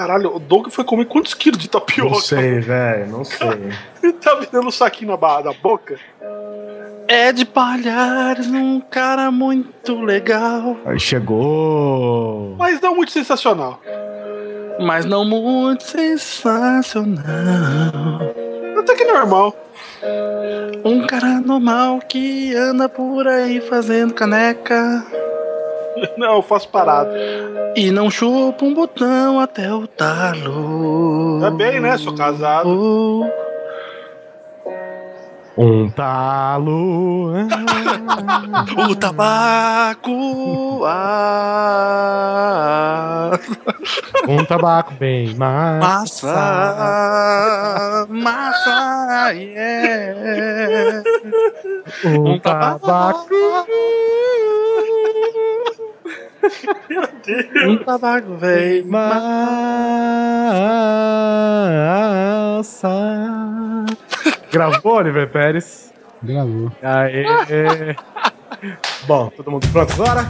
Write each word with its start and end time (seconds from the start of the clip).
Caralho, 0.00 0.34
o 0.34 0.38
Doug 0.38 0.68
foi 0.70 0.82
comer 0.82 1.04
quantos 1.04 1.34
quilos 1.34 1.58
de 1.58 1.68
tapioca? 1.68 2.10
Não 2.14 2.20
sei, 2.22 2.58
velho, 2.60 3.06
não 3.08 3.22
sei. 3.22 3.70
Ele 4.02 4.14
tá 4.14 4.34
me 4.40 4.46
dando 4.50 4.68
um 4.68 4.70
saquinho 4.70 5.10
na, 5.10 5.16
ba- 5.18 5.42
na 5.42 5.52
boca. 5.52 5.94
É 7.06 7.30
de 7.34 7.44
Palhares, 7.44 8.46
um 8.46 8.80
cara 8.80 9.30
muito 9.30 10.00
legal. 10.00 10.78
Aí 10.86 10.98
chegou. 10.98 12.56
Mas 12.58 12.80
não 12.80 12.94
muito 12.96 13.12
sensacional. 13.12 13.78
Mas 14.80 15.04
não 15.04 15.22
muito 15.22 15.82
sensacional. 15.82 17.22
Até 18.78 18.94
que 18.94 19.04
normal. 19.04 19.54
Um 20.82 21.06
cara 21.06 21.42
normal 21.42 21.98
que 22.08 22.54
anda 22.56 22.88
por 22.88 23.28
aí 23.28 23.60
fazendo 23.60 24.14
caneca. 24.14 25.04
Não, 26.16 26.36
eu 26.36 26.42
faço 26.42 26.68
parado. 26.68 27.10
E 27.76 27.90
não 27.90 28.10
chupa 28.10 28.64
um 28.64 28.74
botão 28.74 29.40
até 29.40 29.72
o 29.72 29.86
talo. 29.86 31.40
Tá 31.40 31.50
bem, 31.50 31.80
né? 31.80 31.96
Sou 31.96 32.14
casado. 32.14 33.30
Um 35.56 35.90
talo. 35.90 37.32
o 38.88 38.94
tabaco. 38.96 40.84
Ah, 40.86 41.70
um 44.28 44.44
tabaco 44.44 44.94
bem 44.94 45.34
massa. 45.34 46.26
massa. 46.32 48.06
Massa. 48.08 49.32
Yeah. 49.32 51.02
Um 52.04 52.38
tabaco. 52.38 53.28
Um 57.66 57.76
tabaco 57.84 58.36
vem. 58.36 58.82
Massa. 58.84 59.20
Gravou, 64.50 64.94
Oliver 64.94 65.28
Pérez? 65.30 65.92
Gravou. 66.22 66.72
Aê. 66.82 67.94
Bom, 69.06 69.30
todo 69.36 69.50
mundo 69.50 69.66
pronto 69.68 69.92
agora? 69.94 70.28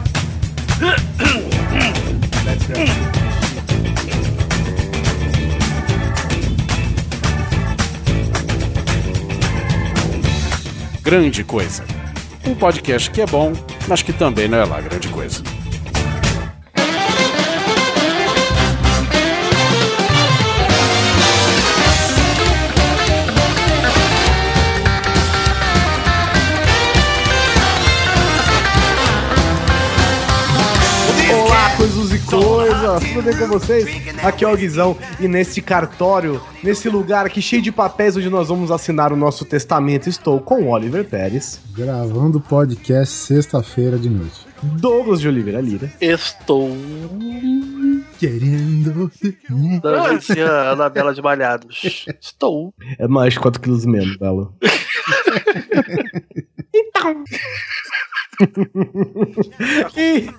Let's 2.45 2.67
go. 2.67 3.21
Grande 11.03 11.43
Coisa. 11.43 11.83
Um 12.47 12.55
podcast 12.55 13.11
que 13.11 13.21
é 13.21 13.25
bom, 13.25 13.53
mas 13.87 14.01
que 14.01 14.13
também 14.13 14.47
não 14.47 14.59
é 14.59 14.65
lá 14.65 14.79
grande 14.81 15.09
coisa. 15.09 15.43
Coisas, 32.99 33.13
tudo 33.13 33.23
bem 33.23 33.37
com 33.37 33.47
vocês? 33.47 33.85
Aqui 34.23 34.43
é 34.43 34.47
o 34.47 34.55
Guizão 34.57 34.97
e 35.19 35.27
nesse 35.27 35.61
cartório, 35.61 36.41
nesse 36.63 36.89
lugar 36.89 37.25
aqui 37.25 37.41
cheio 37.41 37.61
de 37.61 37.71
papéis 37.71 38.17
onde 38.17 38.29
nós 38.29 38.49
vamos 38.49 38.71
assinar 38.71 39.13
o 39.13 39.15
nosso 39.15 39.45
testamento, 39.45 40.09
estou 40.09 40.39
com 40.41 40.69
Oliver 40.69 41.05
Pérez, 41.05 41.61
Gravando 41.75 42.41
podcast 42.41 43.13
sexta-feira 43.15 43.97
de 43.97 44.09
noite. 44.09 44.45
Douglas 44.61 45.21
de 45.21 45.27
Oliveira 45.27 45.61
Lira, 45.61 45.91
Estou 46.01 46.69
Querendo. 48.19 49.09
agência 49.83 50.71
Anabela 50.71 51.13
de 51.13 51.21
Malhados. 51.21 52.05
Estou. 52.21 52.73
é 52.99 53.07
mais 53.07 53.33
de 53.33 53.39
4 53.39 53.59
quilos 53.61 53.85
menos, 53.85 54.17
Belo. 54.17 54.53
então. 56.73 57.23
e, 59.95 60.29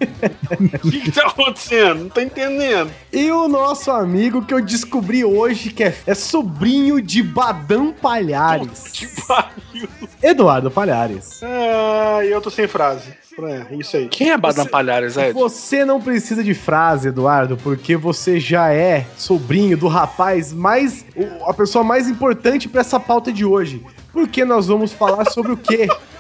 O 0.85 0.91
que, 0.91 1.01
que 1.01 1.13
tá 1.13 1.27
acontecendo? 1.27 2.01
Não 2.05 2.09
tô 2.09 2.21
entendendo. 2.21 2.91
e 3.13 3.31
o 3.31 3.49
nosso 3.49 3.91
amigo 3.91 4.45
que 4.45 4.53
eu 4.55 4.61
descobri 4.63 5.25
hoje 5.25 5.71
que 5.71 5.85
é, 5.85 5.95
é 6.07 6.15
sobrinho 6.15 7.01
de 7.01 7.23
Badam 7.23 7.93
Palhares, 7.93 8.85
Que 8.93 9.07
pariu. 9.27 9.89
Eduardo 10.23 10.71
Palhares. 10.71 11.41
Ah, 11.43 12.25
eu 12.25 12.41
tô 12.41 12.51
sem 12.51 12.67
frase. 12.69 13.23
É, 13.41 13.75
isso 13.75 13.97
aí. 13.97 14.09
Quem 14.09 14.31
é 14.31 14.37
Badam 14.37 14.67
Palhares, 14.67 15.17
Ed? 15.17 15.33
Você 15.33 15.87
não 15.87 16.01
precisa 16.01 16.45
de 16.45 16.53
frase, 16.53 17.09
Eduardo, 17.09 17.57
porque 17.57 17.97
você 17.97 18.39
já 18.39 18.71
é 18.73 19.07
sobrinho 19.17 19.77
do 19.77 19.89
rapaz 19.89 20.53
mais. 20.53 21.05
a 21.47 21.55
pessoa 21.55 21.83
mais 21.83 22.09
importante 22.09 22.69
pra 22.69 22.83
essa 22.83 23.01
pauta 23.01 23.33
de 23.33 23.45
hoje. 23.45 23.83
Porque 24.13 24.45
nós 24.45 24.67
vamos 24.67 24.93
falar 24.93 25.31
sobre 25.31 25.53
o 25.53 25.57
quê? 25.57 25.89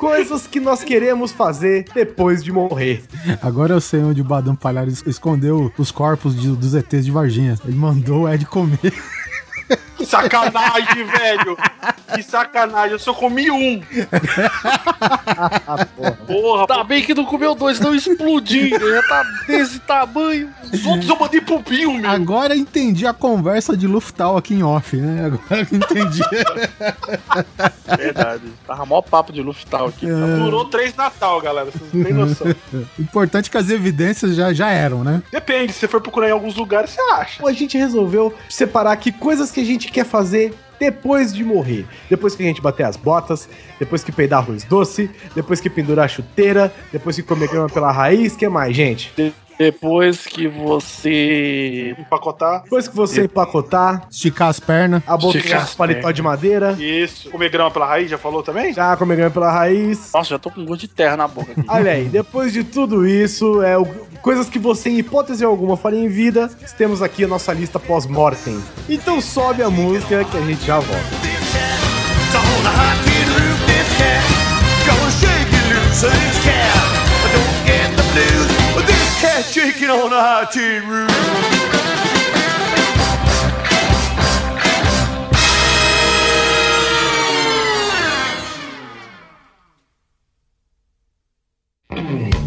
Coisas 0.00 0.46
que 0.46 0.58
nós 0.58 0.82
queremos 0.82 1.30
fazer 1.30 1.84
depois 1.94 2.42
de 2.42 2.50
morrer. 2.50 3.02
Agora 3.42 3.74
eu 3.74 3.80
sei 3.82 4.00
onde 4.00 4.22
o 4.22 4.24
Badam 4.24 4.56
Palhares 4.56 5.02
escondeu 5.06 5.70
os 5.76 5.90
corpos 5.90 6.34
de- 6.34 6.56
dos 6.56 6.74
ETs 6.74 7.04
de 7.04 7.10
Varginha. 7.10 7.58
Ele 7.66 7.76
mandou 7.76 8.22
o 8.22 8.28
Ed 8.28 8.46
comer. 8.46 8.78
Que 10.00 10.06
sacanagem, 10.06 11.04
velho. 11.04 11.58
Que 12.14 12.22
sacanagem. 12.22 12.92
Eu 12.92 12.98
só 12.98 13.12
comi 13.12 13.50
um. 13.50 13.82
Porra, 16.26 16.66
Tá 16.66 16.82
bem 16.82 17.02
que 17.02 17.12
não 17.12 17.24
comeu 17.26 17.54
dois, 17.54 17.78
não 17.80 17.94
explodiu. 17.94 18.70
Já 18.78 19.02
tá 19.02 19.24
desse 19.46 19.78
tamanho. 19.80 20.48
os 20.72 20.86
outros 20.86 21.08
eu 21.08 21.16
mandei 21.18 21.40
pro 21.42 21.58
Bill, 21.58 21.92
meu. 21.94 22.10
Agora 22.10 22.54
eu 22.54 22.58
entendi 22.58 23.06
a 23.06 23.12
conversa 23.12 23.76
de 23.76 23.86
Luftal 23.86 24.36
aqui 24.38 24.54
em 24.54 24.62
off, 24.62 24.96
né? 24.96 25.26
Agora 25.26 25.66
eu 25.70 25.76
entendi. 25.78 26.22
Verdade. 27.96 28.44
Tava 28.66 28.86
mó 28.86 29.02
papo 29.02 29.32
de 29.32 29.42
Luftal 29.42 29.88
aqui. 29.88 30.06
Durou 30.06 30.64
três 30.64 30.94
Natal, 30.96 31.40
galera. 31.42 31.70
Vocês 31.70 31.92
não 31.92 32.04
têm 32.04 32.12
noção. 32.14 32.54
Importante 32.98 33.48
é 33.48 33.50
que 33.50 33.58
as 33.58 33.68
evidências 33.68 34.34
já, 34.34 34.52
já 34.52 34.70
eram, 34.70 35.04
né? 35.04 35.22
Depende, 35.30 35.72
se 35.72 35.80
você 35.80 35.88
for 35.88 36.00
procurar 36.00 36.28
em 36.28 36.32
alguns 36.32 36.56
lugares, 36.56 36.90
você 36.90 37.00
acha. 37.12 37.46
A 37.46 37.52
gente 37.52 37.76
resolveu 37.76 38.34
separar 38.48 38.92
aqui 38.92 39.12
coisas 39.12 39.50
que 39.50 39.60
a 39.60 39.64
gente 39.64 39.89
quer 39.90 40.04
fazer 40.04 40.54
depois 40.78 41.32
de 41.32 41.44
morrer. 41.44 41.86
Depois 42.08 42.34
que 42.34 42.42
a 42.42 42.46
gente 42.46 42.62
bater 42.62 42.84
as 42.84 42.96
botas, 42.96 43.48
depois 43.78 44.02
que 44.02 44.10
peidar 44.10 44.40
arroz 44.40 44.64
doce, 44.64 45.10
depois 45.34 45.60
que 45.60 45.68
pendurar 45.68 46.06
a 46.06 46.08
chuteira, 46.08 46.72
depois 46.90 47.16
que 47.16 47.22
comer 47.22 47.48
grama 47.48 47.68
pela 47.68 47.92
raiz, 47.92 48.34
que 48.34 48.48
mais, 48.48 48.74
gente? 48.74 49.12
Depois 49.60 50.26
que 50.26 50.48
você. 50.48 51.94
Empacotar. 51.98 52.62
Depois 52.62 52.88
que 52.88 52.96
você 52.96 53.24
empacotar, 53.24 54.06
Esticar 54.10 54.48
as 54.48 54.58
pernas. 54.58 55.02
Esticar 55.36 55.64
os 55.64 55.74
paletó 55.74 56.10
de 56.10 56.22
madeira, 56.22 56.72
Isso. 56.80 57.28
Comer 57.28 57.50
grama 57.50 57.70
pela 57.70 57.84
raiz, 57.84 58.08
já 58.10 58.16
falou 58.16 58.42
também? 58.42 58.72
já 58.72 58.96
comer 58.96 59.16
grama 59.16 59.30
pela 59.30 59.52
raiz. 59.52 60.10
Nossa, 60.14 60.30
já 60.30 60.38
tô 60.38 60.50
com 60.50 60.64
gosto 60.64 60.80
de 60.80 60.88
terra 60.88 61.14
na 61.14 61.28
boca 61.28 61.52
aqui. 61.52 61.62
Olha 61.68 61.92
aí, 61.92 62.04
depois 62.04 62.54
de 62.54 62.64
tudo 62.64 63.06
isso, 63.06 63.60
é 63.62 63.76
o- 63.76 63.84
coisas 64.22 64.48
que 64.48 64.58
você, 64.58 64.88
em 64.88 64.98
hipótese 64.98 65.44
alguma, 65.44 65.76
faria 65.76 66.00
em 66.00 66.08
vida, 66.08 66.48
temos 66.78 67.02
aqui 67.02 67.24
a 67.24 67.28
nossa 67.28 67.52
lista 67.52 67.78
pós-mortem. 67.78 68.58
Então 68.88 69.20
sobe 69.20 69.62
a 69.62 69.68
música 69.68 70.24
que 70.24 70.36
a 70.38 70.40
gente 70.40 70.64
já 70.64 70.78
volta. 70.78 71.04
Don't 77.32 77.66
get 77.66 77.96
the 77.96 78.02
blues. 78.12 78.49
Cat 79.20 79.52
drinking 79.52 79.90
on 79.90 80.10
a 80.14 80.18
hot 80.18 80.50
tin 80.50 80.88
roof. 80.88 81.10
Mm-hmm. 91.90 92.39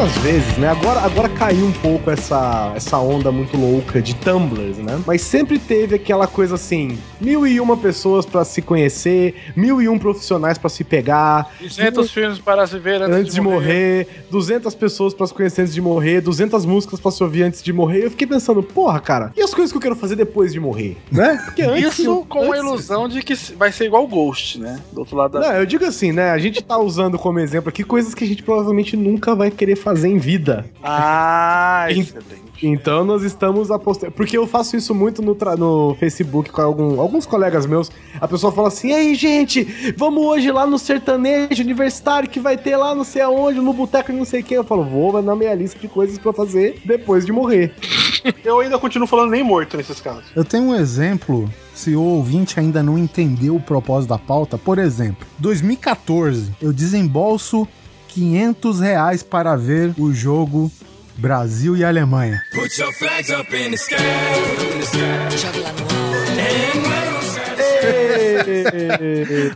Muitas 0.00 0.16
vezes, 0.22 0.56
né? 0.56 0.66
Agora, 0.68 1.00
agora 1.00 1.28
caiu 1.28 1.66
um 1.66 1.72
pouco 1.72 2.10
essa, 2.10 2.72
essa 2.74 2.96
onda 2.96 3.30
muito 3.30 3.54
louca 3.58 4.00
de 4.00 4.14
tumblers, 4.16 4.78
né? 4.78 4.98
Mas 5.06 5.20
sempre 5.20 5.58
teve 5.58 5.94
aquela 5.94 6.26
coisa 6.26 6.54
assim: 6.54 6.98
mil 7.20 7.46
e 7.46 7.60
uma 7.60 7.76
pessoas 7.76 8.24
pra 8.24 8.42
se 8.42 8.62
conhecer, 8.62 9.34
mil 9.54 9.82
e 9.82 9.90
um 9.90 9.98
profissionais 9.98 10.56
pra 10.56 10.70
se 10.70 10.84
pegar, 10.84 11.52
200 11.60 12.10
filmes 12.10 12.38
para 12.38 12.66
se 12.66 12.78
ver 12.78 13.02
antes, 13.02 13.14
antes 13.14 13.34
de 13.34 13.42
morrer, 13.42 14.24
200 14.30 14.74
pessoas 14.74 15.12
pra 15.12 15.26
se 15.26 15.34
conhecer 15.34 15.60
antes 15.62 15.74
de 15.74 15.82
morrer, 15.82 16.22
200 16.22 16.64
músicas 16.64 16.98
pra 16.98 17.10
se 17.10 17.22
ouvir 17.22 17.42
antes 17.42 17.62
de 17.62 17.70
morrer. 17.70 18.06
Eu 18.06 18.10
fiquei 18.10 18.26
pensando, 18.26 18.62
porra, 18.62 19.00
cara, 19.00 19.34
e 19.36 19.42
as 19.42 19.52
coisas 19.52 19.70
que 19.70 19.76
eu 19.76 19.82
quero 19.82 19.96
fazer 19.96 20.16
depois 20.16 20.50
de 20.50 20.58
morrer, 20.60 20.96
né? 21.12 21.38
Porque 21.44 21.60
antes 21.60 21.98
Isso 21.98 22.06
eu- 22.06 22.24
com 22.26 22.38
a 22.38 22.46
antes- 22.46 22.58
ilusão 22.58 23.06
de 23.06 23.22
que 23.22 23.34
vai 23.54 23.70
ser 23.70 23.84
igual 23.84 24.06
Ghost, 24.06 24.58
né? 24.58 24.80
Do 24.94 25.00
outro 25.00 25.14
lado 25.14 25.32
da. 25.32 25.40
Não, 25.40 25.52
eu 25.56 25.66
digo 25.66 25.84
assim, 25.84 26.10
né? 26.10 26.30
A 26.30 26.38
gente 26.38 26.62
tá 26.62 26.78
usando 26.78 27.18
como 27.18 27.38
exemplo 27.38 27.68
aqui 27.68 27.84
coisas 27.84 28.14
que 28.14 28.24
a 28.24 28.26
gente 28.26 28.42
provavelmente 28.42 28.96
nunca 28.96 29.34
vai 29.34 29.50
querer 29.50 29.76
fazer 29.76 29.89
em 30.04 30.18
vida. 30.18 30.64
Ah, 30.82 31.86
excelente. 31.88 32.50
Então 32.62 33.04
nós 33.04 33.22
estamos 33.22 33.70
apostando. 33.70 34.12
Porque 34.12 34.36
eu 34.36 34.46
faço 34.46 34.76
isso 34.76 34.94
muito 34.94 35.22
no, 35.22 35.34
tra- 35.34 35.56
no 35.56 35.96
Facebook 35.98 36.50
com 36.50 36.60
algum- 36.60 37.00
alguns 37.00 37.24
colegas 37.24 37.64
meus. 37.64 37.90
A 38.20 38.28
pessoa 38.28 38.52
fala 38.52 38.68
assim: 38.68 38.92
Ei, 38.92 39.14
gente, 39.14 39.94
vamos 39.96 40.22
hoje 40.22 40.50
lá 40.52 40.66
no 40.66 40.78
sertanejo 40.78 41.62
universitário 41.62 42.28
que 42.28 42.38
vai 42.38 42.58
ter 42.58 42.76
lá 42.76 42.94
não 42.94 43.02
sei 43.04 43.22
aonde, 43.22 43.60
no 43.60 43.72
boteco 43.72 44.12
de 44.12 44.18
não 44.18 44.26
sei 44.26 44.42
quem. 44.42 44.56
Eu 44.58 44.64
falo, 44.64 44.84
vou, 44.84 45.22
na 45.22 45.34
minha 45.34 45.54
lista 45.54 45.78
de 45.78 45.88
coisas 45.88 46.18
pra 46.18 46.32
fazer 46.34 46.80
depois 46.84 47.24
de 47.24 47.32
morrer. 47.32 47.72
Eu 48.44 48.60
ainda 48.60 48.78
continuo 48.78 49.08
falando 49.08 49.30
nem 49.30 49.42
morto 49.42 49.78
nesses 49.78 49.98
casos. 49.98 50.24
Eu 50.36 50.44
tenho 50.44 50.64
um 50.64 50.74
exemplo, 50.74 51.48
se 51.74 51.96
o 51.96 52.02
ouvinte 52.02 52.60
ainda 52.60 52.82
não 52.82 52.98
entendeu 52.98 53.56
o 53.56 53.60
propósito 53.60 54.10
da 54.10 54.18
pauta. 54.18 54.58
Por 54.58 54.78
exemplo, 54.78 55.26
2014, 55.38 56.52
eu 56.60 56.70
desembolso 56.70 57.66
500 58.12 58.80
reais 58.80 59.22
para 59.22 59.56
ver 59.56 59.94
o 59.96 60.12
jogo 60.12 60.70
Brasil 61.16 61.76
e 61.76 61.84
Alemanha. 61.84 62.42
Put 62.52 62.80
your 62.80 62.92
flags 62.94 63.30
up 63.30 63.54
in 63.54 63.70
the 63.70 63.76
sky, 63.76 63.96
in 63.96 64.78
the 64.78 64.84
sky. 64.84 65.00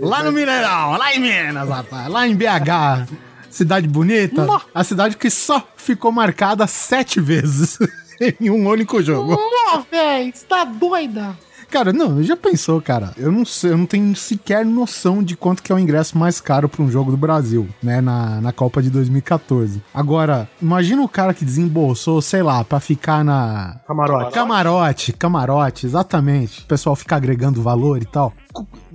Lá 0.01 0.23
no 0.23 0.33
Mineirão, 0.33 0.97
lá 0.97 1.15
em 1.15 1.19
Minas, 1.19 1.69
rapaz, 1.69 2.09
lá 2.09 2.27
em 2.27 2.35
BH. 2.37 3.09
Cidade 3.51 3.87
bonita, 3.89 4.47
a 4.75 4.85
cidade 4.85 5.17
que 5.17 5.31
só 5.31 5.67
ficou 5.77 6.11
marcada 6.11 6.67
sete 6.67 7.21
vezes 7.21 7.79
em 8.41 8.51
um 8.51 8.67
único 8.69 9.03
jogo. 9.03 9.39
Ó, 9.39 9.83
véi, 9.91 10.33
você 10.35 10.45
tá 10.45 10.65
doida? 10.65 11.37
Cara, 11.75 11.93
não, 11.93 12.23
já 12.23 12.37
pensou, 12.37 12.81
cara? 12.81 13.11
Eu 13.17 13.32
não 13.32 13.44
sei, 13.44 13.73
eu 13.73 13.76
não 13.76 13.85
tenho 13.85 14.15
sequer 14.15 14.65
noção 14.65 15.25
de 15.25 15.37
quanto 15.37 15.61
que 15.61 15.73
é 15.73 15.75
o 15.75 15.79
ingresso 15.79 16.17
mais 16.17 16.41
caro 16.41 16.69
pra 16.69 16.81
um 16.81 16.88
jogo 16.88 17.11
do 17.11 17.17
Brasil, 17.17 17.69
né, 17.82 18.00
na, 18.00 18.41
na 18.41 18.53
Copa 18.53 18.81
de 18.81 18.88
2014. 18.91 19.82
Agora, 19.93 20.49
imagina 20.62 21.03
o 21.03 21.09
cara 21.09 21.35
que 21.35 21.44
desembolsou, 21.44 22.23
sei 22.23 22.44
lá, 22.44 22.62
pra 22.62 22.79
ficar 22.79 23.25
na 23.25 23.81
Camarote. 23.88 24.32
Camarote, 24.32 25.12
camarote, 25.15 25.87
exatamente. 25.87 26.61
O 26.61 26.67
pessoal 26.67 26.94
fica 26.94 27.17
agregando 27.17 27.61
valor 27.61 28.00
e 28.00 28.06
tal. 28.06 28.32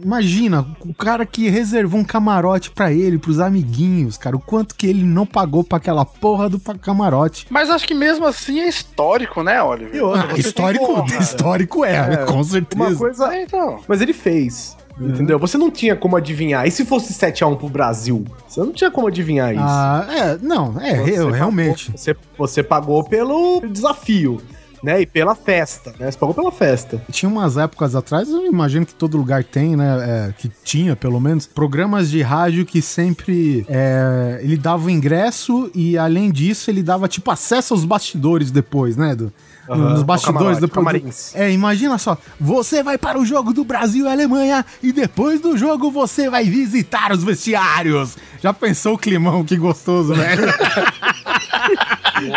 Imagina, 0.01 0.65
o 0.79 0.93
cara 0.93 1.25
que 1.25 1.49
reservou 1.49 1.99
um 1.99 2.03
camarote 2.03 2.71
pra 2.71 2.91
ele, 2.91 3.17
pros 3.17 3.39
amiguinhos, 3.39 4.17
cara, 4.17 4.35
o 4.35 4.39
quanto 4.39 4.75
que 4.75 4.87
ele 4.87 5.03
não 5.03 5.25
pagou 5.25 5.63
pra 5.63 5.77
aquela 5.77 6.05
porra 6.05 6.49
do 6.49 6.59
camarote. 6.59 7.45
Mas 7.49 7.69
acho 7.69 7.85
que 7.87 7.93
mesmo 7.93 8.25
assim 8.25 8.59
é 8.61 8.67
histórico, 8.69 9.43
né, 9.43 9.61
Oliver? 9.61 10.03
outra, 10.03 10.33
Ah, 10.33 10.37
histórico, 10.39 11.05
histórico 11.19 11.83
é, 11.85 12.13
É, 12.13 12.17
com 12.25 12.43
certeza. 12.43 12.83
Uma 12.83 12.95
coisa. 12.95 13.35
É, 13.35 13.43
então. 13.43 13.79
Mas 13.87 14.01
ele 14.01 14.13
fez. 14.13 14.77
Entendeu? 15.01 15.39
Você 15.39 15.57
não 15.57 15.71
tinha 15.71 15.95
como 15.95 16.17
adivinhar. 16.17 16.67
E 16.67 16.71
se 16.71 16.83
fosse 16.83 17.13
7x1 17.13 17.55
pro 17.57 17.69
Brasil? 17.69 18.25
Você 18.45 18.59
não 18.59 18.73
tinha 18.73 18.91
como 18.91 19.07
adivinhar 19.07 19.53
isso. 19.53 19.63
Ah, 19.65 20.05
é, 20.09 20.37
não, 20.41 20.77
é, 20.81 20.95
Você 20.97 21.11
eu, 21.11 21.15
pagou- 21.23 21.31
realmente. 21.31 21.91
você, 21.95 22.15
você 22.37 22.61
pagou 22.61 23.01
pelo 23.05 23.61
desafio, 23.61 24.41
né? 24.83 25.01
E 25.01 25.05
pela 25.05 25.35
festa, 25.35 25.93
né? 25.99 26.09
Você 26.09 26.17
pagou 26.17 26.33
pela 26.33 26.51
festa. 26.51 27.01
Tinha 27.11 27.29
umas 27.29 27.57
épocas 27.57 27.95
atrás, 27.95 28.29
eu 28.29 28.45
imagino 28.45 28.85
que 28.85 28.93
todo 28.93 29.17
lugar 29.17 29.43
tem, 29.43 29.75
né? 29.75 30.29
é, 30.29 30.33
que 30.37 30.49
tinha, 30.63 30.95
pelo 30.95 31.19
menos, 31.19 31.45
programas 31.45 32.09
de 32.09 32.21
rádio 32.21 32.65
que 32.65 32.81
sempre 32.81 33.65
é, 33.67 34.39
ele 34.41 34.57
dava 34.57 34.87
o 34.87 34.89
ingresso 34.89 35.69
e, 35.73 35.97
além 35.97 36.31
disso, 36.31 36.69
ele 36.69 36.83
dava, 36.83 37.07
tipo, 37.07 37.29
acesso 37.31 37.73
aos 37.73 37.85
bastidores 37.85 38.51
depois, 38.51 38.95
né? 38.95 39.15
Do, 39.15 39.31
Aham, 39.69 39.89
nos 39.91 40.03
bastidores 40.03 40.39
camarote, 40.39 40.61
depois. 40.61 40.85
camarins. 40.85 41.35
É, 41.35 41.51
imagina 41.51 41.97
só, 41.97 42.17
você 42.39 42.81
vai 42.81 42.97
para 42.97 43.19
o 43.19 43.25
jogo 43.25 43.53
do 43.53 43.63
Brasil 43.63 44.05
e 44.05 44.09
Alemanha 44.09 44.65
e 44.81 44.91
depois 44.91 45.39
do 45.39 45.55
jogo 45.57 45.91
você 45.91 46.29
vai 46.29 46.43
visitar 46.45 47.11
os 47.11 47.23
vestiários. 47.23 48.17
Já 48.41 48.53
pensou 48.53 48.95
o 48.95 48.97
climão? 48.97 49.43
Que 49.43 49.55
gostoso, 49.57 50.13
velho. 50.15 50.51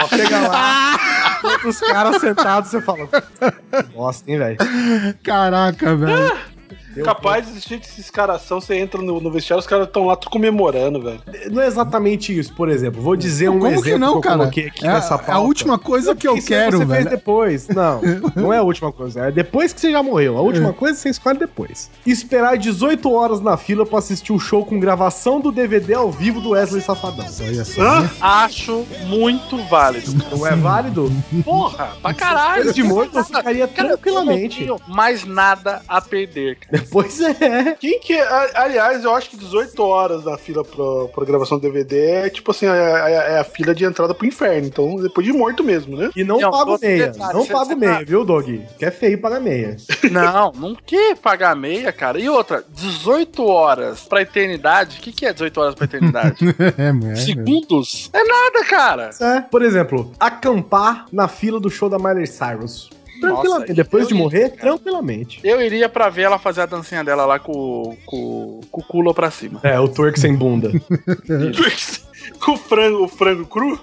Chega 0.09 0.49
lá, 0.49 0.99
todos 1.41 1.65
os 1.65 1.81
caras 1.81 2.21
sentados, 2.21 2.71
você 2.71 2.81
fala. 2.83 3.09
Nossa, 3.95 4.23
hein, 4.27 4.39
velho? 4.39 4.59
Caraca, 5.23 5.97
velho. 5.97 6.37
Deu 6.95 7.05
Capaz 7.05 7.47
de 7.47 7.61
gente 7.61 7.87
esses 7.89 8.11
caras 8.11 8.43
são, 8.43 8.61
você 8.61 8.77
entra 8.79 9.01
no, 9.01 9.21
no 9.21 9.31
vestiário, 9.31 9.61
os 9.61 9.67
caras 9.67 9.87
estão 9.87 10.05
lá 10.07 10.17
comemorando, 10.17 11.01
velho. 11.01 11.21
Não 11.51 11.63
é 11.63 11.67
exatamente 11.67 12.37
isso, 12.39 12.55
por 12.55 12.69
exemplo. 12.69 13.01
Vou 13.01 13.17
dizer 13.17 13.49
um 13.49 13.55
Como 13.59 13.67
exemplo 13.69 13.83
que 13.85 13.99
não, 13.99 14.15
eu 14.17 14.21
cara? 14.21 14.39
coloquei 14.39 14.67
aqui 14.67 14.85
É 14.85 14.89
a- 14.89 14.93
nessa 14.95 15.15
a 15.15 15.19
pauta. 15.19 15.41
última 15.41 15.79
coisa 15.79 16.15
que 16.15 16.27
eu 16.29 16.37
Isso 16.37 16.47
quero, 16.49 16.79
você 16.79 16.85
velho. 16.85 17.03
fez 17.03 17.11
depois. 17.17 17.69
Não, 17.69 18.01
não 18.37 18.53
é 18.53 18.59
a 18.59 18.63
última 18.63 18.93
coisa. 18.93 19.27
É 19.27 19.31
depois 19.31 19.73
que 19.73 19.81
você 19.81 19.91
já 19.91 20.03
morreu. 20.03 20.37
A 20.37 20.41
última 20.43 20.73
coisa 20.73 20.99
você 20.99 21.09
escolhe 21.09 21.39
depois. 21.39 21.91
Esperar 22.07 22.57
18 22.59 23.11
horas 23.13 23.41
na 23.41 23.57
fila 23.57 23.87
pra 23.87 23.99
assistir 23.99 24.33
o 24.33 24.39
show 24.39 24.65
com 24.65 24.79
gravação 24.79 25.41
do 25.41 25.51
DVD 25.51 25.95
ao 25.95 26.11
vivo 26.11 26.41
do 26.41 26.51
Wesley 26.51 26.83
Safadão. 26.83 27.27
Olha 27.41 27.65
só. 27.65 27.81
Hã? 27.83 28.11
Acho 28.21 28.85
muito 29.07 29.57
válido. 29.69 30.13
Não 30.31 30.47
é 30.47 30.55
válido? 30.57 31.11
Porra, 31.45 31.93
pra 32.03 32.13
caralho. 32.15 32.73
De 32.73 32.83
morto 32.83 33.17
eu 33.19 33.25
ficaria 33.25 33.67
Cara, 33.69 33.89
tranquilamente. 33.89 34.63
eu 34.63 34.69
não 34.69 34.79
tenho 34.79 34.95
mais 34.95 35.25
nada 35.25 35.83
a 35.89 36.01
perder, 36.01 36.57
cara. 36.59 36.82
Pois 36.91 37.21
é. 37.21 37.77
Quem 37.79 37.99
que. 38.01 38.15
a- 38.19 38.51
Aliás, 38.55 39.05
eu 39.05 39.15
acho 39.15 39.31
que 39.31 39.37
18 39.37 39.83
horas 39.83 40.25
na 40.25 40.37
fila 40.39 40.65
pra, 40.65 40.85
pra 41.15 41.25
gravação 41.25 41.59
do 41.59 41.63
DVD 41.63 42.11
é 42.27 42.31
tipo 42.31 42.51
assim, 42.51 42.67
é, 42.67 42.71
é- 42.71 43.35
é 43.35 43.39
a 43.39 43.45
fila 43.45 43.75
de 43.75 43.85
entrada 43.85 44.15
pro 44.15 44.27
inferno. 44.27 44.67
Então, 44.67 44.97
depois 44.97 45.27
de 45.27 45.33
morto 45.33 45.63
mesmo, 45.65 45.97
né? 45.97 46.11
E 46.17 46.25
não, 46.25 46.39
Não, 46.39 46.51
pago 46.51 46.79
meia. 46.81 47.09
detalhe, 47.11 47.35
não 47.35 47.47
pago 47.47 47.77
meia, 47.77 47.99
tá- 47.99 48.05
viu, 48.05 48.25
Dog? 48.25 48.63
Que 48.79 48.85
é 48.85 48.91
feio 48.91 49.21
pagar 49.21 49.41
meia. 49.41 49.77
Não, 50.11 50.53
não 50.53 50.75
quer 50.75 51.17
pagar 51.17 51.55
meia, 51.57 51.91
cara. 51.93 52.19
E 52.19 52.29
outra, 52.29 52.63
18 52.69 53.45
horas 53.47 54.01
pra 54.03 54.21
eternidade. 54.23 54.99
O 54.99 55.03
que, 55.03 55.13
que 55.13 55.25
é 55.27 55.33
18 55.33 55.59
horas 55.61 55.75
pra 55.75 55.85
eternidade? 55.85 56.37
É, 56.79 57.13
é, 57.13 57.17
Segundos? 57.17 58.11
É 58.13 58.23
nada, 58.23 58.65
cara. 58.69 59.11
É. 59.21 59.41
Por 59.41 59.63
exemplo, 59.63 60.13
acampar 60.19 61.07
na 61.13 61.29
fila 61.29 61.59
do 61.61 61.71
show 61.71 61.89
da 61.89 61.99
Miley 61.99 62.27
Cyrus. 62.27 62.91
Tranquilamente. 63.23 63.69
Nossa, 63.71 63.75
Depois 63.75 64.09
de 64.09 64.15
morrer, 64.15 64.51
tranquilamente. 64.51 65.41
Eu 65.43 65.61
iria 65.61 65.89
pra 65.89 66.09
ver 66.11 66.23
ela 66.23 66.39
fazer 66.39 66.63
a 66.63 66.67
dancinha 66.67 67.03
dela 67.05 67.25
lá 67.25 67.39
com, 67.39 67.97
com, 68.05 68.61
com 68.71 68.81
o 68.81 68.85
culo 68.85 69.15
pra 69.15 69.31
cima. 69.31 69.61
É, 69.63 69.79
o 69.79 69.89
twerk 69.89 70.19
sem 70.19 70.35
bunda. 70.35 70.71
com 72.41 72.53
o 72.53 72.57
frango, 72.57 73.05
o 73.05 73.09
frango 73.09 73.47
cru? 73.47 73.79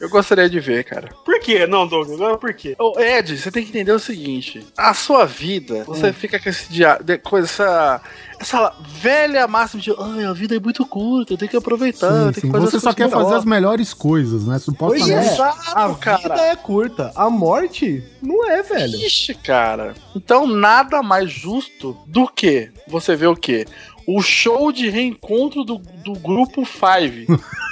Eu 0.00 0.08
gostaria 0.08 0.48
de 0.48 0.58
ver, 0.60 0.84
cara. 0.84 1.08
Por 1.24 1.38
quê? 1.40 1.66
Não, 1.66 1.86
Douglas, 1.86 2.20
agora 2.20 2.36
por 2.38 2.52
quê? 2.54 2.74
Ô, 2.78 2.98
Ed, 2.98 3.36
você 3.38 3.50
tem 3.50 3.62
que 3.64 3.70
entender 3.70 3.92
o 3.92 3.98
seguinte: 3.98 4.66
a 4.76 4.92
sua 4.94 5.24
vida, 5.26 5.84
você 5.84 6.08
Hum. 6.08 6.12
fica 6.12 6.38
com 6.38 6.48
esse 6.48 6.70
dia, 6.72 6.98
de- 7.02 7.18
com 7.18 7.36
essa, 7.38 8.00
essa 8.38 8.72
velha 9.00 9.46
máxima 9.46 9.80
de 9.82 9.90
ai, 9.98 10.24
a 10.24 10.32
vida 10.32 10.56
é 10.56 10.60
muito 10.60 10.84
curta, 10.86 11.32
eu 11.34 11.38
tenho 11.38 11.50
que 11.50 11.56
aproveitar, 11.56 12.06
eu 12.08 12.12
Sim, 12.12 12.32
tenho 12.32 12.34
sim. 12.34 12.40
que 12.42 12.50
fazer 12.52 12.66
Você 12.70 12.76
as 12.76 12.82
só 12.82 12.92
quer 12.92 13.08
fazer 13.10 13.34
as 13.34 13.44
melhores 13.44 13.94
coisas, 13.94 14.42
né? 14.46 14.52
Pois 14.52 14.62
Supostamente. 14.64 15.12
é. 15.12 15.32
Exato, 15.34 15.70
A 15.74 15.86
vida 15.88 15.98
cara. 16.00 16.40
é 16.46 16.56
curta. 16.56 17.12
A 17.14 17.30
morte 17.30 18.02
não 18.22 18.48
é, 18.50 18.62
velho. 18.62 18.96
Ixi, 18.96 19.34
cara. 19.34 19.94
Então 20.14 20.46
nada 20.46 21.02
mais 21.02 21.30
justo 21.30 21.96
do 22.06 22.26
que 22.26 22.70
você 22.88 23.14
ver 23.14 23.28
o 23.28 23.36
quê? 23.36 23.66
O 24.12 24.20
show 24.20 24.72
de 24.72 24.90
reencontro 24.90 25.62
do, 25.62 25.78
do 25.78 26.14
grupo 26.14 26.64
Five. 26.64 27.28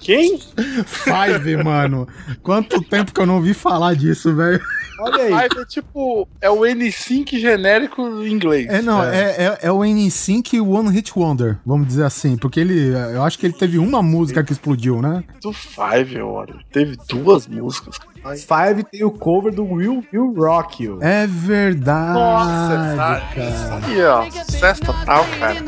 Quem? 0.00 0.38
Five, 0.86 1.56
mano. 1.62 2.08
Quanto 2.42 2.82
tempo 2.82 3.12
que 3.12 3.20
eu 3.20 3.26
não 3.26 3.36
ouvi 3.36 3.54
falar 3.54 3.94
disso, 3.94 4.34
velho. 4.34 4.60
Olha 5.00 5.22
aí. 5.22 5.48
Five 5.48 5.62
é 5.62 5.64
tipo. 5.64 6.28
É 6.40 6.50
o 6.50 6.58
N5 6.60 7.38
genérico 7.38 8.02
em 8.02 8.32
inglês. 8.32 8.66
É, 8.68 8.82
não, 8.82 9.02
é, 9.02 9.30
é, 9.30 9.58
é 9.62 9.72
o 9.72 9.78
N5 9.78 10.60
One 10.66 10.90
Hit 10.90 11.12
Wonder, 11.16 11.58
vamos 11.64 11.86
dizer 11.86 12.04
assim. 12.04 12.36
Porque 12.36 12.60
ele. 12.60 12.88
Eu 12.88 13.22
acho 13.22 13.38
que 13.38 13.46
ele 13.46 13.54
teve 13.54 13.78
uma 13.78 14.02
música 14.02 14.44
que 14.44 14.52
explodiu, 14.52 15.00
né? 15.00 15.24
Do 15.42 15.52
Five, 15.52 16.20
olha. 16.20 16.54
Teve 16.70 16.96
duas 17.08 17.46
músicas. 17.46 17.96
Five 18.22 18.84
tem 18.90 19.02
o 19.02 19.10
cover 19.10 19.54
do 19.54 19.64
Will, 19.64 20.04
Will 20.12 20.34
Rock 20.34 20.84
You. 20.84 20.98
É 21.00 21.26
verdade. 21.26 22.18
Nossa, 22.18 23.22
cara. 23.34 23.48
isso 23.48 23.86
aí, 23.86 24.04
ó. 24.04 24.30
Sucesso 24.30 24.82
total, 24.82 25.24
cara. 25.38 25.60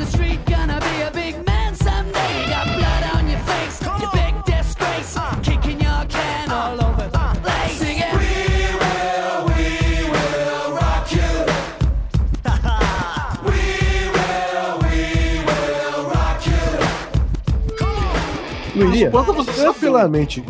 Não 18.82 18.90
iria? 18.90 19.10
Tranquilamente. 19.54 20.44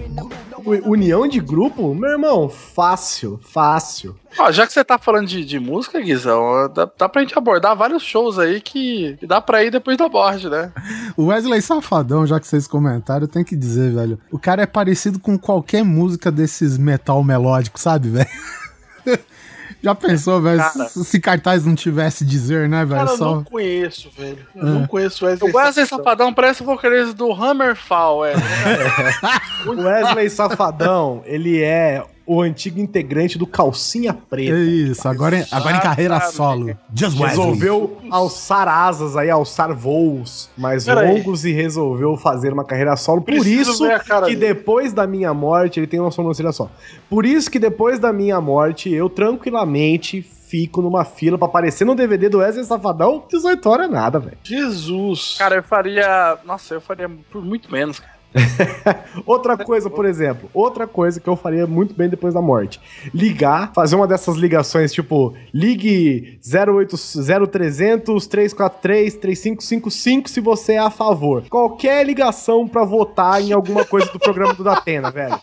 União 0.84 1.26
de 1.26 1.40
grupo? 1.40 1.92
Meu 1.94 2.10
irmão, 2.10 2.48
fácil, 2.48 3.40
fácil. 3.42 4.16
Ó, 4.38 4.50
já 4.52 4.66
que 4.66 4.72
você 4.72 4.84
tá 4.84 4.96
falando 4.96 5.26
de, 5.26 5.44
de 5.44 5.58
música, 5.58 6.00
Guizão, 6.00 6.72
dá, 6.72 6.88
dá 6.96 7.08
pra 7.08 7.22
gente 7.22 7.36
abordar 7.36 7.76
vários 7.76 8.02
shows 8.02 8.38
aí 8.38 8.60
que, 8.60 9.16
que 9.18 9.26
dá 9.26 9.40
pra 9.40 9.64
ir 9.64 9.70
depois 9.70 9.96
do 9.96 10.04
aborde, 10.04 10.48
né? 10.48 10.72
O 11.16 11.26
Wesley 11.26 11.60
Safadão, 11.60 12.26
já 12.26 12.38
que 12.38 12.46
vocês 12.46 12.68
comentaram, 12.68 13.24
eu 13.24 13.28
tenho 13.28 13.44
que 13.44 13.56
dizer, 13.56 13.92
velho. 13.92 14.18
O 14.30 14.38
cara 14.38 14.62
é 14.62 14.66
parecido 14.66 15.18
com 15.18 15.36
qualquer 15.36 15.84
música 15.84 16.30
desses 16.30 16.78
metal 16.78 17.24
melódico, 17.24 17.78
sabe, 17.78 18.08
velho? 18.08 18.30
Já 19.82 19.94
pensou, 19.94 20.40
velho? 20.40 20.58
Cara. 20.58 20.88
Se 20.88 21.18
cartaz 21.20 21.64
não 21.66 21.74
tivesse 21.74 22.24
dizer, 22.24 22.68
né, 22.68 22.84
velho? 22.84 23.00
Cara, 23.00 23.10
eu 23.10 23.16
Só. 23.16 23.34
não 23.36 23.44
conheço, 23.44 24.10
velho. 24.16 24.38
Eu 24.54 24.62
É. 24.62 24.70
não 24.70 24.86
conheço 24.86 25.24
o 25.24 25.28
Wesley 25.28 25.50
O 25.52 25.56
Wesley 25.56 25.86
Safadão 25.86 26.32
parece 26.32 26.62
o 26.62 26.64
vocalista 26.64 27.12
do 27.14 27.32
Hammerfall, 27.32 28.24
é. 28.24 28.34
O 29.66 29.70
Wesley 29.72 30.30
Safadão, 30.30 31.22
ele 31.26 31.60
é 31.62 32.04
o 32.26 32.41
antigo 32.41 32.79
integrante 32.81 33.37
do 33.37 33.47
Calcinha 33.47 34.11
É 34.11 34.12
Preta. 34.12 34.57
isso, 34.57 35.09
agora, 35.09 35.47
agora 35.50 35.76
em 35.76 35.81
carreira 35.81 36.21
solo. 36.21 36.76
Just 36.95 37.19
Wesley. 37.19 37.29
Resolveu 37.29 37.99
alçar 38.11 38.69
asas 38.69 39.17
aí, 39.17 39.29
alçar 39.31 39.75
voos 39.75 40.49
mais 40.57 40.85
Pera 40.85 41.00
aí. 41.00 41.14
longos 41.14 41.45
e 41.45 41.52
resolveu 41.52 42.17
fazer 42.17 42.52
uma 42.52 42.64
carreira 42.64 42.97
solo. 42.97 43.21
Por 43.23 43.26
Preciso 43.35 43.73
isso 43.73 43.85
a 43.85 43.99
cara 43.99 44.26
que 44.26 44.37
dele. 44.37 44.55
depois 44.55 44.93
da 44.93 45.07
minha 45.07 45.33
morte, 45.35 45.81
ele 45.81 45.87
tem 45.87 45.99
uma 46.00 46.11
sobrancelha 46.11 46.52
só. 46.52 46.71
Por 47.11 47.26
isso 47.26 47.50
que 47.50 47.59
depois 47.59 47.99
da 47.99 48.12
minha 48.12 48.41
morte, 48.41 48.91
eu 48.93 49.09
tranquilamente 49.09 50.23
fico 50.23 50.83
numa 50.83 51.02
fila 51.05 51.38
pra 51.38 51.47
aparecer 51.49 51.85
no 51.87 51.95
DVD 51.95 52.29
do 52.29 52.38
Wesley 52.38 52.64
Safadão. 52.64 53.25
18 53.31 53.69
horas 53.71 53.88
é 53.88 53.91
nada, 53.91 54.19
velho. 54.19 54.37
Jesus. 54.43 55.37
Cara, 55.38 55.57
eu 55.57 55.62
faria. 55.62 56.37
Nossa, 56.45 56.75
eu 56.75 56.81
faria 56.81 57.09
por 57.31 57.43
muito 57.43 57.73
menos, 57.73 57.99
cara. 57.99 58.12
Outra 59.26 59.56
coisa, 59.56 59.90
por 59.90 60.06
exemplo, 60.06 60.48
outra 60.54 60.86
coisa 60.86 61.20
que 61.20 61.28
eu 61.28 61.36
faria 61.36 61.66
muito 61.66 61.94
bem 61.94 62.08
depois 62.08 62.32
da 62.34 62.40
morte. 62.40 62.80
Ligar, 63.14 63.72
fazer 63.74 63.94
uma 63.94 64.06
dessas 64.06 64.36
ligações, 64.36 64.92
tipo, 64.92 65.34
ligue 65.52 66.40
08, 66.42 66.96
0300 67.50 68.26
343 68.26 69.14
3555 69.14 70.28
se 70.28 70.40
você 70.40 70.74
é 70.74 70.78
a 70.78 70.90
favor. 70.90 71.44
Qualquer 71.48 72.04
ligação 72.06 72.66
pra 72.66 72.84
votar 72.84 73.42
em 73.42 73.52
alguma 73.52 73.84
coisa 73.84 74.10
do 74.10 74.18
programa 74.18 74.54
do 74.54 74.64
Datena, 74.64 75.10
velho. 75.10 75.38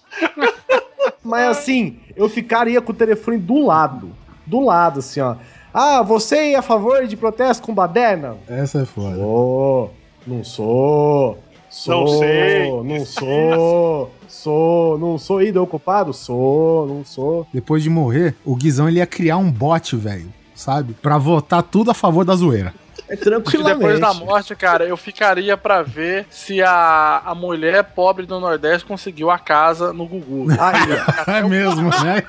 Mas 1.23 1.57
assim, 1.57 1.99
eu 2.15 2.27
ficaria 2.27 2.81
com 2.81 2.91
o 2.91 2.95
telefone 2.95 3.37
do 3.37 3.65
lado. 3.65 4.11
Do 4.45 4.61
lado, 4.61 4.99
assim, 4.99 5.19
ó. 5.19 5.35
Ah, 5.71 6.01
você 6.01 6.53
é 6.53 6.55
a 6.55 6.61
favor 6.63 7.05
de 7.05 7.15
protesto 7.15 7.63
com 7.63 7.73
baderna? 7.73 8.37
Essa 8.47 8.81
é 8.81 8.85
foda. 8.85 9.15
Sou, 9.15 9.93
não 10.25 10.43
sou. 10.43 11.37
Sou, 11.69 12.05
Não 12.05 12.17
sei. 12.19 12.71
não 12.83 13.05
sou, 13.05 14.11
sou, 14.27 14.97
não 14.97 15.17
sou 15.17 15.41
ídolo 15.41 15.65
ocupado? 15.65 16.13
Sou, 16.13 16.87
não 16.87 17.05
sou. 17.05 17.47
Depois 17.53 17.83
de 17.83 17.89
morrer, 17.89 18.35
o 18.43 18.55
Guizão 18.55 18.87
ele 18.87 18.97
ia 18.99 19.05
criar 19.05 19.37
um 19.37 19.51
bot, 19.51 19.95
velho. 19.95 20.33
Sabe? 20.55 20.93
Pra 20.93 21.17
votar 21.17 21.63
tudo 21.63 21.91
a 21.91 21.93
favor 21.93 22.25
da 22.25 22.35
zoeira. 22.35 22.73
É 23.07 23.15
tranquilamente. 23.15 23.79
depois 23.79 23.99
da 23.99 24.13
morte, 24.13 24.55
cara, 24.55 24.83
eu 24.85 24.95
ficaria 24.97 25.55
pra 25.57 25.81
ver 25.81 26.27
se 26.29 26.61
a, 26.61 27.21
a 27.25 27.33
mulher 27.33 27.83
pobre 27.83 28.25
do 28.25 28.39
Nordeste 28.39 28.85
conseguiu 28.85 29.31
a 29.31 29.39
casa 29.39 29.91
no 29.93 30.05
Gugu. 30.05 30.47
Aí, 30.59 31.35
É 31.37 31.41
mesmo, 31.41 31.89
né? 31.89 32.23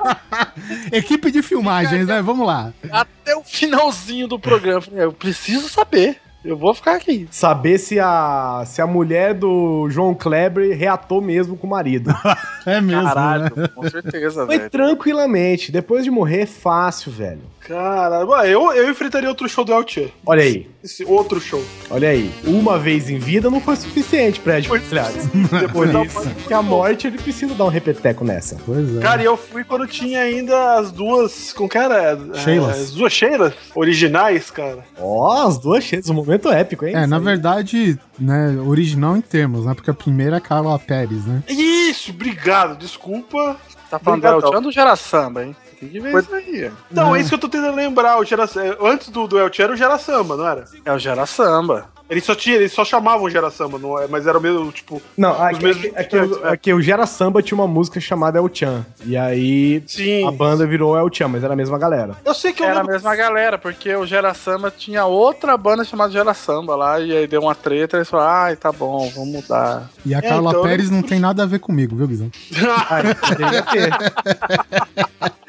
Equipe 0.93 1.31
de 1.31 1.43
filmagens, 1.43 2.07
né? 2.07 2.23
Vamos 2.23 2.47
lá. 2.47 2.73
Até 2.91 3.37
o 3.37 3.43
finalzinho 3.43 4.27
do 4.29 4.39
programa. 4.39 4.83
Eu 4.93 5.13
preciso 5.13 5.69
saber. 5.69 6.19
Eu 6.45 6.57
vou 6.57 6.73
ficar 6.75 6.95
aqui. 6.97 7.29
saber 7.31 7.77
se 7.79 7.99
a, 8.01 8.63
se 8.67 8.81
a 8.81 8.87
mulher 8.87 9.35
do 9.35 9.89
João 9.91 10.15
Kleber 10.15 10.77
reatou 10.77 11.21
mesmo 11.21 11.57
com 11.57 11.67
o 11.67 11.71
marido. 11.71 12.11
É 12.67 12.79
mesmo, 12.79 13.03
Caralho, 13.05 13.45
né? 13.57 13.69
com 13.75 13.89
certeza, 13.89 14.45
Foi 14.45 14.59
velho. 14.59 14.69
tranquilamente. 14.71 15.73
Depois 15.73 16.05
de 16.05 16.11
morrer, 16.11 16.43
é 16.43 16.47
fácil, 16.47 17.11
velho. 17.11 17.41
Cara, 17.61 18.23
ué, 18.27 18.51
eu, 18.51 18.71
eu 18.73 18.91
enfrentaria 18.91 19.29
outro 19.31 19.49
show 19.49 19.65
do 19.65 19.83
Tchê. 19.83 20.09
Olha 20.27 20.43
aí, 20.43 20.69
Esse 20.85 21.03
outro 21.05 21.41
show. 21.41 21.63
olha 21.91 22.11
aí. 22.11 22.31
Uma 22.45 22.79
vez 22.79 23.09
em 23.09 23.19
vida 23.19 23.49
não 23.49 23.61
foi 23.63 23.77
suficiente 23.77 24.41
pra 24.41 24.59
Ed 24.59 24.69
Filhares. 24.81 25.27
Depois 25.59 25.91
da 25.91 26.01
morte, 26.05 26.35
que 26.47 26.53
a 26.53 26.61
morte, 26.61 27.07
ele 27.07 27.17
precisa 27.17 27.55
dar 27.55 27.65
um 27.65 27.69
repeteco 27.69 28.25
nessa. 28.25 28.59
Pois 28.67 28.97
é. 28.97 29.01
Cara, 29.01 29.23
e 29.23 29.25
eu 29.25 29.37
fui 29.39 29.65
quando 29.65 29.87
tinha 29.87 30.21
ainda 30.21 30.75
as 30.81 30.93
duas. 30.93 31.55
Como 31.55 31.67
que 31.69 31.79
era? 31.79 32.19
Sheilas. 32.35 32.79
As 32.79 32.91
duas 32.91 33.13
Sheilas 33.13 33.55
originais, 33.75 34.51
cara. 34.51 34.85
Ó, 35.01 35.47
as 35.47 35.59
duas 35.59 35.83
cheias, 35.83 36.11
um 36.11 36.15
momento 36.31 36.51
épico, 36.51 36.87
hein? 36.87 36.95
É, 36.95 37.07
na 37.07 37.19
verdade, 37.19 37.99
né, 38.19 38.57
original 38.65 39.17
em 39.17 39.21
termos, 39.21 39.67
né? 39.67 39.75
Porque 39.75 39.91
a 39.91 39.95
primeira 39.95 40.37
é 40.37 40.41
Carla 40.41 40.79
Pérez, 40.79 41.27
né? 41.27 41.43
Isso, 41.49 42.11
obrigado, 42.11 42.79
desculpa. 42.79 43.57
Tá 43.91 43.99
falando 43.99 44.21
do 44.23 44.27
Obrigadão. 44.29 44.49
El 44.51 44.55
Chan 44.55 44.63
do 44.63 44.73
Gera 44.73 44.97
Samba, 44.97 45.45
hein? 45.45 45.57
Tem 45.81 45.89
que 45.89 45.99
ver 45.99 46.15
isso 46.17 46.35
aí. 46.35 46.71
Não, 46.91 47.05
Não. 47.07 47.17
é 47.17 47.21
isso 47.21 47.31
que 47.31 47.35
eu 47.35 47.39
tô 47.41 47.49
tentando 47.49 47.75
lembrar. 47.75 48.19
O 48.19 48.25
Gera, 48.25 48.45
antes 48.81 49.09
do, 49.09 49.27
do 49.27 49.39
El 49.39 49.51
era 49.59 49.73
o 49.73 49.77
Gera 49.77 49.99
Samba, 49.99 50.37
não 50.37 50.47
era? 50.47 50.65
É 50.85 50.93
o 50.93 50.99
Gera 50.99 51.27
Samba. 51.27 51.89
Eles 52.11 52.25
só, 52.25 52.35
tinha, 52.35 52.57
eles 52.57 52.73
só 52.73 52.85
chamavam 52.85 53.31
Gera 53.31 53.53
Samba, 53.53 53.79
não 53.79 53.97
é? 53.97 54.09
mas 54.09 54.27
era 54.27 54.37
o 54.37 54.41
mesmo, 54.41 54.73
tipo. 54.73 55.01
Não, 55.17 55.41
aqui, 55.41 55.63
mesmos 55.63 55.85
aqui, 55.87 55.97
aqui, 55.97 56.17
o- 56.17 56.49
aqui 56.49 56.73
o 56.75 56.83
Gera 56.83 57.07
Samba 57.07 57.41
tinha 57.41 57.57
uma 57.57 57.69
música 57.69 58.01
chamada 58.01 58.37
El 58.39 58.51
Chan. 58.53 58.85
E 59.07 59.17
aí 59.17 59.81
Sim. 59.87 60.27
a 60.27 60.33
banda 60.33 60.67
virou 60.67 60.99
El 60.99 61.09
Chan, 61.13 61.29
mas 61.29 61.45
era 61.45 61.53
a 61.53 61.57
mesma 61.57 61.79
galera. 61.79 62.17
Eu 62.25 62.35
sei 62.35 62.53
que 62.53 62.63
eu 62.63 62.67
Era 62.67 62.75
a 62.75 62.79
lembro- 62.79 62.93
mesma 62.95 63.15
galera, 63.15 63.59
porque 63.59 63.95
o 63.95 64.05
Gera 64.05 64.35
Samba 64.35 64.73
tinha 64.77 65.05
outra 65.07 65.57
banda 65.57 65.85
chamada 65.85 66.11
Gera 66.13 66.35
Samba 66.35 66.75
lá, 66.75 66.99
e 66.99 67.17
aí 67.17 67.29
deu 67.29 67.43
uma 67.43 67.55
treta, 67.55 67.97
e 67.97 67.99
eles 67.99 68.11
falaram, 68.11 68.33
ai, 68.47 68.57
tá 68.57 68.73
bom, 68.73 69.09
vamos 69.15 69.29
mudar. 69.43 69.89
E 70.05 70.13
a 70.13 70.19
É, 70.19 70.23
Carla 70.23 70.51
então, 70.51 70.63
Pérez 70.63 70.91
não 70.91 71.03
tem 71.03 71.21
nada 71.21 71.45
a 71.45 71.47
ver 71.47 71.61
comigo, 71.61 71.95
viu, 71.95 72.09
Guizão? 72.09 72.31
Ah. 72.91 73.01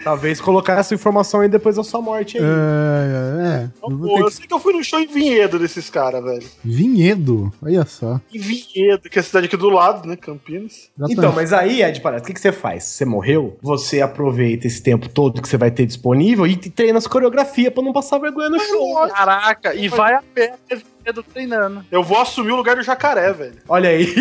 Talvez 0.03 0.41
colocar 0.41 0.79
essa 0.79 0.95
informação 0.95 1.41
aí 1.41 1.47
depois 1.47 1.75
da 1.75 1.83
sua 1.83 2.01
morte 2.01 2.37
aí. 2.37 2.43
É, 2.43 2.47
é, 2.47 3.63
é. 3.65 3.69
Eu 3.83 3.97
Pô, 3.97 4.17
eu 4.19 4.25
que- 4.25 4.31
sei 4.33 4.47
que 4.47 4.53
eu 4.53 4.59
fui 4.59 4.73
no 4.73 4.83
show 4.83 4.99
em 4.99 5.05
Vinhedo 5.07 5.59
desses 5.59 5.89
caras, 5.91 6.23
velho. 6.23 6.43
Vinhedo, 6.63 7.51
olha 7.61 7.85
só. 7.85 8.19
Vinhedo, 8.31 9.09
que 9.09 9.17
é 9.17 9.21
a 9.21 9.23
cidade 9.23 9.47
aqui 9.47 9.57
do 9.57 9.69
lado, 9.69 10.07
né? 10.07 10.15
Campinas. 10.15 10.89
Tá- 10.99 11.07
Então, 11.09 11.31
mas 11.33 11.51
aí, 11.53 11.81
Ed 11.81 11.99
Parece, 12.01 12.23
o 12.23 12.27
que, 12.27 12.33
que 12.33 12.39
você 12.41 12.51
faz? 12.51 12.83
Você 12.83 13.05
morreu, 13.05 13.57
você 13.61 14.01
aproveita 14.01 14.67
esse 14.67 14.81
tempo 14.81 15.09
todo 15.09 15.41
que 15.41 15.47
você 15.47 15.57
vai 15.57 15.71
ter 15.71 15.85
disponível 15.85 16.45
e 16.47 16.55
treina 16.55 16.97
as 16.97 17.07
coreografias 17.07 17.73
pra 17.73 17.83
não 17.83 17.93
passar 17.93 18.19
vergonha 18.19 18.49
no 18.49 18.59
show. 18.59 19.07
Caraca, 19.09 19.73
e 19.73 19.87
vai 19.87 20.13
a 20.13 20.21
pé 20.33 20.53
Vinhedo 20.69 21.23
treinando. 21.23 21.83
Eu 21.91 22.03
vou 22.03 22.19
assumir 22.21 22.51
o 22.51 22.55
lugar 22.55 22.75
do 22.75 22.83
jacaré, 22.83 23.33
velho. 23.33 23.55
Olha 23.67 23.89
aí. 23.89 24.13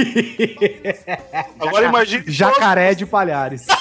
Agora 1.58 1.86
imagine 1.86 2.24
Jacaré 2.28 2.94
de 2.94 3.04
Palhares. 3.06 3.66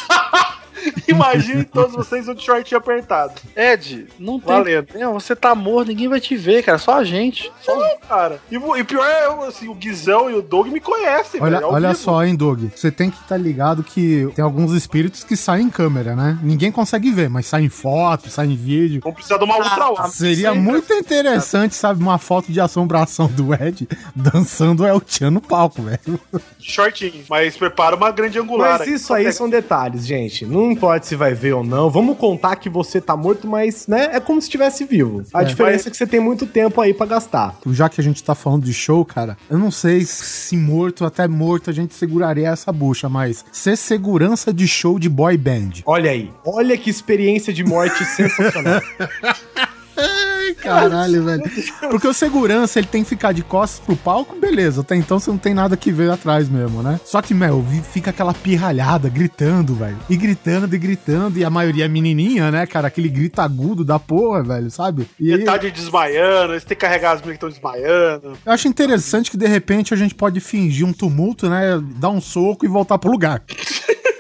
Imagine 1.08 1.64
todos 1.64 1.96
vocês 1.96 2.26
de 2.26 2.42
short 2.42 2.74
apertado. 2.76 3.34
Ed, 3.56 4.08
não 4.20 4.40
tem. 4.40 4.56
Valendo. 4.56 4.88
Não, 4.96 5.14
você 5.14 5.36
tá 5.36 5.56
morto, 5.56 5.88
ninguém 5.90 6.08
vai 6.08 6.20
te 6.20 6.36
ver, 6.36 6.64
cara, 6.64 6.78
só 6.78 6.96
a 6.98 7.04
gente. 7.04 7.52
Só 7.62 7.76
Não, 7.76 7.98
cara. 8.08 8.40
E, 8.52 8.56
e 8.56 8.84
pior 8.84 9.06
é, 9.06 9.48
assim, 9.48 9.68
o 9.68 9.74
Guizão 9.74 10.30
e 10.30 10.34
o 10.34 10.42
Doug 10.42 10.68
me 10.68 10.80
conhecem, 10.80 11.42
Olha, 11.42 11.60
velho. 11.60 11.72
olha 11.72 11.90
vivo. 11.90 12.00
só, 12.00 12.24
hein, 12.24 12.36
Doug. 12.36 12.66
Você 12.76 12.92
tem 12.92 13.10
que 13.10 13.20
estar 13.22 13.38
ligado 13.38 13.84
que 13.84 14.30
tem 14.36 14.44
alguns 14.44 14.74
espíritos 14.74 15.24
que 15.24 15.36
saem 15.36 15.66
em 15.68 15.70
câmera, 15.70 16.16
né? 16.16 16.38
Ninguém 16.42 16.72
consegue 16.72 17.12
ver, 17.12 17.30
mas 17.30 17.46
saem 17.46 17.66
em 17.66 17.70
foto, 17.70 18.30
saem 18.30 18.54
em 18.54 18.56
vídeo. 18.56 19.02
Vamos 19.04 19.16
precisar 19.16 19.38
de 19.38 19.44
uma 19.44 19.58
ultra 19.58 19.90
wide. 19.90 20.12
Seria 20.16 20.50
sempre 20.50 20.60
muito 20.60 20.94
interessante, 20.94 21.76
sabe, 21.76 22.02
uma 22.02 22.18
foto 22.18 22.52
de 22.52 22.60
assombração 22.60 23.28
do 23.28 23.54
Ed 23.54 23.88
dançando 24.16 24.86
El 24.86 25.02
Chan 25.06 25.32
no 25.32 25.42
palco, 25.42 25.82
velho. 25.82 26.20
Shortinho. 26.60 27.24
Mas 27.30 27.58
prepara 27.58 27.96
uma 27.96 28.12
grande 28.12 28.40
angular. 28.40 28.80
Mas 28.80 28.88
isso 28.88 29.14
aí 29.14 29.32
são 29.32 29.50
detalhes, 29.50 30.06
gente. 30.06 30.46
Não 30.46 30.69
importa 30.72 31.06
se 31.06 31.16
vai 31.16 31.34
ver 31.34 31.54
ou 31.54 31.64
não. 31.64 31.90
Vamos 31.90 32.18
contar 32.18 32.56
que 32.56 32.70
você 32.70 33.00
tá 33.02 33.16
morto, 33.16 33.48
mas, 33.48 33.88
né, 33.88 34.10
é 34.14 34.20
como 34.20 34.42
se 34.42 34.48
estivesse 34.48 34.84
vivo. 34.86 35.24
A 35.34 35.42
É. 35.42 35.46
diferença 35.46 35.88
é 35.88 35.92
que 35.92 35.98
você 35.98 36.08
tem 36.08 36.20
muito 36.20 36.46
tempo 36.46 36.80
aí 36.82 36.94
pra 36.94 37.06
gastar. 37.06 37.58
Já 37.68 37.90
que 37.90 38.00
a 38.00 38.04
gente 38.04 38.24
tá 38.24 38.34
falando 38.36 38.64
de 38.64 38.74
show, 38.74 39.04
cara, 39.06 39.38
eu 39.50 39.58
não 39.58 39.72
sei 39.72 40.04
se 40.06 40.56
morto, 40.58 41.06
até 41.06 41.28
morto, 41.28 41.70
a 41.70 41.74
gente 41.74 41.94
seguraria 41.94 42.48
essa 42.50 42.72
bucha, 42.72 43.08
mas 43.10 43.44
ser 43.52 43.76
segurança 43.78 44.54
de 44.54 44.68
show 44.68 44.98
de 45.00 45.10
boy 45.10 45.38
band. 45.38 45.82
Olha 45.86 46.12
aí. 46.12 46.32
Olha 46.46 46.78
que 46.78 46.90
experiência 46.90 47.52
de 47.54 47.64
morte 47.64 48.04
sensacional. 48.16 48.82
Caralho, 50.56 51.24
velho. 51.24 51.44
Porque 51.90 52.08
o 52.08 52.14
segurança, 52.14 52.80
ele 52.80 52.88
tem 52.88 53.04
que 53.04 53.10
ficar 53.10 53.32
de 53.32 53.44
costas 53.44 53.80
pro 53.86 53.96
palco, 53.96 54.36
beleza. 54.40 54.82
Até 54.82 54.96
então 54.96 55.20
você 55.20 55.30
não 55.30 55.38
tem 55.38 55.54
nada 55.54 55.76
que 55.78 55.92
ver 55.92 56.12
atrás 56.12 56.50
mesmo, 56.50 56.82
né? 56.82 57.00
Só 57.06 57.22
que, 57.22 57.34
meu, 57.34 57.66
fica 57.92 58.10
aquela 58.10 58.34
pirralhada 58.34 59.10
gritando, 59.10 59.76
velho. 59.76 59.98
E 60.10 60.16
gritando 60.16 60.74
e 60.74 60.78
gritando. 60.78 61.40
E 61.40 61.46
a 61.46 61.50
maioria 61.50 61.86
é 61.86 61.88
menininha, 61.88 62.52
né, 62.52 62.66
cara? 62.66 62.88
Aquele 62.88 63.10
grito 63.10 63.40
agudo 63.40 63.84
da 63.84 64.00
porra, 64.00 64.44
velho, 64.44 64.70
sabe? 64.70 65.08
E 65.20 65.36
Metade 65.36 65.72
desmaiando, 65.72 66.54
eles 66.54 66.64
têm 66.64 66.76
que 66.76 66.82
carregar 66.82 67.12
as 67.12 67.22
meninas 67.22 67.40
que 67.40 67.46
estão 67.46 67.50
desmaiando. 67.50 68.38
eu 68.46 68.52
acho 68.52 68.68
interessante 68.68 69.32
que 69.32 69.38
de 69.38 69.48
repente 69.48 69.94
a 69.94 69.98
gente 69.98 70.16
pode 70.16 70.40
fingir 70.40 70.86
um 70.86 70.94
tumulto, 70.94 71.50
né? 71.50 71.82
Dar 71.98 72.10
um 72.10 72.22
soco 72.22 72.66
e 72.66 72.68
voltar 72.68 72.98
pro 72.98 73.12
lugar. 73.12 73.42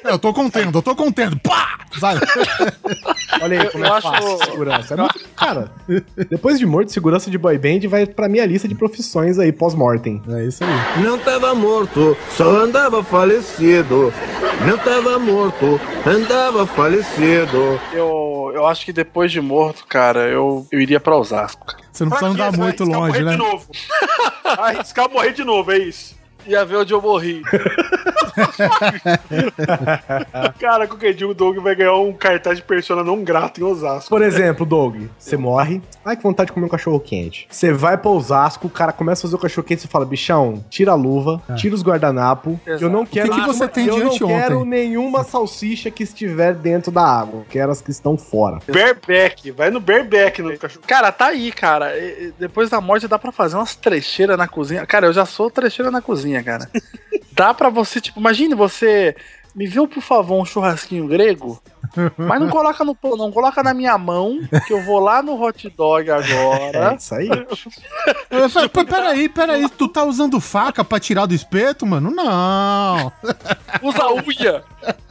Eu 0.04 0.18
tô 0.18 0.34
contendo, 0.34 0.78
eu 0.78 0.82
tô 0.82 0.96
contendo. 0.96 1.38
Pá! 1.40 1.78
Sabe? 2.00 2.22
Olha 3.42 3.62
aí 3.62 3.70
como 3.70 3.84
Eu 3.86 3.94
é 3.94 3.98
acho- 3.98 4.10
fácil 4.12 4.38
segurança. 4.46 4.94
É 4.94 4.98
muito, 4.98 5.20
cara, 5.36 5.72
depois 6.30 6.60
de 6.60 6.66
morto, 6.66 6.92
segurança 6.92 7.30
de 7.32 7.38
boy 7.38 7.58
band 7.58 7.88
vai 7.90 8.06
pra 8.06 8.30
minha 8.30 8.46
lista 8.46 8.68
de 8.68 8.76
profissões 8.76 9.38
aí, 9.40 9.52
pós-mortem. 9.52 10.22
É 10.30 10.46
isso 10.46 10.64
aí. 10.64 11.04
Não 11.04 11.18
tava 11.18 11.54
morto, 11.56 12.16
só 12.38 12.50
andava 12.50 13.04
falecido. 13.04 14.14
Não 14.68 14.78
tava 14.78 15.18
morto, 15.20 15.80
andava 16.06 16.66
falecido. 16.68 17.80
Eu, 17.94 18.52
eu 18.54 18.68
acho 18.68 18.86
que 18.86 18.94
depois 18.94 19.32
de 19.32 19.42
morto, 19.42 19.86
cara, 19.88 20.28
eu, 20.30 20.66
eu 20.72 20.80
iria 20.80 21.00
pra 21.00 21.16
Osasco. 21.18 21.76
Você 21.92 22.04
não 22.04 22.12
precisa 22.12 22.32
andar 22.32 22.52
Vai 22.52 22.60
muito 22.60 22.84
arriscar 22.84 23.00
longe, 23.02 23.12
morrer 23.24 23.26
né? 23.26 23.32
de 23.32 23.38
novo. 23.38 23.66
Vai 24.58 24.76
arriscar 24.76 25.10
morrer 25.12 25.32
de 25.34 25.44
novo, 25.44 25.72
é 25.72 25.78
isso. 25.80 26.19
Ia 26.46 26.66
ver 26.66 26.78
onde 26.78 26.94
eu 26.94 27.02
morri. 27.02 27.42
Cara, 30.60 30.88
qualquer 30.88 31.14
dia 31.14 31.28
o 31.28 31.34
Doug 31.34 31.58
vai 31.58 31.76
ganhar 31.76 31.96
um 31.96 32.14
cartaz 32.14 32.58
de 32.58 32.64
persona 32.64 33.04
não 33.04 33.24
grato 33.24 33.60
em 33.60 33.64
Osasco. 33.64 34.10
Por 34.10 34.22
exemplo, 34.22 34.66
Doug, 34.66 35.04
você 35.18 35.38
morre. 35.38 35.82
Ai, 36.04 36.16
que 36.16 36.24
vontade 36.24 36.48
de 36.48 36.54
comer 36.54 36.66
um 36.66 36.70
cachorro 36.70 37.00
quente. 37.00 37.48
Você 37.50 37.72
vai 37.72 37.98
pra 37.98 38.10
Osasco, 38.12 38.68
o 38.68 38.70
cara 38.70 38.92
começa 38.92 39.22
a 39.22 39.24
fazer 39.24 39.36
o 39.36 39.40
cachorro 39.40 39.66
quente, 39.68 39.82
você 39.82 39.88
fala, 39.88 40.06
bichão, 40.06 40.64
tira 40.70 40.92
a 40.92 40.96
luva, 40.96 41.42
tira 41.56 41.76
os 41.76 41.82
guardanapo. 41.82 42.60
Eu 42.66 42.90
não 42.90 43.06
quero. 43.06 43.34
É. 43.34 43.40
que 43.40 43.46
você 43.46 43.68
tem 43.68 43.88
eu 43.88 43.96
de 43.96 44.04
não 44.04 44.28
quero 44.28 44.66
nenhuma 44.66 45.24
salsicha 45.24 45.92
que 45.92 46.04
estiver 46.04 46.54
dentro 46.54 46.92
da 46.92 47.04
água. 47.04 47.44
Quero 47.50 47.72
as 47.72 47.82
que 47.82 47.92
estão 47.92 48.18
fora. 48.18 48.60
Bareback, 48.68 49.52
vai 49.52 49.70
no 49.70 49.80
bareback 49.80 50.42
no 50.42 50.58
cachorro. 50.58 50.84
Cara, 50.88 51.12
tá 51.12 51.28
aí, 51.28 51.52
cara. 51.52 51.92
Depois 52.38 52.70
da 52.70 52.82
morte 52.82 53.08
dá 53.08 53.18
pra 53.20 53.32
fazer 53.32 53.56
umas 53.56 53.76
trecheiras 53.76 54.38
na 54.38 54.48
cozinha. 54.48 54.86
Cara, 54.86 55.08
eu 55.08 55.14
já 55.14 55.26
sou 55.26 55.50
trecheira 55.50 55.92
na 55.92 56.02
cozinha, 56.02 56.29
cara. 56.44 56.70
Dá 57.32 57.54
pra 57.54 57.70
você, 57.70 58.00
tipo, 58.02 58.20
imagine 58.20 58.54
você. 58.56 59.16
Me 59.56 59.66
viu, 59.66 59.88
por 59.88 60.02
favor, 60.02 60.40
um 60.40 60.46
churrasquinho 60.46 61.08
grego. 61.08 61.60
Mas 62.16 62.40
não 62.40 62.50
coloca 62.50 62.86
no 62.86 62.94
pão, 62.94 63.18
não. 63.18 63.32
Coloca 63.32 63.64
na 63.64 63.74
minha 63.74 63.98
mão, 63.98 64.38
que 64.68 64.72
eu 64.72 64.82
vou 64.86 65.00
lá 65.00 65.24
no 65.24 65.42
hot 65.42 65.68
dog 65.72 66.08
É 66.08 66.14
agora. 66.14 66.96
isso 66.96 67.16
aí. 67.16 67.28
Eu 68.30 68.48
falei, 68.48 68.70
"Pô, 68.70 68.86
peraí, 68.86 69.28
peraí, 69.28 69.68
tu 69.70 69.88
tá 69.88 70.04
usando 70.04 70.40
faca 70.40 70.84
pra 70.84 71.00
tirar 71.00 71.26
do 71.26 71.34
espeto, 71.34 71.84
mano? 71.86 72.12
Não. 72.12 73.12
Usa 73.82 74.08
unha! 74.14 74.64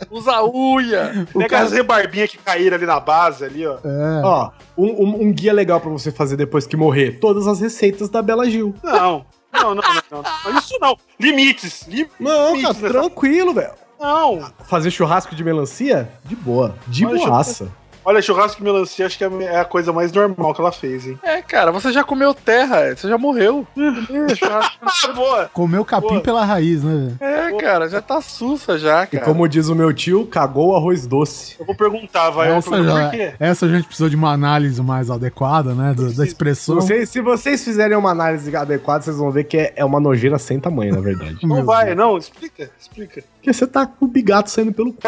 Usa 0.09 0.45
unha! 0.45 1.27
Pega 1.37 1.59
as 1.61 1.73
rebarbinhas 1.73 2.31
que 2.31 2.39
caíram 2.39 2.77
ali 2.77 2.87
na 2.87 3.01
base, 3.01 3.45
ali, 3.45 3.67
ó. 3.67 3.79
É. 3.85 4.23
Ó, 4.25 4.51
um, 4.79 4.87
um- 4.87 5.23
um 5.25 5.33
guia 5.33 5.53
legal 5.53 5.81
pra 5.81 5.91
você 5.91 6.13
fazer 6.13 6.37
depois 6.37 6.65
que 6.65 6.77
morrer. 6.77 7.19
Todas 7.19 7.49
as 7.49 7.61
receitas 7.61 8.09
da 8.09 8.23
Bela 8.23 8.49
Gil. 8.49 8.73
Não, 8.85 9.27
não, 9.53 9.75
não, 9.75 9.83
não, 10.11 10.23
não. 10.45 10.59
Isso 10.59 10.79
não. 10.81 10.97
Limites. 11.19 11.87
Limites 11.89 12.13
Não, 12.21 12.61
cara, 12.61 12.75
nessa- 12.75 12.89
tranquilo, 12.89 13.55
velho. 13.55 13.73
Não. 14.01 14.53
Fazer 14.65 14.91
churrasco 14.91 15.35
de 15.35 15.43
melancia? 15.43 16.13
De 16.25 16.37
boa. 16.37 16.75
De 16.87 17.05
Olha, 17.05 17.19
boaça. 17.27 17.69
Olha, 18.09 18.23
churrasco 18.23 18.57
de 18.59 18.65
melancia 18.65 19.05
acho 19.05 19.19
que 19.19 19.25
é 19.25 19.61
a 19.61 19.65
coisa 19.67 19.93
mais 19.93 20.11
normal 20.13 20.55
que 20.55 20.61
ela 20.63 20.73
fez, 20.73 21.07
hein? 21.07 21.19
É, 21.23 21.43
cara, 21.43 21.71
você 21.71 21.93
já 21.93 22.03
comeu 22.03 22.33
terra, 22.33 22.97
você 22.97 23.07
já 23.09 23.19
morreu. 23.19 23.67
É, 23.77 24.35
churrasco- 24.35 24.79
Ah, 24.81 25.13
boa. 25.13 25.51
Comeu 25.53 25.85
capim 25.85 26.09
Boa. 26.09 26.21
pela 26.23 26.45
raiz, 26.45 26.83
né, 26.83 27.15
velho? 27.21 27.57
É, 27.57 27.57
cara, 27.61 27.89
já 27.89 28.01
tá 28.01 28.21
sussa 28.23 28.79
já, 28.79 29.05
E 29.05 29.09
cara. 29.09 29.25
como 29.25 29.47
diz 29.49 29.69
o 29.69 29.75
meu 29.75 29.93
tio, 29.93 30.25
cagou 30.27 30.71
o 30.71 30.77
arroz 30.77 31.07
doce. 31.07 31.57
Eu 31.61 31.67
vou 31.67 31.75
perguntar, 31.75 32.31
vai. 32.31 32.49
Eu 32.51 32.55
Essa, 32.55 32.71
perguntar 32.71 32.95
já, 32.95 33.09
por 33.09 33.17
quê? 33.17 33.35
essa 33.39 33.67
a 33.67 33.69
gente 33.69 33.85
precisou 33.85 34.09
de 34.09 34.17
uma 34.17 34.33
análise 34.33 34.81
mais 34.83 35.11
adequada, 35.11 35.75
né? 35.75 35.93
da 35.95 36.09
Se 36.11 36.23
expressão. 36.23 36.77
vocês, 36.77 37.09
se 37.11 37.21
vocês 37.21 37.63
fizerem 37.63 37.97
uma 37.97 38.11
análise 38.11 38.55
adequada, 38.57 39.05
vocês 39.05 39.17
vão 39.19 39.31
ver 39.31 39.45
que 39.45 39.57
é, 39.59 39.73
é 39.77 39.85
uma 39.85 40.01
nojeira 40.01 40.39
sem 40.39 40.59
tamanho, 40.59 40.95
na 40.95 41.01
verdade. 41.01 41.37
Não 41.43 41.57
Meu 41.57 41.65
vai, 41.65 41.87
Deus. 41.87 41.97
não. 41.99 42.17
Explica, 42.17 42.71
explica. 42.81 43.23
Porque 43.49 43.59
você 43.61 43.67
tá 43.67 43.87
com 43.87 44.05
o 44.05 44.09
bigato 44.09 44.51
saindo 44.51 44.75
pelo 44.75 44.91
c... 44.91 44.99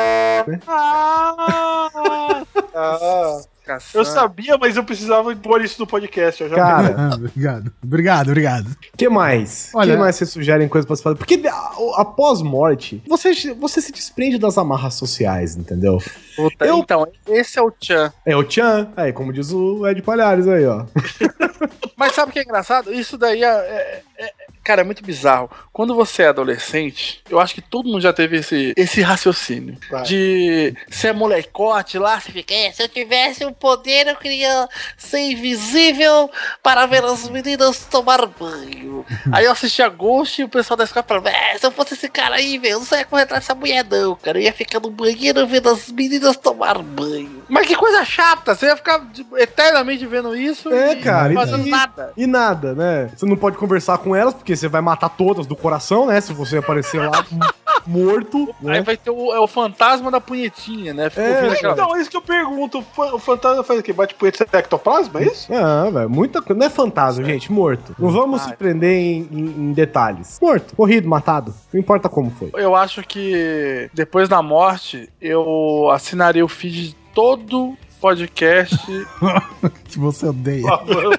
Ah! 0.66 2.42
ah. 2.74 3.40
Caçamba. 3.66 3.98
Eu 3.98 4.04
sabia, 4.04 4.56
mas 4.58 4.76
eu 4.76 4.82
precisava 4.82 5.36
pôr 5.36 5.62
isso 5.62 5.78
no 5.78 5.86
podcast. 5.86 6.42
Eu 6.42 6.48
já 6.48 6.56
Cara, 6.56 6.94
Ah, 6.98 7.14
obrigado, 7.14 7.72
obrigado, 7.84 8.28
obrigado. 8.28 8.76
que 8.96 9.08
mais? 9.08 9.70
Olha- 9.74 9.92
que 9.92 9.98
mais 10.00 10.16
vocês 10.16 10.30
sugerem 10.30 10.66
coisas 10.68 10.86
pra 10.86 10.96
se 10.96 11.02
fazer? 11.02 11.16
Porque 11.16 11.40
a- 11.46 11.72
após 12.00 12.40
morte, 12.42 13.00
você, 13.06 13.32
você 13.54 13.80
se 13.82 13.92
desprende 13.92 14.38
das 14.38 14.56
amarras 14.58 14.94
sociais, 14.94 15.54
entendeu? 15.56 15.98
Puta, 16.34 16.64
Eu- 16.64 16.78
Então, 16.78 17.06
esse 17.28 17.58
é 17.58 17.62
o 17.62 17.70
Chan. 17.80 18.10
É 18.26 18.34
o 18.34 18.42
Tchan, 18.42 18.88
aí, 18.96 19.12
como 19.12 19.32
diz 19.32 19.52
o 19.52 19.86
Ed 19.86 20.00
Palhares 20.02 20.48
aí, 20.48 20.66
ó. 20.66 20.86
Mas 21.96 22.14
sabe 22.14 22.30
o 22.30 22.32
que 22.32 22.38
é 22.38 22.42
engraçado? 22.42 22.92
Isso 22.92 23.18
daí 23.18 23.44
é, 23.44 23.46
é- 23.46 24.02
é- 24.20 24.32
Cara, 24.62 24.82
é 24.82 24.84
muito 24.84 25.02
bizarro. 25.02 25.50
Quando 25.72 25.94
você 25.94 26.22
é 26.22 26.28
adolescente, 26.28 27.22
eu 27.30 27.40
acho 27.40 27.54
que 27.54 27.62
todo 27.62 27.88
mundo 27.88 28.00
já 28.02 28.12
teve 28.12 28.36
esse, 28.36 28.74
esse 28.76 29.00
raciocínio. 29.00 29.78
Vai. 29.90 30.02
De 30.02 30.74
ser 30.90 31.14
molecote 31.14 31.98
lá, 31.98 32.20
você 32.20 32.30
fica. 32.30 32.52
É, 32.54 32.70
se 32.70 32.82
eu 32.82 32.88
tivesse 32.88 33.42
o 33.44 33.52
poder, 33.52 34.06
eu 34.06 34.16
queria 34.16 34.68
ser 34.98 35.18
invisível 35.20 36.30
para 36.62 36.84
ver 36.86 37.02
as 37.04 37.28
meninas 37.28 37.86
tomar 37.86 38.26
banho. 38.26 39.04
Aí 39.32 39.46
eu 39.46 39.52
assistia 39.52 39.88
Ghost 39.88 40.40
e 40.40 40.44
o 40.44 40.48
pessoal 40.48 40.76
da 40.76 40.84
escola 40.84 41.04
falava. 41.08 41.30
É, 41.30 41.56
se 41.58 41.66
eu 41.66 41.72
fosse 41.72 41.94
esse 41.94 42.08
cara 42.08 42.36
aí, 42.36 42.58
velho, 42.58 42.74
eu 42.74 42.78
não 42.80 42.86
saia 42.86 43.04
correr 43.06 43.22
atrás 43.22 43.42
dessa 43.44 43.54
mulher, 43.54 43.84
não, 43.90 44.14
cara. 44.14 44.38
Eu 44.38 44.42
ia 44.42 44.52
ficar 44.52 44.78
no 44.80 44.90
banheiro 44.90 45.46
vendo 45.46 45.70
as 45.70 45.90
meninas 45.90 46.36
tomar 46.36 46.78
banho. 46.82 47.42
Mas 47.48 47.66
que 47.66 47.74
coisa 47.74 48.04
chata! 48.04 48.54
Você 48.54 48.66
ia 48.66 48.76
ficar 48.76 49.04
eternamente 49.36 50.06
vendo 50.06 50.36
isso 50.36 50.72
É, 50.72 50.92
e 50.92 50.96
cara, 50.96 51.28
não 51.30 51.34
fazendo 51.40 51.66
e- 51.66 51.70
nada. 51.70 52.12
E 52.16 52.26
nada, 52.26 52.74
né? 52.74 53.10
Você 53.16 53.24
não 53.26 53.36
pode 53.36 53.56
conversar 53.56 53.98
com 53.98 54.09
elas, 54.14 54.34
porque 54.34 54.54
você 54.56 54.68
vai 54.68 54.80
matar 54.80 55.08
todas 55.10 55.46
do 55.46 55.54
coração, 55.56 56.06
né? 56.06 56.20
Se 56.20 56.32
você 56.32 56.58
aparecer 56.58 57.00
lá 57.00 57.24
morto, 57.86 58.54
Aí 58.60 58.66
né? 58.66 58.82
vai 58.82 58.96
ter 58.96 59.10
o, 59.10 59.32
é 59.34 59.40
o 59.40 59.46
fantasma 59.46 60.10
da 60.10 60.20
punhetinha, 60.20 60.92
né? 60.92 61.08
Fica 61.10 61.22
É, 61.22 61.50
aquela- 61.50 61.72
Então, 61.72 61.96
é 61.96 62.00
isso 62.00 62.10
que 62.10 62.16
eu 62.16 62.22
pergunto. 62.22 62.78
O 62.78 62.82
fa- 62.82 63.14
O 63.14 63.18
fantasma 63.18 63.62
faz 63.64 63.80
o 63.80 63.82
quê? 63.82 63.92
Bate 63.92 64.14
punheta 64.14 64.44
de 64.46 64.56
ectoplasma, 64.58 65.20
é 65.20 65.24
isso? 65.24 65.52
Ah, 65.52 65.88
velho, 65.90 66.10
muita 66.10 66.42
coisa. 66.42 66.58
Não 66.58 66.66
é 66.66 66.70
fantasma, 66.70 67.24
gente, 67.24 67.50
morto. 67.50 67.94
Não 67.98 68.10
vamos 68.10 68.42
se 68.42 68.54
prender 68.54 68.92
em, 68.98 69.28
em- 69.30 69.54
em 69.68 69.72
detalhes. 69.72 70.38
Morto, 70.40 70.74
corrido, 70.76 71.08
matado. 71.08 71.54
Não 71.72 71.80
importa 71.80 72.08
como 72.08 72.30
foi. 72.30 72.50
Eu 72.54 72.74
acho 72.76 73.02
que 73.02 73.90
depois 73.94 74.28
da 74.28 74.42
morte, 74.42 75.08
eu 75.20 75.88
assinaria 75.90 76.44
o 76.44 76.48
feed 76.48 76.88
de 76.90 76.94
todo 77.14 77.74
podcast. 78.00 78.76
Que 79.84 79.98
você 79.98 80.26
odeia. 80.26 80.64
Ah, 80.70 80.76
vamos. 80.86 81.18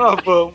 Ah, 0.00 0.16
vamos. 0.24 0.54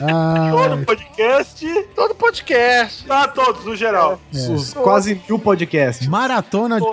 Ah, 0.00 0.50
Todo 0.52 0.84
podcast. 0.86 1.66
todo 1.94 2.14
podcast. 2.14 3.04
Ah, 3.08 3.26
todos, 3.28 3.64
no 3.64 3.74
geral. 3.74 4.20
Os 4.32 4.72
quase 4.74 5.20
mil 5.28 5.38
podcasts. 5.38 6.06
maratona 6.06 6.80
de. 6.80 6.86
Eu 6.86 6.92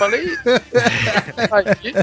falei 0.00 0.22
isso. 0.32 0.40
Aí, 1.52 1.94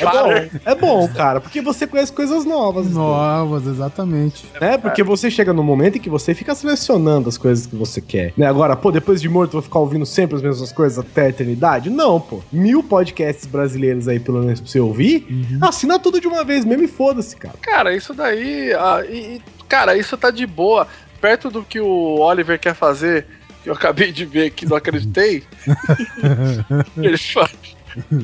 É 0.00 0.04
bom, 0.04 0.58
é 0.66 0.74
bom, 0.74 1.08
cara, 1.08 1.40
porque 1.40 1.60
você 1.60 1.86
conhece 1.86 2.12
coisas 2.12 2.44
novas. 2.44 2.90
Novas, 2.90 3.66
exatamente. 3.66 4.44
né? 4.60 4.76
Porque 4.78 5.02
você 5.02 5.30
chega 5.30 5.52
no 5.52 5.62
momento 5.62 5.96
em 5.96 6.00
que 6.00 6.10
você 6.10 6.34
fica 6.34 6.54
selecionando 6.54 7.28
as 7.28 7.38
coisas 7.38 7.66
que 7.66 7.74
você 7.74 8.00
quer. 8.00 8.32
Né? 8.36 8.46
Agora, 8.46 8.76
pô, 8.76 8.92
depois 8.92 9.20
de 9.20 9.28
morto, 9.28 9.50
eu 9.50 9.52
vou 9.60 9.62
ficar 9.62 9.78
ouvindo 9.78 10.04
sempre 10.06 10.36
as 10.36 10.42
mesmas 10.42 10.70
coisas 10.70 10.98
até 10.98 11.22
a 11.22 11.28
eternidade? 11.30 11.88
Não, 11.90 12.20
pô. 12.20 12.40
Mil 12.52 12.82
podcasts 12.82 13.46
brasileiros 13.46 14.06
aí, 14.06 14.20
pelo 14.20 14.40
menos, 14.40 14.60
pra 14.60 14.70
você 14.70 14.80
ouvir. 14.80 15.26
Assina 15.62 15.98
tudo 15.98 16.20
de 16.20 16.28
uma 16.28 16.44
vez 16.44 16.64
mesmo 16.64 16.84
e 16.84 16.88
foda-se, 16.88 17.34
cara. 17.36 17.54
cara, 17.62 17.94
isso 17.96 18.12
daí. 18.12 18.72
ah, 18.74 19.02
e, 19.08 19.40
cara, 19.68 19.96
isso 19.96 20.16
tá 20.16 20.30
de 20.30 20.46
boa. 20.46 20.86
Perto 21.20 21.50
do 21.50 21.64
que 21.64 21.80
o 21.80 22.20
Oliver 22.20 22.60
quer 22.60 22.74
fazer, 22.74 23.26
que 23.68 23.70
eu 23.70 23.74
acabei 23.74 24.10
de 24.10 24.24
ver 24.24 24.50
que 24.50 24.64
não 24.64 24.78
acreditei. 24.78 25.44
ele 26.96 27.18
faz. 27.18 27.50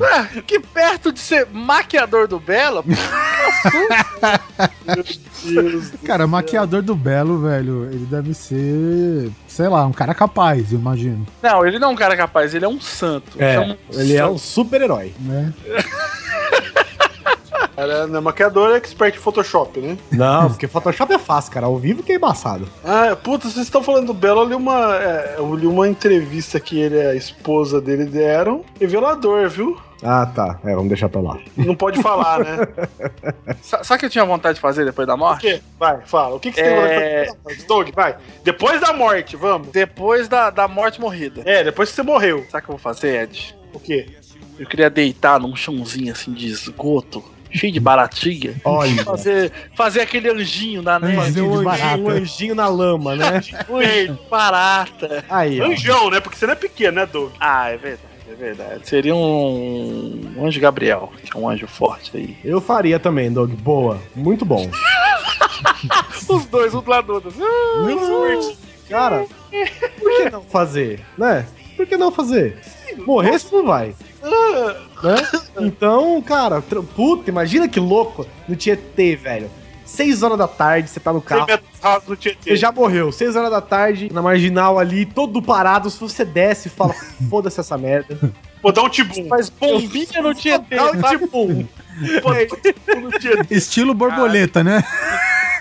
Ah, 0.01 0.27
que 0.47 0.59
perto 0.59 1.11
de 1.11 1.19
ser 1.19 1.47
maquiador 1.51 2.27
do 2.27 2.39
Bela, 2.39 2.81
pô, 2.81 2.89
Cara, 6.05 6.25
maquiador 6.25 6.81
do 6.81 6.95
Belo, 6.95 7.41
velho, 7.41 7.85
ele 7.91 8.05
deve 8.05 8.33
ser, 8.33 9.29
sei 9.47 9.67
lá, 9.67 9.85
um 9.85 9.91
cara 9.91 10.15
capaz, 10.15 10.71
eu 10.71 10.79
imagino. 10.79 11.27
Não, 11.43 11.65
ele 11.65 11.77
não 11.77 11.89
é 11.89 11.91
um 11.91 11.95
cara 11.95 12.15
capaz, 12.15 12.55
ele 12.55 12.63
é 12.65 12.69
um 12.69 12.79
santo. 12.79 13.37
Chama- 13.37 13.77
ele 13.93 14.15
é 14.15 14.25
um 14.25 14.37
super-herói. 14.37 15.13
Né? 15.19 15.53
Cara, 17.75 18.07
não 18.07 18.17
é 18.17 18.21
maquiador, 18.21 18.73
é 18.73 18.77
expert 18.77 19.15
em 19.15 19.19
Photoshop, 19.19 19.79
né? 19.79 19.97
Não, 20.11 20.47
porque 20.51 20.67
Photoshop 20.67 21.11
é 21.13 21.19
fácil, 21.19 21.51
cara. 21.51 21.65
Ao 21.65 21.77
vivo 21.77 22.01
que 22.03 22.11
é 22.11 22.15
embaçado. 22.15 22.67
Ah, 22.83 23.15
puta, 23.15 23.49
vocês 23.49 23.65
estão 23.65 23.83
falando 23.83 24.07
do 24.07 24.13
Belo, 24.13 24.41
eu 24.41 24.47
li 24.49 24.55
uma, 24.55 24.95
é, 24.95 25.35
eu 25.37 25.55
li 25.55 25.67
uma 25.67 25.87
entrevista 25.87 26.59
que 26.59 26.79
ele 26.79 26.95
e 26.95 27.01
a 27.07 27.15
esposa 27.15 27.81
dele 27.81 28.05
deram. 28.05 28.63
Revelador, 28.79 29.49
viu? 29.49 29.77
Ah, 30.03 30.25
tá. 30.25 30.59
É, 30.63 30.73
vamos 30.75 30.89
deixar 30.89 31.09
pra 31.09 31.19
lá. 31.21 31.37
Não 31.57 31.75
pode 31.75 32.01
falar, 32.01 32.39
né? 32.39 32.57
Sa- 33.61 33.83
Sabe 33.83 33.97
o 33.97 33.99
que 34.01 34.05
eu 34.05 34.09
tinha 34.09 34.25
vontade 34.25 34.55
de 34.55 34.61
fazer 34.61 34.85
depois 34.85 35.07
da 35.07 35.15
O 35.15 35.17
morte? 35.17 35.41
quê? 35.41 35.61
Vai, 35.79 35.99
fala. 36.05 36.35
O 36.35 36.39
que, 36.39 36.51
que 36.51 36.57
você 36.59 36.65
É. 36.65 37.23
tem 37.23 37.29
vontade 37.29 37.37
de 37.37 37.55
fazer? 37.55 37.67
Doug, 37.67 37.89
vai. 37.95 38.15
Depois 38.43 38.81
da 38.81 38.93
morte, 38.93 39.35
vamos. 39.35 39.69
Depois 39.69 40.27
da, 40.27 40.49
da 40.49 40.67
morte 40.67 40.99
morrida. 41.01 41.41
É, 41.45 41.63
depois 41.63 41.89
que 41.89 41.95
você 41.95 42.03
morreu. 42.03 42.45
Sabe 42.51 42.63
o 42.63 42.65
que 42.67 42.71
eu 42.71 42.77
vou 42.77 42.79
fazer, 42.79 43.23
Ed? 43.23 43.55
O 43.73 43.79
quê? 43.79 44.05
Eu 44.59 44.65
queria 44.67 44.89
deitar 44.89 45.39
num 45.39 45.55
chãozinho 45.55 46.11
assim 46.13 46.33
de 46.33 46.47
esgoto, 46.47 47.23
cheio 47.55 47.73
de 47.73 47.79
baratinha. 47.79 48.53
Olha. 48.63 49.03
Fazer, 49.03 49.51
fazer 49.73 50.01
aquele 50.01 50.29
anjinho 50.29 50.81
na 50.81 50.99
neve. 50.99 51.15
Fazer 51.15 51.41
um 51.41 51.63
Um 51.63 51.69
anjinho, 51.69 52.03
um 52.03 52.09
anjinho 52.09 52.55
na 52.55 52.67
lama, 52.67 53.15
né? 53.15 53.41
Ui, 53.69 54.17
barata. 54.29 55.23
Aí, 55.29 55.61
ó. 55.61 55.65
Anjão, 55.65 56.09
né? 56.09 56.19
Porque 56.19 56.37
você 56.37 56.45
não 56.45 56.53
é 56.53 56.57
pequeno, 56.57 56.97
né, 56.97 57.05
Doug? 57.05 57.31
Ah, 57.39 57.69
é 57.69 57.77
verdade, 57.77 58.13
é 58.31 58.35
verdade. 58.35 58.87
Seria 58.89 59.15
um, 59.15 60.33
um 60.37 60.45
anjo 60.45 60.59
Gabriel, 60.59 61.11
que 61.23 61.35
é 61.35 61.39
um 61.39 61.49
anjo 61.49 61.67
forte 61.67 62.11
aí. 62.15 62.37
Eu 62.43 62.59
faria 62.59 62.99
também, 62.99 63.31
Doug. 63.31 63.51
Boa. 63.51 63.99
Muito 64.15 64.45
bom. 64.45 64.69
Os 66.27 66.45
dois, 66.45 66.73
um 66.73 66.81
do 66.81 66.89
lado 66.89 67.07
do 67.07 67.13
outro. 67.13 67.31
Cara, 68.89 69.25
por 69.97 70.17
que 70.17 70.29
não 70.29 70.43
fazer? 70.43 70.99
Né? 71.17 71.45
Por 71.75 71.85
que 71.87 71.97
não 71.97 72.11
fazer? 72.11 72.57
Morrer 72.97 73.39
você 73.39 73.55
não 73.55 73.65
vai. 73.65 73.95
Né? 75.03 75.15
Então, 75.59 76.21
cara, 76.21 76.61
tr- 76.61 76.79
puta, 76.95 77.29
imagina 77.29 77.67
que 77.67 77.79
louco 77.79 78.25
no 78.47 78.55
Tietê, 78.55 79.15
velho. 79.15 79.49
6 79.85 80.23
horas 80.23 80.37
da 80.37 80.47
tarde, 80.47 80.89
você 80.89 80.99
tá 80.99 81.13
no 81.13 81.19
100 81.19 81.27
carro. 81.27 81.47
Você 82.41 82.55
já 82.55 82.71
morreu, 82.71 83.11
6 83.11 83.35
horas 83.35 83.51
da 83.51 83.61
tarde, 83.61 84.09
na 84.11 84.21
marginal 84.21 84.79
ali, 84.79 85.05
todo 85.05 85.41
parado. 85.41 85.89
Se 85.89 85.99
você 85.99 86.25
desce 86.25 86.67
e 86.67 86.71
fala, 86.71 86.93
foda-se 87.29 87.59
essa 87.59 87.77
merda. 87.77 88.17
Pô, 88.61 88.71
dá 88.71 88.81
um 88.81 88.89
tibum. 88.89 89.27
Faz 89.27 89.47
bombinha 89.49 90.21
no 90.21 90.33
Tietê, 90.35 90.75
Dá 90.75 90.91
um 90.91 91.01
tibum. 91.01 91.67
Estilo 93.49 93.93
borboleta, 93.93 94.63
né? 94.63 94.83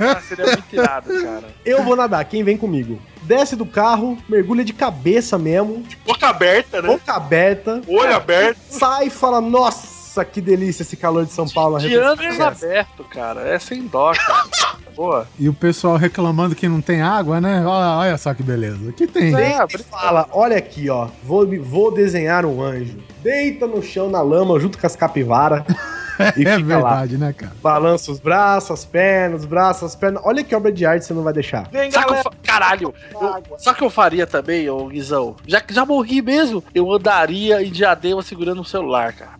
Ah, 0.01 0.21
seria 0.27 0.47
muito 0.47 0.65
irado, 0.73 1.09
cara. 1.23 1.45
eu 1.65 1.83
vou 1.85 1.95
nadar, 1.95 2.25
quem 2.25 2.43
vem 2.43 2.57
comigo? 2.57 3.01
Desce 3.25 3.57
do 3.57 3.65
carro, 3.67 4.19
mergulha 4.29 4.65
de 4.65 4.73
cabeça 4.73 5.39
mesmo, 5.39 5.83
Boca 6.07 6.29
aberta, 6.29 6.83
né? 6.83 6.89
boca 6.89 7.13
aberta, 7.13 7.81
Olho 7.89 8.15
aberto. 8.15 8.59
sai 8.69 9.07
e 9.07 9.11
fala, 9.11 9.41
nossa, 9.41 10.25
que 10.25 10.41
delícia 10.41 10.83
esse 10.83 10.97
calor 10.97 11.25
de 11.25 11.33
São 11.33 11.49
Paulo. 11.49 11.79
De 11.79 11.95
anos 11.95 12.19
Federal." 12.21 12.49
aberto, 12.49 13.05
cara. 13.05 13.41
É 13.49 13.59
sem 13.59 13.87
dó, 13.87 14.13
cara. 14.13 14.45
Boa. 14.95 15.27
E 15.41 15.49
o 15.49 15.53
pessoal 15.53 15.97
reclamando 15.97 16.55
que 16.55 16.69
não 16.69 16.81
tem 16.81 17.03
água, 17.03 17.41
né? 17.41 17.67
Olha, 17.67 17.99
olha 17.99 18.17
só 18.19 18.33
que 18.33 18.45
beleza. 18.45 18.93
Que 18.93 19.09
tem. 19.09 19.35
É, 19.35 19.59
e 19.69 19.79
fala, 19.79 20.29
olha 20.31 20.57
aqui, 20.57 20.89
ó, 20.89 21.09
vou, 21.25 21.45
vou 21.61 21.93
desenhar 21.93 22.47
um 22.47 22.63
anjo. 22.63 22.99
Deita 23.21 23.67
no 23.67 23.83
chão 23.83 24.09
na 24.09 24.23
lama 24.23 24.61
junto 24.61 24.79
com 24.79 24.87
as 24.87 24.95
capivaras. 24.95 25.65
e 26.37 26.47
é 26.47 26.57
fica 26.57 26.79
lá. 26.79 26.91
verdade, 26.91 27.19
né, 27.19 27.33
cara? 27.33 27.53
Balança 27.63 28.11
os 28.13 28.21
braços, 28.21 28.71
as 28.71 28.85
pernas, 28.85 29.41
os 29.41 29.47
braços, 29.47 29.83
as 29.85 29.95
pernas. 29.97 30.23
Olha 30.25 30.43
que 30.45 30.55
obra 30.55 30.71
de 30.73 30.85
arte 30.87 31.05
você 31.07 31.15
não 31.15 31.23
vai 31.23 31.33
deixar. 31.33 31.69
Vem, 31.71 31.91
Sabe 31.91 32.05
o 32.07 32.09
que 32.09 32.15
eu 32.15 32.23
fa- 32.23 32.31
Caralho, 32.43 32.95
eu, 33.13 33.59
sabe 33.59 33.75
o 33.77 33.79
que 33.79 33.85
eu 33.85 33.91
faria 33.91 34.27
também, 34.27 34.69
ô 34.71 34.87
Guizão? 34.87 35.37
Já 35.47 35.61
que 35.61 35.75
já 35.75 35.85
morri 35.85 36.23
mesmo, 36.23 36.63
eu 36.75 36.93
andaria 36.93 37.63
em 37.63 37.71
diadema 37.71 38.23
segurando 38.23 38.61
o 38.61 38.65
celular, 38.65 39.13
cara. 39.13 39.33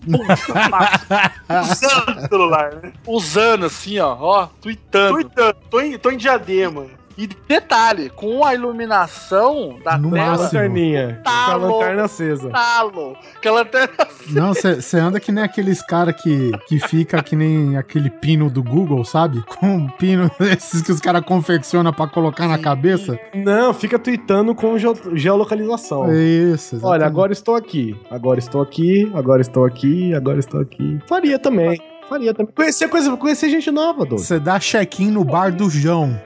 Usando 1.63 2.19
o 2.19 2.29
celular, 2.29 2.75
né? 2.83 2.93
Usando 3.07 3.67
assim, 3.67 3.99
ó, 3.99 4.17
ó, 4.19 4.47
tweetando. 4.61 5.13
Tweetando. 5.15 5.57
Tô 5.71 5.81
em, 5.81 5.99
tô 5.99 6.11
em 6.11 6.17
diadema. 6.17 6.87
E 7.17 7.29
detalhe, 7.49 8.11
com 8.11 8.45
a 8.45 8.55
iluminação 8.55 9.79
da 9.85 9.97
No 9.97 10.11
tela. 10.11 10.37
Lanterninha. 10.37 11.21
Tá 11.23 11.45
com 11.47 11.51
a 11.53 11.57
lanterna 11.57 12.05
acesa. 12.05 12.51
talo. 12.51 13.17
Aquela 13.37 13.59
lanterna 13.61 13.89
Não, 14.31 14.53
você 14.53 14.99
anda 14.99 15.21
que 15.21 15.31
nem 15.31 15.45
aqueles 15.45 15.81
caras 15.87 16.21
que, 16.21 16.51
que 16.67 16.81
fica 16.81 17.23
que 17.23 17.37
nem 17.37 17.77
aquele 17.77 18.11
pino 18.11 18.51
do 18.51 18.63
Google, 18.63 19.05
sabe? 19.05 19.43
Com 19.43 19.67
um 19.77 19.89
pino 19.89 20.29
desses 20.41 20.83
que 20.83 20.91
os 20.91 20.99
caras 21.01 21.25
confeccionam 21.25 21.93
pra 21.93 22.09
colocar 22.09 22.49
na 22.49 22.59
cabeça. 22.59 23.19
Não, 23.33 23.73
fica 23.73 23.97
tweetando 23.99 24.55
com 24.55 24.77
geo- 24.77 24.99
geolocalização. 25.17 26.13
Isso, 26.13 26.75
exatamente. 26.77 26.85
Olha, 26.85 27.07
agora 27.07 27.33
estou 27.33 27.55
aqui. 27.55 27.97
Agora 28.11 28.39
estou 28.41 28.61
aqui. 28.61 29.11
Agora 29.15 29.41
estou 29.41 29.65
aqui. 29.65 30.13
Agora 30.15 30.41
estou 30.41 30.61
aqui. 30.61 30.99
Faria 31.07 31.39
também. 31.39 31.81
Faria 32.09 32.35
também. 32.35 32.53
Conhecer 32.55 32.89
coisa, 32.89 33.17
conhecer 33.17 33.49
gente 33.49 33.71
nova, 33.71 34.01
Douglas. 34.01 34.23
Você 34.27 34.41
dá 34.41 34.59
check-in 34.59 35.11
no 35.11 35.25
bar 35.25 35.53
do 35.55 35.71
João. 35.71 36.21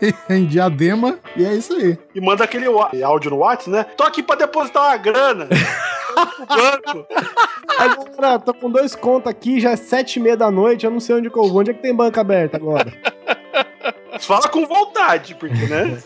em 0.28 0.46
diadema, 0.46 1.18
e 1.36 1.44
é 1.44 1.54
isso 1.54 1.72
aí. 1.74 1.98
E 2.14 2.20
manda 2.20 2.44
aquele 2.44 2.66
áudio 3.02 3.30
no 3.30 3.38
WhatsApp, 3.38 3.70
né? 3.70 3.84
Tô 3.96 4.04
aqui 4.04 4.22
pra 4.22 4.36
depositar 4.36 4.82
uma 4.82 4.96
grana. 4.96 5.48
Banco. 6.48 7.06
Aí, 7.78 7.90
galera, 8.16 8.38
tô 8.38 8.54
com 8.54 8.70
dois 8.70 8.94
contos 8.94 9.30
aqui, 9.30 9.60
já 9.60 9.72
é 9.72 9.76
sete 9.76 10.16
e 10.18 10.22
meia 10.22 10.36
da 10.36 10.50
noite, 10.50 10.86
eu 10.86 10.90
não 10.90 11.00
sei 11.00 11.16
onde 11.16 11.30
que 11.30 11.38
eu 11.38 11.48
vou. 11.48 11.60
Onde 11.60 11.70
é 11.70 11.74
que 11.74 11.82
tem 11.82 11.94
banca 11.94 12.20
aberta 12.20 12.56
agora? 12.56 12.92
Fala 14.20 14.48
com 14.48 14.66
vontade, 14.66 15.34
porque, 15.34 15.66
né? 15.66 15.98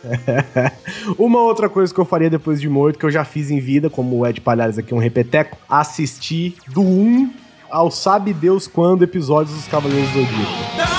Uma 1.16 1.40
outra 1.42 1.68
coisa 1.68 1.94
que 1.94 2.00
eu 2.00 2.04
faria 2.04 2.28
depois 2.28 2.60
de 2.60 2.68
morto, 2.68 2.98
que 2.98 3.06
eu 3.06 3.10
já 3.10 3.24
fiz 3.24 3.50
em 3.50 3.60
vida, 3.60 3.88
como 3.88 4.18
o 4.18 4.26
Ed 4.26 4.40
Palhares 4.40 4.78
aqui, 4.78 4.92
um 4.92 4.98
repeteco, 4.98 5.56
assistir 5.68 6.56
do 6.68 6.82
1 6.82 7.32
ao 7.70 7.90
sabe 7.90 8.32
Deus 8.32 8.66
quando 8.66 9.04
episódios 9.04 9.54
dos 9.54 9.68
Cavaleiros 9.68 10.10
do 10.10 10.22
Zodíaco. 10.22 10.89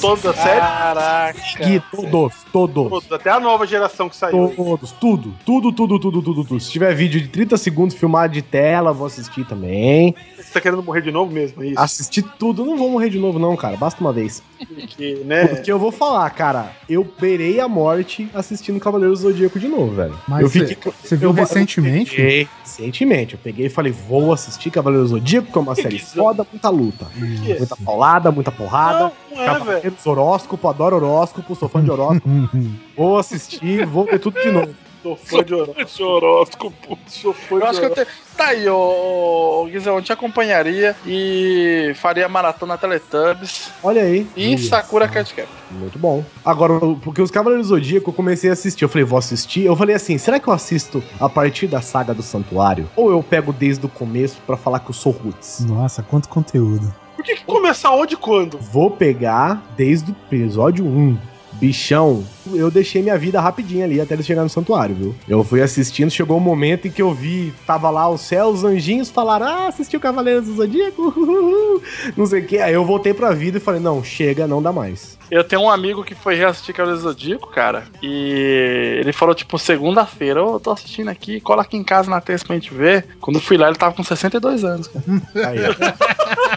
Toda 0.00 0.30
a 0.30 0.34
série, 0.34 0.60
Caraca. 0.60 1.68
E 1.68 1.80
todos, 1.80 2.34
todos. 2.52 2.88
todos, 2.88 3.12
até 3.12 3.30
a 3.30 3.40
nova 3.40 3.66
geração 3.66 4.08
que 4.08 4.16
saiu. 4.16 4.52
Todos, 4.56 4.92
tudo, 4.92 5.34
tudo, 5.44 5.72
tudo, 5.72 5.98
tudo, 5.98 6.22
tudo, 6.22 6.44
tudo. 6.44 6.60
Se 6.60 6.70
tiver 6.70 6.94
vídeo 6.94 7.20
de 7.20 7.28
30 7.28 7.56
segundos 7.56 7.94
filmado 7.96 8.32
de 8.32 8.42
tela, 8.42 8.92
vou 8.92 9.06
assistir 9.06 9.44
também. 9.46 10.14
Você 10.36 10.52
tá 10.52 10.60
querendo 10.60 10.82
morrer 10.82 11.00
de 11.02 11.10
novo 11.10 11.32
mesmo, 11.32 11.62
é 11.62 11.68
isso? 11.68 11.80
Assistir 11.80 12.22
tudo, 12.38 12.64
não 12.64 12.76
vou 12.76 12.90
morrer 12.90 13.10
de 13.10 13.18
novo, 13.18 13.38
não, 13.38 13.56
cara. 13.56 13.76
Basta 13.76 14.00
uma 14.00 14.12
vez. 14.12 14.42
Porque, 14.58 15.22
né? 15.24 15.46
Porque 15.46 15.70
eu 15.70 15.78
vou 15.78 15.90
falar, 15.90 16.28
cara, 16.30 16.70
eu 16.88 17.06
beirei 17.20 17.60
a 17.60 17.68
morte 17.68 18.28
assistindo 18.34 18.78
Cavaleiros 18.80 19.20
do 19.20 19.30
Zodíaco 19.30 19.58
de 19.58 19.68
novo, 19.68 19.94
velho. 19.94 20.18
Mas 20.28 20.42
eu 20.42 20.48
você 20.48 20.66
fiquei. 20.66 20.92
você 21.02 21.16
viu 21.16 21.30
eu- 21.30 21.34
recentemente? 21.34 22.16
Peguei, 22.16 22.48
recentemente. 22.62 23.34
Eu 23.34 23.40
peguei 23.42 23.66
e 23.66 23.70
falei, 23.70 23.92
vou 23.92 24.32
assistir 24.32 24.70
Cavaleiros 24.70 25.10
do 25.10 25.16
Zodíaco, 25.18 25.50
que 25.52 25.58
é 25.58 25.60
uma 25.60 25.74
série 25.74 25.98
foda, 25.98 26.46
muita 26.50 26.68
luta. 26.70 27.06
Que? 27.14 27.54
Muita 27.58 27.76
paulada, 27.76 28.30
muita 28.30 28.50
porrada. 28.52 29.12
Não, 29.34 29.64
não 29.64 29.72
é, 29.72 29.73
velho. 29.80 29.92
Cavaleiros 29.92 30.06
horóscopo, 30.06 30.68
adoro 30.68 30.96
horóscopo, 30.96 31.54
sou 31.54 31.68
fã 31.68 31.82
de 31.82 31.90
horóscopo. 31.90 32.28
vou 32.96 33.18
assistir, 33.18 33.84
vou 33.86 34.04
ver 34.04 34.18
tudo 34.18 34.40
de 34.40 34.50
novo. 34.50 34.74
Sou 35.02 35.16
fã 35.16 35.44
de 35.44 35.52
horóscopo. 35.54 35.84
De 35.84 36.02
horóscopo. 36.02 36.98
Sou 37.06 37.32
fã 37.34 37.56
Eu 37.56 37.60
de 37.60 37.66
acho 37.66 37.78
que 37.80 37.84
eu 37.86 37.90
horóscopo. 37.92 38.10
te... 38.10 38.36
Tá 38.36 38.46
aí, 38.48 38.66
ô, 38.68 39.62
ô 39.62 39.66
Guizão, 39.66 39.96
eu 39.96 40.02
te 40.02 40.12
acompanharia 40.12 40.96
e 41.06 41.92
faria 41.96 42.28
maratona 42.28 42.76
Teletubbies 42.76 43.70
Olha 43.82 44.02
aí. 44.02 44.26
e 44.36 44.56
Sakura 44.58 45.06
Cat 45.06 45.32
Cap. 45.34 45.48
Muito 45.70 45.98
bom. 45.98 46.24
Agora, 46.44 46.80
porque 47.02 47.20
os 47.22 47.30
Cavaleiros 47.30 47.68
do 47.68 47.74
Zodíaco 47.76 48.10
eu 48.10 48.14
comecei 48.14 48.48
a 48.50 48.54
assistir. 48.54 48.82
Eu 48.84 48.88
falei, 48.88 49.04
vou 49.04 49.18
assistir. 49.18 49.64
Eu 49.66 49.76
falei 49.76 49.94
assim, 49.94 50.16
será 50.18 50.40
que 50.40 50.48
eu 50.48 50.52
assisto 50.54 51.04
a 51.20 51.28
partir 51.28 51.66
da 51.68 51.80
saga 51.82 52.12
do 52.14 52.22
Santuário? 52.22 52.88
Ou 52.96 53.10
eu 53.10 53.22
pego 53.22 53.52
desde 53.52 53.84
o 53.86 53.88
começo 53.90 54.38
pra 54.46 54.56
falar 54.56 54.80
que 54.80 54.90
eu 54.90 54.94
sou 54.94 55.12
Roots? 55.12 55.60
Nossa, 55.60 56.02
quanto 56.02 56.28
conteúdo. 56.28 56.92
Por 57.14 57.24
que, 57.24 57.36
que 57.36 57.44
começar 57.44 57.90
onde 57.90 58.14
e 58.14 58.16
quando? 58.16 58.58
Vou 58.58 58.90
pegar 58.90 59.62
desde 59.76 60.10
o 60.10 60.16
episódio 60.28 60.84
1. 60.84 61.16
Bichão, 61.54 62.24
eu 62.52 62.70
deixei 62.70 63.00
minha 63.00 63.16
vida 63.16 63.40
rapidinho 63.40 63.84
ali 63.84 64.00
até 64.00 64.14
eles 64.14 64.26
chegarem 64.26 64.44
no 64.44 64.50
santuário, 64.50 64.94
viu? 64.94 65.14
Eu 65.28 65.44
fui 65.44 65.62
assistindo, 65.62 66.10
chegou 66.10 66.36
um 66.36 66.40
momento 66.40 66.88
em 66.88 66.90
que 66.90 67.00
eu 67.00 67.14
vi, 67.14 67.54
tava 67.66 67.88
lá 67.90 68.08
o 68.08 68.18
céu, 68.18 68.48
os 68.48 68.64
anjinhos 68.64 69.08
falaram, 69.08 69.46
ah, 69.46 69.68
assistiu 69.68 70.00
Cavaleiros 70.00 70.46
do 70.46 70.54
Zodíaco, 70.56 71.14
não 72.16 72.26
sei 72.26 72.40
o 72.40 72.46
que. 72.46 72.58
Aí 72.58 72.74
eu 72.74 72.84
voltei 72.84 73.14
pra 73.14 73.30
vida 73.30 73.58
e 73.58 73.60
falei, 73.60 73.80
não, 73.80 74.02
chega, 74.02 74.46
não 74.46 74.60
dá 74.60 74.72
mais. 74.72 75.16
Eu 75.30 75.42
tenho 75.42 75.62
um 75.62 75.70
amigo 75.70 76.04
que 76.04 76.14
foi 76.14 76.34
reassistir 76.34 76.74
Cavaleiros 76.74 77.04
do 77.04 77.10
Zodíaco, 77.10 77.48
cara, 77.50 77.84
e 78.02 78.98
ele 79.00 79.12
falou, 79.12 79.34
tipo, 79.34 79.58
segunda-feira, 79.58 80.40
eu 80.40 80.60
tô 80.60 80.72
assistindo 80.72 81.08
aqui, 81.08 81.40
cola 81.40 81.62
aqui 81.62 81.76
em 81.76 81.84
casa 81.84 82.10
na 82.10 82.20
terça 82.20 82.44
pra 82.44 82.56
gente 82.56 82.74
ver. 82.74 83.06
Quando 83.20 83.36
eu 83.36 83.42
fui 83.42 83.56
lá, 83.56 83.68
ele 83.68 83.78
tava 83.78 83.94
com 83.94 84.02
62 84.02 84.64
anos, 84.64 84.88
cara. 84.88 85.04
Aí, 85.48 85.58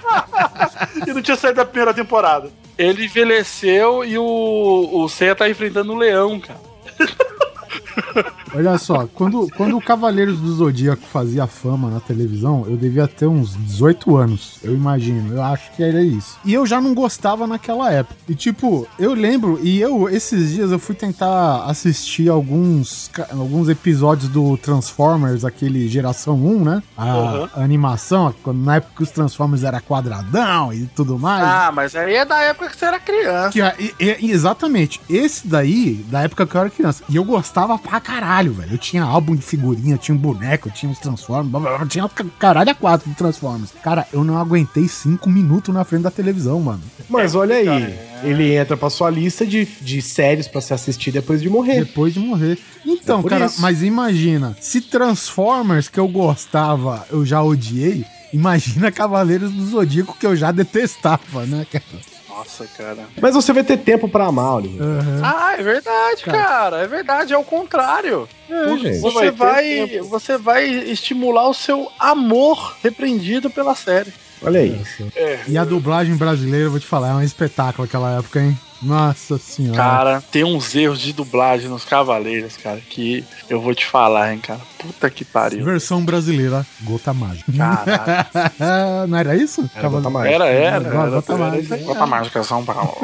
E 1.05 1.13
não 1.13 1.21
tinha 1.21 1.37
saído 1.37 1.57
da 1.57 1.65
primeira 1.65 1.93
temporada. 1.93 2.49
Ele 2.77 3.05
envelheceu 3.05 4.05
e 4.05 4.17
o, 4.17 4.89
o 4.93 5.09
Seiya 5.09 5.35
tá 5.35 5.49
enfrentando 5.49 5.93
o 5.93 5.97
leão, 5.97 6.39
cara. 6.39 6.59
Olha 8.55 8.77
só, 8.77 9.07
quando, 9.13 9.47
quando 9.55 9.77
o 9.77 9.81
Cavaleiros 9.81 10.39
do 10.39 10.51
Zodíaco 10.53 11.03
fazia 11.03 11.45
fama 11.47 11.89
na 11.89 11.99
televisão, 11.99 12.65
eu 12.67 12.77
devia 12.77 13.07
ter 13.07 13.27
uns 13.27 13.55
18 13.55 14.15
anos, 14.15 14.57
eu 14.63 14.73
imagino. 14.73 15.33
Eu 15.35 15.43
acho 15.43 15.71
que 15.73 15.83
era 15.83 16.01
isso. 16.01 16.37
E 16.45 16.53
eu 16.53 16.65
já 16.65 16.79
não 16.79 16.93
gostava 16.93 17.45
naquela 17.45 17.91
época. 17.91 18.15
E 18.27 18.33
tipo, 18.35 18.87
eu 18.97 19.13
lembro, 19.13 19.59
e 19.61 19.79
eu, 19.79 20.09
esses 20.09 20.51
dias, 20.53 20.71
eu 20.71 20.79
fui 20.79 20.95
tentar 20.95 21.63
assistir 21.65 22.29
alguns, 22.29 23.11
alguns 23.31 23.69
episódios 23.69 24.29
do 24.29 24.57
Transformers, 24.57 25.43
aquele 25.43 25.87
geração 25.87 26.35
1, 26.35 26.63
né? 26.63 26.83
A, 26.97 27.05
Uhum. 27.17 27.49
a 27.55 27.61
animação, 27.63 28.33
na 28.47 28.75
época 28.77 28.93
que 28.97 29.03
os 29.03 29.11
Transformers 29.11 29.63
era 29.63 29.81
quadradão 29.81 30.71
e 30.73 30.85
tudo 30.95 31.17
mais. 31.19 31.43
Ah, 31.43 31.71
mas 31.73 31.95
aí 31.95 32.15
é 32.15 32.25
da 32.25 32.41
época 32.43 32.69
que 32.69 32.77
você 32.77 32.85
era 32.85 32.99
criança. 32.99 33.51
Que, 33.51 33.59
e- 33.99 34.17
e- 34.27 34.31
exatamente. 34.31 35.01
Esse 35.09 35.47
daí, 35.47 36.05
da 36.09 36.21
época 36.21 36.45
que 36.45 36.55
eu 36.55 36.61
era 36.61 36.69
criança. 36.69 37.03
E 37.09 37.15
eu 37.15 37.23
gostava 37.23 37.77
pra 37.89 37.99
caralho, 37.99 38.53
velho. 38.53 38.73
Eu 38.73 38.77
tinha 38.77 39.03
álbum 39.03 39.35
de 39.35 39.41
figurinha, 39.41 39.95
eu 39.95 39.97
tinha 39.97 40.15
um 40.15 40.19
boneco, 40.19 40.67
eu 40.67 40.71
tinha 40.73 40.91
os 40.91 40.99
Transformers, 40.99 41.49
blá, 41.49 41.59
blá, 41.59 41.77
blá, 41.77 41.87
tinha 41.87 42.07
ca- 42.09 42.25
caralho 42.37 42.69
a 42.71 42.75
quatro 42.75 43.09
de 43.09 43.15
Transformers. 43.15 43.71
Cara, 43.83 44.05
eu 44.13 44.23
não 44.23 44.37
aguentei 44.37 44.87
cinco 44.87 45.29
minutos 45.29 45.73
na 45.73 45.83
frente 45.83 46.03
da 46.03 46.11
televisão, 46.11 46.59
mano. 46.59 46.81
Mas 47.09 47.35
olha 47.35 47.55
aí, 47.55 47.95
ele 48.23 48.53
entra 48.55 48.75
pra 48.75 48.89
sua 48.89 49.09
lista 49.09 49.45
de, 49.45 49.65
de 49.65 50.01
séries 50.01 50.47
pra 50.47 50.61
se 50.61 50.73
assistir 50.73 51.11
depois 51.11 51.41
de 51.41 51.49
morrer. 51.49 51.85
Depois 51.85 52.13
de 52.13 52.19
morrer. 52.19 52.57
Então, 52.85 53.21
É 53.21 53.23
cara, 53.29 53.45
isso. 53.45 53.61
mas 53.61 53.81
imagina, 53.83 54.55
se 54.61 54.81
Transformers 54.81 55.87
que 55.87 55.99
eu 55.99 56.07
gostava, 56.07 57.05
eu 57.09 57.25
já 57.25 57.41
odiei, 57.41 58.05
imagina 58.33 58.91
Cavaleiros 58.91 59.51
do 59.51 59.65
Zodíaco 59.65 60.17
que 60.19 60.25
eu 60.25 60.35
já 60.35 60.51
detestava, 60.51 61.45
né, 61.45 61.65
cara? 61.71 61.83
Nossa, 62.37 62.67
cara. 62.77 63.05
Mas 63.19 63.33
você 63.33 63.51
vai 63.51 63.63
ter 63.63 63.77
tempo 63.77 64.07
pra 64.07 64.25
amar, 64.27 64.55
Oliver. 64.55 64.81
Aham. 64.81 65.21
Ah, 65.23 65.55
é 65.57 65.63
verdade, 65.63 66.23
Cara. 66.23 66.37
cara. 66.37 66.77
É 66.83 66.87
verdade, 66.87 67.33
é 67.33 67.37
o 67.37 67.43
contrário. 67.43 68.27
É, 68.49 68.77
gente. 68.77 68.99
Você 68.99 69.31
vai 69.31 69.47
vai, 69.47 69.99
você 70.01 70.37
vai 70.37 70.65
estimular 70.67 71.49
o 71.49 71.53
seu 71.53 71.91
amor 71.99 72.75
repreendido 72.83 73.49
pela 73.49 73.73
série. 73.75 74.13
Olha 74.41 74.59
aí. 74.59 74.79
E 75.47 75.57
a 75.57 75.63
dublagem 75.65 76.15
brasileira, 76.15 76.65
eu 76.67 76.71
vou 76.71 76.79
te 76.79 76.85
falar, 76.85 77.09
é 77.09 77.13
um 77.13 77.23
espetáculo 77.23 77.85
aquela 77.85 78.19
época, 78.19 78.39
hein? 78.39 78.57
Nossa 78.81 79.39
senhora. 79.39 79.75
Cara, 79.77 80.23
tem 80.31 80.43
uns 80.43 80.75
erros 80.75 80.99
de 81.01 81.11
dublagem 81.11 81.67
nos 81.67 81.83
Cavaleiros, 81.83 82.55
cara, 82.57 82.79
que 82.79 83.23
eu 83.49 83.59
vou 83.59 83.73
te 83.73 83.85
falar, 83.85 84.31
hein, 84.31 84.39
cara. 84.39 84.59
Puta 84.77 85.09
que 85.09 85.25
pariu. 85.25 85.63
Versão 85.65 86.03
brasileira, 86.03 86.65
Gota 86.81 87.13
Mágica. 87.13 87.51
Caralho. 87.51 89.07
Não 89.07 89.17
era 89.17 89.35
isso? 89.35 89.69
Era 89.75 89.89
Gota 89.89 90.09
Mágica. 90.09 90.35
Era, 90.35 90.45
era. 90.47 90.79
Gota 91.09 91.33
era, 91.33 91.45
Mágica. 91.49 91.75
era. 91.75 91.83
Gota 91.85 92.05
Mágica 92.05 92.43
São 92.43 92.63
Paulo. 92.65 92.97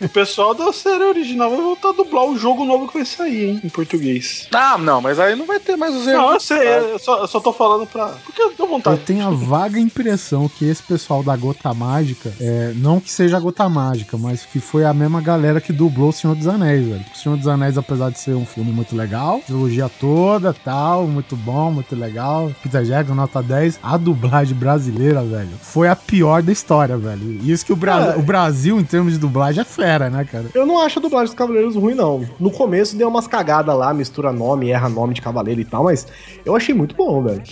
O 0.00 0.08
pessoal 0.08 0.54
da 0.54 0.72
série 0.72 1.04
original 1.04 1.50
vai 1.50 1.60
voltar 1.60 1.90
a 1.90 1.92
dublar 1.92 2.24
o 2.24 2.36
jogo 2.38 2.64
novo 2.64 2.88
que 2.88 2.94
vai 2.94 3.04
sair, 3.06 3.50
hein, 3.50 3.60
em 3.64 3.68
português. 3.68 4.48
Não, 4.52 4.78
não, 4.78 5.00
mas 5.00 5.18
aí 5.18 5.36
não 5.36 5.46
vai 5.46 5.60
ter 5.60 5.76
mais 5.76 5.94
os 5.94 6.06
erros. 6.06 6.22
Não, 6.22 6.32
eu 6.34 6.40
sei, 6.40 6.68
eu 6.92 6.98
só, 6.98 7.20
eu 7.20 7.26
só 7.28 7.40
tô 7.40 7.52
falando 7.52 7.86
pra. 7.86 8.08
Porque 8.24 8.42
eu 8.42 8.50
tô 8.52 8.64
Eu 8.64 8.68
vontade. 8.68 9.00
tenho 9.00 9.26
a 9.26 9.30
vaga 9.30 9.78
impressão 9.78 10.48
que 10.48 10.64
esse 10.64 10.82
pessoal 10.82 11.22
da 11.22 11.36
Gota 11.36 11.72
Mágica, 11.74 12.32
é, 12.40 12.72
não 12.76 12.98
que 13.00 13.10
seja 13.10 13.36
a 13.36 13.40
Gota 13.40 13.68
Mágica, 13.68 14.16
mas 14.18 14.44
que 14.44 14.60
foi 14.60 14.84
a 14.84 14.92
mesma 14.94 15.20
galera 15.20 15.60
que 15.60 15.72
dublou 15.72 16.08
O 16.08 16.12
Senhor 16.12 16.34
dos 16.34 16.46
Anéis, 16.48 16.86
velho. 16.86 17.04
O 17.14 17.16
Senhor 17.18 17.36
dos 17.36 17.46
Anéis, 17.48 17.78
apesar 17.78 18.10
de 18.10 18.18
ser 18.18 18.34
um 18.34 18.44
filme 18.46 18.72
muito 18.72 18.96
legal, 18.96 19.40
trilogia 19.46 19.88
toda, 20.00 20.52
tal, 20.52 21.06
muito 21.12 21.36
bom, 21.36 21.70
muito 21.70 21.94
legal, 21.94 22.50
Peter 22.62 22.82
Jackson, 22.82 23.14
nota 23.14 23.42
10, 23.42 23.78
a 23.82 23.96
dublagem 23.96 24.56
brasileira, 24.56 25.22
velho, 25.22 25.50
foi 25.60 25.88
a 25.88 25.94
pior 25.94 26.42
da 26.42 26.50
história, 26.50 26.96
velho. 26.96 27.38
E 27.42 27.50
isso 27.52 27.64
que 27.64 27.72
o, 27.72 27.76
Bra 27.76 28.14
É. 28.14 28.16
o 28.16 28.22
Brasil, 28.22 28.80
em 28.80 28.84
termos 28.84 29.12
de 29.12 29.18
dublagem, 29.18 29.60
é 29.60 29.64
fera, 29.64 30.08
né, 30.10 30.24
cara? 30.24 30.46
Eu 30.54 30.66
não 30.66 30.80
acho 30.80 30.98
a 30.98 31.02
dublagem 31.02 31.26
dos 31.26 31.34
Cavaleiros 31.34 31.76
ruim, 31.76 31.94
não. 31.94 32.24
No 32.40 32.50
começo 32.50 32.96
deu 32.96 33.08
umas 33.08 33.26
cagadas 33.26 33.76
lá, 33.76 33.92
mistura 33.94 34.32
nome, 34.32 34.70
erra 34.70 34.88
nome 34.88 35.14
de 35.14 35.20
cavaleiro 35.22 35.60
e 35.60 35.64
tal, 35.64 35.84
mas 35.84 36.06
eu 36.44 36.56
achei 36.56 36.74
muito 36.74 36.94
bom, 36.96 37.22
velho. 37.22 37.42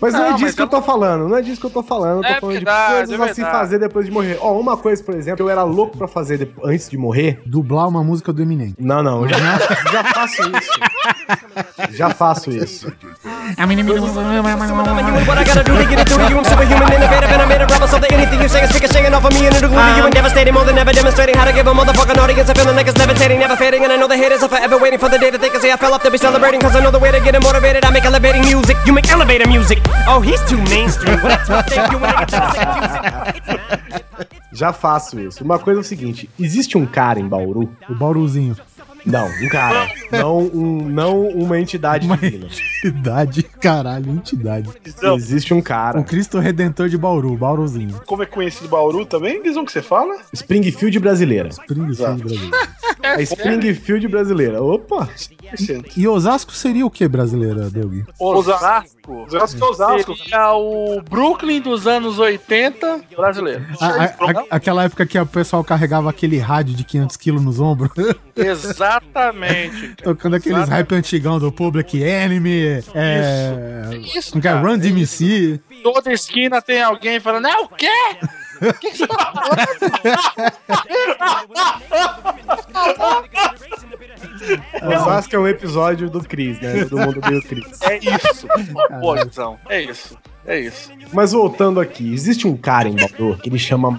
Mas 0.00 0.12
não, 0.14 0.20
Não, 0.20 0.26
é 0.28 0.32
disso 0.34 0.54
que 0.56 0.62
eu 0.62 0.64
eu 0.66 0.70
tô 0.70 0.82
falando, 0.82 1.28
não 1.28 1.36
é 1.36 1.42
disso 1.42 1.60
que 1.60 1.66
eu 1.66 1.70
tô 1.70 1.82
falando, 1.82 2.18
eu 2.18 2.22
tô 2.22 2.28
É 2.28 2.40
falando 2.40 2.54
verdade, 2.54 2.88
de 2.88 3.16
coisas 3.16 3.20
é 3.26 3.30
a 3.30 3.34
se 3.34 3.40
fazer 3.42 3.78
depois 3.78 4.06
de 4.06 4.12
morrer. 4.12 4.38
Ó, 4.40 4.52
uma 4.58 4.76
coisa, 4.76 5.02
por 5.02 5.14
exemplo, 5.14 5.36
que 5.36 5.42
eu 5.42 5.50
era 5.50 5.62
louco 5.62 5.96
pra 5.96 6.06
fazer 6.06 6.38
de- 6.38 6.50
antes 6.64 6.88
de 6.88 6.96
morrer. 6.96 7.40
Dublar 7.46 7.88
uma 7.88 8.02
música 8.04 8.32
do 8.32 8.40
Eminem. 8.42 8.74
Não, 8.78 9.02
não, 9.02 9.22
eu 9.22 9.28
já, 9.28 9.36
já 9.92 10.04
faço 10.04 10.42
isso. 10.42 10.70
Já 11.90 12.10
faço 12.10 12.50
isso. 12.50 12.92
What 13.58 15.38
I 15.40 15.44
gotta 15.44 15.62
do 15.64 15.72
to 15.76 15.84
get 15.88 15.98
it 15.98 16.06
through 16.08 16.24
to 16.24 16.30
you? 16.30 16.38
I'm 16.38 16.44
superhuman, 16.44 16.88
innovative, 16.94 17.30
and 17.32 17.42
I 17.42 17.46
made 17.46 17.62
a 17.62 17.66
rubber 17.66 17.88
so 17.88 17.98
that 17.98 18.12
anything 18.12 18.40
you 18.40 18.48
say 18.48 18.62
is 18.64 18.70
speaking, 18.70 18.88
shaking 18.92 19.14
off 19.14 19.24
of 19.24 19.32
me 19.34 19.46
and 19.46 19.54
it'll 19.56 19.68
glue 19.68 19.78
to 19.78 19.96
you 19.98 20.04
and 20.06 20.14
devastating 20.14 20.54
more 20.54 20.64
than 20.64 20.78
ever, 20.78 20.92
demonstrating 20.92 21.34
how 21.36 21.44
to 21.44 21.52
give 21.52 21.66
a 21.66 21.72
motherfucking 21.74 22.18
audience 22.18 22.48
a 22.48 22.54
feeling 22.54 22.76
like 22.76 22.86
it's 22.88 22.98
levitating, 22.98 23.38
never 23.40 23.56
fading. 23.56 23.82
And 23.84 23.92
I 23.92 23.96
know 23.96 24.06
the 24.08 24.16
haters 24.16 24.42
are 24.42 24.48
forever 24.48 24.78
waiting 24.78 24.98
for 24.98 25.08
the 25.08 25.18
day 25.18 25.30
that 25.30 25.40
they 25.40 25.50
can 25.50 25.60
say 25.60 25.72
I 25.72 25.76
fell 25.76 25.92
off 25.94 26.02
to 26.04 26.10
be 26.10 26.18
celebrating. 26.18 26.60
Cause 26.60 26.76
I 26.76 26.80
know 26.80 26.90
the 26.90 26.98
way 26.98 27.10
to 27.10 27.20
get 27.20 27.34
it 27.34 27.42
motivated. 27.42 27.84
I 27.84 27.90
make 27.90 28.04
elevating 28.04 28.42
music, 28.42 28.76
you 28.86 28.92
make 28.92 29.08
elevator 29.10 29.48
music. 29.48 29.78
Oh, 30.08 30.20
he's 30.20 30.40
too 30.48 30.56
mainstream. 30.70 31.16
Well, 31.22 31.28
that's 31.28 31.48
what 31.48 31.68
they 31.68 31.76
do 31.88 31.98
when 31.98 32.10
they 32.10 32.18
get 32.18 32.28
to 32.28 32.36
the 32.36 32.52
second 32.52 33.82
music. 33.88 33.98
Já 34.52 34.72
faço 34.72 35.20
isso. 35.20 35.44
Uma 35.44 35.58
coisa 35.58 35.80
é 35.80 35.82
o 35.82 35.84
seguinte: 35.84 36.28
existe 36.38 36.76
um 36.78 36.86
cara 36.86 37.20
em 37.20 37.28
Bauru. 37.28 37.70
O 37.88 37.94
Bauruzinho. 37.94 38.56
Não, 39.06 39.26
um 39.26 39.48
cara. 39.48 39.88
não, 40.10 40.38
um, 40.38 40.88
não 40.88 41.28
uma 41.28 41.58
entidade 41.58 42.04
Uma 42.04 42.16
divina. 42.16 42.48
entidade, 42.84 43.42
caralho, 43.42 44.10
entidade. 44.10 44.68
Existe 45.16 45.54
um 45.54 45.62
cara. 45.62 46.00
O 46.00 46.04
Cristo 46.04 46.38
Redentor 46.40 46.88
de 46.88 46.98
Bauru, 46.98 47.34
Bauruzinho. 47.36 48.00
Como 48.04 48.22
é 48.22 48.26
conhecido 48.26 48.68
Bauru 48.68 49.06
também? 49.06 49.40
Diz 49.42 49.56
um 49.56 49.64
que 49.64 49.70
você 49.72 49.80
fala? 49.80 50.16
Springfield 50.32 50.98
brasileira. 50.98 51.48
Springfield 51.50 52.22
Brasil. 52.22 52.50
É 53.16 53.22
Springfield 53.22 54.08
brasileira. 54.08 54.62
Opa! 54.62 55.08
E 55.96 56.06
Osasco 56.06 56.52
seria 56.52 56.84
o 56.84 56.90
que 56.90 57.06
brasileira, 57.08 57.70
Doug? 57.70 58.02
Osasco. 58.20 59.22
Osasco 59.22 59.64
é 59.64 59.68
Osasco. 59.68 60.16
Seria 60.16 60.52
o 60.54 61.00
Brooklyn 61.02 61.60
dos 61.60 61.86
anos 61.86 62.18
80 62.18 63.00
brasileiro. 63.16 63.64
A- 63.80 63.86
a- 63.86 64.04
a- 64.04 64.44
aquela 64.50 64.84
época 64.84 65.06
que 65.06 65.18
o 65.18 65.24
pessoal 65.26 65.64
carregava 65.64 66.10
aquele 66.10 66.38
rádio 66.38 66.74
de 66.74 66.84
500 66.84 67.16
quilos 67.16 67.42
nos 67.42 67.58
ombros, 67.60 67.90
Exatamente. 68.36 69.80
cara. 69.80 69.94
tocando 70.04 70.36
aqueles 70.36 70.58
Exatamente. 70.58 70.78
rap 70.90 70.94
antigão 70.94 71.38
do 71.38 71.50
Public 71.50 72.00
Enemy, 72.02 72.82
é... 72.94 73.90
Isso, 74.14 74.36
é? 74.36 74.40
cara. 74.40 74.60
Run 74.60 74.78
DMC. 74.78 75.60
Toda 75.82 76.12
esquina 76.12 76.60
tem 76.60 76.82
alguém 76.82 77.20
falando, 77.20 77.46
é 77.46 77.56
o 77.58 77.68
quê? 77.68 77.88
O 78.60 78.74
que, 78.78 78.90
que 78.90 78.96
você 78.96 79.06
tá 79.06 79.32
Osasco 84.86 85.36
é 85.36 85.38
um 85.38 85.48
episódio 85.48 86.10
do 86.10 86.20
Cris, 86.20 86.60
né? 86.60 86.84
Todo 86.84 87.00
mundo 87.00 87.18
odeia 87.18 87.38
o 87.38 87.42
Cris. 87.42 87.66
É 87.82 87.98
isso. 87.98 88.46
Boa 89.00 89.24
visão. 89.24 89.58
É 89.68 89.82
isso. 89.82 90.16
É 90.46 90.58
isso. 90.58 90.90
Mas 91.12 91.32
voltando 91.32 91.80
aqui, 91.80 92.12
existe 92.12 92.46
um 92.46 92.56
cara 92.56 92.88
em 92.88 92.96
Bauru 92.96 93.38
que 93.38 93.48
ele 93.48 93.58
chama. 93.58 93.98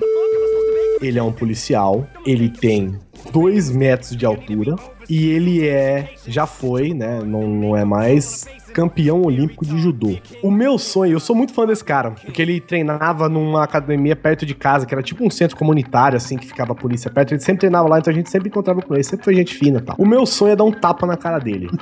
Ele 1.01 1.17
é 1.17 1.23
um 1.23 1.31
policial, 1.31 2.05
ele 2.25 2.49
tem 2.49 2.99
dois 3.31 3.71
metros 3.71 4.17
de 4.17 4.25
altura 4.25 4.75
e 5.09 5.29
ele 5.29 5.65
é, 5.65 6.13
já 6.27 6.45
foi, 6.45 6.93
né? 6.93 7.21
Não, 7.23 7.47
não 7.47 7.77
é 7.77 7.85
mais 7.85 8.45
campeão 8.79 9.21
olímpico 9.23 9.65
de 9.65 9.77
judô. 9.77 10.17
O 10.41 10.49
meu 10.49 10.77
sonho, 10.77 11.11
eu 11.11 11.19
sou 11.19 11.35
muito 11.35 11.53
fã 11.53 11.65
desse 11.65 11.83
cara, 11.83 12.11
porque 12.11 12.41
ele 12.41 12.61
treinava 12.61 13.27
numa 13.27 13.61
academia 13.61 14.15
perto 14.15 14.45
de 14.45 14.55
casa, 14.55 14.85
que 14.85 14.93
era 14.93 15.03
tipo 15.03 15.25
um 15.25 15.29
centro 15.29 15.57
comunitário, 15.57 16.15
assim, 16.15 16.37
que 16.37 16.47
ficava 16.47 16.71
a 16.71 16.75
polícia 16.75 17.11
perto. 17.11 17.33
Ele 17.33 17.41
sempre 17.41 17.59
treinava 17.59 17.89
lá, 17.89 17.99
então 17.99 18.09
a 18.09 18.15
gente 18.15 18.29
sempre 18.29 18.47
encontrava 18.47 18.81
com 18.81 18.93
ele, 18.93 19.03
sempre 19.03 19.25
foi 19.25 19.35
gente 19.35 19.53
fina 19.53 19.79
e 19.79 19.81
tal. 19.81 19.97
O 19.99 20.05
meu 20.05 20.25
sonho 20.25 20.53
é 20.53 20.55
dar 20.55 20.63
um 20.63 20.71
tapa 20.71 21.05
na 21.05 21.17
cara 21.17 21.39
dele. 21.39 21.69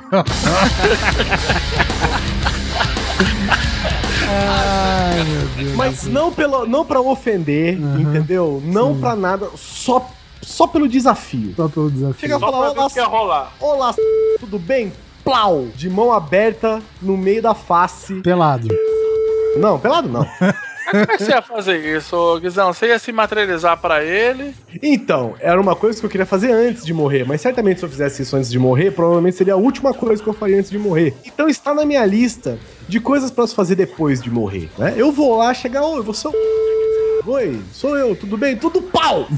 Ai, 4.30 5.22
meu 5.22 5.48
Deus. 5.56 5.76
Mas 5.76 6.04
não, 6.04 6.32
pelo, 6.32 6.66
não 6.66 6.84
pra 6.84 7.00
ofender, 7.00 7.78
entendeu? 7.78 8.60
Não 8.64 8.98
pra 8.98 9.14
nada, 9.14 9.48
só, 9.54 10.10
só 10.42 10.66
pelo 10.66 10.88
desafio. 10.88 11.54
Só 11.54 11.68
pelo 11.68 11.92
desafio. 11.92 12.18
Chega 12.18 12.36
a 12.36 12.40
falar, 12.40 12.70
olá, 12.70 12.86
o 12.86 12.90
que 12.90 12.98
ia 12.98 13.06
rolar. 13.06 13.52
olá, 13.60 13.94
tudo 14.40 14.58
bem? 14.58 14.92
Plau! 15.28 15.66
De 15.74 15.90
mão 15.90 16.10
aberta 16.10 16.80
no 17.02 17.14
meio 17.14 17.42
da 17.42 17.54
face. 17.54 18.14
Pelado. 18.22 18.66
Não, 19.58 19.78
pelado 19.78 20.08
não. 20.08 20.24
Como 20.90 21.02
é 21.02 21.06
que 21.06 21.22
você 21.22 21.32
ia 21.32 21.42
fazer 21.42 21.98
isso, 21.98 22.16
ô, 22.16 22.40
Guizão? 22.40 22.72
Você 22.72 22.86
ia 22.86 22.98
se 22.98 23.12
materializar 23.12 23.76
pra 23.76 24.02
ele? 24.02 24.54
Então, 24.82 25.34
era 25.38 25.60
uma 25.60 25.76
coisa 25.76 26.00
que 26.00 26.06
eu 26.06 26.08
queria 26.08 26.24
fazer 26.24 26.50
antes 26.50 26.82
de 26.82 26.94
morrer, 26.94 27.26
mas 27.26 27.42
certamente 27.42 27.78
se 27.78 27.84
eu 27.84 27.90
fizesse 27.90 28.22
isso 28.22 28.34
antes 28.36 28.50
de 28.50 28.58
morrer, 28.58 28.92
provavelmente 28.92 29.36
seria 29.36 29.52
a 29.52 29.58
última 29.58 29.92
coisa 29.92 30.22
que 30.22 30.26
eu 30.26 30.32
faria 30.32 30.58
antes 30.58 30.70
de 30.70 30.78
morrer. 30.78 31.14
Então 31.26 31.46
está 31.46 31.74
na 31.74 31.84
minha 31.84 32.06
lista 32.06 32.58
de 32.88 32.98
coisas 32.98 33.30
pra 33.30 33.46
se 33.46 33.54
fazer 33.54 33.74
depois 33.74 34.22
de 34.22 34.30
morrer, 34.30 34.70
né? 34.78 34.94
Eu 34.96 35.12
vou 35.12 35.36
lá 35.36 35.52
chegar, 35.52 35.84
oi, 35.84 36.02
você 36.02 36.26
é 36.26 36.30
o... 36.30 36.34
Oi, 37.30 37.60
sou 37.70 37.98
eu, 37.98 38.16
tudo 38.16 38.38
bem? 38.38 38.56
Tudo 38.56 38.80
pau! 38.80 39.28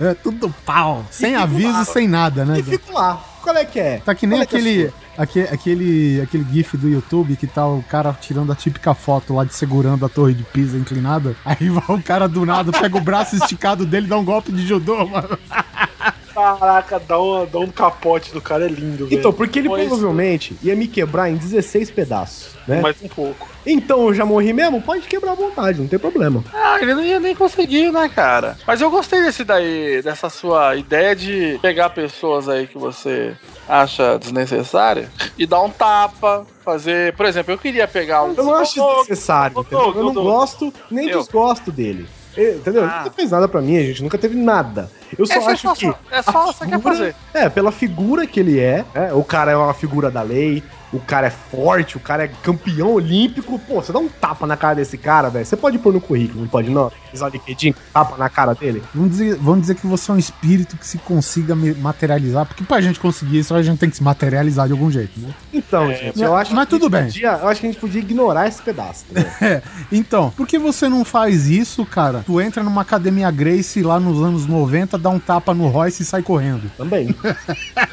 É 0.00 0.14
tudo 0.22 0.54
pau. 0.64 1.04
Sem 1.10 1.34
aviso, 1.34 1.84
sem 1.84 2.06
nada, 2.06 2.44
né? 2.44 2.60
E 2.60 2.62
fico 2.62 2.92
lá. 2.92 3.33
Qual 3.44 3.56
é 3.56 3.64
que 3.66 3.78
é? 3.78 3.98
Tá 3.98 4.14
que 4.14 4.26
nem 4.26 4.38
Qual 4.38 4.42
é 4.42 4.46
que 4.46 4.56
é 4.56 4.58
aquele, 4.58 4.88
sua? 4.88 4.94
aquele, 5.18 5.48
aquele, 5.48 6.20
aquele 6.22 6.46
gif 6.50 6.76
do 6.78 6.88
YouTube 6.88 7.36
que 7.36 7.46
tá 7.46 7.66
o 7.66 7.82
cara 7.82 8.10
tirando 8.18 8.50
a 8.50 8.56
típica 8.56 8.94
foto 8.94 9.34
lá 9.34 9.44
de 9.44 9.54
segurando 9.54 10.06
a 10.06 10.08
torre 10.08 10.32
de 10.32 10.42
Pisa 10.44 10.78
inclinada. 10.78 11.36
Aí 11.44 11.68
vai 11.68 11.84
o 11.88 12.02
cara 12.02 12.26
do 12.26 12.46
nada, 12.46 12.72
pega 12.72 12.96
o 12.96 13.02
braço 13.02 13.36
esticado 13.36 13.84
dele 13.84 14.06
e 14.06 14.08
dá 14.08 14.16
um 14.16 14.24
golpe 14.24 14.50
de 14.50 14.66
judô, 14.66 15.06
mano. 15.06 15.38
Caraca, 16.34 16.98
dá, 16.98 17.18
uma, 17.18 17.46
dá 17.46 17.58
um 17.60 17.70
capote 17.70 18.32
do 18.32 18.40
cara, 18.40 18.64
é 18.64 18.68
lindo, 18.68 19.06
velho. 19.06 19.18
Então, 19.18 19.32
porque 19.32 19.60
ele 19.60 19.68
Pois- 19.68 19.86
provavelmente 19.86 20.56
ia 20.62 20.74
me 20.74 20.88
quebrar 20.88 21.30
em 21.30 21.36
16 21.36 21.90
pedaços, 21.92 22.54
né? 22.66 22.80
Mais 22.80 22.96
um 23.02 23.08
pouco. 23.08 23.48
Então 23.66 24.08
eu 24.08 24.14
já 24.14 24.26
morri 24.26 24.52
mesmo? 24.52 24.82
Pode 24.82 25.06
quebrar 25.06 25.32
à 25.32 25.34
vontade, 25.34 25.80
não 25.80 25.88
tem 25.88 25.98
problema. 25.98 26.44
Ah, 26.52 26.78
ele 26.82 26.94
não 26.94 27.02
ia 27.02 27.18
nem 27.20 27.34
conseguir, 27.34 27.90
né, 27.90 28.10
cara? 28.14 28.58
Mas 28.66 28.80
eu 28.80 28.90
gostei 28.90 29.22
desse 29.22 29.42
daí, 29.44 30.02
dessa 30.02 30.28
sua 30.28 30.76
ideia 30.76 31.14
de 31.16 31.58
pegar 31.62 31.88
pessoas 31.90 32.48
aí 32.48 32.66
que 32.66 32.76
você 32.76 33.34
acha 33.68 34.18
desnecessária 34.18 35.08
e 35.38 35.46
dar 35.46 35.62
um 35.62 35.70
tapa, 35.70 36.46
fazer. 36.64 37.14
Por 37.16 37.24
exemplo, 37.26 37.54
eu 37.54 37.58
queria 37.58 37.88
pegar 37.88 38.24
um. 38.24 38.34
Eu 38.34 38.44
não 38.44 38.54
acho 38.56 38.74
desnecessário, 38.98 39.64
Eu 39.70 39.94
não 40.04 40.12
gosto 40.14 40.72
nem 40.90 41.08
Eu. 41.08 41.20
desgosto 41.20 41.72
dele. 41.72 42.06
Ele- 42.36 42.56
Entendeu? 42.56 42.82
Ele 42.82 42.90
Ah. 42.92 42.98
nunca 43.04 43.10
fez 43.12 43.30
nada 43.30 43.46
pra 43.48 43.60
mim, 43.60 43.76
a 43.76 43.82
gente 43.82 44.02
nunca 44.02 44.18
teve 44.18 44.36
nada. 44.36 44.90
Eu 45.18 45.26
só 45.26 45.34
É, 45.34 45.52
acho 45.52 45.62
só- 45.68 45.74
que. 45.74 45.86
é 46.10 46.22
só 46.22 46.42
a 46.42 46.46
você 46.46 46.66
quer 46.66 46.80
fazer. 46.80 47.14
É, 47.32 47.48
pela 47.48 47.70
figura 47.70 48.26
que 48.26 48.40
ele 48.40 48.58
é, 48.58 48.84
né? 48.94 49.12
o 49.12 49.22
cara 49.22 49.52
é 49.52 49.56
uma 49.56 49.74
figura 49.74 50.10
da 50.10 50.22
lei, 50.22 50.62
o 50.94 51.00
cara 51.00 51.26
é 51.26 51.30
forte, 51.30 51.96
o 51.96 52.00
cara 52.00 52.24
é 52.24 52.28
campeão 52.42 52.92
olímpico. 52.92 53.58
Pô, 53.58 53.82
você 53.82 53.92
dá 53.92 53.98
um 53.98 54.08
tapa 54.08 54.46
na 54.46 54.56
cara 54.56 54.74
desse 54.76 54.96
cara, 54.96 55.28
velho. 55.28 55.44
Você 55.44 55.56
pode 55.56 55.78
pôr 55.78 55.92
no 55.92 56.00
currículo, 56.00 56.40
não 56.42 56.48
pode 56.48 56.70
não? 56.70 56.90
O 57.14 57.28
LinkedIn, 57.28 57.74
tapa 57.92 58.16
na 58.16 58.28
cara 58.28 58.54
dele. 58.54 58.82
Vamos 58.94 59.10
dizer, 59.12 59.36
vamos 59.36 59.60
dizer 59.62 59.74
que 59.76 59.86
você 59.86 60.10
é 60.10 60.14
um 60.14 60.18
espírito 60.18 60.76
que 60.76 60.86
se 60.86 60.98
consiga 60.98 61.54
me- 61.54 61.74
materializar, 61.74 62.44
porque 62.44 62.64
pra 62.64 62.80
gente 62.80 62.98
conseguir 62.98 63.38
isso, 63.38 63.54
a 63.54 63.62
gente 63.62 63.78
tem 63.78 63.88
que 63.90 63.96
se 63.96 64.02
materializar 64.02 64.66
de 64.66 64.72
algum 64.72 64.90
jeito, 64.90 65.18
né? 65.20 65.28
Então, 65.52 65.92
gente, 65.94 66.20
eu 66.20 66.34
acho 66.34 66.52
mas 66.52 66.66
que 66.66 66.74
a 66.74 66.78
gente 66.78 66.82
tudo 66.82 66.90
bem. 66.90 67.04
podia- 67.04 67.38
eu 67.40 67.48
acho 67.48 67.60
que 67.60 67.66
a 67.66 67.70
gente 67.70 67.80
podia 67.80 68.00
ignorar 68.00 68.48
esse 68.48 68.60
pedaço. 68.62 69.04
Né? 69.10 69.24
É, 69.40 69.62
então, 69.92 70.30
por 70.36 70.46
que 70.46 70.58
você 70.58 70.88
não 70.88 71.04
faz 71.04 71.46
isso, 71.48 71.84
cara? 71.86 72.22
Tu 72.26 72.40
entra 72.40 72.62
numa 72.62 72.82
academia 72.82 73.30
Grace 73.30 73.82
lá 73.82 74.00
nos 74.00 74.20
anos 74.22 74.46
90, 74.46 74.96
dá 74.98 75.10
um 75.10 75.18
tapa 75.18 75.52
no 75.54 75.68
Royce 75.68 76.02
e 76.02 76.06
sai 76.06 76.22
correndo. 76.22 76.70
Também. 76.76 77.14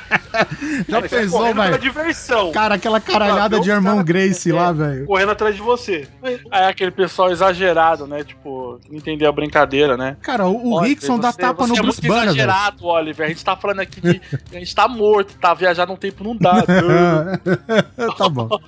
Já 0.87 1.01
pensou, 1.01 1.53
velho? 1.53 1.77
diversão. 1.79 2.51
Cara, 2.51 2.75
aquela 2.75 2.90
caralhada 2.99 3.59
de 3.59 3.69
irmão 3.69 4.03
Grace 4.03 4.51
lá, 4.51 4.71
velho. 4.71 5.05
Correndo 5.05 5.31
atrás 5.31 5.55
de 5.55 5.61
você. 5.61 6.07
Aí 6.51 6.65
aquele 6.65 6.91
pessoal 6.91 7.31
exagerado, 7.31 8.05
né? 8.07 8.23
Tipo, 8.23 8.79
que 8.83 8.89
não 8.91 8.97
entendeu 8.97 9.29
a 9.29 9.31
brincadeira, 9.31 9.95
né? 9.95 10.17
Cara, 10.21 10.47
o, 10.47 10.51
o 10.55 10.73
Oliver, 10.73 10.89
Rickson 10.89 11.19
dá 11.19 11.31
você- 11.31 11.41
tapa 11.41 11.67
no 11.67 11.75
é 11.75 11.81
Bruce 11.81 12.01
muito 12.01 12.07
Banner, 12.07 12.33
velho. 12.33 12.37
exagerado, 12.37 12.85
Oliver. 12.85 13.25
A 13.25 13.29
gente 13.29 13.45
tá 13.45 13.55
falando 13.55 13.79
aqui 13.79 14.01
de. 14.01 14.21
A 14.51 14.59
gente 14.59 14.75
tá 14.75 14.87
morto, 14.87 15.35
tá? 15.39 15.53
Viajar 15.53 15.87
num 15.87 15.95
tempo 15.95 16.23
não 16.23 16.35
dá. 16.35 16.63
tá 18.17 18.29
bom. 18.29 18.49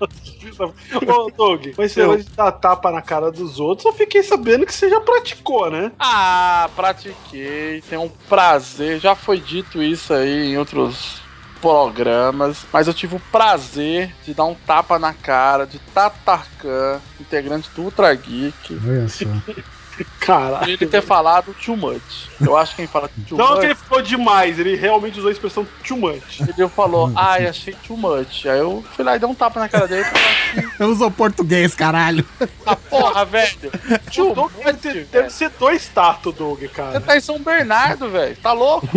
Ô, 1.07 1.31
Doug, 1.35 1.67
mas 1.77 1.91
você 1.91 2.05
vai 2.05 2.23
dar 2.35 2.51
tapa 2.51 2.91
na 2.91 3.01
cara 3.01 3.31
dos 3.31 3.59
outros, 3.59 3.85
eu 3.85 3.93
fiquei 3.93 4.21
sabendo 4.21 4.65
que 4.65 4.73
você 4.73 4.89
já 4.89 4.99
praticou, 5.01 5.69
né? 5.71 5.91
Ah, 5.99 6.69
pratiquei, 6.75 7.81
tenho 7.89 8.03
um 8.03 8.09
prazer. 8.29 8.99
Já 8.99 9.15
foi 9.15 9.39
dito 9.39 9.81
isso 9.81 10.13
aí 10.13 10.51
em 10.53 10.57
outros 10.57 11.22
programas, 11.63 12.65
mas 12.73 12.87
eu 12.87 12.93
tive 12.93 13.15
o 13.15 13.21
prazer 13.31 14.13
de 14.25 14.33
dar 14.33 14.43
um 14.43 14.53
tapa 14.53 14.99
na 14.99 15.13
cara 15.13 15.65
de 15.65 15.79
Tatarkan, 15.79 16.99
integrante 17.21 17.69
do 17.73 17.83
Ultra 17.83 18.13
Geek, 18.13 18.77
Olha 18.85 19.07
só. 19.07 19.23
Caralho. 20.19 20.71
ele 20.71 20.85
ter 20.87 21.01
falado 21.01 21.53
too 21.63 21.75
much. 21.77 22.01
Eu 22.41 22.57
acho 22.57 22.71
que 22.71 22.77
quem 22.77 22.87
fala 22.87 23.09
too 23.27 23.37
Não 23.37 23.51
much, 23.51 23.59
que 23.59 23.65
ele 23.67 23.75
ficou 23.75 24.01
demais, 24.01 24.57
ele 24.57 24.75
realmente 24.75 25.17
usou 25.19 25.29
a 25.29 25.31
expressão 25.31 25.67
too 25.85 25.97
much. 25.97 26.39
ele 26.41 26.67
falou, 26.69 27.11
ai, 27.15 27.45
achei 27.47 27.73
too 27.85 27.95
much. 27.97 28.45
Aí 28.45 28.59
eu 28.59 28.83
fui 28.95 29.03
lá 29.05 29.15
e 29.15 29.19
dei 29.19 29.27
um 29.29 29.35
tapa 29.35 29.59
na 29.59 29.69
cara 29.69 29.87
dele 29.87 30.01
e 30.01 30.05
falei, 30.05 30.69
Eu 30.79 30.89
uso 30.89 31.09
português, 31.11 31.75
caralho. 31.75 32.25
ah, 32.65 32.75
porra, 32.75 33.25
velho. 33.25 33.71
Too 34.13 34.31
O 34.31 34.35
Doug 34.35 34.51
much, 34.53 34.63
deve, 34.65 34.77
ter- 34.79 34.93
velho. 34.93 35.07
deve 35.11 35.29
ser 35.29 35.49
dois 35.51 35.87
tatos, 35.87 36.33
Doug, 36.33 36.59
Você 36.59 36.67
cara. 36.69 37.01
tá 37.01 37.15
em 37.17 37.21
São 37.21 37.39
Bernardo, 37.39 38.09
velho. 38.09 38.35
Tá 38.37 38.51
louco? 38.53 38.87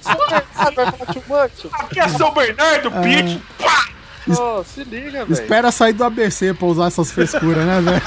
São 0.00 0.16
Bernardo 0.16 0.74
vai 0.76 0.92
falar 0.92 1.12
too 1.12 1.22
much? 1.28 1.72
Aqui 1.72 2.00
é 2.00 2.08
São 2.08 2.32
Bernardo, 2.32 2.90
bitch! 2.90 3.40
Ô, 4.26 4.64
se 4.64 4.82
liga, 4.84 5.24
velho. 5.24 5.32
Espera 5.32 5.70
sair 5.70 5.92
do 5.92 6.02
ABC 6.02 6.54
pra 6.54 6.66
usar 6.66 6.86
essas 6.86 7.10
frescuras, 7.10 7.64
né, 7.66 7.80
velho? 7.80 8.02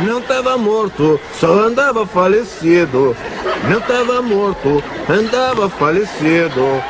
Não 0.00 0.20
tava 0.22 0.56
morto, 0.58 1.20
só 1.38 1.52
andava 1.52 2.06
falecido. 2.06 3.16
Não 3.68 3.80
tava 3.80 4.22
morto, 4.22 4.82
andava 5.08 5.68
falecido. 5.68 6.82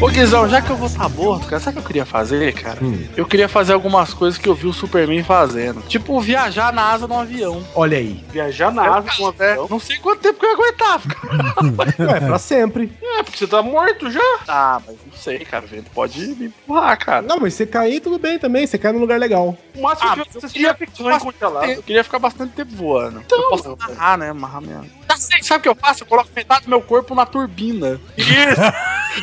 Ô 0.00 0.08
Guizão, 0.08 0.48
já 0.48 0.62
que 0.62 0.70
eu 0.70 0.76
vou 0.76 0.86
estar 0.86 1.10
morto, 1.10 1.46
cara, 1.46 1.60
sabe 1.60 1.76
o 1.76 1.80
que 1.80 1.84
eu 1.84 1.86
queria 1.88 2.06
fazer, 2.06 2.54
cara? 2.54 2.78
Eu 3.14 3.26
queria 3.26 3.46
fazer 3.50 3.74
algumas 3.74 4.14
coisas 4.14 4.38
que 4.38 4.48
eu 4.48 4.54
vi 4.54 4.66
o 4.66 4.72
Superman 4.72 5.22
fazendo. 5.22 5.82
Tipo, 5.82 6.18
viajar 6.22 6.72
na 6.72 6.90
asa 6.90 7.06
de 7.06 7.12
um 7.12 7.20
avião. 7.20 7.62
Olha 7.74 7.98
aí. 7.98 8.24
Viajar 8.30 8.72
na 8.72 8.96
asa 8.96 9.08
com 9.14 9.24
uma 9.24 9.34
É, 9.38 9.56
não 9.68 9.78
sei 9.78 9.98
quanto 9.98 10.20
tempo 10.22 10.40
que 10.40 10.46
eu 10.46 10.48
ia 10.48 10.54
aguentar. 10.54 11.00
cara. 11.06 12.16
É 12.16 12.20
pra 12.20 12.38
sempre. 12.38 12.90
É, 13.02 13.22
porque 13.22 13.36
você 13.36 13.46
tá 13.46 13.62
morto 13.62 14.10
já. 14.10 14.38
Ah, 14.48 14.80
mas 14.86 14.96
não 15.04 15.12
sei, 15.18 15.40
cara. 15.40 15.66
O 15.66 15.68
vento 15.68 15.90
pode 15.90 16.18
me 16.34 16.46
empurrar, 16.46 16.98
cara. 16.98 17.20
Não, 17.22 17.38
mas 17.38 17.52
você 17.52 17.66
cair, 17.66 18.00
tudo 18.00 18.18
bem 18.18 18.38
também. 18.38 18.66
Você 18.66 18.78
cai 18.78 18.92
num 18.92 19.00
lugar 19.00 19.20
legal. 19.20 19.54
O 19.76 19.82
máximo 19.82 20.12
Ah, 20.12 20.16
que 20.24 20.32
você 20.32 20.46
eu 20.46 20.50
queria 20.50 20.74
fica 20.74 20.92
ficar 20.92 21.20
congelado. 21.20 21.64
Eu 21.70 21.82
queria 21.82 22.04
ficar 22.04 22.18
bastante 22.18 22.52
tempo 22.52 22.74
voando. 22.74 23.20
Então, 23.20 23.38
eu 23.38 23.48
posso 23.50 23.76
amarrar, 23.78 24.16
né? 24.16 24.30
Amarrar 24.30 24.62
minha. 24.62 24.80
Tá 25.06 25.16
sabe 25.44 25.60
o 25.60 25.62
que 25.62 25.68
eu 25.68 25.74
faço? 25.74 26.02
Eu 26.02 26.06
coloco 26.06 26.28
metade 26.34 26.64
do 26.64 26.70
meu 26.70 26.80
corpo 26.82 27.14
na 27.14 27.24
turbina. 27.26 28.00
Isso! 28.16 28.60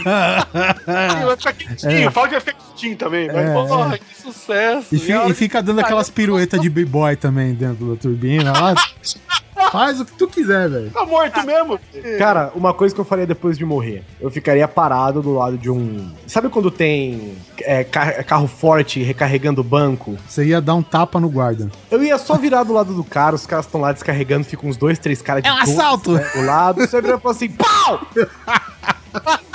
vai 0.03 1.38
ficar 1.38 1.53
quentinho. 1.53 2.12
Fala 2.12 2.27
que 2.27 2.32
vai 2.34 2.41
ficar 2.41 2.53
quentinho 2.58 2.95
também, 2.97 3.27
vai. 3.27 3.45
É. 3.45 3.53
Porra, 3.53 3.97
que 3.97 4.21
sucesso. 4.21 4.88
E, 4.95 4.99
fi- 4.99 5.13
e 5.30 5.34
fica 5.34 5.62
dando 5.62 5.80
aquelas 5.80 6.10
piruetas 6.10 6.60
de 6.62 6.69
b-boy 6.69 7.15
também 7.15 7.53
dentro 7.53 7.93
da 7.95 8.01
turbina 8.01 8.51
lá. 8.51 8.75
Faz 9.72 10.00
o 10.00 10.06
que 10.06 10.13
tu 10.13 10.28
quiser, 10.28 10.70
velho. 10.70 10.89
Tá 10.91 11.06
morto 11.06 11.46
mesmo? 11.46 11.80
Cara, 12.17 12.52
uma 12.56 12.74
coisa 12.74 12.93
que 12.96 13.02
eu 13.02 13.06
faria 13.06 13.26
depois 13.28 13.58
de 13.58 13.65
morrer, 13.65 14.04
eu 14.22 14.30
ficaria 14.32 14.67
parado 14.67 15.22
do 15.22 15.34
lado 15.34 15.58
de 15.58 15.70
um. 15.70 16.12
Sabe 16.26 16.48
quando 16.50 16.70
tem 16.72 17.36
é, 17.62 17.84
ca- 17.84 18.24
carro 18.24 18.48
forte 18.48 19.02
recarregando 19.04 19.62
o 19.62 19.63
banco? 19.63 20.17
Você 20.28 20.46
ia 20.46 20.62
dar 20.62 20.76
um 20.76 20.84
tapa 20.84 21.20
no 21.20 21.30
guarda. 21.30 21.70
Eu 21.91 22.02
ia 22.04 22.17
só 22.17 22.36
virar 22.38 22.63
do 22.63 22.74
lado 22.74 22.93
do 22.93 23.04
cara, 23.04 23.36
os 23.36 23.46
caras 23.46 23.65
estão 23.65 23.82
lá 23.82 23.91
descarregando, 23.91 24.43
ficam 24.46 24.70
uns 24.70 24.78
dois, 24.78 24.98
três 25.00 25.22
caras 25.22 25.43
de 25.43 25.50
É 25.50 25.54
um 25.54 25.58
assalto! 25.58 26.13
né, 26.13 26.30
do 26.36 26.41
lado. 26.46 26.82
Você 26.82 27.02
vira 27.02 27.15
e 27.17 27.20
fala 27.20 27.36
assim: 27.36 27.50
pau! 27.50 28.02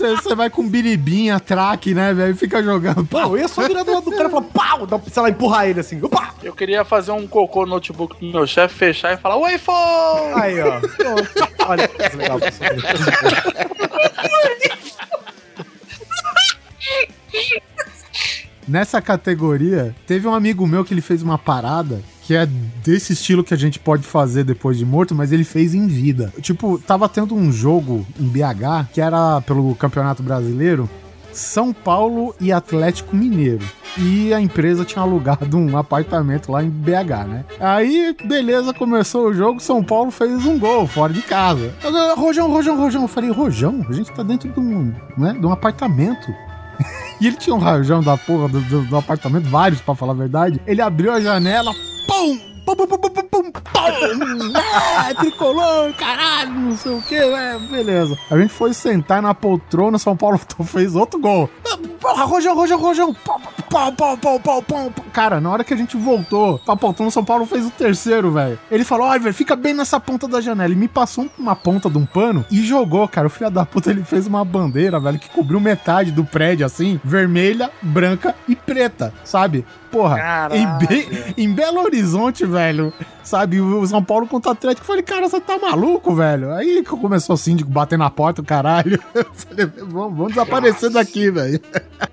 Você 0.00 0.16
você 0.16 0.34
vai 0.34 0.48
com 0.48 0.66
biribinha, 0.66 1.38
traque, 1.38 1.92
né, 1.92 2.14
velho? 2.14 2.32
E 2.32 2.36
fica 2.36 2.62
jogando. 2.62 3.06
Não, 3.12 3.36
eu 3.36 3.42
ia 3.42 3.48
só 3.48 3.68
virar 3.68 3.82
do 3.82 3.92
lado 3.92 4.04
do 4.04 4.12
cara 4.12 4.28
e 4.28 4.30
falar: 4.30 4.42
pau! 4.44 4.86
Dá, 4.86 4.98
sei 5.10 5.22
lá, 5.22 5.28
empurrar 5.28 5.68
ele 5.68 5.80
assim: 5.80 6.02
opa! 6.02 6.34
Eu 6.42 6.54
queria 6.54 6.86
fazer 6.86 7.12
um 7.12 7.26
cocô 7.26 7.66
no 7.66 7.72
notebook 7.74 8.18
do 8.18 8.32
meu 8.32 8.46
chefe, 8.46 8.74
fechar 8.74 9.12
e 9.12 9.18
falar, 9.18 9.36
Oi, 9.36 9.58
fô! 9.58 9.72
Aí, 10.36 10.58
ó. 10.62 10.80
Olha 11.68 11.86
que 11.86 12.16
legal 12.16 12.38
pra 12.38 12.50
você. 12.50 12.64
Nessa 18.66 19.02
categoria, 19.02 19.94
teve 20.06 20.26
um 20.26 20.34
amigo 20.34 20.66
meu 20.66 20.82
que 20.82 20.94
ele 20.94 21.02
fez 21.02 21.22
uma 21.22 21.36
parada 21.36 22.00
que 22.30 22.36
é 22.36 22.46
desse 22.84 23.12
estilo 23.12 23.42
que 23.42 23.52
a 23.52 23.56
gente 23.56 23.80
pode 23.80 24.04
fazer 24.04 24.44
depois 24.44 24.78
de 24.78 24.86
morto, 24.86 25.16
mas 25.16 25.32
ele 25.32 25.42
fez 25.42 25.74
em 25.74 25.88
vida. 25.88 26.32
Tipo, 26.40 26.78
tava 26.78 27.08
tendo 27.08 27.34
um 27.34 27.50
jogo 27.50 28.06
em 28.20 28.28
BH 28.28 28.86
que 28.92 29.00
era 29.00 29.40
pelo 29.40 29.74
Campeonato 29.74 30.22
Brasileiro. 30.22 30.88
São 31.32 31.72
Paulo 31.72 32.32
e 32.40 32.52
Atlético 32.52 33.16
Mineiro. 33.16 33.64
E 33.98 34.32
a 34.32 34.40
empresa 34.40 34.84
tinha 34.84 35.02
alugado 35.02 35.58
um 35.58 35.76
apartamento 35.76 36.52
lá 36.52 36.62
em 36.62 36.70
BH, 36.70 37.26
né? 37.28 37.44
Aí, 37.58 38.14
beleza, 38.24 38.72
começou 38.72 39.26
o 39.26 39.34
jogo, 39.34 39.58
São 39.58 39.82
Paulo 39.82 40.12
fez 40.12 40.46
um 40.46 40.56
gol 40.56 40.86
fora 40.86 41.12
de 41.12 41.22
casa. 41.22 41.74
Eu, 41.82 42.14
Rojão, 42.14 42.48
Rojão, 42.48 42.76
Rojão. 42.76 43.02
Eu 43.02 43.08
falei, 43.08 43.30
Rojão, 43.30 43.84
a 43.88 43.92
gente 43.92 44.12
tá 44.12 44.22
dentro 44.22 44.48
de 44.48 44.60
um, 44.60 44.94
né, 45.18 45.32
de 45.32 45.44
um 45.44 45.50
apartamento. 45.50 46.32
E 47.20 47.26
ele 47.26 47.36
tinha 47.36 47.54
um 47.54 47.58
rajão 47.58 48.02
da 48.02 48.16
porra 48.16 48.48
do, 48.48 48.60
do- 48.62 48.86
do 48.86 48.96
apartamento, 48.96 49.46
vários 49.50 49.80
pra 49.82 49.94
falar 49.94 50.12
a 50.12 50.16
verdade. 50.16 50.58
Ele 50.66 50.80
abriu 50.80 51.12
a 51.12 51.20
janela, 51.20 51.70
pum! 52.06 52.49
Pum, 52.64 52.76
pum, 52.76 52.86
pum, 52.86 52.98
pum, 52.98 53.10
pum, 53.10 53.22
pum, 53.24 53.50
pum! 53.52 54.52
É, 55.08 55.14
tricolor, 55.14 55.92
caralho, 55.94 56.52
não 56.52 56.76
sei 56.76 56.92
o 56.92 57.02
que, 57.02 57.14
é, 57.16 57.58
beleza. 57.58 58.16
A 58.30 58.38
gente 58.38 58.52
foi 58.52 58.72
sentar 58.72 59.20
na 59.22 59.34
poltrona, 59.34 59.98
São 59.98 60.16
Paulo 60.16 60.38
fez 60.64 60.94
outro 60.94 61.18
gol. 61.18 61.50
Porra, 62.00 62.24
rojão, 62.24 62.54
rojão, 62.54 62.78
rojão! 62.80 63.14
Pau, 63.70 63.92
pau, 63.92 64.16
pau, 64.16 64.40
pau, 64.40 64.62
pau. 64.62 64.92
Cara, 65.12 65.40
na 65.40 65.50
hora 65.50 65.64
que 65.64 65.72
a 65.74 65.76
gente 65.76 65.96
voltou 65.96 66.58
pra 66.58 66.76
poltrona, 66.76 67.10
São 67.10 67.24
Paulo 67.24 67.46
fez 67.46 67.66
o 67.66 67.70
terceiro, 67.70 68.30
velho. 68.32 68.58
Ele 68.70 68.84
falou, 68.84 69.06
ai, 69.06 69.18
velho, 69.18 69.34
fica 69.34 69.54
bem 69.56 69.74
nessa 69.74 69.98
ponta 70.00 70.26
da 70.26 70.40
janela. 70.40 70.72
E 70.72 70.76
me 70.76 70.88
passou 70.88 71.28
uma 71.38 71.54
ponta 71.56 71.88
de 71.90 71.98
um 71.98 72.06
pano 72.06 72.44
e 72.50 72.64
jogou, 72.64 73.06
cara. 73.08 73.26
O 73.26 73.30
filho 73.30 73.50
da 73.50 73.64
puta, 73.66 73.90
ele 73.90 74.02
fez 74.04 74.26
uma 74.26 74.44
bandeira, 74.44 74.98
velho, 75.00 75.18
que 75.18 75.28
cobriu 75.30 75.60
metade 75.60 76.10
do 76.10 76.24
prédio, 76.24 76.64
assim, 76.66 77.00
vermelha, 77.04 77.70
branca 77.82 78.34
e 78.48 78.54
preta, 78.56 79.12
sabe? 79.24 79.64
Porra, 79.90 80.48
em, 80.52 80.86
Be- 80.86 81.34
em 81.36 81.52
Belo 81.52 81.80
Horizonte, 81.82 82.46
velho, 82.46 82.59
sabe? 83.22 83.60
O 83.60 83.86
São 83.86 84.02
Paulo 84.02 84.26
contra 84.26 84.50
o 84.50 84.52
Atlético. 84.52 84.82
Eu 84.82 84.86
falei, 84.86 85.02
cara, 85.02 85.28
você 85.28 85.40
tá 85.40 85.58
maluco, 85.58 86.14
velho? 86.14 86.52
Aí 86.52 86.82
que 86.82 86.90
começou 86.90 87.34
o 87.34 87.38
síndico 87.38 87.70
bater 87.70 87.98
na 87.98 88.10
porta, 88.10 88.40
o 88.42 88.44
caralho. 88.44 89.00
Eu 89.14 89.26
falei, 89.32 89.66
vamos, 89.66 90.16
vamos 90.16 90.28
desaparecer 90.28 90.90
daqui, 90.90 91.30
velho. 91.30 91.60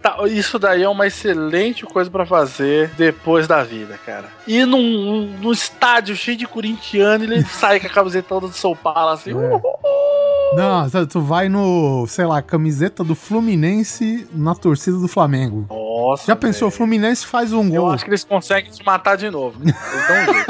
Tá, 0.01 0.17
isso 0.27 0.59
daí 0.59 0.83
é 0.83 0.89
uma 0.89 1.07
excelente 1.07 1.85
coisa 1.85 2.09
pra 2.09 2.25
fazer 2.25 2.91
depois 2.97 3.47
da 3.47 3.63
vida, 3.63 3.97
cara. 4.05 4.25
Ir 4.47 4.65
num, 4.65 5.37
num 5.41 5.51
estádio 5.51 6.15
cheio 6.15 6.37
de 6.37 6.45
corintiano 6.47 7.23
e 7.23 7.27
ele 7.27 7.45
sai 7.49 7.79
com 7.79 7.87
a 7.87 7.89
camiseta 7.89 8.39
do 8.39 8.49
São 8.49 8.75
Paulo 8.75 9.09
assim. 9.11 9.31
É. 9.31 9.35
"Uhul". 9.35 9.61
Não, 10.55 10.89
tu- 11.07 11.21
vai 11.21 11.49
no, 11.49 12.05
sei 12.07 12.25
lá, 12.25 12.41
camiseta 12.41 13.03
do 13.03 13.13
Fluminense 13.15 14.27
na 14.33 14.55
torcida 14.55 14.97
do 14.97 15.07
Flamengo. 15.07 15.65
Nossa. 15.69 16.25
Já 16.27 16.35
pensou, 16.35 16.69
o 16.69 16.71
Fluminense 16.71 17.25
faz 17.25 17.51
um 17.53 17.67
Eu 17.73 17.81
gol. 17.83 17.91
acho 17.91 18.03
que 18.05 18.09
eles 18.09 18.23
conseguem 18.23 18.71
te 18.71 18.83
matar 18.85 19.17
de 19.17 19.29
novo. 19.29 19.59
Eles 19.61 19.75
dão 20.07 20.21
um 20.21 20.33
jeito. 20.33 20.47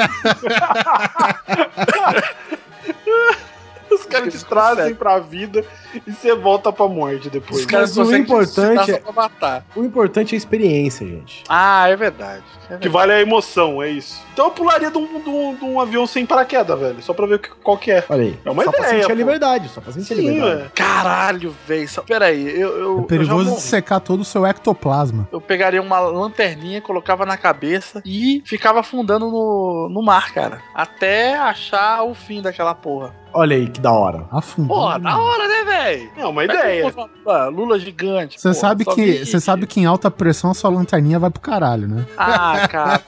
Os 4.00 4.06
caras 4.06 4.34
te 4.34 4.46
trazem 4.46 4.94
pra 4.96 5.20
vida 5.20 5.64
e 6.06 6.12
você 6.12 6.36
volta 6.36 6.72
pra 6.72 6.88
morte 6.88 7.30
depois. 7.30 7.62
Os 7.62 7.66
caras 7.66 7.96
Mas 7.98 8.08
o 8.10 8.16
importante 8.16 8.92
é- 8.92 8.96
só 8.96 9.00
pra 9.00 9.24
matar. 9.24 9.66
O 9.76 9.84
importante 9.84 10.34
é 10.34 10.36
a 10.36 10.38
experiência, 10.38 11.06
gente. 11.06 11.44
Ah, 11.50 11.88
é 11.90 11.96
verdade. 11.96 12.44
É 12.46 12.62
Que 12.64 12.70
verdade. 12.70 12.90
vale 12.90 13.12
a 13.14 13.22
emoção, 13.22 13.82
é 13.82 13.90
isso. 13.90 14.22
Então 14.34 14.46
eu 14.46 14.52
pularia 14.52 14.92
de 14.92 14.98
um, 14.98 15.22
de 15.22 15.30
um- 15.30 15.56
de 15.56 15.66
um 15.66 15.80
avião 15.82 16.06
sem 16.06 16.26
paraquedas, 16.26 16.78
velho. 16.80 17.02
Só 17.02 17.14
pra 17.14 17.26
ver 17.26 17.40
que- 17.40 17.50
qual 17.64 17.78
que 17.78 17.92
é. 17.92 18.04
Olha 18.10 18.24
aí. 18.24 18.40
É 18.46 18.52
uma 18.52 18.64
só 18.64 18.72
pra 18.72 18.80
ideia, 18.82 19.02
sentir 19.02 19.12
a 19.12 19.16
liberdade, 19.16 19.70
só 19.70 19.82
pra 19.82 19.92
sentir 19.94 20.14
a 20.14 20.16
Sim, 20.18 20.22
liberdade. 20.30 20.56
velho. 20.58 20.72
Caralho, 20.76 21.56
velho. 21.68 21.88
Só... 21.90 22.02
Peraí, 22.02 22.44
eu, 22.60 22.70
eu, 22.70 22.78
É 22.78 22.82
eu, 22.82 22.98
já 23.00 23.04
perigoso 23.08 23.50
morri. 23.52 23.62
secar 23.62 24.00
todo 24.00 24.22
o 24.22 24.26
seu 24.26 24.46
ectoplasma. 24.46 25.28
eu 25.32 25.40
pegaria 25.42 25.82
uma 25.82 26.00
lanterninha, 26.00 26.82
colocava 26.82 27.26
na 27.26 27.38
cabeça 27.38 28.02
e 28.06 28.42
ficava 28.46 28.82
afundando 28.82 29.30
no, 29.32 29.90
no 29.90 30.02
mar, 30.04 30.34
cara. 30.34 30.62
Até 30.76 31.36
achar 31.36 32.04
o 32.04 32.14
fim 32.14 32.42
daquela 32.42 32.76
porra. 32.76 33.16
Olha 33.40 33.56
aí, 33.56 33.68
que 33.70 33.80
da 33.80 33.92
hora. 33.92 34.24
Afundando. 34.32 34.74
Porra, 34.74 35.00
da 35.00 35.16
hora, 35.16 35.48
né, 35.48 35.64
velho? 35.64 36.10
É 36.18 36.26
uma 36.26 36.44
ideia. 36.44 36.92
Lula, 37.24 37.48
Lula 37.50 37.80
gigante. 37.80 38.42
Você 38.42 38.52
sabe 38.52 38.84
que 38.84 39.26
você 39.26 39.40
sabe 39.40 39.68
que 39.68 39.80
em 39.80 39.86
alta 39.86 40.10
pressão 40.10 40.50
a 40.50 40.54
sua 40.56 40.72
lanterninha 40.72 41.20
vai 41.20 41.30
pro 41.30 41.40
caralho, 41.40 41.88
né? 41.88 42.04
Ah, 42.18 42.68
cara. 42.68 43.02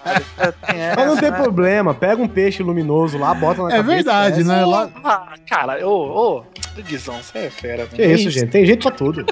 Mas 0.96 1.08
não 1.08 1.18
tem 1.18 1.32
né? 1.32 1.42
problema, 1.42 1.94
pega 1.96 2.22
um 2.22 2.28
peixe 2.28 2.62
luminoso 2.62 3.18
lá, 3.18 3.34
bota 3.34 3.64
na 3.64 3.70
É 3.70 3.78
cabeça. 3.78 3.96
verdade, 3.96 4.36
desce. 4.44 4.48
né? 4.48 4.66
Lá 4.66 4.88
Ah, 5.04 5.34
cara, 5.50 5.88
ô, 5.88 6.38
ô, 6.38 6.44
Guizão, 6.88 7.22
você 7.22 7.38
é 7.40 7.50
fera, 7.50 7.86
Que 7.88 8.06
isso, 8.06 8.30
gente? 8.30 8.48
Tem 8.52 8.66
jeito 8.66 8.84
pra 8.84 8.92
tudo. 8.92 9.26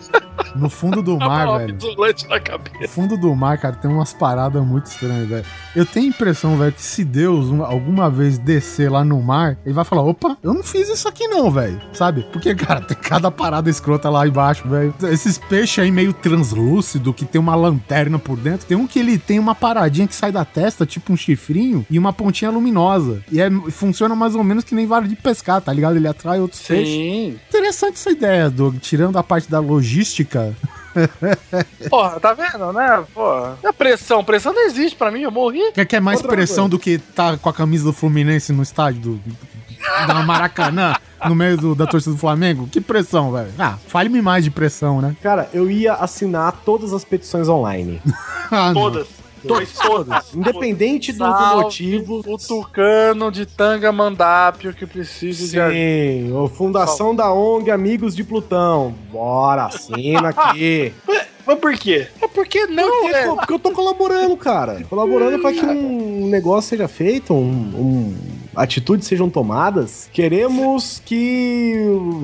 no 0.55 0.69
fundo 0.69 1.01
do 1.01 1.17
mar, 1.19 1.57
velho. 1.59 1.77
Na 2.29 2.35
No 2.37 2.41
cabeça. 2.41 2.87
fundo 2.89 3.17
do 3.17 3.33
mar, 3.35 3.57
cara, 3.57 3.75
tem 3.75 3.89
umas 3.89 4.13
paradas 4.13 4.63
muito 4.65 4.87
estranhas, 4.87 5.27
velho. 5.29 5.45
Eu 5.75 5.85
tenho 5.85 6.07
a 6.07 6.09
impressão, 6.09 6.57
velho, 6.57 6.73
que 6.73 6.81
se 6.81 7.03
Deus 7.05 7.47
um- 7.47 7.63
alguma 7.63 8.09
vez 8.09 8.37
descer 8.37 8.91
lá 8.91 9.03
no 9.03 9.21
mar, 9.21 9.57
ele 9.65 9.73
vai 9.73 9.85
falar: 9.85 10.01
opa, 10.03 10.37
eu 10.43 10.53
não 10.53 10.61
fiz 10.63 10.89
isso 10.89 11.07
aqui 11.07 11.27
não, 11.27 11.49
velho. 11.49 11.79
Sabe? 11.93 12.25
Porque, 12.33 12.53
cara, 12.55 12.81
tem 12.81 12.97
cada 12.97 13.31
parada 13.31 13.69
escrota 13.69 14.09
lá 14.09 14.27
embaixo, 14.27 14.67
velho. 14.67 14.93
Esses 15.03 15.37
peixes 15.37 15.79
aí 15.79 15.91
meio 15.91 16.11
translúcido, 16.13 17.13
que 17.13 17.25
tem 17.25 17.39
uma 17.39 17.55
lanterna 17.55 18.19
por 18.19 18.37
dentro. 18.37 18.65
Tem 18.67 18.75
um 18.77 18.87
que 18.87 18.99
ele 18.99 19.17
tem 19.17 19.39
uma 19.39 19.55
paradinha 19.55 20.07
que 20.07 20.15
sai 20.15 20.31
da 20.31 20.43
testa, 20.43 20.85
tipo 20.85 21.13
um 21.13 21.17
chifrinho, 21.17 21.85
e 21.89 21.97
uma 21.97 22.11
pontinha 22.11 22.51
luminosa. 22.51 23.23
E 23.31 23.39
é, 23.39 23.49
funciona 23.71 24.15
mais 24.15 24.35
ou 24.35 24.43
menos 24.43 24.63
que 24.63 24.75
nem 24.75 24.85
vara 24.85 25.07
de 25.07 25.15
pescar, 25.15 25.61
tá 25.61 25.71
ligado? 25.71 25.95
Ele 25.95 26.07
atrai 26.07 26.39
outros 26.39 26.61
peixes. 26.61 27.26
Sim. 27.31 27.39
Interessante 27.49 27.93
essa 27.95 28.09
ideia, 28.11 28.49
Doug. 28.49 28.77
Tirando 28.79 29.17
a 29.17 29.23
parte 29.23 29.49
da 29.49 29.59
logística, 29.59 30.55
Porra, 31.89 32.19
tá 32.19 32.33
vendo, 32.33 32.73
né? 32.73 33.03
Porra. 33.13 33.57
A 33.63 33.71
pressão, 33.73 34.23
pressão 34.23 34.53
não 34.53 34.65
existe 34.65 34.95
pra 34.95 35.11
mim, 35.11 35.21
eu 35.21 35.31
morri. 35.31 35.71
Quer, 35.73 35.85
quer 35.85 36.01
mais 36.01 36.17
Outra 36.19 36.35
pressão 36.35 36.67
do 36.67 36.79
que 36.79 36.97
tá 36.97 37.37
com 37.37 37.49
a 37.49 37.53
camisa 37.53 37.83
do 37.85 37.93
Fluminense 37.93 38.51
no 38.51 38.63
estádio 38.63 39.01
do, 39.01 39.21
da 40.07 40.15
Maracanã, 40.23 40.95
no 41.27 41.35
meio 41.35 41.55
do- 41.57 41.75
da 41.75 41.85
torcida 41.85 42.13
do 42.15 42.19
Flamengo? 42.19 42.67
Que 42.67 42.81
pressão, 42.81 43.31
velho? 43.31 43.51
Ah, 43.59 43.77
fale-me 43.87 44.21
mais 44.21 44.43
de 44.43 44.49
pressão, 44.51 44.99
né? 45.01 45.15
Cara, 45.21 45.47
eu 45.53 45.69
ia 45.69 45.93
assinar 45.93 46.51
todas 46.65 46.91
as 46.93 47.03
petições 47.05 47.47
online. 47.47 48.01
Ah, 48.49 48.73
não. 48.73 49.05
Todas. 49.45 49.71
Todas. 49.73 50.33
Independente 50.35 51.11
do, 51.13 51.25
do 51.25 51.61
motivo. 51.61 52.23
O 52.25 52.37
tucano 52.37 53.31
de 53.31 53.45
tanga 53.45 53.91
mandápio 53.91 54.73
que 54.73 54.85
precisa 54.85 55.47
de 55.47 55.59
ajuda. 55.59 55.75
Sim, 55.77 56.33
o 56.33 56.47
Fundação 56.47 57.15
da 57.15 57.31
ONG 57.33 57.71
Amigos 57.71 58.15
de 58.15 58.23
Plutão. 58.23 58.93
Bora, 59.11 59.65
assina 59.65 60.29
aqui. 60.29 60.93
Mas 61.47 61.59
por 61.59 61.73
quê? 61.77 62.07
É 62.21 62.27
porque 62.27 62.65
não, 62.67 63.03
Porque, 63.03 63.15
é. 63.15 63.25
porque 63.27 63.53
eu 63.53 63.59
tô 63.59 63.71
colaborando, 63.71 64.35
cara. 64.35 64.83
Colaborando 64.89 65.39
pra 65.41 65.53
que 65.53 65.61
um 65.65 66.27
negócio 66.27 66.71
seja 66.71 66.89
feito, 66.89 67.33
um, 67.33 67.39
um- 67.39 68.36
atitudes 68.57 69.07
sejam 69.07 69.29
tomadas. 69.29 70.09
Queremos 70.11 71.01
que, 71.05 71.75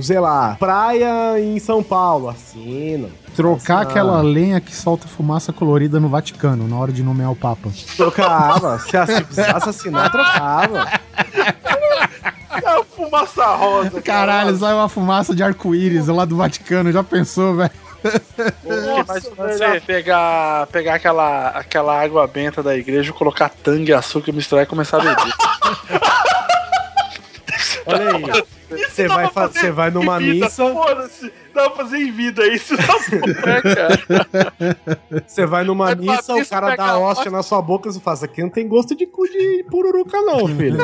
sei 0.01 0.19
lá, 0.19 0.55
praia 0.59 1.39
em 1.39 1.59
São 1.59 1.81
Paulo, 1.83 2.29
assina. 2.29 3.07
Trocar 3.35 3.77
Assina. 3.77 3.89
aquela 3.89 4.21
lenha 4.21 4.59
que 4.59 4.75
solta 4.75 5.07
fumaça 5.07 5.53
colorida 5.53 5.99
no 5.99 6.09
Vaticano 6.09 6.67
na 6.67 6.75
hora 6.77 6.91
de 6.91 7.01
nomear 7.03 7.31
o 7.31 7.35
Papa. 7.35 7.69
Trocava. 7.95 8.79
se, 8.79 8.89
se 8.89 9.23
precisasse 9.23 9.69
assinar, 9.69 10.11
trocava. 10.11 10.87
É 12.61 12.67
a 12.67 12.83
fumaça 12.83 13.45
rosa. 13.55 14.01
Caralho, 14.01 14.55
sai 14.55 14.73
uma 14.73 14.87
fumaça 14.89 15.33
de 15.35 15.41
arco-íris 15.41 16.07
lá 16.07 16.25
do 16.25 16.35
Vaticano, 16.37 16.91
já 16.91 17.03
pensou, 17.03 17.55
velho? 17.55 17.71
Mas 19.07 19.23
você 19.23 19.79
pegar, 19.81 20.67
pegar 20.67 20.95
aquela, 20.95 21.47
aquela 21.49 22.01
água 22.01 22.27
benta 22.27 22.61
da 22.61 22.75
igreja, 22.75 23.13
colocar 23.13 23.49
tangue, 23.49 23.93
açúcar, 23.93 24.31
misturar 24.33 24.63
e 24.63 24.67
começar 24.67 24.97
a 24.97 25.01
beber. 25.01 25.33
Olha 27.85 28.15
aí. 28.15 28.43
Você 28.89 29.07
vai, 29.07 29.27
fa- 29.29 29.47
você 29.47 29.71
vai 29.71 29.91
numa 29.91 30.19
missa, 30.19 30.49
Foda-se. 30.73 31.31
Dá 31.53 31.69
pra 31.69 31.83
fazer 31.83 31.97
em 31.97 32.11
vida 32.11 32.47
isso. 32.47 32.75
Tá 32.75 32.97
bom. 33.09 33.49
É, 33.49 33.75
cara. 33.75 33.99
você 35.27 35.45
vai 35.45 35.63
numa 35.63 35.73
numa 35.73 35.95
missa, 35.95 36.33
o 36.33 36.45
cara 36.45 36.75
dá 36.75 36.91
a 36.91 36.99
hóstia 36.99 37.31
na 37.31 37.43
sua 37.43 37.61
boca 37.61 37.89
e 37.89 37.93
você 37.93 37.99
fala, 37.99 38.15
isso 38.15 38.25
aqui 38.25 38.41
não 38.41 38.49
tem 38.49 38.67
gosto 38.67 38.95
de 38.95 39.05
cu 39.05 39.27
de 39.27 39.65
pururuca 39.69 40.21
não, 40.21 40.47
filho. 40.47 40.79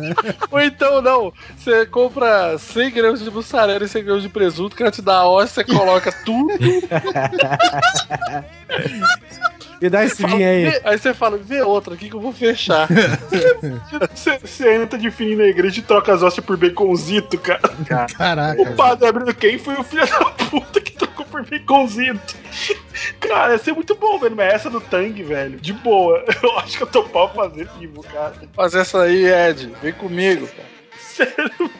Ou 0.50 0.60
então, 0.60 1.02
não. 1.02 1.32
Você 1.56 1.86
compra 1.86 2.58
100 2.58 2.90
gramas 2.92 3.20
de 3.20 3.30
mussarela 3.30 3.84
e 3.84 3.88
100 3.88 4.04
gramas 4.04 4.22
de 4.22 4.28
presunto, 4.28 4.74
o 4.74 4.78
cara 4.78 4.90
te 4.90 5.02
dá 5.02 5.18
a 5.18 5.28
hóstia, 5.28 5.64
você 5.64 5.72
coloca 5.72 6.12
tudo. 6.24 6.54
Me 9.84 9.90
dá 9.90 10.02
esse 10.02 10.24
vinho 10.24 10.48
aí. 10.48 10.80
Aí 10.82 10.96
você 10.96 11.12
fala, 11.12 11.36
vê 11.36 11.60
outra 11.60 11.92
aqui 11.92 12.08
que 12.08 12.16
eu 12.16 12.20
vou 12.20 12.32
fechar. 12.32 12.88
Você, 14.14 14.38
você 14.38 14.74
entra 14.76 14.98
de 14.98 15.10
fininho 15.10 15.38
na 15.38 15.44
igreja 15.44 15.80
e 15.80 15.82
troca 15.82 16.14
as 16.14 16.22
hóstias 16.22 16.44
por 16.44 16.56
baconzito, 16.56 17.36
cara. 17.38 17.60
Caraca. 18.16 18.62
O 18.62 18.74
padre 18.74 19.06
abrindo 19.08 19.34
quem 19.34 19.58
foi 19.58 19.74
o 19.74 19.84
filho 19.84 20.06
da 20.06 20.24
puta 20.30 20.80
que 20.80 20.92
trocou 20.92 21.26
por 21.26 21.44
baconzito. 21.44 22.34
Cara, 23.20 23.52
ia 23.52 23.58
ser 23.58 23.72
muito 23.72 23.94
bom, 23.94 24.18
velho. 24.18 24.34
Mas 24.34 24.54
essa 24.54 24.70
do 24.70 24.80
Tang, 24.80 25.22
velho, 25.22 25.60
de 25.60 25.74
boa. 25.74 26.24
Eu 26.42 26.58
acho 26.58 26.78
que 26.78 26.82
eu 26.82 26.86
tô 26.86 27.04
pau 27.04 27.32
fazer 27.34 27.68
vivo, 27.78 28.02
cara. 28.02 28.34
Faz 28.54 28.74
essa 28.74 29.02
aí, 29.02 29.26
Ed. 29.26 29.70
Vem 29.82 29.92
comigo, 29.92 30.46
cara. 30.46 30.68
Sério. 30.98 31.70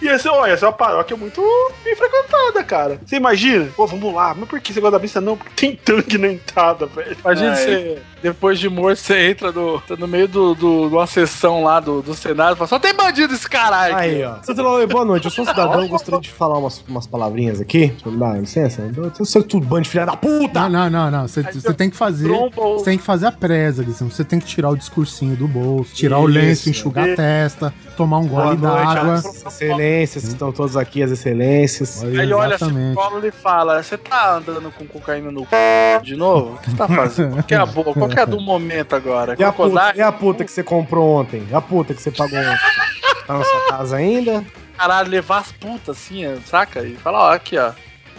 Ia 0.00 0.18
ser, 0.18 0.28
olha, 0.28 0.52
essa 0.52 0.66
é 0.66 0.68
uma 0.68 0.74
paróquia 0.74 1.16
muito 1.16 1.42
bem 1.84 1.94
frequentada, 1.96 2.62
cara. 2.64 3.00
Você 3.04 3.16
imagina? 3.16 3.68
Pô, 3.76 3.86
vamos 3.86 4.12
lá. 4.14 4.34
Mas 4.34 4.48
por 4.48 4.60
que 4.60 4.72
você 4.72 4.80
gosta 4.80 4.98
da 4.98 5.02
missa? 5.02 5.20
Não, 5.20 5.36
porque 5.36 5.52
tem 5.54 5.76
tanque 5.76 6.18
na 6.18 6.28
entrada, 6.28 6.86
velho. 6.86 7.16
Imagina 7.20 7.50
Ai. 7.50 7.56
você, 7.56 8.02
depois 8.22 8.58
de 8.58 8.68
morto, 8.68 8.98
você 8.98 9.30
entra 9.30 9.50
no, 9.50 9.80
tá 9.80 9.96
no 9.96 10.06
meio 10.06 10.28
do, 10.28 10.54
do, 10.54 10.88
de 10.88 10.94
uma 10.94 11.06
sessão 11.06 11.64
lá 11.64 11.80
do, 11.80 12.00
do 12.02 12.14
Senado 12.14 12.54
e 12.54 12.56
fala, 12.56 12.68
só 12.68 12.78
tem 12.78 12.94
bandido 12.94 13.34
esse 13.34 13.48
caralho. 13.48 13.94
aqui." 13.96 14.04
Aí, 14.04 14.24
ó. 14.24 14.36
Oi, 14.76 14.86
boa 14.86 15.04
noite. 15.04 15.24
Eu 15.24 15.30
sou 15.30 15.44
um 15.44 15.48
cidadão, 15.48 15.86
gostaria 15.88 16.20
de 16.20 16.30
falar 16.30 16.58
umas, 16.58 16.82
umas 16.88 17.06
palavrinhas 17.06 17.60
aqui. 17.60 17.88
Deixa 17.88 18.08
eu 18.08 18.12
dar 18.12 18.38
licença. 18.38 18.90
Eu 19.18 19.24
seu 19.24 19.42
tudo 19.42 19.66
bando 19.66 19.82
de 19.82 19.90
filha 19.90 20.06
da 20.06 20.16
puta! 20.16 20.68
Não, 20.68 20.88
não, 20.88 21.10
não. 21.10 21.28
Você 21.28 21.42
tem 21.74 21.90
que 21.90 21.96
fazer. 21.96 22.30
O- 22.30 22.50
Você 22.78 22.84
tem 22.84 22.98
que 22.98 23.04
fazer 23.04 23.26
a 23.26 23.32
presa, 23.32 23.82
Guizão. 23.82 24.08
Você 24.08 24.24
tem 24.24 24.38
que 24.38 24.46
tirar 24.46 24.70
o 24.70 24.76
discursinho 24.76 25.34
do 25.36 25.48
bolso, 25.48 25.94
tirar 25.94 26.18
o 26.18 26.28
Isso. 26.28 26.38
lenço, 26.38 26.70
enxugar 26.70 27.10
a 27.10 27.16
testa, 27.16 27.74
tomar 27.96 28.18
um 28.18 28.28
gole 28.28 28.56
d'água. 28.56 29.14
as 29.14 29.44
excelências, 29.46 30.24
que 30.24 30.30
estão 30.30 30.52
todos 30.52 30.76
aqui, 30.76 31.02
as 31.02 31.10
excelências. 31.10 32.02
Aí 32.02 32.18
ele 32.20 32.32
olha 32.32 32.54
assim. 32.56 32.94
Paulo 32.94 33.26
e 33.26 33.30
fala: 33.30 33.82
Você 33.82 33.98
tá 33.98 34.36
andando 34.36 34.70
com 34.72 34.86
cocaína 34.86 35.30
no 35.30 35.40
c... 35.42 36.00
de 36.02 36.16
novo? 36.16 36.54
O 36.54 36.58
que 36.58 36.70
você 36.70 36.76
tá 36.76 36.88
fazendo? 36.88 37.42
Que 37.42 37.54
é 37.54 37.58
a 37.58 37.66
boa? 37.66 37.92
Qual 37.92 38.08
que 38.12 38.18
é 38.20 38.22
a 38.22 38.26
do 38.26 38.40
momento 38.40 38.94
agora? 38.94 39.34
E 39.38 39.44
a, 39.44 39.52
puta, 39.52 39.92
e 39.96 40.00
a 40.00 40.12
puta 40.12 40.44
que 40.44 40.50
você 40.50 40.62
comprou 40.62 41.16
ontem? 41.20 41.46
A 41.52 41.60
puta 41.60 41.94
que 41.94 42.02
você 42.02 42.10
pagou 42.10 42.38
ontem? 42.38 42.58
Tá 43.26 43.38
na 43.38 43.44
sua 43.44 43.68
casa 43.68 43.96
ainda? 43.96 44.44
Caralho, 44.76 45.08
levar 45.10 45.38
as 45.38 45.52
putas 45.52 45.96
assim, 45.96 46.26
ó, 46.26 46.36
saca? 46.44 46.82
E 46.82 46.94
fala: 46.96 47.18
Ó, 47.28 47.32
aqui, 47.32 47.56
ó. 47.58 47.72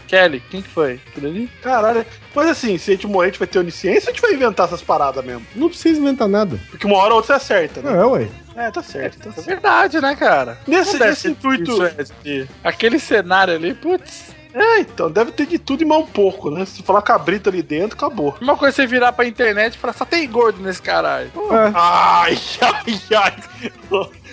Kelly, 0.08 0.44
quem 0.52 0.62
que 0.62 0.70
foi? 0.70 1.00
Aquilo 1.08 1.28
ali? 1.28 1.50
Caralho. 1.62 2.06
Mas 2.36 2.48
assim, 2.50 2.78
se 2.78 2.92
a 2.92 2.94
gente 2.94 3.08
morrer, 3.08 3.28
a 3.28 3.30
gente 3.30 3.40
vai 3.40 3.48
ter 3.48 3.58
onisciência 3.58 4.08
ou 4.10 4.12
a 4.12 4.14
gente 4.14 4.22
vai 4.22 4.34
inventar 4.34 4.68
essas 4.68 4.82
paradas 4.82 5.26
mesmo? 5.26 5.46
Não 5.56 5.70
precisa 5.70 6.00
inventar 6.00 6.28
nada. 6.28 6.60
Porque 6.70 6.86
uma 6.86 6.98
hora 6.98 7.12
ou 7.12 7.16
outra 7.18 7.40
você 7.40 7.54
acerta, 7.54 7.82
né? 7.82 8.00
É, 8.00 8.06
ué. 8.06 8.28
É, 8.56 8.70
tá 8.70 8.84
certo. 8.84 9.18
Tá 9.20 9.30
É 9.30 9.34
certo. 9.34 9.48
verdade, 9.48 10.00
né, 10.02 10.16
cara? 10.16 10.60
Nesse, 10.68 11.00
Não 11.00 11.08
nesse 11.08 11.30
intuito. 11.30 11.78
Ed. 12.24 12.48
Aquele 12.64 13.00
cenário 13.00 13.56
ali, 13.56 13.74
putz. 13.74 14.33
É, 14.54 14.80
então, 14.80 15.10
deve 15.10 15.32
ter 15.32 15.46
de 15.48 15.58
tudo 15.58 15.82
e 15.82 15.86
mais 15.86 16.04
um 16.04 16.08
pouco, 16.08 16.52
né? 16.52 16.66
Se 16.66 16.84
falar 16.84 17.02
cabrito 17.02 17.50
ali 17.50 17.64
dentro, 17.64 17.98
acabou. 17.98 18.36
Uma 18.40 18.56
coisa 18.56 18.76
é 18.76 18.86
você 18.86 18.88
virar 18.88 19.12
pra 19.14 19.26
internet 19.26 19.74
e 19.76 19.78
falar: 19.78 19.94
Só 19.94 20.06
tem 20.06 20.30
gordo 20.30 20.62
nesse 20.62 20.82
caralho. 20.82 21.32
É. 21.52 21.72
Ai, 21.74 22.38
ai, 22.62 23.02
ai. 23.16 23.34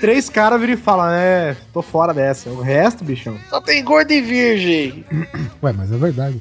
Três 0.01 0.31
caras 0.31 0.59
viram 0.61 0.75
e 0.75 0.77
falam, 0.77 1.11
é, 1.11 1.57
tô 1.73 1.83
fora 1.83 2.15
dessa. 2.15 2.49
O 2.49 2.63
resto, 2.63 3.05
bichão. 3.05 3.39
Só 3.51 3.61
tem 3.61 3.85
gordo 3.85 4.11
e 4.13 4.21
virgem. 4.21 5.05
Ué, 5.63 5.73
mas 5.73 5.93
é 5.93 5.97
verdade. 5.97 6.41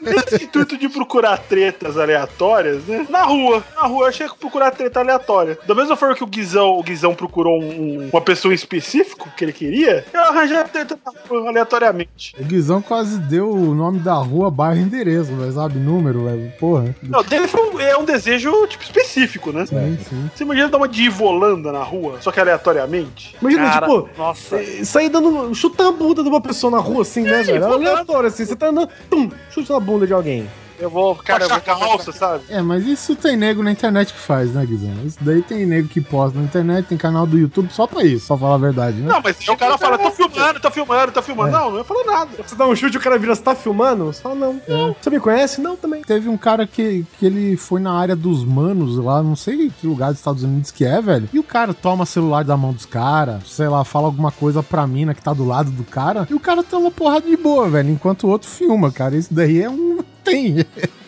Nesse 0.00 0.44
intuito 0.44 0.76
de 0.76 0.88
procurar 0.88 1.38
tretas 1.38 1.96
aleatórias, 1.98 2.84
né? 2.84 3.06
Na 3.08 3.22
rua. 3.24 3.62
Na 3.76 3.82
rua, 3.82 4.04
eu 4.04 4.08
achei 4.08 4.28
que 4.28 4.36
procurar 4.38 4.70
treta 4.70 5.00
aleatória. 5.00 5.58
Da 5.66 5.74
mesma 5.74 5.96
forma 5.96 6.14
que 6.14 6.24
o 6.24 6.26
Guizão, 6.26 6.78
o 6.78 6.82
Guizão 6.82 7.14
procurou 7.14 7.60
um- 7.60 7.66
um- 8.04 8.08
uma 8.12 8.20
pessoa 8.20 8.52
em 8.52 8.54
específico 8.54 9.28
que 9.36 9.44
ele 9.44 9.52
queria, 9.52 10.04
eu 10.12 10.20
arranjei 10.20 10.56
a 10.56 10.64
treta 10.64 10.98
na 11.04 11.12
rua, 11.28 11.48
aleatoriamente. 11.48 12.34
O 12.38 12.44
Guizão 12.44 12.80
quase 12.82 13.18
deu 13.18 13.50
o 13.50 13.74
nome 13.74 13.98
da 14.00 14.14
rua, 14.14 14.50
bairro 14.50 14.80
e 14.80 14.82
endereço, 14.82 15.34
velho, 15.34 15.52
sabe? 15.52 15.78
Número, 15.78 16.24
velho. 16.24 16.52
Porra. 16.58 16.94
Não, 17.02 17.22
dele 17.22 17.48
foi 17.48 17.60
um, 17.70 17.80
é 17.80 17.96
um 17.96 18.04
desejo, 18.04 18.66
tipo, 18.66 18.84
específico, 18.84 19.52
né? 19.52 19.66
Sim, 19.66 19.98
sim. 20.08 20.30
Você 20.34 20.44
imagina 20.44 20.68
dar 20.68 20.78
uma 20.78 20.88
de 20.88 21.02
Ivolanda 21.02 21.72
na 21.72 21.82
rua, 21.82 22.18
só 22.20 22.30
que 22.30 22.40
aleatoriamente? 22.40 23.36
Imagina, 23.40 23.64
Cara, 23.70 23.86
tipo, 23.86 24.08
nossa. 24.16 24.56
eh, 24.56 24.84
sair 24.84 25.08
dando. 25.08 25.54
chutando 25.54 25.88
a 25.90 25.92
bunda 25.92 26.22
de 26.22 26.28
uma 26.28 26.40
pessoa 26.40 26.70
na 26.70 26.78
rua, 26.78 27.02
assim, 27.02 27.22
né, 27.22 27.42
velho? 27.42 27.62
É 27.64 27.66
aleatório, 27.66 28.28
assim. 28.28 28.44
Você 28.44 28.56
tá 28.56 28.68
andando, 28.68 28.88
tum, 29.04 29.30
chuta 29.50 29.74
na 29.74 29.80
bunda 29.80 30.06
de 30.06 30.12
alguém. 30.12 30.48
Eu 30.84 30.90
vou, 30.90 31.16
cara, 31.16 31.44
eu 31.44 31.48
Baixar 31.48 31.64
vou 31.64 31.86
a 31.86 31.88
calça, 31.88 32.12
sabe? 32.12 32.44
É, 32.50 32.60
mas 32.60 32.86
isso 32.86 33.16
tem 33.16 33.38
nego 33.38 33.62
na 33.62 33.72
internet 33.72 34.12
que 34.12 34.18
faz, 34.18 34.52
né, 34.52 34.66
Guizão? 34.66 34.92
Isso 35.02 35.16
daí 35.22 35.40
tem 35.40 35.64
nego 35.64 35.88
que 35.88 35.98
posta 35.98 36.38
na 36.38 36.44
internet, 36.44 36.86
tem 36.86 36.98
canal 36.98 37.26
do 37.26 37.38
YouTube 37.38 37.72
só 37.72 37.86
pra 37.86 38.04
isso, 38.04 38.26
só 38.26 38.36
falar 38.36 38.56
a 38.56 38.58
verdade, 38.58 38.98
né? 38.98 39.08
Não, 39.08 39.22
mas 39.22 39.34
se 39.38 39.50
o 39.50 39.56
cara 39.56 39.78
fala, 39.78 39.96
tô 39.96 40.10
filmando, 40.10 40.60
tô 40.60 40.70
filmando, 40.70 41.12
tô 41.12 41.22
filmando. 41.22 41.52
Não, 41.52 41.70
não 41.70 41.78
ia 41.78 41.84
falar 41.84 42.04
nada. 42.04 42.30
Você 42.46 42.54
dá 42.54 42.66
um 42.66 42.76
chute 42.76 42.96
e 42.96 42.98
o 42.98 43.00
cara 43.00 43.18
vira, 43.18 43.34
você 43.34 43.40
tá 43.40 43.54
filmando? 43.54 44.04
Você 44.04 44.20
fala, 44.20 44.34
não. 44.34 44.60
Não. 44.68 44.94
Você 45.00 45.08
me 45.08 45.18
conhece? 45.18 45.58
Não, 45.58 45.74
também. 45.74 46.02
Teve 46.02 46.28
um 46.28 46.36
cara 46.36 46.66
que, 46.66 47.06
que 47.18 47.24
ele 47.24 47.56
foi 47.56 47.80
na 47.80 47.94
área 47.94 48.14
dos 48.14 48.44
manos 48.44 48.98
lá, 48.98 49.22
não 49.22 49.34
sei 49.34 49.72
que 49.80 49.86
lugar 49.86 50.10
dos 50.10 50.18
Estados 50.18 50.42
Unidos 50.42 50.70
que 50.70 50.84
é, 50.84 51.00
velho. 51.00 51.30
E 51.32 51.38
o 51.38 51.42
cara 51.42 51.72
toma 51.72 52.04
celular 52.04 52.44
da 52.44 52.58
mão 52.58 52.74
dos 52.74 52.84
caras, 52.84 53.48
sei 53.48 53.68
lá, 53.68 53.84
fala 53.84 54.06
alguma 54.06 54.30
coisa 54.30 54.62
pra 54.62 54.86
mina 54.86 55.14
que 55.14 55.22
tá 55.22 55.32
do 55.32 55.46
lado 55.46 55.70
do 55.70 55.84
cara, 55.84 56.28
e 56.30 56.34
o 56.34 56.40
cara 56.40 56.62
tem 56.62 56.78
uma 56.78 56.90
porrada 56.90 57.26
de 57.26 57.38
boa, 57.38 57.70
velho, 57.70 57.88
enquanto 57.88 58.24
o 58.24 58.30
outro 58.30 58.50
filma, 58.50 58.92
cara. 58.92 59.16
Isso 59.16 59.32
daí 59.32 59.62
é 59.62 59.70
um. 59.70 60.04
Tem, 60.24 60.64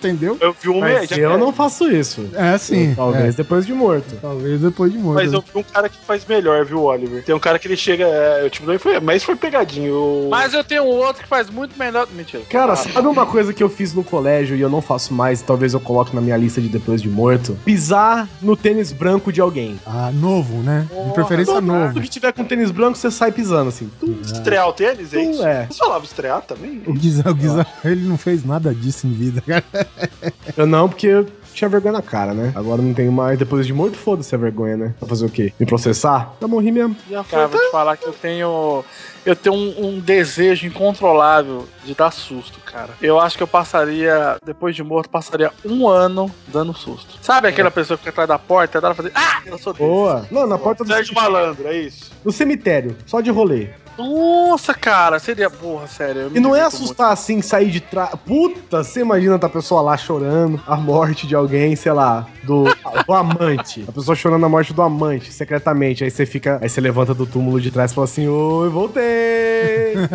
entendeu? 0.08 0.36
Eu 0.40 0.54
vi 0.60 0.68
um 0.68 0.80
Mas 0.80 1.10
eu 1.10 1.38
não 1.38 1.52
faço 1.52 1.90
isso. 1.90 2.28
É 2.34 2.56
sim. 2.58 2.94
Talvez 2.94 3.34
é. 3.34 3.36
depois 3.38 3.66
de 3.66 3.72
morto. 3.72 4.16
Talvez 4.20 4.60
depois 4.60 4.92
de 4.92 4.98
morto. 4.98 5.16
Mas 5.22 5.32
eu 5.32 5.40
vi 5.40 5.58
um 5.58 5.62
cara 5.62 5.88
que 5.88 5.98
faz 6.06 6.24
melhor, 6.26 6.64
viu, 6.64 6.82
Oliver? 6.82 7.22
Tem 7.24 7.34
um 7.34 7.38
cara 7.40 7.58
que 7.58 7.66
ele 7.68 7.76
chega. 7.76 8.04
É, 8.04 8.44
o 8.44 8.50
tipo, 8.50 8.70
não 8.70 8.78
foi, 8.78 8.98
mas 9.00 9.22
foi 9.22 9.36
pegadinho. 9.36 10.28
Mas 10.30 10.54
eu 10.54 10.62
tenho 10.64 10.84
um 10.84 10.88
outro 10.88 11.22
que 11.22 11.28
faz 11.28 11.50
muito 11.50 11.78
melhor. 11.78 12.06
Mentira. 12.14 12.42
Cara, 12.48 12.72
Ah, 12.72 12.76
sabe 12.76 13.06
uma 13.08 13.26
coisa 13.26 13.52
que 13.52 13.62
eu 13.62 13.68
fiz 13.68 13.92
no 13.92 14.04
colégio 14.04 14.56
e 14.56 14.60
eu 14.60 14.68
não 14.68 14.80
faço 14.80 15.12
mais, 15.12 15.42
talvez 15.42 15.74
eu 15.74 15.80
coloque 15.80 16.14
na 16.14 16.20
minha 16.20 16.36
lista 16.36 16.60
de 16.60 16.68
depois 16.68 17.02
de 17.02 17.08
morto? 17.08 17.56
Pisar 17.64 18.28
no 18.40 18.56
tênis 18.56 18.92
branco 18.92 19.32
de 19.32 19.40
alguém. 19.40 19.78
Ah, 19.86 20.10
novo, 20.12 20.62
né? 20.62 20.86
De 21.06 21.12
preferência 21.12 21.54
Todo 21.54 21.64
novo. 21.66 22.00
que 22.00 22.08
tiver 22.08 22.32
com 22.32 22.44
tênis 22.44 22.70
branco, 22.70 22.96
você 22.98 23.10
sai 23.10 23.32
pisando, 23.32 23.68
assim. 23.68 23.90
Tum. 24.00 24.16
Estrear 24.22 24.68
o 24.68 24.72
tênis, 24.72 25.12
é 25.14 25.22
isso? 25.22 25.44
é. 25.46 25.66
Você 25.70 25.78
falava 25.78 26.04
estrear 26.04 26.42
também? 26.42 26.82
O 26.86 26.92
Guizão, 26.92 27.32
o 27.32 27.34
Guizão, 27.34 27.66
ele 27.84 28.06
não 28.06 28.16
fez 28.18 28.44
nada 28.44 28.74
disso 28.74 29.06
em 29.06 29.12
vida, 29.12 29.40
cara. 29.40 29.64
Eu 30.56 30.66
não, 30.66 30.88
porque 30.88 31.06
eu 31.06 31.26
tinha 31.56 31.68
vergonha 31.68 31.92
na 31.92 32.02
cara, 32.02 32.34
né? 32.34 32.52
Agora 32.54 32.82
não 32.82 32.92
tenho 32.92 33.10
mais. 33.10 33.38
Depois 33.38 33.66
de 33.66 33.72
morto, 33.72 33.96
foda-se 33.96 34.34
a 34.34 34.38
vergonha, 34.38 34.76
né? 34.76 34.94
Vai 35.00 35.08
fazer 35.08 35.26
o 35.26 35.30
quê? 35.30 35.52
Me 35.58 35.66
processar? 35.66 36.34
Eu 36.40 36.48
morri 36.48 36.70
mesmo. 36.70 36.94
Já 37.10 37.24
foi. 37.24 37.38
Cara, 37.38 37.48
vou 37.48 37.60
te 37.60 37.70
falar 37.70 37.96
que 37.96 38.06
eu 38.06 38.12
tenho. 38.12 38.84
Eu 39.24 39.34
tenho 39.34 39.56
um, 39.56 39.86
um 39.86 39.98
desejo 39.98 40.66
incontrolável 40.66 41.66
de 41.84 41.94
dar 41.94 42.12
susto, 42.12 42.60
cara. 42.60 42.90
Eu 43.02 43.18
acho 43.18 43.36
que 43.36 43.42
eu 43.42 43.48
passaria, 43.48 44.36
depois 44.44 44.76
de 44.76 44.84
morto, 44.84 45.08
passaria 45.08 45.50
um 45.64 45.88
ano 45.88 46.30
dando 46.46 46.72
susto. 46.72 47.18
Sabe 47.22 47.48
aquela 47.48 47.70
pessoa 47.70 47.96
que 47.96 48.04
fica 48.04 48.10
atrás 48.10 48.28
da 48.28 48.38
porta 48.38 48.78
e 48.78 48.80
pra 48.80 48.94
fazer. 48.94 49.10
Ah! 49.14 49.40
Eu 49.44 49.58
sou 49.58 49.72
desse. 49.72 49.84
Boa. 49.84 50.26
Não, 50.30 50.46
na 50.46 50.58
porta 50.58 50.84
do, 50.84 50.92
Sérgio 50.92 51.14
Malandro, 51.14 51.66
é 51.66 51.76
isso. 51.76 52.12
do 52.22 52.30
cemitério, 52.30 52.96
só 53.06 53.20
de 53.20 53.30
rolê. 53.30 53.70
Nossa, 53.98 54.74
cara, 54.74 55.18
seria. 55.18 55.48
Porra, 55.48 55.86
sério. 55.86 56.30
E 56.34 56.40
não 56.40 56.54
é 56.54 56.62
assustar 56.62 57.12
assim, 57.12 57.40
sair 57.40 57.70
de 57.70 57.80
trás. 57.80 58.10
Puta, 58.24 58.84
você 58.84 59.00
imagina 59.00 59.36
a 59.36 59.48
pessoa 59.48 59.80
lá 59.80 59.96
chorando 59.96 60.60
a 60.66 60.76
morte 60.76 61.26
de 61.26 61.34
alguém, 61.34 61.74
sei 61.76 61.92
lá, 61.92 62.26
do, 62.42 62.64
do 63.06 63.12
amante. 63.12 63.84
A 63.88 63.92
pessoa 63.92 64.14
chorando 64.14 64.44
a 64.44 64.48
morte 64.48 64.72
do 64.72 64.82
amante, 64.82 65.32
secretamente. 65.32 66.04
Aí 66.04 66.10
você 66.10 66.26
fica. 66.26 66.58
Aí 66.60 66.68
você 66.68 66.80
levanta 66.80 67.14
do 67.14 67.26
túmulo 67.26 67.60
de 67.60 67.70
trás 67.70 67.92
e 67.92 67.94
fala 67.94 68.04
assim: 68.04 68.28
Oi, 68.28 68.68
voltei! 68.68 69.94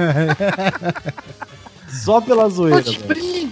Só 1.91 2.21
pela 2.21 2.47
zoeira. 2.49 2.83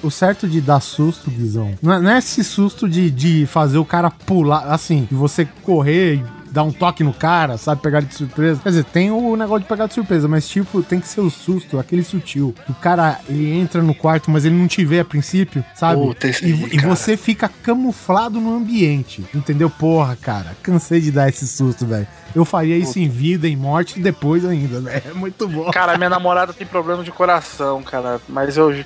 O 0.01 0.09
certo 0.09 0.47
de 0.47 0.61
dar 0.61 0.79
susto, 0.79 1.29
Guizão, 1.29 1.73
não 1.81 1.93
é, 1.93 1.99
não 1.99 2.11
é 2.11 2.19
esse 2.19 2.41
susto 2.43 2.87
de, 2.87 3.11
de 3.11 3.45
fazer 3.45 3.77
o 3.77 3.85
cara 3.85 4.09
pular, 4.09 4.71
assim, 4.71 5.05
de 5.09 5.15
você 5.15 5.45
correr 5.63 6.15
e 6.15 6.38
dar 6.51 6.63
um 6.63 6.71
toque 6.71 7.03
no 7.03 7.13
cara, 7.13 7.57
sabe, 7.57 7.81
pegar 7.81 7.99
ele 7.99 8.07
de 8.07 8.15
surpresa. 8.15 8.59
Quer 8.61 8.69
dizer, 8.69 8.83
tem 8.85 9.11
o 9.11 9.35
negócio 9.35 9.61
de 9.61 9.67
pegar 9.67 9.87
de 9.87 9.93
surpresa, 9.93 10.27
mas 10.27 10.47
tipo, 10.47 10.81
tem 10.81 10.99
que 10.99 11.07
ser 11.07 11.21
o 11.21 11.29
susto, 11.29 11.79
aquele 11.79 12.03
sutil. 12.03 12.53
O 12.67 12.73
cara, 12.73 13.19
ele 13.27 13.51
entra 13.51 13.81
no 13.81 13.93
quarto, 13.93 14.31
mas 14.31 14.45
ele 14.45 14.55
não 14.55 14.67
te 14.67 14.83
vê 14.83 14.99
a 14.99 15.05
princípio, 15.05 15.63
sabe? 15.75 16.01
Puta, 16.01 16.27
esse 16.27 16.45
e, 16.45 16.53
aí, 16.53 16.69
e 16.73 16.77
você 16.79 17.15
fica 17.15 17.49
camuflado 17.63 18.39
no 18.39 18.55
ambiente, 18.55 19.25
entendeu? 19.33 19.69
Porra, 19.69 20.15
cara, 20.15 20.55
cansei 20.61 21.01
de 21.01 21.11
dar 21.11 21.29
esse 21.29 21.47
susto, 21.47 21.85
velho. 21.85 22.07
Eu 22.35 22.45
faria 22.45 22.77
isso 22.77 22.99
em 22.99 23.09
vida, 23.09 23.47
em 23.47 23.55
morte 23.55 23.99
e 23.99 24.03
depois 24.03 24.45
ainda, 24.45 24.79
velho. 24.81 25.03
É 25.05 25.13
muito 25.13 25.47
bom. 25.47 25.71
Cara, 25.71 25.97
minha 25.97 26.09
namorada 26.09 26.53
tem 26.53 26.65
problema 26.65 27.03
de 27.03 27.11
coração, 27.11 27.81
cara. 27.81 28.19
Mas 28.27 28.57
eu. 28.57 28.85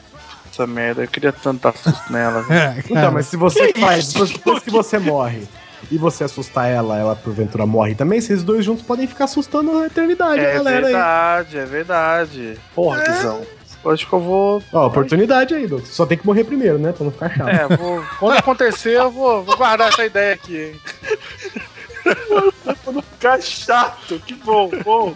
Essa 0.49 0.68
merda, 0.68 1.01
eu 1.01 1.07
queria 1.07 1.34
tanto 1.34 1.64
dar 1.64 1.76
susto 1.76 2.14
nela. 2.14 2.43
velho. 2.47 2.59
É. 2.59 2.84
Então, 2.89 3.11
mas 3.11 3.26
se 3.26 3.36
você 3.36 3.74
faz, 3.74 4.14
depois, 4.14 4.32
depois 4.32 4.64
que 4.64 4.70
você 4.70 4.99
morre 4.99 5.47
e 5.91 5.97
você 5.97 6.23
assustar 6.23 6.69
ela, 6.69 6.97
ela 6.97 7.15
porventura 7.15 7.65
morre 7.65 7.95
também, 7.95 8.19
vocês 8.21 8.43
dois 8.43 8.63
juntos 8.65 8.84
podem 8.86 9.07
ficar 9.07 9.25
assustando 9.25 9.77
a 9.79 9.86
eternidade, 9.88 10.39
É 10.39 10.53
galera 10.53 10.77
aí. 10.88 10.93
verdade, 10.93 11.57
é 11.57 11.65
verdade. 11.65 12.57
Porra, 12.75 13.01
Guizão. 13.03 13.41
Acho 13.86 14.07
que 14.07 14.13
eu 14.13 14.19
vou. 14.21 14.63
Ó, 14.71 14.88
oportunidade 14.88 15.53
aí, 15.53 15.67
Douglas. 15.67 15.89
Só 15.89 16.05
tem 16.05 16.17
que 16.17 16.25
morrer 16.25 16.45
primeiro, 16.45 16.77
né? 16.79 16.93
Pra 16.93 17.03
não 17.03 17.11
ficar 17.11 17.29
chato. 17.36 17.49
É, 17.49 17.75
vou, 17.75 18.01
quando 18.17 18.38
acontecer, 18.38 18.97
eu 18.97 19.11
vou, 19.11 19.43
vou 19.43 19.57
guardar 19.57 19.89
essa 19.89 20.05
ideia 20.05 20.34
aqui, 20.36 20.55
hein? 20.57 20.75
Pra 22.84 22.93
não 22.93 23.01
ficar 23.01 23.41
chato, 23.41 24.19
que 24.25 24.34
bom, 24.36 24.69
bom. 24.84 25.13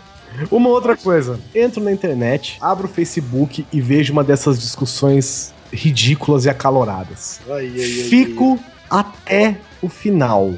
Uma 0.51 0.69
outra 0.69 0.95
coisa, 0.95 1.39
entro 1.55 1.81
na 1.81 1.91
internet, 1.91 2.57
abro 2.61 2.87
o 2.87 2.89
Facebook 2.89 3.65
e 3.71 3.81
vejo 3.81 4.11
uma 4.13 4.23
dessas 4.23 4.59
discussões 4.59 5.53
ridículas 5.71 6.45
e 6.45 6.49
acaloradas. 6.49 7.39
Ai, 7.49 7.71
ai, 7.73 7.81
ai, 7.81 8.09
Fico 8.09 8.59
até 8.89 9.57
o 9.81 9.89
final. 9.89 10.53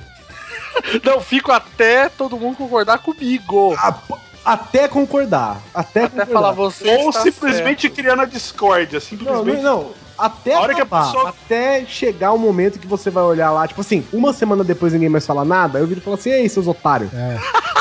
Não, 1.04 1.20
fico 1.20 1.52
até 1.52 2.10
todo 2.10 2.38
mundo 2.38 2.56
concordar 2.58 3.00
comigo. 3.00 3.76
A- 3.78 3.96
até 4.46 4.88
concordar. 4.88 5.60
Até, 5.74 6.06
Até 6.06 6.10
concordar. 6.26 6.34
falar 6.34 6.52
você. 6.52 6.96
Ou 6.98 7.10
está 7.10 7.22
simplesmente 7.22 7.82
certo. 7.84 7.96
criando 7.96 8.22
a 8.22 8.26
discórdia, 8.26 8.96
Não, 9.00 9.02
simplesmente. 9.02 9.62
não, 9.62 9.84
não. 9.84 9.92
Até 10.18 10.54
A 10.54 10.60
hora 10.60 10.74
que 10.74 10.82
a 10.82 10.84
acabar, 10.84 11.06
pessoa- 11.06 11.30
até 11.30 11.86
chegar 11.86 12.32
o 12.34 12.38
momento 12.38 12.78
que 12.80 12.88
você 12.88 13.10
vai 13.10 13.24
olhar 13.24 13.52
lá, 13.52 13.66
tipo 13.68 13.80
assim, 13.82 14.06
uma 14.12 14.34
semana 14.34 14.64
depois 14.66 14.92
ninguém 14.94 15.08
mais 15.10 15.26
fala 15.26 15.46
nada, 15.46 15.80
eu 15.80 15.88
viro 15.88 16.00
e 16.02 16.04
falo 16.04 16.16
assim, 16.18 16.30
ei, 16.32 16.50
seus 16.50 16.68
otários. 16.68 17.10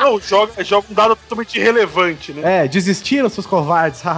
Não, 0.00 0.20
joga, 0.20 0.62
joga 0.64 0.86
um 0.90 0.94
dado 0.94 1.16
totalmente 1.16 1.58
irrelevante, 1.58 2.32
né? 2.32 2.64
É, 2.64 2.68
desistiram, 2.68 3.28
seus 3.28 3.46
covardes. 3.46 4.02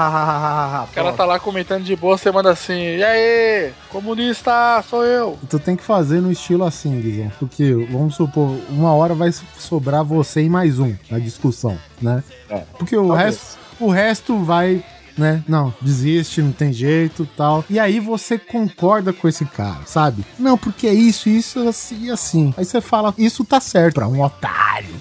O 0.90 0.92
cara 0.92 1.12
tá 1.12 1.24
lá 1.24 1.38
comentando 1.38 1.84
de 1.84 1.94
boa, 1.96 2.16
você 2.16 2.30
manda 2.30 2.50
assim, 2.50 2.96
e 2.96 3.02
aí, 3.02 3.72
comunista, 3.90 4.82
sou 4.88 5.04
eu. 5.04 5.38
Tu 5.48 5.58
tem 5.58 5.76
que 5.76 5.82
fazer 5.82 6.20
no 6.20 6.30
estilo 6.30 6.64
assim, 6.64 7.00
Guizão. 7.00 7.30
Porque, 7.38 7.72
vamos 7.90 8.14
supor, 8.14 8.56
uma 8.68 8.92
hora 8.92 9.14
vai 9.14 9.30
sobrar 9.58 10.04
você 10.04 10.42
e 10.42 10.48
mais 10.48 10.78
um 10.78 10.94
na 11.10 11.18
discussão, 11.18 11.78
né? 12.00 12.22
É, 12.48 12.62
Porque 12.78 12.96
o 12.96 13.08
talvez. 13.08 13.26
resto, 13.26 13.58
o 13.78 13.88
resto 13.90 14.38
vai, 14.44 14.84
né? 15.16 15.42
Não, 15.46 15.72
desiste, 15.80 16.42
não 16.42 16.52
tem 16.52 16.72
jeito 16.72 17.28
tal. 17.36 17.64
E 17.70 17.78
aí 17.78 18.00
você 18.00 18.38
concorda 18.38 19.12
com 19.12 19.28
esse 19.28 19.44
cara, 19.44 19.80
sabe? 19.86 20.24
Não, 20.38 20.56
porque 20.58 20.86
é 20.86 20.94
isso, 20.94 21.28
isso, 21.28 21.66
assim 21.68 22.06
e 22.06 22.10
assim. 22.10 22.54
Aí 22.56 22.64
você 22.64 22.80
fala, 22.80 23.14
isso 23.16 23.44
tá 23.44 23.60
certo 23.60 23.94
pra 23.94 24.08
um 24.08 24.22
otário. 24.22 24.94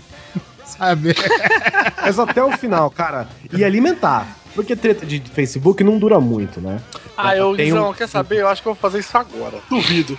Mas 2.02 2.18
até 2.18 2.44
o 2.44 2.52
final, 2.58 2.90
cara. 2.90 3.28
E 3.52 3.64
alimentar. 3.64 4.28
Porque 4.56 4.76
treta 4.76 5.06
de 5.06 5.20
Facebook 5.20 5.84
não 5.84 6.00
dura 6.00 6.20
muito, 6.20 6.60
né? 6.60 6.80
Ah, 7.22 7.36
eu, 7.38 7.56
Tem 7.56 7.66
Guizão, 7.66 7.90
um- 7.90 7.94
quer 7.94 8.08
saber? 8.08 8.38
Eu 8.42 8.48
acho 8.48 8.62
que 8.62 8.68
eu 8.68 8.74
vou 8.74 8.82
fazer 8.82 9.00
isso 9.00 9.18
agora. 9.18 9.58
Duvido. 9.70 10.18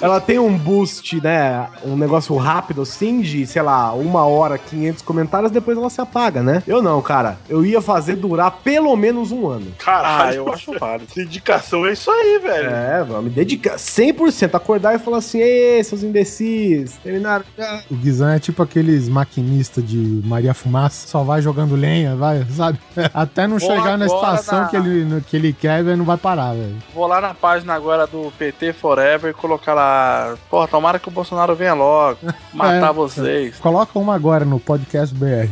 Ela 0.00 0.20
tem 0.20 0.38
um 0.38 0.56
boost, 0.56 1.20
né? 1.22 1.66
Um 1.84 1.96
negócio 1.96 2.36
rápido 2.36 2.82
assim, 2.82 3.20
de, 3.20 3.46
sei 3.46 3.62
lá, 3.62 3.92
uma 3.92 4.24
hora, 4.26 4.58
500 4.58 5.02
comentários, 5.02 5.50
depois 5.50 5.76
ela 5.78 5.88
se 5.90 6.00
apaga, 6.00 6.42
né? 6.42 6.62
Eu 6.66 6.82
não, 6.82 7.00
cara. 7.00 7.38
Eu 7.48 7.64
ia 7.64 7.80
fazer 7.80 8.16
durar 8.16 8.50
pelo 8.64 8.94
menos 8.96 9.32
um 9.32 9.46
ano. 9.48 9.66
Caralho, 9.78 10.28
Ah, 10.30 10.34
eu 10.34 10.52
acho 10.52 10.78
válido. 10.78 11.08
Dedicação 11.14 11.86
é 11.86 11.92
isso 11.92 12.10
aí, 12.10 12.38
velho. 12.42 12.68
É, 12.70 13.04
vamos 13.04 13.24
me 13.24 13.30
dedicar 13.30 13.76
100%. 13.78 14.54
Acordar 14.54 14.94
e 14.94 14.98
falar 14.98 15.18
assim: 15.18 15.38
ei, 15.38 15.82
seus 15.84 16.02
imbecis, 16.02 16.96
terminaram. 17.02 17.44
O 17.90 17.94
Guizão 17.94 18.28
é 18.28 18.38
tipo 18.38 18.62
aqueles 18.62 19.08
maquinistas 19.08 19.86
de 19.86 20.20
Maria 20.24 20.52
Fumaça, 20.54 21.06
só 21.06 21.22
vai 21.22 21.40
jogando 21.40 21.74
lenha, 21.76 22.14
vai, 22.16 22.44
sabe? 22.50 22.78
Até 23.14 23.46
não 23.46 23.58
Vou 23.58 23.68
chegar 23.70 23.96
na 23.96 24.06
estação 24.06 24.60
na- 24.62 24.66
que, 24.68 24.76
ele, 24.76 25.20
que 25.28 25.36
ele 25.36 25.52
quer, 25.52 25.82
velho, 25.84 25.96
não 25.96 26.04
vai 26.04 26.16
parar, 26.16 26.41
velho. 26.52 26.76
Vou 26.94 27.06
lá 27.06 27.20
na 27.20 27.34
página 27.34 27.74
agora 27.74 28.06
do 28.06 28.32
PT 28.38 28.72
Forever 28.72 29.30
e 29.30 29.34
colocar 29.34 29.74
lá. 29.74 30.34
Porra, 30.50 30.66
tomara 30.68 30.98
que 30.98 31.08
o 31.08 31.12
Bolsonaro 31.12 31.54
venha 31.54 31.74
logo. 31.74 32.18
Matar 32.52 32.90
É. 32.90 32.92
vocês. 32.92 33.58
Coloca 33.58 33.98
uma 33.98 34.14
agora 34.14 34.44
no 34.44 34.58
podcast 34.58 35.14
BR. 35.14 35.48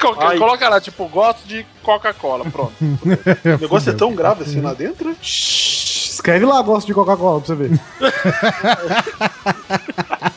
Coca- 0.00 0.28
Ai. 0.28 0.38
Coloca 0.38 0.68
lá, 0.68 0.80
tipo, 0.80 1.06
gosto 1.08 1.46
de 1.46 1.64
Coca-Cola. 1.82 2.44
Pronto. 2.50 2.72
O 2.82 3.58
negócio 3.60 3.90
é 3.90 3.94
tão 3.94 4.14
grave 4.14 4.42
assim 4.42 4.60
lá 4.60 4.72
dentro? 4.74 5.14
Escreve 5.22 6.44
lá, 6.46 6.60
gosto 6.62 6.86
de 6.86 6.94
Coca-Cola 6.94 7.40
pra 7.40 7.46
você 7.46 7.54
ver. 7.54 7.80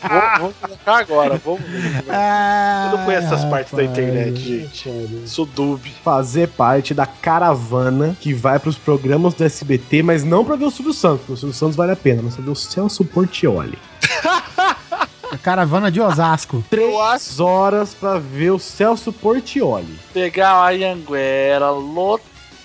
Vou, 0.00 0.38
vou 0.40 0.54
colocar 0.60 0.96
agora. 0.98 1.40
Vamos 1.44 1.60
ver. 1.62 2.04
Ah, 2.08 2.90
Eu 2.92 2.98
não 2.98 3.04
conheço 3.04 3.26
essas 3.26 3.44
partes 3.44 3.72
da 3.72 3.82
internet, 3.84 4.36
gente. 4.38 5.28
Sou 5.28 5.44
dub. 5.46 5.80
Fazer 6.04 6.48
parte 6.48 6.94
da 6.94 7.06
caravana 7.06 8.16
que 8.20 8.32
vai 8.32 8.58
pros 8.58 8.76
programas 8.76 9.34
do 9.34 9.44
SBT, 9.44 10.02
mas 10.02 10.24
não 10.24 10.44
pra 10.44 10.56
ver 10.56 10.64
o 10.66 10.70
Silvio 10.70 10.92
Santos, 10.92 11.20
porque 11.20 11.32
o 11.32 11.36
Silvio 11.36 11.54
Santos 11.56 11.76
vale 11.76 11.92
a 11.92 11.96
pena, 11.96 12.22
mas 12.22 12.34
pra 12.34 12.44
ver 12.44 12.50
o 12.50 12.54
Celso 12.56 13.04
Portioli. 13.04 13.78
A 15.30 15.36
caravana 15.36 15.90
de 15.92 16.00
Osasco. 16.00 16.64
Três 16.70 17.38
horas 17.38 17.92
pra 17.92 18.18
ver 18.18 18.50
o 18.50 18.58
Celso 18.58 19.12
Portioli. 19.12 19.98
Pegar 20.14 20.52
a 20.52 20.72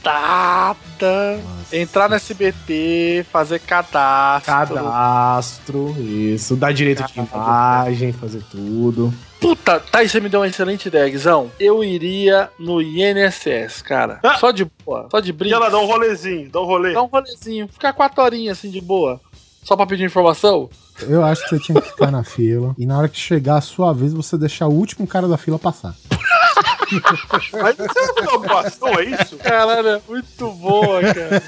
Anhanguera 0.05 0.73
lotada, 0.73 1.39
entrar 1.71 2.09
no 2.09 2.15
SBT, 2.15 3.25
fazer 3.31 3.59
cadastro. 3.59 4.75
Cadastro, 4.75 5.95
isso. 5.99 6.55
Dar 6.55 6.73
direito 6.73 7.03
de 7.05 7.19
imagem, 7.19 8.11
fazer 8.11 8.43
tudo. 8.51 9.13
Puta, 9.39 9.79
tá 9.79 9.99
aí 9.99 10.09
você 10.09 10.19
me 10.19 10.29
deu 10.29 10.39
uma 10.41 10.47
excelente 10.47 10.87
ideia, 10.87 11.09
Guizão. 11.09 11.51
Eu 11.59 11.83
iria 11.83 12.49
no 12.59 12.81
INSS, 12.81 13.81
cara. 13.81 14.19
Ah. 14.23 14.35
Só 14.37 14.51
de 14.51 14.65
boa, 14.85 15.07
só 15.09 15.19
de 15.19 15.29
E 15.29 15.33
brinco. 15.33 15.55
ela 15.55 15.69
dá 15.69 15.77
um 15.79 15.85
rolezinho, 15.85 16.49
dá 16.49 16.61
um 16.61 16.65
rolê. 16.65 16.93
Dá 16.93 17.01
um 17.01 17.07
rolezinho, 17.07 17.67
ficar 17.67 17.93
quatro 17.93 18.21
horinhas 18.23 18.57
assim 18.57 18.69
de 18.69 18.79
boa. 18.81 19.19
Só 19.63 19.75
pra 19.77 19.85
pedir 19.85 20.03
informação? 20.03 20.69
Eu 21.01 21.23
acho 21.23 21.43
que 21.43 21.49
você 21.49 21.59
tinha 21.59 21.81
que 21.81 21.87
ficar 21.87 22.11
na 22.11 22.23
fila. 22.23 22.75
E 22.77 22.85
na 22.85 22.97
hora 22.97 23.07
que 23.09 23.17
chegar 23.17 23.57
a 23.57 23.61
sua 23.61 23.93
vez, 23.93 24.13
você 24.13 24.37
deixar 24.37 24.67
o 24.67 24.73
último 24.73 25.07
cara 25.07 25.27
da 25.27 25.37
fila 25.37 25.57
passar. 25.57 25.95
Mas 27.61 27.75
você 27.75 28.13
fazer 28.13 28.29
uma 28.29 28.47
doação, 28.47 28.87
é 28.99 29.03
isso? 29.05 29.37
Caralho, 29.37 29.87
é 29.87 30.01
muito 30.07 30.51
boa, 30.51 31.01
cara. 31.01 31.43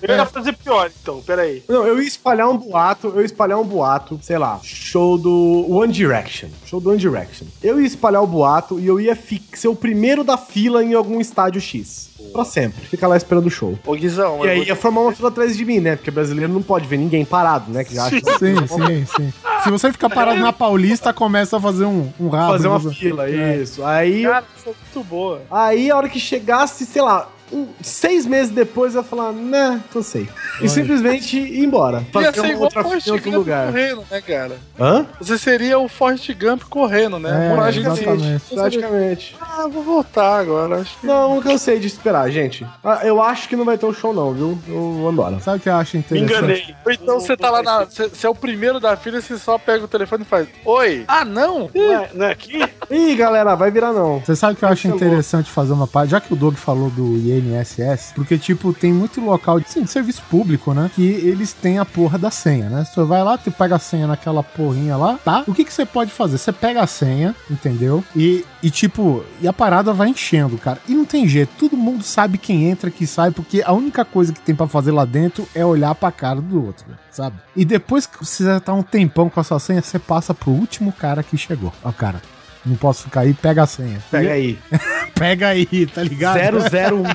Eu 0.00 0.14
ia 0.16 0.26
fazer 0.26 0.52
pior, 0.54 0.90
então, 1.00 1.22
peraí. 1.22 1.62
Não, 1.68 1.86
eu 1.86 2.00
ia 2.00 2.06
espalhar 2.06 2.48
um 2.48 2.56
boato, 2.56 3.08
eu 3.08 3.20
ia 3.20 3.26
espalhar 3.26 3.58
um 3.58 3.64
boato, 3.64 4.18
sei 4.22 4.38
lá, 4.38 4.60
show 4.62 5.16
do 5.18 5.66
One 5.68 5.92
Direction. 5.92 6.48
Show 6.66 6.80
do 6.80 6.90
One 6.90 6.98
Direction. 6.98 7.46
Eu 7.62 7.80
ia 7.80 7.86
espalhar 7.86 8.22
o 8.22 8.26
boato 8.26 8.78
e 8.78 8.86
eu 8.86 9.00
ia 9.00 9.18
ser 9.54 9.68
o 9.68 9.76
primeiro 9.76 10.24
da 10.24 10.36
fila 10.36 10.82
em 10.84 10.94
algum 10.94 11.20
estádio 11.20 11.60
X. 11.60 12.11
Pra 12.32 12.44
sempre. 12.44 12.86
Ficar 12.86 13.08
lá 13.08 13.16
esperando 13.16 13.46
o 13.46 13.50
show. 13.50 13.78
Ô, 13.86 13.94
Guizão, 13.94 14.44
E 14.44 14.48
aí 14.48 14.64
ia 14.64 14.76
formar 14.76 15.02
uma 15.02 15.12
fila 15.12 15.28
atrás 15.28 15.56
de 15.56 15.64
mim, 15.64 15.80
né? 15.80 15.96
Porque 15.96 16.10
brasileiro 16.10 16.52
não 16.52 16.62
pode 16.62 16.86
ver 16.86 16.96
ninguém 16.96 17.24
parado, 17.24 17.70
né? 17.70 17.84
Que 17.84 17.94
já 17.94 18.04
acha 18.06 18.16
Sim, 18.38 18.66
sim, 18.66 19.06
sim. 19.16 19.32
Se 19.64 19.70
você 19.70 19.92
ficar 19.92 20.08
parado 20.10 20.40
na 20.40 20.52
Paulista, 20.52 21.12
começa 21.12 21.56
a 21.56 21.60
fazer 21.60 21.84
um, 21.84 22.10
um 22.18 22.28
rabo. 22.28 22.52
fazer 22.52 22.68
uma 22.68 22.78
Você- 22.78 22.94
fila, 22.94 23.28
isso. 23.30 23.84
Aí, 23.84 24.22
cara, 24.22 24.44
isso 24.56 24.68
é 24.70 24.72
muito 24.94 25.08
boa. 25.08 25.42
aí 25.50 25.90
a 25.90 25.96
hora 25.96 26.08
que 26.08 26.18
chegasse, 26.18 26.86
sei 26.86 27.02
lá, 27.02 27.28
um- 27.52 27.68
seis 27.82 28.24
meses 28.26 28.52
depois 28.52 28.94
eu 28.94 29.02
ia 29.02 29.06
falar, 29.06 29.32
né, 29.32 29.80
cansei. 29.92 30.28
E 30.60 30.68
simplesmente 30.68 31.38
ir 31.38 31.64
embora. 31.64 31.98
Ia 32.14 32.32
Fazer 32.32 32.46
igual 32.50 32.64
outra 32.64 32.82
o 32.86 32.90
em 32.92 32.94
outro 32.94 33.14
Gump 33.30 33.34
lugar. 33.34 33.66
correndo, 33.66 34.04
né, 34.10 34.20
cara? 34.20 34.56
Hã? 34.78 35.06
Você 35.20 35.38
seria 35.38 35.78
o 35.78 35.88
Forrest 35.88 36.30
Gump 36.34 36.62
correndo, 36.68 37.18
né? 37.18 37.50
É, 37.52 37.54
Praticamente. 37.56 38.02
exatamente. 38.02 38.54
Praticamente. 38.54 39.36
Ah, 39.40 39.66
vou 39.68 39.82
voltar 39.82 40.38
agora. 40.40 40.76
Acho 40.80 40.98
que... 40.98 41.06
Não, 41.06 41.36
eu 41.36 41.42
cansei 41.42 41.78
de 41.78 41.86
esperar, 41.86 42.30
gente. 42.30 42.66
Ah, 42.84 43.00
Eu 43.04 43.20
acho 43.22 43.48
que 43.48 43.56
não 43.56 43.64
vai 43.64 43.76
ter 43.76 43.86
um 43.86 43.92
show, 43.94 44.12
não, 44.14 44.32
viu? 44.32 44.58
Eu 44.68 44.92
vou 44.92 45.12
embora. 45.12 45.38
Sabe 45.40 45.58
o 45.58 45.60
que 45.60 45.68
eu 45.68 45.74
acho 45.76 45.96
Me 45.96 46.00
interessante? 46.00 46.32
enganei. 46.34 46.74
Ou 46.84 46.92
então 46.92 47.20
você 47.20 47.36
tá 47.36 47.50
lá 47.50 47.62
na. 47.62 47.84
Você 47.84 48.26
é 48.26 48.30
o 48.30 48.34
primeiro 48.34 48.78
da 48.80 48.96
fila 48.96 49.18
e 49.18 49.22
você 49.22 49.36
só 49.38 49.58
pega 49.58 49.84
o 49.84 49.88
telefone 49.88 50.22
e 50.22 50.26
faz. 50.26 50.48
Oi! 50.64 51.04
Ah, 51.08 51.24
não! 51.24 51.70
Não 51.74 51.92
é, 51.92 52.10
não 52.14 52.26
é 52.26 52.32
aqui? 52.32 52.62
Ih, 52.90 53.14
galera, 53.16 53.54
vai 53.54 53.70
virar 53.70 53.92
não. 53.92 54.20
Você 54.20 54.36
sabe 54.36 54.56
que 54.56 54.64
eu 54.64 54.68
acho 54.68 54.82
Cancelou. 54.88 54.96
interessante 55.08 55.50
fazer 55.50 55.72
uma 55.72 55.86
parte, 55.86 56.10
já 56.10 56.20
que 56.20 56.32
o 56.32 56.36
Doug 56.36 56.54
falou 56.54 56.90
do 56.90 57.16
INSS, 57.42 58.12
porque, 58.14 58.38
tipo, 58.38 58.72
tem 58.72 58.92
muito 58.92 59.20
local 59.20 59.60
de, 59.60 59.70
sim, 59.70 59.82
de 59.82 59.90
serviço 59.90 60.22
público, 60.30 60.72
né? 60.72 60.90
Que 60.94 61.02
eles 61.02 61.52
têm 61.52 61.78
a 61.78 61.84
porra 61.84 62.18
da 62.18 62.30
senha, 62.30 62.68
né? 62.68 62.84
Você 62.84 63.02
vai 63.04 63.22
lá, 63.22 63.36
tu 63.38 63.50
pega 63.50 63.76
a 63.76 63.78
senha 63.78 64.06
naquela 64.06 64.42
porrinha 64.42 64.96
lá, 64.96 65.18
tá? 65.24 65.44
O 65.46 65.54
que 65.54 65.64
que 65.64 65.72
você 65.72 65.84
pode 65.84 66.10
fazer? 66.10 66.38
Você 66.38 66.52
pega 66.52 66.82
a 66.82 66.86
senha, 66.86 67.34
entendeu? 67.50 68.04
E, 68.14 68.44
e 68.62 68.70
tipo, 68.70 69.24
e 69.40 69.48
a 69.48 69.52
parada 69.52 69.92
vai 69.92 70.08
enchendo, 70.08 70.56
cara. 70.58 70.78
E 70.88 70.94
não 70.94 71.04
tem 71.04 71.28
jeito, 71.28 71.52
todo 71.58 71.76
mundo 71.76 72.02
sabe 72.02 72.38
quem 72.38 72.68
entra, 72.68 72.90
que 72.90 73.06
sai, 73.06 73.30
porque 73.30 73.62
a 73.64 73.72
única 73.72 74.04
coisa 74.04 74.32
que 74.32 74.40
tem 74.40 74.54
pra 74.54 74.66
fazer 74.66 74.92
lá 74.92 75.04
dentro 75.04 75.48
é 75.54 75.64
olhar 75.64 75.94
pra 75.94 76.10
cara 76.10 76.40
do 76.40 76.64
outro, 76.64 76.84
né? 76.88 76.96
sabe? 77.12 77.36
E 77.54 77.64
depois 77.64 78.06
que 78.06 78.24
você 78.24 78.44
já 78.44 78.58
tá 78.58 78.72
um 78.72 78.82
tempão 78.82 79.28
com 79.28 79.38
a 79.38 79.44
sua 79.44 79.60
senha, 79.60 79.82
você 79.82 79.98
passa 79.98 80.34
pro 80.34 80.50
último 80.50 80.92
cara 80.92 81.22
que 81.22 81.36
chegou. 81.36 81.72
Ó, 81.84 81.92
cara, 81.92 82.20
não 82.64 82.76
posso 82.76 83.04
ficar 83.04 83.20
aí, 83.20 83.34
pega 83.34 83.62
a 83.62 83.66
senha. 83.66 84.02
Pega 84.10 84.32
aí. 84.32 84.58
Pega 85.14 85.48
aí, 85.48 85.86
tá 85.86 86.02
ligado? 86.02 86.38
001. 86.38 87.02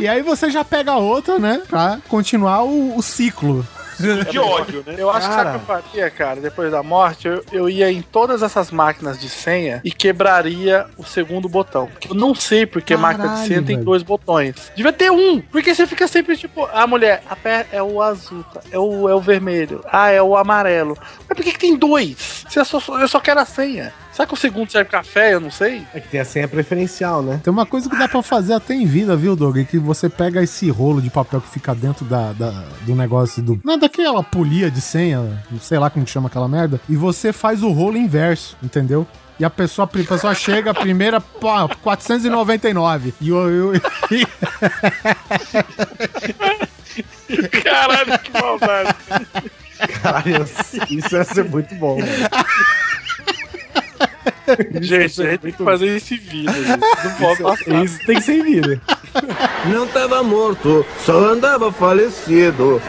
E 0.00 0.08
aí 0.08 0.20
você 0.20 0.50
já 0.50 0.64
pega 0.64 0.96
outra, 0.96 1.38
né? 1.38 1.62
Pra 1.68 1.98
continuar 2.08 2.64
o, 2.64 2.96
o 2.96 3.02
ciclo. 3.02 3.64
De 4.30 4.38
ódio, 4.38 4.82
né? 4.86 4.94
Eu 4.98 5.10
acho 5.10 5.28
que 5.28 5.34
Cara. 5.34 5.52
sabe 5.52 5.56
o 5.56 5.60
que 5.66 5.70
eu 5.70 5.76
faria, 5.76 6.10
cara? 6.10 6.40
Depois 6.40 6.70
da 6.70 6.82
morte, 6.82 7.28
eu, 7.28 7.44
eu 7.52 7.68
ia 7.68 7.90
em 7.90 8.02
todas 8.02 8.42
essas 8.42 8.70
máquinas 8.70 9.20
de 9.20 9.28
senha 9.28 9.80
e 9.84 9.90
quebraria 9.90 10.86
o 10.96 11.04
segundo 11.04 11.48
botão. 11.48 11.86
Porque 11.86 12.10
eu 12.10 12.14
não 12.14 12.34
sei 12.34 12.66
porque 12.66 12.96
máquina 12.96 13.24
de 13.24 13.30
Caralho, 13.30 13.48
senha 13.48 13.62
tem 13.62 13.76
velho. 13.76 13.84
dois 13.84 14.02
botões. 14.02 14.72
Devia 14.74 14.92
ter 14.92 15.10
um. 15.10 15.40
Porque 15.40 15.74
você 15.74 15.86
fica 15.86 16.06
sempre 16.08 16.36
tipo, 16.36 16.68
a 16.72 16.86
mulher, 16.86 17.22
a 17.28 17.36
pé 17.36 17.66
é 17.72 17.82
o 17.82 18.00
azul, 18.02 18.44
tá? 18.52 18.60
é 18.70 18.78
o, 18.78 19.08
é 19.08 19.14
o 19.14 19.20
vermelho, 19.20 19.84
ah, 19.90 20.10
é 20.10 20.22
o 20.22 20.36
amarelo. 20.36 20.96
Mas 21.28 21.36
por 21.36 21.44
que, 21.44 21.52
que 21.52 21.58
tem 21.58 21.76
dois? 21.76 22.44
Se 22.48 22.58
eu, 22.58 22.64
só, 22.64 22.80
eu 22.98 23.08
só 23.08 23.20
quero 23.20 23.40
a 23.40 23.44
senha. 23.44 23.92
Será 24.12 24.26
que 24.26 24.34
o 24.34 24.36
segundo 24.36 24.70
serve 24.70 24.90
café? 24.90 25.32
Eu 25.34 25.40
não 25.40 25.50
sei. 25.50 25.86
É 25.94 26.00
que 26.00 26.08
tem 26.08 26.20
a 26.20 26.24
senha 26.24 26.46
preferencial, 26.46 27.22
né? 27.22 27.40
Tem 27.42 27.50
uma 27.50 27.64
coisa 27.64 27.88
que 27.88 27.96
dá 27.98 28.06
pra 28.06 28.22
fazer 28.22 28.52
até 28.52 28.74
em 28.74 28.84
vida, 28.84 29.16
viu, 29.16 29.34
Doug? 29.34 29.56
É 29.56 29.64
que 29.64 29.78
você 29.78 30.08
pega 30.08 30.42
esse 30.42 30.68
rolo 30.68 31.00
de 31.00 31.08
papel 31.08 31.40
que 31.40 31.48
fica 31.48 31.74
dentro 31.74 32.04
da, 32.04 32.32
da- 32.34 32.64
do 32.82 32.94
negócio 32.94 33.42
do. 33.42 33.58
Não, 33.64 33.78
daquela 33.78 34.22
polia 34.22 34.70
de 34.70 34.80
senha, 34.82 35.42
sei 35.62 35.78
lá 35.78 35.88
como 35.88 36.06
chama 36.06 36.28
aquela 36.28 36.46
merda, 36.46 36.78
e 36.88 36.94
você 36.96 37.32
faz 37.32 37.62
o 37.62 37.70
rolo 37.72 37.96
inverso, 37.96 38.56
entendeu? 38.62 39.06
E 39.40 39.44
a 39.46 39.50
pessoa, 39.50 39.86
a 39.86 39.88
pessoa 40.06 40.34
chega, 40.34 40.70
a 40.72 40.74
primeira, 40.74 41.18
pô, 41.20 41.48
499. 41.82 43.14
E 43.20 43.30
eu, 43.30 43.50
eu, 43.50 43.72
Caralho, 47.64 48.18
que 48.18 48.30
maldade. 48.32 48.94
Caralho, 50.02 50.44
isso 50.90 51.16
ia 51.16 51.24
ser 51.24 51.44
muito 51.44 51.74
bom. 51.76 51.98
mano. 51.98 52.12
Gente, 54.80 55.22
a 55.22 55.30
gente 55.30 55.38
tem 55.38 55.52
que 55.52 55.64
fazer 55.64 55.96
esse 55.96 56.16
vídeo, 56.16 56.52
gente. 56.52 56.80
Não 57.04 57.14
pode 57.18 57.42
passar. 57.42 57.84
Isso 57.84 57.98
tem 58.06 58.16
que 58.16 58.22
ser 58.22 58.42
vida. 58.42 58.80
Não 59.66 59.86
tava 59.86 60.22
morto, 60.22 60.84
só 61.04 61.18
andava 61.18 61.72
falecido. 61.72 62.80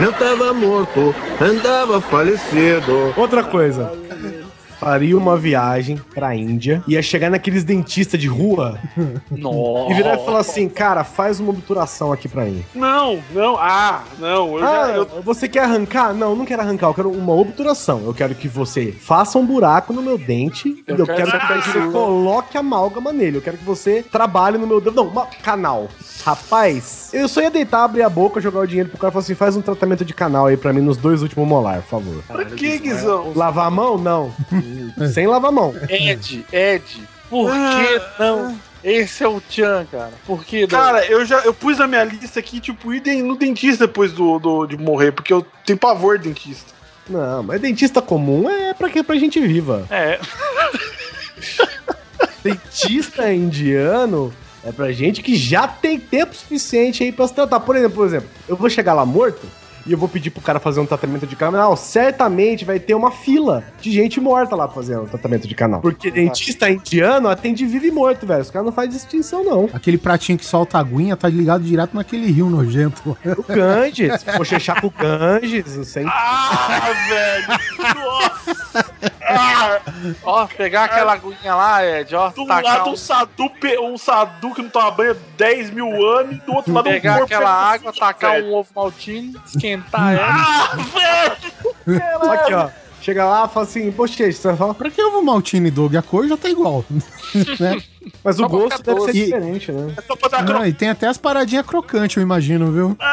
Não 0.00 0.12
tava 0.12 0.52
morto, 0.52 1.14
andava 1.40 2.00
falecido. 2.00 3.12
Outra 3.16 3.42
coisa. 3.44 3.92
Faria 4.80 5.16
uma 5.16 5.36
viagem 5.36 6.00
pra 6.14 6.34
Índia, 6.34 6.82
ia 6.86 7.02
chegar 7.02 7.30
naqueles 7.30 7.64
dentistas 7.64 8.20
de 8.20 8.28
rua 8.28 8.78
Nossa. 9.30 9.90
e 9.92 9.94
virar 9.94 10.14
e 10.20 10.24
falar 10.24 10.38
assim, 10.40 10.68
cara, 10.68 11.02
faz 11.04 11.40
uma 11.40 11.50
obturação 11.50 12.12
aqui 12.12 12.28
pra 12.28 12.44
mim. 12.44 12.64
Não, 12.74 13.18
não, 13.34 13.56
ah, 13.58 14.02
não. 14.18 14.56
Eu 14.58 14.64
Ah, 14.64 14.86
já, 14.86 14.92
eu, 14.96 15.22
você 15.22 15.48
quer 15.48 15.64
arrancar? 15.64 16.12
Não, 16.14 16.36
não 16.36 16.44
quero 16.44 16.62
arrancar, 16.62 16.86
eu 16.88 16.94
quero 16.94 17.10
uma 17.10 17.32
obturação. 17.34 18.02
Eu 18.04 18.14
quero 18.14 18.34
que 18.34 18.46
você 18.48 18.92
faça 18.92 19.38
um 19.38 19.44
buraco 19.46 19.92
no 19.92 20.02
meu 20.02 20.16
dente 20.18 20.68
e 20.68 20.84
Eu 20.86 20.96
eu 20.98 21.06
quero 21.06 21.30
quero 21.30 21.62
que 21.62 21.68
você 21.70 21.90
coloque 21.90 22.56
amálgama 22.56 23.12
nele. 23.12 23.38
Eu 23.38 23.42
quero 23.42 23.58
que 23.58 23.64
você 23.64 24.02
trabalhe 24.02 24.58
no 24.58 24.66
meu 24.66 24.80
dedo. 24.80 24.94
Não, 24.96 25.08
uma- 25.08 25.26
canal. 25.42 25.88
Rapaz, 26.24 27.10
eu 27.12 27.26
só 27.28 27.40
ia 27.40 27.50
deitar, 27.50 27.84
abrir 27.84 28.02
a 28.02 28.08
boca, 28.10 28.40
jogar 28.40 28.60
o 28.60 28.66
dinheiro 28.66 28.88
pro 28.90 28.98
cara 28.98 29.10
e 29.10 29.12
falar 29.12 29.22
assim: 29.22 29.34
faz 29.34 29.56
um 29.56 29.62
tratamento 29.62 30.04
de 30.04 30.12
canal 30.12 30.46
aí 30.46 30.56
pra 30.56 30.72
mim 30.72 30.80
nos 30.82 30.96
dois 30.96 31.22
últimos 31.22 31.48
molar, 31.48 31.80
por 31.82 31.88
favor. 31.88 32.22
pra 32.26 32.44
que, 32.44 32.78
Guizão? 32.78 33.32
Lavar 33.34 33.66
a 33.66 33.70
mão? 33.70 33.96
Não. 33.96 34.30
Sem 35.12 35.26
lavar 35.26 35.50
a 35.50 35.52
mão. 35.52 35.74
Ed, 35.88 36.44
Ed, 36.52 37.02
por 37.30 37.50
que 37.50 38.02
não? 38.22 38.58
Esse 38.84 39.24
é 39.24 39.28
o 39.28 39.40
Tchan, 39.40 39.86
cara. 39.90 40.12
Por 40.26 40.44
que 40.44 40.60
não? 40.62 40.68
Cara, 40.68 41.04
eu 41.06 41.24
já 41.26 41.38
eu 41.40 41.52
pus 41.52 41.78
na 41.78 41.86
minha 41.86 42.04
lista 42.04 42.38
aqui, 42.38 42.60
tipo, 42.60 42.94
ir 42.94 43.02
no 43.22 43.36
dentista 43.36 43.86
depois 43.86 44.12
do, 44.12 44.38
do- 44.38 44.66
de 44.66 44.76
morrer, 44.76 45.10
porque 45.12 45.32
eu 45.32 45.44
tenho 45.66 45.78
pavor 45.78 46.16
de 46.18 46.28
dentista. 46.28 46.72
Não, 47.08 47.42
mas 47.42 47.60
dentista 47.60 48.00
comum 48.02 48.48
é 48.48 48.72
pra 48.74 48.88
que 48.90 49.02
pra 49.02 49.16
gente 49.16 49.40
viva. 49.40 49.86
É. 49.90 50.20
Dentista 52.42 53.32
indiano 53.32 54.32
é 54.64 54.70
pra 54.72 54.92
gente 54.92 55.22
que 55.22 55.36
já 55.36 55.66
tem 55.66 55.98
tempo 55.98 56.34
suficiente 56.34 57.02
aí 57.02 57.12
pra 57.12 57.26
se 57.26 57.34
tratar. 57.34 57.60
Por 57.60 57.76
exemplo, 57.76 57.96
por 57.96 58.06
exemplo, 58.06 58.28
eu 58.48 58.56
vou 58.56 58.70
chegar 58.70 58.94
lá 58.94 59.04
morto 59.04 59.46
e 59.88 59.92
eu 59.92 59.98
vou 59.98 60.08
pedir 60.08 60.30
pro 60.30 60.42
cara 60.42 60.60
fazer 60.60 60.80
um 60.80 60.86
tratamento 60.86 61.26
de 61.26 61.34
canal, 61.34 61.74
certamente 61.76 62.64
vai 62.64 62.78
ter 62.78 62.94
uma 62.94 63.10
fila 63.10 63.64
de 63.80 63.90
gente 63.90 64.20
morta 64.20 64.54
lá 64.54 64.68
fazendo 64.68 65.06
tratamento 65.06 65.48
de 65.48 65.54
canal. 65.54 65.80
Porque 65.80 66.10
dentista 66.10 66.68
indiano 66.68 67.28
atende 67.28 67.64
vivo 67.64 67.86
e 67.86 67.90
morto, 67.90 68.26
velho. 68.26 68.42
Os 68.42 68.50
caras 68.50 68.66
não 68.66 68.72
fazem 68.72 68.90
distinção, 68.90 69.42
não. 69.42 69.70
aquele 69.72 69.96
pratinho 69.96 70.38
que 70.38 70.44
solta 70.44 70.76
a 70.76 70.80
aguinha 70.80 71.16
tá 71.16 71.28
ligado 71.28 71.64
direto 71.64 71.94
naquele 71.94 72.30
rio 72.30 72.50
nojento. 72.50 73.16
O 73.38 73.42
Ganges, 73.42 74.24
bochechar 74.36 74.80
com 74.80 74.88
o 74.88 74.90
Ganges, 74.90 75.76
não 75.76 75.84
sei. 75.84 76.04
Ah, 76.06 76.80
velho! 77.08 77.46
Nossa! 77.94 78.67
Ah, 79.22 79.80
Ó, 80.22 80.46
pegar 80.46 80.84
aquela 80.84 81.12
aguinha 81.12 81.54
lá, 81.54 81.84
Ed, 81.84 82.14
ó. 82.14 82.30
do 82.30 82.46
tacar 82.46 82.78
lado 82.78 82.90
um- 82.90 82.92
um 82.92 82.96
sadu, 82.96 83.50
pe- 83.50 83.78
um 83.78 83.98
sadu 83.98 84.54
que 84.54 84.62
não 84.62 84.70
toma 84.70 84.90
banho 84.90 85.12
há 85.12 85.16
10 85.36 85.70
mil 85.70 85.86
anos, 86.06 86.36
e 86.36 86.40
do 86.40 86.54
outro 86.54 86.72
lado 86.72 86.88
um 86.88 86.92
Pegar 86.92 87.22
aquela 87.22 87.50
água, 87.50 87.92
feminino, 87.92 88.00
tacar 88.00 88.32
velho. 88.32 88.46
um 88.46 88.54
ovo 88.54 88.68
maltino, 88.74 89.42
esquentar 89.46 90.14
ela. 90.14 90.26
Ah, 90.30 90.70
velho! 90.76 92.32
Aqui, 92.32 92.54
ó. 92.54 92.70
Chega 93.08 93.24
lá 93.24 93.46
e 93.46 93.54
fala 93.54 93.64
assim, 93.64 93.90
poxa, 93.90 94.30
você 94.30 94.54
fala, 94.54 94.74
Pra 94.74 94.90
que 94.90 95.02
ovo 95.02 95.22
maltine, 95.22 95.70
Doug? 95.70 95.96
A 95.96 96.02
cor 96.02 96.28
já 96.28 96.36
tá 96.36 96.50
igual. 96.50 96.84
né? 97.58 97.80
mas 98.22 98.38
o 98.38 98.42
Só 98.42 98.48
gosto 98.48 98.68
colocar 98.68 98.82
deve 98.82 99.00
ser 99.00 99.06
doce. 99.06 99.24
diferente, 99.24 99.72
né? 99.72 99.94
É 99.96 100.02
só 100.02 100.14
pra 100.14 100.28
dar 100.28 100.44
Não, 100.44 100.66
e 100.66 100.74
tem 100.74 100.90
até 100.90 101.06
as 101.06 101.16
paradinhas 101.16 101.64
crocantes, 101.64 102.18
eu 102.18 102.22
imagino, 102.22 102.70
viu? 102.70 102.94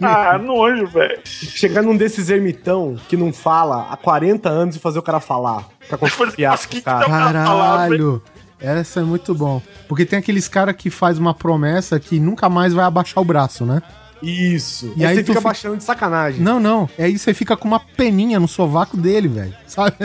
Ah, 0.00 0.38
nojo, 0.38 0.86
velho. 0.86 1.20
Chegar 1.26 1.82
num 1.82 1.94
desses 1.94 2.30
ermitão 2.30 2.96
que 3.06 3.18
não 3.18 3.34
fala 3.34 3.88
há 3.90 3.96
40 3.98 4.48
anos 4.48 4.76
e 4.76 4.78
fazer 4.78 4.98
o 4.98 5.02
cara 5.02 5.20
falar. 5.20 5.68
Pra 5.86 5.98
confiar 5.98 6.58
pro 6.58 6.82
cara. 6.82 7.06
Caralho. 7.06 8.22
Essa 8.58 9.00
é 9.00 9.02
muito 9.02 9.34
bom. 9.34 9.60
Porque 9.86 10.06
tem 10.06 10.18
aqueles 10.18 10.48
caras 10.48 10.74
que 10.74 10.88
faz 10.88 11.18
uma 11.18 11.34
promessa 11.34 12.00
que 12.00 12.18
nunca 12.18 12.48
mais 12.48 12.72
vai 12.72 12.86
abaixar 12.86 13.20
o 13.22 13.26
braço, 13.26 13.66
né? 13.66 13.82
Isso. 14.24 14.92
E 14.96 15.00
E 15.00 15.04
aí 15.04 15.10
aí 15.10 15.16
você 15.16 15.22
tu 15.22 15.26
fica 15.28 15.40
baixando 15.40 15.76
de 15.76 15.84
sacanagem. 15.84 16.40
Não, 16.40 16.58
não. 16.58 16.88
É 16.98 17.04
aí 17.04 17.18
você 17.18 17.34
fica 17.34 17.56
com 17.56 17.68
uma 17.68 17.80
peninha 17.80 18.40
no 18.40 18.48
sovaco 18.48 18.96
dele, 18.96 19.28
velho. 19.28 19.54
Sabe? 19.66 19.96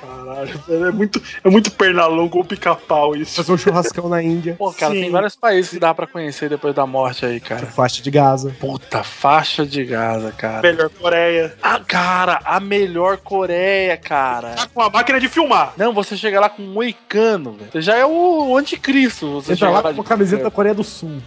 Caralho, 0.00 0.60
é 0.68 0.90
muito, 0.92 1.22
é 1.42 1.50
muito 1.50 1.70
pernalongo 1.70 2.38
ou 2.38 2.44
pica-pau 2.44 3.16
isso. 3.16 3.36
Fazer 3.36 3.52
um 3.52 3.56
churrascão 3.56 4.08
na 4.08 4.22
Índia. 4.22 4.54
Pô, 4.56 4.72
cara, 4.72 4.94
Sim. 4.94 5.00
tem 5.00 5.10
vários 5.10 5.34
países 5.34 5.70
que 5.70 5.78
dá 5.78 5.92
pra 5.94 6.06
conhecer 6.06 6.48
depois 6.48 6.74
da 6.74 6.86
morte 6.86 7.24
aí, 7.24 7.40
cara. 7.40 7.66
Faixa 7.66 8.02
de 8.02 8.10
Gaza. 8.10 8.54
Puta, 8.60 9.02
faixa 9.02 9.66
de 9.66 9.84
Gaza, 9.84 10.32
cara. 10.32 10.62
Melhor 10.62 10.90
Coreia. 10.90 11.54
Ah, 11.62 11.80
cara, 11.80 12.40
a 12.44 12.60
melhor 12.60 13.16
Coreia, 13.18 13.96
cara. 13.96 14.50
Tá 14.50 14.66
com 14.72 14.82
a 14.82 14.90
máquina 14.90 15.18
de 15.18 15.28
filmar. 15.28 15.72
Não, 15.76 15.92
você 15.92 16.16
chega 16.16 16.40
lá 16.40 16.48
com 16.48 16.62
um 16.62 16.72
moicano, 16.72 17.52
velho. 17.52 17.70
Você 17.72 17.80
já 17.80 17.96
é 17.96 18.06
o 18.06 18.56
anticristo. 18.56 19.32
Você 19.34 19.52
Entra 19.52 19.66
chega 19.66 19.70
lá 19.70 19.82
com 19.82 19.90
uma 19.90 20.04
camiseta 20.04 20.44
da 20.44 20.50
Coreia 20.50 20.74
do 20.74 20.84
Sul. 20.84 21.20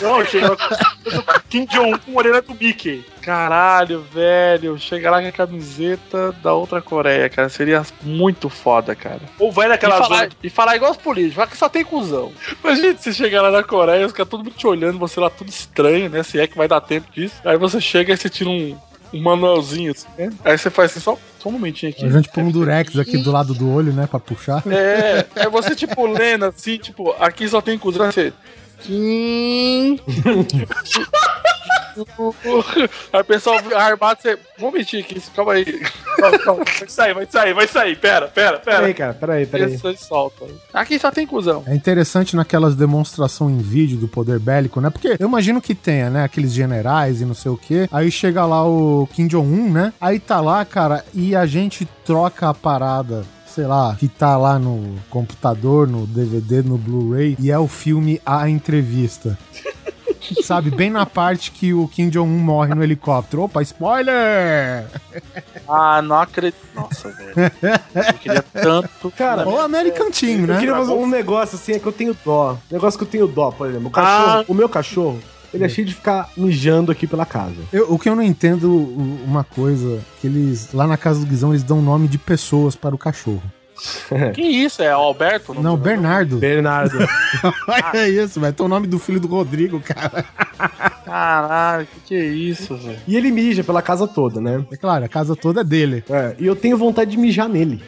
Não, 0.00 0.24
chega 0.24 0.56
com 0.56 1.40
Kim 1.48 1.66
Jong 1.66 1.98
com 1.98 2.16
orelha 2.16 2.42
do 2.42 2.54
Mickey. 2.54 3.04
Caralho, 3.20 4.02
velho. 4.02 4.78
Chega 4.78 5.10
lá 5.10 5.20
com 5.20 5.28
a 5.28 5.32
camiseta 5.32 6.32
da 6.42 6.52
outra 6.52 6.80
Coreia, 6.80 7.28
cara. 7.28 7.48
Seria 7.48 7.84
muito 8.02 8.48
foda, 8.48 8.94
cara. 8.94 9.20
Ou 9.38 9.50
vai 9.50 9.68
naquela 9.68 9.96
e, 9.96 9.98
falar, 9.98 10.18
zona. 10.18 10.30
e 10.44 10.50
falar 10.50 10.76
igual 10.76 10.92
os 10.92 10.96
políticos, 10.96 11.36
vai 11.36 11.46
que 11.46 11.56
só 11.56 11.68
tem 11.68 11.84
cuzão. 11.84 12.32
Imagina 12.62 12.96
você 12.96 13.12
chegar 13.12 13.42
lá 13.42 13.50
na 13.50 13.62
Coreia, 13.62 14.06
os 14.06 14.12
caras 14.12 14.30
todo 14.30 14.44
mundo 14.44 14.54
te 14.54 14.66
olhando, 14.66 14.98
você 14.98 15.18
lá 15.18 15.28
tudo 15.28 15.48
estranho, 15.48 16.08
né? 16.08 16.22
Se 16.22 16.38
é 16.38 16.46
que 16.46 16.56
vai 16.56 16.68
dar 16.68 16.80
tempo 16.80 17.10
disso. 17.12 17.36
Aí 17.44 17.56
você 17.56 17.80
chega 17.80 18.12
e 18.12 18.16
você 18.16 18.28
tira 18.28 18.50
um, 18.50 18.76
um 19.12 19.22
manualzinho 19.22 19.92
assim, 19.92 20.06
né? 20.16 20.30
Aí 20.44 20.56
você 20.56 20.70
faz 20.70 20.92
assim, 20.92 21.00
só, 21.00 21.18
só 21.38 21.48
um 21.48 21.52
momentinho 21.52 21.90
aqui. 21.90 22.04
A 22.04 22.10
gente 22.10 22.28
põe 22.30 22.44
um 22.44 22.50
durex 22.50 22.96
aqui 22.98 23.18
do 23.18 23.32
lado 23.32 23.54
do 23.54 23.72
olho, 23.72 23.92
né? 23.92 24.06
Pra 24.06 24.20
puxar. 24.20 24.62
É, 24.68 25.26
é 25.34 25.48
você 25.48 25.74
tipo 25.74 26.06
lendo 26.06 26.44
assim, 26.44 26.76
tipo, 26.78 27.14
aqui 27.18 27.48
só 27.48 27.60
tem 27.60 27.78
cuzão, 27.78 28.06
você. 28.06 28.32
Kim. 28.80 29.98
Aí 33.12 33.20
o 33.20 33.24
pessoal 33.24 33.56
armado, 33.74 34.20
você. 34.20 34.38
Vamos 34.58 34.74
mentir 34.74 35.02
aqui, 35.02 35.20
calma 35.34 35.52
aí. 35.54 35.82
Calma, 36.16 36.38
calma. 36.38 36.64
Vai 36.78 36.88
sair, 36.88 37.14
vai 37.14 37.26
sair, 37.26 37.54
vai 37.54 37.66
sair. 37.66 37.96
Pera, 37.96 38.28
pera, 38.28 38.58
pera. 38.58 38.76
Peraí, 38.78 38.94
cara, 38.94 39.14
peraí, 39.14 39.46
peraí. 39.46 39.78
Solta. 39.96 40.44
Aqui 40.74 40.98
só 40.98 41.10
tem 41.10 41.26
cuzão. 41.26 41.64
É 41.66 41.74
interessante 41.74 42.36
naquelas 42.36 42.74
demonstrações 42.74 43.54
em 43.54 43.62
vídeo 43.62 43.96
do 43.96 44.08
poder 44.08 44.38
bélico, 44.38 44.80
né? 44.80 44.90
Porque 44.90 45.16
eu 45.18 45.26
imagino 45.28 45.60
que 45.60 45.74
tenha, 45.74 46.10
né? 46.10 46.24
Aqueles 46.24 46.52
generais 46.52 47.20
e 47.20 47.24
não 47.24 47.34
sei 47.34 47.50
o 47.50 47.56
quê. 47.56 47.88
Aí 47.90 48.10
chega 48.10 48.44
lá 48.44 48.66
o 48.66 49.08
Kim 49.14 49.26
Jong-un, 49.26 49.70
né? 49.70 49.92
Aí 50.00 50.18
tá 50.18 50.40
lá, 50.40 50.64
cara, 50.64 51.04
e 51.14 51.34
a 51.34 51.46
gente 51.46 51.86
troca 52.04 52.48
a 52.48 52.54
parada. 52.54 53.24
Sei 53.56 53.66
lá, 53.66 53.96
que 53.98 54.06
tá 54.06 54.36
lá 54.36 54.58
no 54.58 54.96
computador, 55.08 55.88
no 55.88 56.06
DVD, 56.06 56.60
no 56.62 56.76
Blu-ray, 56.76 57.38
e 57.40 57.50
é 57.50 57.58
o 57.58 57.66
filme 57.66 58.20
A 58.26 58.50
Entrevista. 58.50 59.38
Sabe, 60.44 60.70
bem 60.70 60.90
na 60.90 61.06
parte 61.06 61.50
que 61.50 61.72
o 61.72 61.88
Kim 61.88 62.10
Jong-un 62.10 62.36
morre 62.38 62.74
no 62.74 62.82
helicóptero. 62.84 63.44
Opa, 63.44 63.62
spoiler! 63.62 64.84
Ah, 65.66 66.02
não 66.02 66.16
acredito. 66.20 66.58
Nossa, 66.74 67.08
velho. 67.10 67.34
Eu 67.94 68.14
queria 68.20 68.42
tanto. 68.52 69.10
Cara, 69.16 69.48
Ou 69.48 69.58
American 69.58 70.10
Team, 70.10 70.40
eu 70.40 70.46
né? 70.48 70.58
queria 70.58 70.74
fazer 70.74 70.92
um 70.92 71.06
negócio 71.06 71.56
assim, 71.56 71.72
é 71.72 71.78
que 71.78 71.86
eu 71.86 71.92
tenho 71.92 72.14
dó. 72.24 72.58
Negócio 72.70 72.98
que 72.98 73.04
eu 73.04 73.08
tenho 73.08 73.26
dó, 73.26 73.50
por 73.52 73.68
exemplo. 73.70 73.86
O 73.88 73.90
cachorro, 73.90 74.30
Ah. 74.40 74.44
o 74.46 74.52
meu 74.54 74.68
cachorro, 74.68 75.18
ele 75.54 75.64
é 75.64 75.68
cheio 75.68 75.86
de 75.86 75.94
ficar 75.94 76.28
mijando 76.36 76.90
aqui 76.92 77.06
pela 77.06 77.24
casa. 77.26 77.56
Eu- 77.72 77.92
o 77.92 77.98
que 77.98 78.08
eu 78.08 78.16
não 78.16 78.22
entendo, 78.22 78.70
uma 79.24 79.44
coisa, 79.44 80.00
que 80.20 80.26
eles, 80.26 80.72
lá 80.72 80.86
na 80.86 80.96
casa 80.96 81.20
do 81.20 81.26
Guizão, 81.26 81.50
eles 81.52 81.62
dão 81.62 81.80
nome 81.82 82.08
de 82.08 82.18
pessoas 82.18 82.74
para 82.76 82.94
o 82.94 82.98
cachorro. 82.98 83.42
Que 84.34 84.40
isso? 84.40 84.82
É 84.82 84.96
o 84.96 85.00
Alberto? 85.00 85.52
Não, 85.52 85.76
Bernardo. 85.76 86.38
Bernardo. 86.38 86.96
é 87.92 88.08
isso, 88.08 88.40
vai 88.40 88.50
ter 88.52 88.62
o 88.62 88.68
nome 88.68 88.86
do 88.86 88.98
filho 88.98 89.20
do 89.20 89.28
Rodrigo, 89.28 89.78
cara. 89.80 90.24
Caralho, 91.04 91.86
que 91.86 92.00
que 92.08 92.14
é 92.14 92.24
isso, 92.24 92.74
velho? 92.76 92.98
e 93.06 93.16
ele 93.16 93.30
mija 93.30 93.62
pela 93.62 93.82
casa 93.82 94.08
toda, 94.08 94.40
né? 94.40 94.64
É 94.72 94.76
claro, 94.76 95.04
a 95.04 95.08
casa 95.08 95.36
toda 95.36 95.60
é 95.60 95.64
dele. 95.64 96.02
É, 96.08 96.34
e 96.38 96.46
eu 96.46 96.56
tenho 96.56 96.78
vontade 96.78 97.10
de 97.10 97.16
mijar 97.18 97.48
nele. 97.50 97.82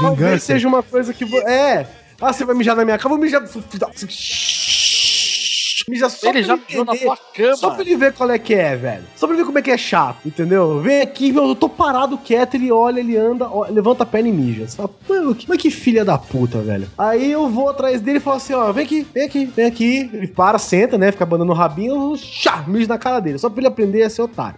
Talvez 0.00 0.16
Vingança. 0.18 0.46
seja 0.46 0.66
uma 0.66 0.82
coisa 0.82 1.12
que. 1.14 1.24
vo- 1.24 1.36
É! 1.46 1.86
Ah, 2.20 2.32
você 2.32 2.44
vai 2.44 2.54
mijar 2.54 2.74
na 2.74 2.84
minha 2.84 2.98
cama, 2.98 3.14
eu 3.16 3.18
vou 3.18 3.24
mijar. 3.26 3.42
Mija 5.88 6.08
só 6.08 6.28
Ele 6.30 6.38
pra 6.38 6.42
já 6.42 6.54
ele 6.54 6.84
na 6.84 6.92
entender. 6.94 7.04
tua 7.04 7.18
cama. 7.34 7.56
Só 7.56 7.70
pra 7.70 7.80
ele 7.82 7.96
ver 7.96 8.12
qual 8.12 8.30
é 8.30 8.38
que 8.38 8.54
é, 8.54 8.76
velho. 8.76 9.04
Só 9.16 9.26
pra 9.26 9.34
ele 9.34 9.42
ver 9.42 9.46
como 9.46 9.58
é 9.58 9.62
que 9.62 9.70
é 9.70 9.76
chato, 9.76 10.18
entendeu? 10.26 10.80
Vem 10.80 11.00
aqui, 11.02 11.32
meu, 11.32 11.46
eu 11.48 11.54
tô 11.54 11.68
parado 11.68 12.16
quieto, 12.18 12.54
ele 12.54 12.70
olha, 12.72 13.00
ele 13.00 13.16
anda, 13.16 13.46
ó, 13.48 13.66
levanta 13.68 14.02
a 14.02 14.06
perna 14.06 14.28
e 14.28 14.32
mija. 14.32 14.66
Você 14.66 14.76
fala, 14.76 14.88
"Pô, 14.88 15.34
que- 15.34 15.46
mas 15.48 15.58
que 15.58 15.70
filha 15.70 16.04
da 16.04 16.16
puta, 16.16 16.58
velho. 16.60 16.88
Aí 16.96 17.30
eu 17.30 17.48
vou 17.48 17.68
atrás 17.68 18.00
dele 18.00 18.18
e 18.18 18.20
falo 18.20 18.36
assim, 18.36 18.54
ó, 18.54 18.72
vem 18.72 18.84
aqui, 18.84 19.06
vem 19.14 19.24
aqui, 19.24 19.44
vem 19.46 19.66
aqui. 19.66 20.10
Ele 20.12 20.26
para, 20.28 20.58
senta, 20.58 20.96
né, 20.96 21.12
fica 21.12 21.24
abanando 21.24 21.52
o 21.52 21.54
rabinho, 21.54 22.12
eu, 22.12 22.16
chá, 22.16 22.64
mijo 22.66 22.88
na 22.88 22.98
cara 22.98 23.20
dele. 23.20 23.38
Só 23.38 23.48
pra 23.50 23.60
ele 23.60 23.68
aprender 23.68 24.02
a 24.02 24.10
ser 24.10 24.22
otário. 24.22 24.56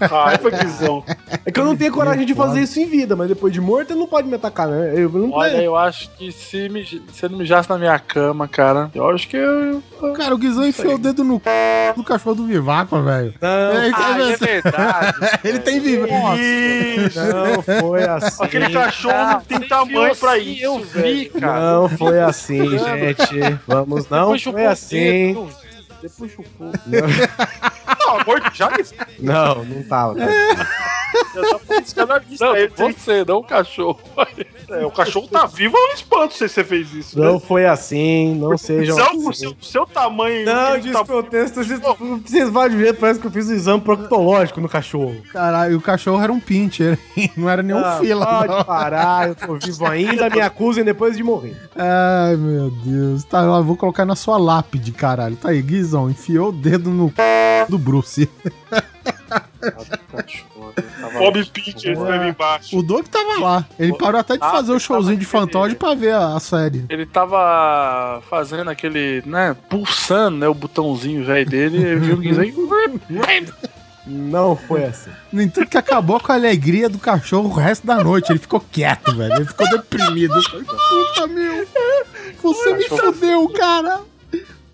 Raiva, 0.00 0.50
Guizão. 0.50 1.04
É 1.44 1.50
que 1.50 1.60
eu 1.60 1.64
não 1.64 1.76
tenho 1.76 1.92
coragem 1.92 2.24
de 2.26 2.34
fazer 2.34 2.62
isso 2.62 2.80
em 2.80 2.86
vida, 2.86 3.14
mas 3.14 3.28
depois 3.28 3.52
de 3.52 3.60
morto 3.60 3.90
ele 3.92 4.00
não 4.00 4.06
pode 4.06 4.26
me 4.28 4.34
atacar, 4.34 4.66
né? 4.68 4.92
Eu 4.96 5.10
não 5.10 5.30
Olha, 5.32 5.62
eu 5.62 5.76
acho 5.76 6.10
que 6.16 6.32
se, 6.32 6.68
mij- 6.68 7.02
se 7.12 7.26
ele 7.26 7.36
mijasse 7.36 7.68
na 7.68 7.78
minha 7.78 7.98
cama, 7.98 8.48
cara, 8.48 8.90
eu 8.94 9.08
acho 9.10 9.28
que 9.28 9.36
eu. 9.36 9.82
Cara, 10.16 10.34
o 10.34 10.38
Guizão 10.38 10.55
enfiou 10.64 10.94
o 10.94 10.98
dedo 10.98 11.24
no 11.24 11.36
c... 11.40 11.92
do 11.96 12.04
cachorro 12.04 12.36
do 12.36 12.46
Vivaco, 12.46 13.02
velho. 13.02 13.34
Não, 13.40 13.48
É, 13.48 13.90
Ah, 13.94 14.18
é- 14.18 14.32
é 14.32 14.36
verdade. 14.36 15.16
ele 15.44 15.58
tem 15.58 15.80
vivo. 15.80 16.06
Isso. 16.36 17.18
não 17.20 17.62
foi 17.62 18.04
assim. 18.04 18.44
Aquele 18.44 18.70
cachorro 18.72 19.26
não 19.32 19.40
tem 19.40 19.58
Você 19.58 19.66
tamanho 19.68 20.16
pra 20.16 20.32
assim, 20.34 20.50
isso. 20.52 20.62
Eu 20.64 20.78
vi, 20.78 21.26
cara. 21.30 21.60
Não 21.60 21.88
foi 21.88 22.20
assim, 22.20 22.70
gente. 22.78 23.58
Vamos, 23.66 24.08
não 24.08 24.20
Depois 24.32 24.42
foi 24.42 24.66
assim. 24.66 25.34
dedo. 25.34 25.48
Depois 26.02 26.30
chupou. 26.30 26.70
Não, 26.86 28.20
amor, 28.20 28.42
já 28.52 28.68
que 28.68 28.84
Não, 29.18 29.64
não 29.64 29.82
tava. 29.84 30.14
cara. 30.14 30.30
eu 31.34 31.50
tô 31.50 31.58
piscando 31.74 32.12
a 32.12 32.18
vista. 32.18 32.44
Não, 32.44 32.54
você, 32.92 33.24
não 33.26 33.36
o 33.38 33.44
cachorro. 33.44 33.98
é, 34.70 34.84
o 34.86 34.90
cachorro 34.90 35.28
tá 35.28 35.46
vivo, 35.46 35.76
eu 35.76 35.94
espanto 35.94 36.34
se 36.34 36.48
você 36.48 36.64
fez 36.64 36.92
isso. 36.92 37.18
Não 37.18 37.34
Né? 37.34 37.40
foi 37.40 37.66
assim, 37.66 38.34
não 38.34 38.56
sejam 38.58 38.96
São 38.96 39.16
o 39.24 39.30
assim. 39.30 39.40
seu, 39.40 39.56
seu 39.60 39.86
tamanho. 39.86 40.44
Não, 40.44 40.74
ele 40.76 40.90
tá- 40.92 40.98
desprotesto, 41.00 41.64
vocês, 41.64 41.80
vocês 42.24 42.50
vão 42.50 42.68
ver, 42.70 42.94
parece 42.94 43.20
que 43.20 43.26
eu 43.26 43.30
fiz 43.30 43.48
um 43.48 43.54
exame 43.54 43.80
proctológico 43.80 44.60
no 44.60 44.68
cachorro. 44.68 45.16
Caralho, 45.32 45.76
o 45.78 45.80
cachorro 45.80 46.22
era 46.22 46.32
um 46.32 46.40
pincher, 46.40 46.98
não 47.36 47.48
era 47.48 47.62
nenhum 47.62 47.78
Ah, 47.78 47.98
fila. 48.00 48.26
Pode 48.26 48.52
não. 48.52 48.64
parar, 48.64 49.28
eu 49.28 49.34
tô 49.34 49.54
vivo 49.58 49.86
ainda, 49.86 50.28
me 50.30 50.40
acusem 50.40 50.84
depois 50.84 51.16
de 51.16 51.22
morrer. 51.22 51.56
Ai, 51.74 52.36
meu 52.36 52.70
Deus. 52.70 53.24
Tá, 53.24 53.42
eu 53.42 53.64
vou 53.64 53.76
colocar 53.76 54.04
na 54.04 54.14
sua 54.16 54.36
lápide, 54.38 54.92
caralho. 54.92 55.36
Tá 55.36 55.50
aí, 55.50 55.62
Guizão, 55.62 56.10
enfiou 56.10 56.48
o 56.48 56.52
dedo 56.52 56.90
no 56.90 57.08
c... 57.08 57.14
do 57.68 57.78
Bruce. 57.78 58.28
Bob 61.18 61.44
Pincher 61.52 61.92
escreve 61.92 62.28
embaixo. 62.28 62.78
O 62.78 62.82
Doug 62.82 63.06
tava 63.06 63.38
lá. 63.40 63.66
Ele 63.78 63.96
parou 63.96 64.20
até 64.20 64.36
de 64.36 64.42
Ah, 64.44 64.50
fazer 64.50 64.72
o 64.72 64.78
showzinho 64.78 65.16
de 65.16 65.24
fantoche 65.24 65.74
pra 65.74 65.94
ver 65.94 66.12
a, 66.12 66.34
a 66.36 66.40
série. 66.40 66.84
Ele 66.88 67.06
tava 67.06 68.22
fazendo 68.28 68.70
aquele, 68.70 69.22
né, 69.26 69.56
pulsando, 69.68 70.36
né, 70.38 70.48
o 70.48 70.54
botãozinho 70.54 71.24
velho 71.24 71.48
dele, 71.48 71.78
e 71.78 71.96
viu 71.96 72.14
o 72.16 72.18
Guizão 72.18 72.44
e- 72.44 72.54
Não 74.06 74.54
foi 74.56 74.84
assim. 74.84 75.10
No 75.32 75.42
entanto, 75.42 75.68
que 75.68 75.78
acabou 75.78 76.20
com 76.20 76.30
a 76.30 76.34
alegria 76.36 76.88
do 76.88 76.98
cachorro 76.98 77.48
o 77.48 77.52
resto 77.54 77.86
da 77.86 77.96
noite. 78.02 78.30
Ele 78.30 78.38
ficou 78.38 78.60
quieto, 78.60 79.14
velho. 79.16 79.34
Ele 79.34 79.44
ficou 79.44 79.68
deprimido. 79.68 80.34
Puta, 80.50 81.26
meu. 81.26 81.66
Você 82.42 82.74
me 82.74 82.84
fudeu, 82.88 83.48
cara. 83.48 84.00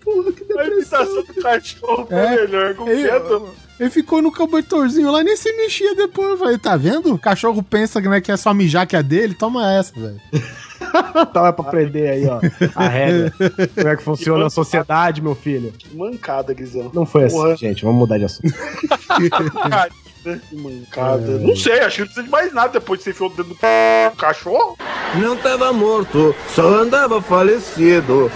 Porra, 0.03 0.31
que 0.31 0.43
A 0.43 0.45
depressão. 0.63 1.01
imitação 1.03 1.23
do 1.23 1.41
cachorro 1.41 2.05
foi 2.07 2.17
É. 2.17 2.35
melhor. 2.41 2.75
Com 2.75 2.87
Ele, 2.89 3.03
quieto. 3.03 3.49
ele 3.79 3.89
ficou 3.89 4.21
no 4.21 4.31
cobertorzinho 4.31 5.11
lá 5.11 5.21
e 5.21 5.23
nem 5.23 5.35
se 5.37 5.51
mexia 5.55 5.95
depois. 5.95 6.29
Eu 6.31 6.37
falei, 6.37 6.57
tá 6.57 6.75
vendo? 6.75 7.13
O 7.13 7.19
cachorro 7.19 7.63
pensa 7.63 7.99
né, 8.01 8.19
que 8.21 8.31
é 8.31 8.37
só 8.37 8.53
mijar 8.53 8.85
que 8.87 8.95
é 8.95 9.03
dele. 9.03 9.33
Toma 9.33 9.71
essa, 9.73 9.93
velho. 9.99 10.19
Tava 11.33 11.53
pra 11.53 11.65
aprender 11.65 12.09
aí, 12.09 12.25
ó, 12.27 12.39
a 12.75 12.87
regra. 12.87 13.33
Como 13.73 13.87
é 13.87 13.95
que 13.95 14.03
funciona 14.03 14.45
a 14.47 14.49
sociedade, 14.49 15.21
meu 15.21 15.33
filho. 15.33 15.73
Mancada, 15.93 16.53
Guizão. 16.53 16.91
Não 16.93 17.05
foi 17.05 17.23
assim, 17.25 17.35
Porra. 17.37 17.55
gente. 17.55 17.83
Vamos 17.85 17.99
mudar 17.99 18.17
de 18.17 18.25
assunto. 18.25 18.53
né? 20.25 20.39
Que 20.49 20.55
mancada. 20.55 21.37
Não 21.39 21.55
sei, 21.55 21.79
acho 21.79 21.95
que 21.95 22.01
não 22.01 22.07
precisa 22.07 22.23
de 22.23 22.29
mais 22.29 22.53
nada 22.53 22.69
depois 22.79 22.99
de 22.99 23.05
você 23.05 23.09
enfiou 23.11 23.29
o 23.29 23.33
dedo 23.33 23.49
no 23.49 24.15
cachorro. 24.15 24.77
Não 25.15 25.37
tava 25.37 25.71
morto, 25.71 26.35
só 26.53 26.67
andava 26.67 27.21
falecido. 27.21 28.31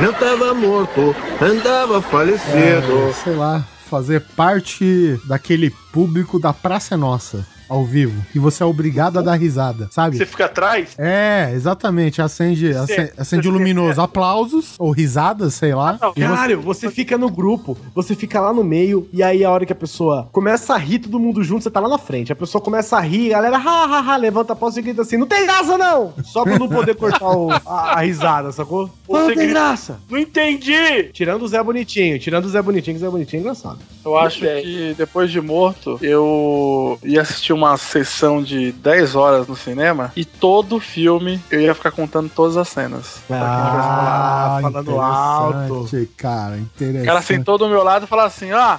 Não 0.00 0.12
tava 0.12 0.54
morto, 0.54 1.14
andava 1.40 2.00
falecido. 2.00 3.08
É, 3.08 3.12
sei 3.12 3.34
lá, 3.34 3.66
fazer 3.88 4.20
parte 4.36 5.18
daquele 5.26 5.70
público 5.92 6.38
da 6.38 6.52
Praça 6.52 6.94
é 6.94 6.96
Nossa, 6.96 7.44
ao 7.70 7.84
vivo. 7.84 8.20
E 8.34 8.38
você 8.38 8.62
é 8.62 8.66
obrigado 8.66 9.18
a 9.18 9.22
dar 9.22 9.34
risada, 9.36 9.88
sabe? 9.90 10.16
Você 10.18 10.26
fica 10.26 10.44
atrás. 10.46 10.90
É, 10.98 11.50
exatamente. 11.54 12.20
Acende, 12.20 12.72
acende, 12.74 13.12
acende 13.16 13.48
o 13.48 13.52
luminoso. 13.52 14.00
Aplausos 14.00 14.74
ou 14.78 14.90
risadas, 14.90 15.54
sei 15.54 15.74
lá. 15.74 15.96
Você- 16.14 16.20
Caralho, 16.20 16.60
você 16.60 16.90
fica 16.90 17.16
no 17.16 17.30
grupo, 17.30 17.76
você 17.94 18.14
fica 18.14 18.40
lá 18.40 18.52
no 18.52 18.64
meio, 18.64 19.08
e 19.12 19.22
aí 19.22 19.44
a 19.44 19.50
hora 19.50 19.64
que 19.64 19.72
a 19.72 19.76
pessoa 19.76 20.28
começa 20.32 20.74
a 20.74 20.76
rir, 20.76 20.98
todo 20.98 21.18
mundo 21.18 21.42
junto, 21.44 21.62
você 21.62 21.70
tá 21.70 21.80
lá 21.80 21.88
na 21.88 21.98
frente. 21.98 22.32
A 22.32 22.36
pessoa 22.36 22.60
começa 22.60 22.96
a 22.96 23.00
rir, 23.00 23.32
a 23.32 23.36
galera, 23.40 23.56
ha, 23.56 23.84
ha, 23.84 24.12
ha, 24.12 24.16
levanta 24.16 24.52
a 24.52 24.56
pausa 24.56 24.78
e 24.80 24.82
grita 24.82 25.02
assim, 25.02 25.16
não 25.16 25.26
tem 25.26 25.44
graça 25.46 25.78
não! 25.78 26.12
Só 26.24 26.42
pra 26.42 26.58
não 26.58 26.68
poder 26.68 26.96
cortar 26.96 27.28
o- 27.30 27.50
a, 27.50 27.94
a 27.98 28.00
risada, 28.00 28.50
sacou? 28.52 28.90
Não 29.08 29.20
Você 29.20 29.26
tem 29.28 29.36
grita- 29.36 29.52
graça! 29.52 30.00
Não 30.10 30.18
entendi! 30.18 31.04
Tirando 31.12 31.42
o 31.42 31.48
Zé 31.48 31.62
Bonitinho, 31.62 32.18
tirando 32.18 32.46
o 32.46 32.48
Zé 32.48 32.60
Bonitinho, 32.60 32.96
que 32.96 33.02
o 33.02 33.06
Zé 33.06 33.10
Bonitinho 33.10 33.38
é 33.38 33.42
engraçado. 33.42 33.78
Eu 34.04 34.18
acho 34.18 34.40
que 34.40 34.94
depois 34.96 35.30
de 35.30 35.40
morto, 35.40 35.98
eu 36.02 36.98
ia 37.04 37.22
assistir 37.22 37.52
uma 37.60 37.76
sessão 37.76 38.42
de 38.42 38.72
10 38.72 39.14
horas 39.14 39.46
no 39.46 39.54
cinema 39.54 40.12
e 40.16 40.24
todo 40.24 40.80
filme 40.80 41.40
eu 41.50 41.60
ia 41.60 41.74
ficar 41.74 41.90
contando 41.90 42.30
todas 42.34 42.56
as 42.56 42.68
cenas. 42.68 43.20
Ah, 43.30 44.58
falando 44.62 45.00
alto. 45.00 45.88
Cara, 46.16 46.56
interessante. 46.58 47.02
O 47.02 47.06
cara 47.06 47.22
sentou 47.22 47.58
do 47.58 47.68
meu 47.68 47.82
lado 47.82 48.04
e 48.04 48.08
falou 48.08 48.24
assim: 48.24 48.52
ó. 48.52 48.78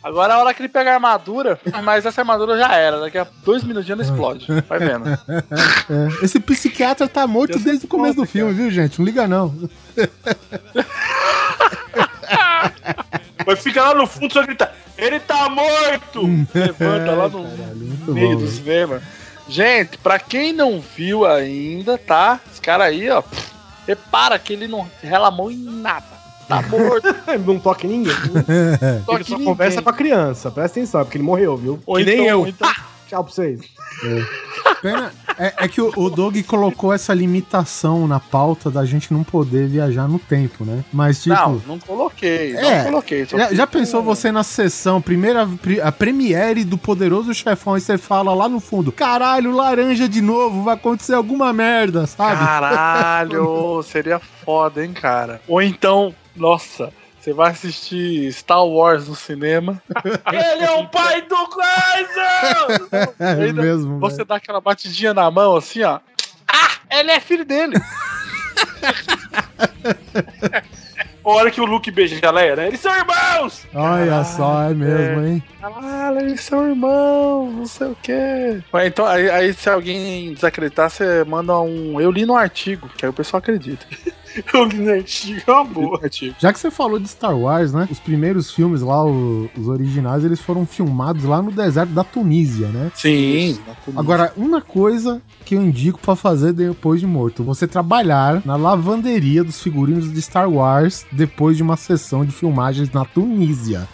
Agora 0.00 0.32
é 0.32 0.36
a 0.36 0.38
hora 0.38 0.54
que 0.54 0.62
ele 0.62 0.68
pega 0.68 0.92
a 0.92 0.94
armadura, 0.94 1.58
mas 1.82 2.06
essa 2.06 2.20
armadura 2.20 2.56
já 2.56 2.72
era. 2.72 3.00
Daqui 3.00 3.18
a 3.18 3.26
dois 3.44 3.64
minutinhos 3.64 3.98
ela 3.98 4.08
explode. 4.08 4.46
Vai 4.68 4.78
vendo. 4.78 5.04
É, 5.90 6.24
Esse 6.24 6.38
psiquiatra 6.38 7.08
tá 7.08 7.26
morto 7.26 7.58
desde 7.58 7.86
o 7.86 7.88
começo 7.88 8.16
do 8.16 8.26
filme, 8.26 8.52
viu, 8.52 8.70
gente? 8.70 8.98
Não 8.98 9.06
liga 9.06 9.26
não. 9.26 9.54
Mas 13.46 13.62
fica 13.62 13.82
lá 13.82 13.94
no 13.94 14.06
fundo 14.06 14.32
só 14.32 14.42
grita: 14.42 14.70
Ele 14.96 15.18
tá 15.20 15.48
morto! 15.48 16.22
Levanta 16.54 17.12
lá 17.12 17.28
no 17.28 17.44
Muito 18.08 18.20
meio 18.24 18.38
bom, 18.38 18.44
do 18.44 18.50
cinema. 18.50 19.02
Gente, 19.48 19.96
pra 19.98 20.18
quem 20.18 20.52
não 20.52 20.80
viu 20.96 21.24
ainda, 21.24 21.96
tá? 21.96 22.38
Esse 22.50 22.60
cara 22.60 22.84
aí, 22.84 23.08
ó. 23.08 23.22
pff, 23.22 23.48
Repara 23.86 24.38
que 24.38 24.52
ele 24.52 24.68
não 24.68 24.86
rela 25.02 25.28
a 25.28 25.30
mão 25.30 25.50
em 25.50 25.56
nada. 25.56 26.04
Tá 26.46 26.60
morto. 26.68 27.06
não 27.46 27.58
toca 27.58 27.86
em 27.86 27.90
ninguém. 27.90 28.14
Só 29.06 29.14
ele 29.14 29.24
só 29.24 29.30
ninguém. 29.32 29.46
conversa 29.46 29.80
com 29.82 29.88
a 29.90 29.92
criança, 29.92 30.50
presta 30.50 30.78
atenção, 30.78 31.00
é 31.00 31.04
porque 31.04 31.16
ele 31.16 31.24
morreu, 31.24 31.56
viu? 31.56 31.80
Ou 31.86 31.96
que 31.96 32.04
nem 32.04 32.14
então- 32.16 32.26
eu. 32.26 32.40
ou 32.40 32.48
então- 32.48 32.68
Ah, 32.68 32.84
tchau 33.08 33.24
pra 33.24 33.32
vocês. 33.32 33.60
Pena- 34.82 35.12
é, 35.38 35.54
é 35.64 35.68
que 35.68 35.80
o, 35.80 35.92
o 35.96 36.10
Doug 36.10 36.36
colocou 36.46 36.92
essa 36.92 37.14
limitação 37.14 38.06
na 38.08 38.18
pauta 38.20 38.70
da 38.70 38.84
gente 38.84 39.12
não 39.12 39.22
poder 39.24 39.68
viajar 39.68 40.08
no 40.08 40.18
tempo, 40.18 40.64
né? 40.64 40.84
Mas, 40.92 41.22
tipo. 41.22 41.34
Não, 41.34 41.62
não 41.66 41.78
coloquei. 41.78 42.56
É, 42.56 42.78
não 42.78 42.84
coloquei. 42.90 43.24
Já, 43.24 43.52
já 43.54 43.66
pensou 43.66 44.02
você 44.02 44.30
na 44.32 44.42
sessão, 44.42 45.00
primeira 45.00 45.46
pri- 45.46 45.80
a 45.80 45.90
premiere 45.92 46.64
do 46.64 46.76
Poderoso 46.76 47.32
Chefão, 47.34 47.76
e 47.76 47.80
você 47.80 47.96
fala 47.98 48.34
lá 48.34 48.48
no 48.48 48.60
fundo: 48.60 48.90
caralho, 48.92 49.52
laranja 49.52 50.08
de 50.08 50.20
novo, 50.20 50.62
vai 50.64 50.74
acontecer 50.74 51.14
alguma 51.14 51.52
merda, 51.52 52.06
sabe? 52.06 52.36
Caralho, 52.44 53.82
seria 53.84 54.18
foda, 54.44 54.84
hein, 54.84 54.92
cara. 54.92 55.40
Ou 55.48 55.62
então, 55.62 56.14
nossa, 56.36 56.92
você 57.20 57.32
vai 57.32 57.50
assistir 57.50 58.32
Star 58.32 58.64
Wars 58.64 59.08
no 59.08 59.14
cinema. 59.14 59.82
Ele 60.32 60.64
é 60.64 60.70
o 60.70 60.88
pai 60.88 61.22
do 61.22 61.36
coisa! 61.48 63.16
É 63.18 63.52
mesmo, 63.52 63.98
Você 63.98 64.24
dá 64.24 64.36
aquela 64.36 64.60
batidinha 64.60 65.12
na 65.12 65.30
mão 65.30 65.56
assim, 65.56 65.82
ó. 65.82 66.00
Ah, 66.46 66.70
ele 66.90 67.10
é 67.10 67.20
filho 67.20 67.44
dele. 67.44 67.74
A 71.24 71.30
hora 71.30 71.50
que 71.50 71.60
o 71.60 71.66
Luke 71.66 71.90
beija 71.90 72.18
a 72.26 72.30
Leia, 72.30 72.56
né? 72.56 72.68
Eles 72.68 72.80
são 72.80 72.94
irmãos! 72.96 73.66
Olha 73.74 74.24
só, 74.24 74.62
é 74.62 74.72
mesmo, 74.72 75.26
hein? 75.26 75.42
Caralho, 75.60 76.20
eles 76.20 76.40
são 76.40 76.66
irmãos, 76.66 77.52
não 77.54 77.66
sei 77.66 77.88
o 77.88 77.96
quê. 78.02 78.62
Mas 78.72 78.86
Então, 78.86 79.04
aí, 79.04 79.28
aí 79.28 79.52
se 79.52 79.68
alguém 79.68 80.32
desacreditar, 80.32 80.88
você 80.88 81.24
manda 81.24 81.58
um. 81.60 82.00
Eu 82.00 82.10
li 82.10 82.24
no 82.24 82.34
artigo, 82.34 82.88
que 82.96 83.04
aí 83.04 83.10
o 83.10 83.12
pessoal 83.12 83.40
acredita. 83.40 83.84
Eu 84.52 84.64
li 84.64 84.76
no 84.78 84.90
artigo, 84.90 85.40
é 85.46 85.50
uma 85.52 85.64
boa. 85.64 86.00
Já 86.38 86.52
que 86.52 86.58
você 86.58 86.70
falou 86.70 86.98
de 86.98 87.08
Star 87.08 87.36
Wars, 87.36 87.72
né? 87.72 87.88
Os 87.90 87.98
primeiros 87.98 88.50
filmes 88.50 88.80
lá, 88.82 89.04
o- 89.04 89.48
os 89.56 89.68
originais, 89.68 90.24
eles 90.24 90.40
foram 90.40 90.64
filmados 90.66 91.24
lá 91.24 91.40
no 91.42 91.50
deserto 91.50 91.90
da 91.90 92.04
Tunísia, 92.04 92.68
né? 92.68 92.90
Sim. 92.94 93.58
Agora, 93.96 94.32
uma 94.36 94.60
coisa 94.60 95.20
que 95.44 95.54
eu 95.54 95.62
indico 95.62 95.98
pra 95.98 96.14
fazer 96.16 96.52
depois 96.52 97.00
de 97.00 97.06
morto, 97.06 97.42
você 97.42 97.66
trabalhar 97.66 98.42
na 98.44 98.56
lavanderia 98.56 99.42
dos 99.42 99.60
figurinos 99.62 100.12
de 100.12 100.20
Star 100.22 100.48
Wars 100.50 101.06
depois 101.12 101.56
de 101.56 101.62
uma 101.62 101.76
sessão 101.76 102.24
de 102.24 102.32
filmagens 102.32 102.90
na 102.90 103.04
Tunísia. 103.04 103.88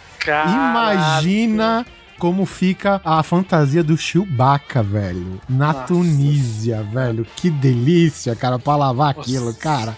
Imagina 0.47 1.85
como 2.19 2.47
fica 2.47 3.01
a 3.05 3.23
fantasia 3.23 3.83
do 3.83 3.97
Chewbacca, 3.97 4.83
velho. 4.83 5.41
Na 5.49 5.73
Nossa. 5.73 5.87
Tunísia, 5.87 6.83
velho. 6.83 7.27
Que 7.37 7.51
delícia, 7.51 8.35
cara, 8.35 8.59
pra 8.59 8.77
lavar 8.77 9.11
aquilo, 9.11 9.55
cara. 9.55 9.97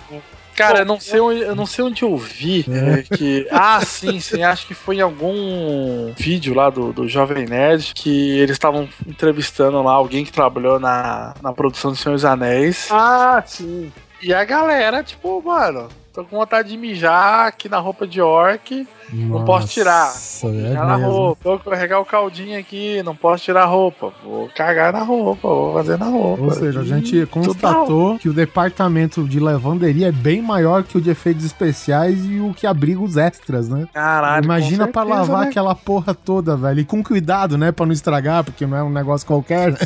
Cara, 0.56 0.78
eu 0.80 0.86
não 0.86 0.98
sei 0.98 1.20
onde, 1.20 1.40
eu 1.40 1.54
não 1.54 1.66
sei 1.66 1.84
onde 1.84 2.02
eu 2.02 2.16
vi 2.16 2.64
é, 2.70 3.02
que. 3.16 3.46
Ah, 3.52 3.84
sim, 3.84 4.18
sim. 4.20 4.42
Acho 4.42 4.66
que 4.66 4.72
foi 4.72 4.96
em 4.96 5.00
algum 5.02 6.12
vídeo 6.16 6.54
lá 6.54 6.70
do, 6.70 6.94
do 6.94 7.06
Jovem 7.06 7.44
Nerd 7.46 7.92
que 7.94 8.38
eles 8.38 8.52
estavam 8.52 8.88
entrevistando 9.06 9.82
lá 9.82 9.92
alguém 9.92 10.24
que 10.24 10.32
trabalhou 10.32 10.80
na, 10.80 11.34
na 11.42 11.52
produção 11.52 11.90
do 11.90 11.96
Senhor 11.96 12.14
dos 12.14 12.24
Anéis. 12.24 12.88
Ah, 12.90 13.42
sim. 13.46 13.92
E 14.22 14.32
a 14.32 14.44
galera, 14.44 15.04
tipo, 15.04 15.42
mano, 15.44 15.88
tô 16.16 16.24
com 16.24 16.38
vontade 16.38 16.70
de 16.70 16.78
mijar 16.78 17.46
aqui 17.46 17.68
na 17.68 17.78
roupa 17.78 18.06
de 18.06 18.22
orc. 18.22 18.88
Não 19.12 19.44
posso 19.44 19.68
tirar. 19.68 20.06
Nossa, 20.06 20.48
Vou 20.48 20.58
é 20.58 20.72
na 20.72 20.98
mesmo. 20.98 21.12
roupa. 21.12 21.40
Vou 21.44 21.58
carregar 21.60 22.00
o 22.00 22.04
caldinho 22.04 22.58
aqui, 22.58 23.02
não 23.04 23.14
posso 23.14 23.44
tirar 23.44 23.62
a 23.62 23.66
roupa. 23.66 24.12
Vou 24.24 24.48
cagar 24.48 24.92
na 24.92 25.02
roupa, 25.02 25.46
vou 25.46 25.74
fazer 25.74 25.96
na 25.98 26.06
roupa. 26.06 26.42
Ou 26.42 26.50
seja, 26.50 26.80
a 26.80 26.84
gente 26.84 27.24
constatou 27.26 28.18
que 28.18 28.28
o 28.28 28.32
departamento 28.32 29.22
de 29.28 29.38
lavanderia 29.38 30.08
é 30.08 30.12
bem 30.12 30.42
maior 30.42 30.82
que 30.82 30.98
o 30.98 31.00
de 31.00 31.10
efeitos 31.10 31.44
especiais 31.44 32.18
e 32.24 32.40
o 32.40 32.52
que 32.52 32.66
abriga 32.66 33.00
os 33.00 33.16
extras, 33.16 33.68
né? 33.68 33.86
Caralho, 33.92 34.44
Imagina 34.44 34.84
certeza, 34.84 35.04
lavar 35.04 35.42
né? 35.42 35.48
aquela 35.48 35.74
porra 35.74 36.12
toda, 36.14 36.56
velho. 36.56 36.80
E 36.80 36.84
com 36.84 37.02
cuidado, 37.04 37.56
né? 37.56 37.70
Pra 37.70 37.86
não 37.86 37.92
estragar, 37.92 38.42
porque 38.42 38.66
não 38.66 38.76
é 38.76 38.82
um 38.82 38.90
negócio 38.90 39.26
qualquer. 39.26 39.72
né? 39.72 39.78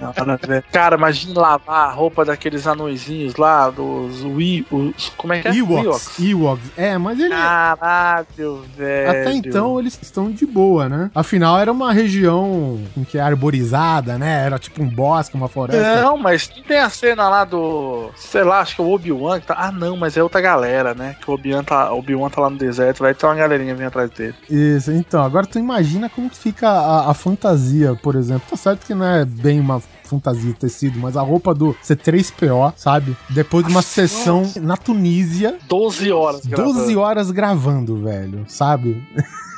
Não. 0.00 0.62
Cara, 0.72 0.96
imagina 0.96 1.40
lavar 1.40 1.88
a 1.88 1.92
roupa 1.92 2.24
daqueles 2.24 2.66
anõezinhos 2.66 3.36
lá, 3.36 3.70
dos 3.70 4.22
Wii. 4.24 4.66
Os, 4.70 5.12
como 5.16 5.32
é 5.32 5.40
que 5.40 5.48
é? 5.48 5.56
Ewoks. 5.56 6.18
Ewoks. 6.18 6.70
É, 6.76 6.98
mas 6.98 7.18
ele. 7.18 7.30
Caralho, 7.30 8.64
velho. 8.76 9.10
Até 9.10 9.32
então 9.32 9.78
eles 9.78 9.98
estão 10.00 10.30
de 10.30 10.46
boa, 10.46 10.88
né? 10.88 11.10
Afinal, 11.14 11.58
era 11.58 11.70
uma 11.70 11.92
região 11.92 12.80
que 13.08 13.18
é 13.18 13.20
arborizada, 13.20 14.18
né? 14.18 14.44
Era 14.44 14.58
tipo 14.58 14.82
um 14.82 14.88
bosque, 14.88 15.36
uma 15.36 15.48
floresta. 15.48 16.02
Não, 16.02 16.16
mas 16.16 16.48
tem 16.48 16.78
a 16.78 16.90
cena 16.90 17.28
lá 17.28 17.44
do. 17.44 18.10
Sei 18.16 18.42
lá, 18.42 18.60
acho 18.60 18.76
que 18.76 18.80
é 18.80 18.84
o 18.84 18.90
Obi-Wan 18.90 19.40
que 19.40 19.46
tá. 19.46 19.56
Ah, 19.58 19.72
não, 19.72 19.96
mas 19.96 20.16
é 20.16 20.22
outra 20.22 20.40
galera, 20.40 20.94
né? 20.94 21.16
Que 21.20 21.30
o 21.30 21.34
Obi-Wan 21.34 21.64
tá, 21.64 21.92
o 21.92 21.98
Obi-Wan 21.98 22.30
tá 22.30 22.40
lá 22.40 22.50
no 22.50 22.58
deserto, 22.58 23.00
vai 23.00 23.14
ter 23.14 23.26
uma 23.26 23.34
galerinha 23.34 23.74
vindo 23.74 23.86
atrás 23.86 24.10
dele. 24.10 24.34
Isso, 24.48 24.92
então, 24.92 25.22
agora 25.22 25.46
tu 25.46 25.58
imagina 25.58 26.08
como 26.08 26.30
que 26.30 26.36
fica 26.36 26.68
a, 26.68 27.10
a 27.10 27.14
fantasia, 27.14 27.94
por 28.02 28.14
exemplo. 28.14 28.42
Tá 28.48 28.56
certo 28.56 28.86
que 28.86 28.94
não 28.94 29.06
é 29.06 29.24
bem 29.24 29.60
uma 29.60 29.80
fantasia 30.06 30.54
tecido, 30.54 30.98
mas 30.98 31.16
a 31.16 31.22
roupa 31.22 31.54
do 31.54 31.74
C3PO, 31.84 32.72
sabe? 32.76 33.16
Depois 33.30 33.66
de 33.66 33.70
uma 33.70 33.82
sessão 33.82 34.42
na 34.60 34.76
Tunísia, 34.76 35.58
12 35.68 36.12
horas 36.12 36.40
12 36.46 36.96
horas 36.96 37.30
gravando, 37.30 37.96
velho, 37.96 38.44
sabe? 38.48 39.02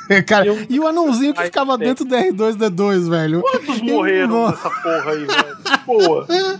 Cara, 0.25 0.45
e 0.69 0.79
o 0.79 0.87
anãozinho 0.87 1.33
que 1.33 1.43
ficava 1.43 1.77
dentro 1.77 2.03
do 2.05 2.15
R2D2, 2.15 3.09
velho. 3.09 3.41
Quantos 3.41 3.81
morreram 3.83 4.49
nessa 4.49 4.69
porra 4.69 5.11
aí, 5.11 5.25
velho? 5.25 5.57
Boa. 5.85 6.25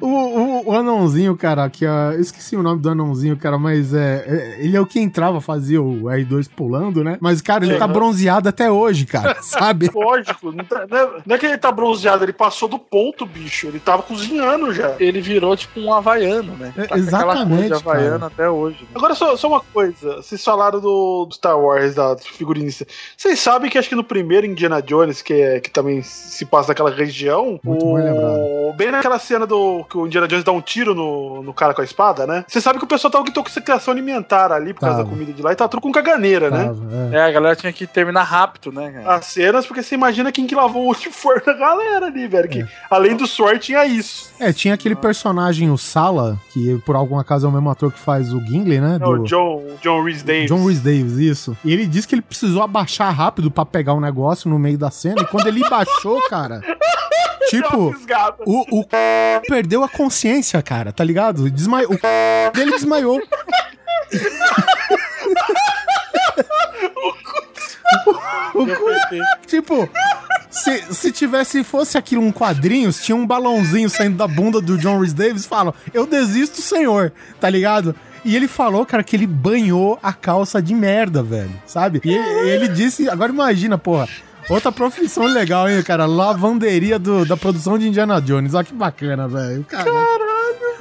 O, 0.00 0.06
o, 0.08 0.68
o 0.68 0.72
anãozinho, 0.72 1.36
cara, 1.36 1.68
que 1.70 1.84
eu 1.84 2.20
esqueci 2.20 2.56
o 2.56 2.62
nome 2.62 2.80
do 2.80 2.88
anãozinho, 2.90 3.36
cara, 3.36 3.56
mas 3.58 3.94
é, 3.94 4.24
é, 4.26 4.56
ele 4.64 4.76
é 4.76 4.80
o 4.80 4.86
que 4.86 4.98
entrava, 4.98 5.40
fazia 5.40 5.80
o 5.80 6.04
R2 6.04 6.48
pulando, 6.54 7.04
né? 7.04 7.16
Mas, 7.20 7.40
cara, 7.40 7.64
ele 7.64 7.74
Sim. 7.74 7.78
tá 7.78 7.86
bronzeado 7.86 8.48
até 8.48 8.70
hoje, 8.70 9.06
cara, 9.06 9.36
sabe? 9.40 9.90
Lógico, 9.94 10.50
não, 10.52 10.64
tá- 10.64 10.86
não 10.90 10.98
é- 10.98 11.22
não 11.24 11.36
é 11.36 11.38
que 11.38 11.46
ele 11.46 11.58
tá 11.58 11.70
bronzeado, 11.70 12.24
ele 12.24 12.32
passou 12.32 12.68
do 12.68 12.78
ponto, 12.78 13.24
bicho. 13.24 13.68
Ele 13.68 13.78
tava 13.78 14.02
cozinhando 14.02 14.72
já. 14.74 14.94
Ele 14.98 15.20
virou 15.20 15.56
tipo 15.56 15.78
um 15.80 15.92
havaiano, 15.94 16.52
né? 16.56 16.72
É, 16.76 16.86
Tá 16.86 16.94
aquela 16.96 16.96
cor 16.96 17.32
exatamente, 17.32 17.66
de 17.68 17.72
havaiano 17.74 18.18
cara. 18.20 18.26
até 18.26 18.50
hoje. 18.50 18.78
né? 18.82 18.88
Agora, 18.94 19.14
só, 19.14 19.36
só 19.36 19.48
uma 19.48 19.60
coisa. 19.60 20.16
Vocês 20.16 20.42
falaram 20.42 20.80
do, 20.80 21.26
do 21.26 21.34
Star 21.34 21.58
Wars, 21.58 21.94
da 21.94 22.16
figurinista. 22.18 22.83
Vocês 23.16 23.38
sabem 23.40 23.70
que 23.70 23.78
acho 23.78 23.88
que 23.88 23.94
no 23.94 24.04
primeiro 24.04 24.46
Indiana 24.46 24.80
Jones, 24.80 25.22
que, 25.22 25.34
é, 25.34 25.60
que 25.60 25.70
também 25.70 26.02
se 26.02 26.44
passa 26.44 26.68
naquela 26.68 26.90
região, 26.90 27.60
Muito 27.62 27.84
bem 27.94 28.04
lembrado. 28.04 28.38
o 28.38 28.64
o, 28.68 28.72
bem 28.72 28.90
naquela 28.90 29.18
cena 29.18 29.46
do 29.46 29.84
que 29.84 29.96
o 29.96 30.06
Indiana 30.06 30.26
Jones 30.26 30.44
dá 30.44 30.52
um 30.52 30.60
tiro 30.60 30.94
no, 30.94 31.42
no 31.42 31.52
cara 31.52 31.74
com 31.74 31.80
a 31.80 31.84
espada, 31.84 32.26
né? 32.26 32.44
Você 32.48 32.60
sabe 32.60 32.78
que 32.78 32.84
o 32.84 32.88
pessoal 32.88 33.10
tava 33.10 33.24
com 33.24 33.30
intoxicação 33.30 33.92
alimentar 33.92 34.52
ali 34.52 34.72
por 34.72 34.80
causa 34.80 34.98
Tava. 34.98 35.08
da 35.08 35.10
comida 35.10 35.32
de 35.32 35.42
lá 35.42 35.52
e 35.52 35.56
tava 35.56 35.68
tudo 35.68 35.80
com 35.80 35.92
caganeira, 35.92 36.50
né? 36.50 36.64
Tava, 36.64 37.12
é. 37.12 37.16
É, 37.16 37.22
a 37.22 37.30
galera 37.30 37.56
tinha 37.56 37.72
que 37.72 37.86
terminar 37.86 38.22
rápido, 38.22 38.72
né, 38.72 38.90
cara? 38.90 39.16
As 39.16 39.26
cenas, 39.26 39.66
porque 39.66 39.82
você 39.82 39.94
imagina 39.94 40.32
quem 40.32 40.46
que 40.46 40.54
lavou 40.54 40.86
o 40.86 40.92
uniforme 40.92 41.42
da 41.44 41.52
galera 41.52 42.06
ali, 42.06 42.26
velho. 42.26 42.48
Que 42.48 42.66
além 42.90 43.16
do 43.16 43.26
suor 43.26 43.58
tinha 43.58 43.84
isso. 43.84 44.32
É, 44.38 44.52
tinha 44.52 44.74
aquele 44.74 44.94
personagem, 44.94 45.70
o 45.70 45.78
Sala, 45.78 46.38
que 46.52 46.78
por 46.84 46.96
algum 46.96 47.18
acaso 47.18 47.46
é 47.46 47.48
o 47.48 47.52
mesmo 47.52 47.70
ator 47.70 47.92
que 47.92 47.98
faz 47.98 48.32
o 48.32 48.40
Gimli, 48.40 48.80
né? 48.80 48.98
É 49.00 49.06
o 49.06 49.18
John, 49.24 49.62
John 49.82 50.02
Rhys 50.02 50.22
Davis. 50.22 50.46
John 50.46 50.66
Rhys 50.66 50.80
Davis, 50.80 51.18
isso. 51.18 51.56
E 51.64 51.72
ele 51.72 51.86
disse 51.86 52.08
que 52.08 52.14
ele 52.14 52.22
precisou 52.22 52.62
abaixar 52.74 53.14
rápido 53.14 53.50
pra 53.50 53.64
pegar 53.64 53.94
um 53.94 54.00
negócio 54.00 54.50
no 54.50 54.58
meio 54.58 54.76
da 54.76 54.90
cena. 54.90 55.22
E 55.22 55.26
quando 55.26 55.46
ele 55.46 55.60
baixou, 55.68 56.20
cara. 56.28 56.60
Tipo, 57.50 57.94
o, 58.46 58.80
o 58.80 58.84
perdeu 59.46 59.84
a 59.84 59.88
consciência, 59.88 60.60
cara, 60.62 60.92
tá 60.92 61.04
ligado? 61.04 61.48
Desmaiou. 61.50 61.92
O 61.92 62.50
dele 62.52 62.70
desmaiou. 62.72 63.20
O 68.54 68.66
cu- 68.66 69.46
tipo, 69.46 69.88
se, 70.50 70.82
se 70.94 71.12
tivesse, 71.12 71.64
fosse 71.64 71.98
aquilo 71.98 72.22
um 72.22 72.32
quadrinho, 72.32 72.92
se 72.92 73.02
tinha 73.02 73.16
um 73.16 73.26
balãozinho 73.26 73.90
saindo 73.90 74.16
da 74.16 74.26
bunda 74.28 74.60
do 74.60 74.78
John 74.78 75.00
Rhys 75.00 75.12
Davis, 75.12 75.44
falam, 75.44 75.74
eu 75.92 76.06
desisto, 76.06 76.62
senhor, 76.62 77.12
tá 77.40 77.50
ligado? 77.50 77.94
E 78.24 78.34
ele 78.34 78.48
falou, 78.48 78.86
cara, 78.86 79.02
que 79.02 79.14
ele 79.14 79.26
banhou 79.26 79.98
a 80.02 80.12
calça 80.12 80.62
de 80.62 80.74
merda, 80.74 81.22
velho, 81.22 81.50
sabe? 81.66 82.00
E 82.04 82.14
ele, 82.48 82.68
disse, 82.68 83.08
agora 83.08 83.30
imagina, 83.30 83.76
porra, 83.76 84.08
outra 84.48 84.72
profissão 84.72 85.24
legal, 85.26 85.68
hein, 85.68 85.82
cara, 85.82 86.06
lavanderia 86.06 86.98
do, 86.98 87.24
da 87.26 87.36
produção 87.36 87.78
de 87.78 87.88
Indiana 87.88 88.20
Jones, 88.20 88.54
olha 88.54 88.64
que 88.64 88.72
bacana, 88.74 89.28
velho, 89.28 89.64
Caralho. 89.64 90.24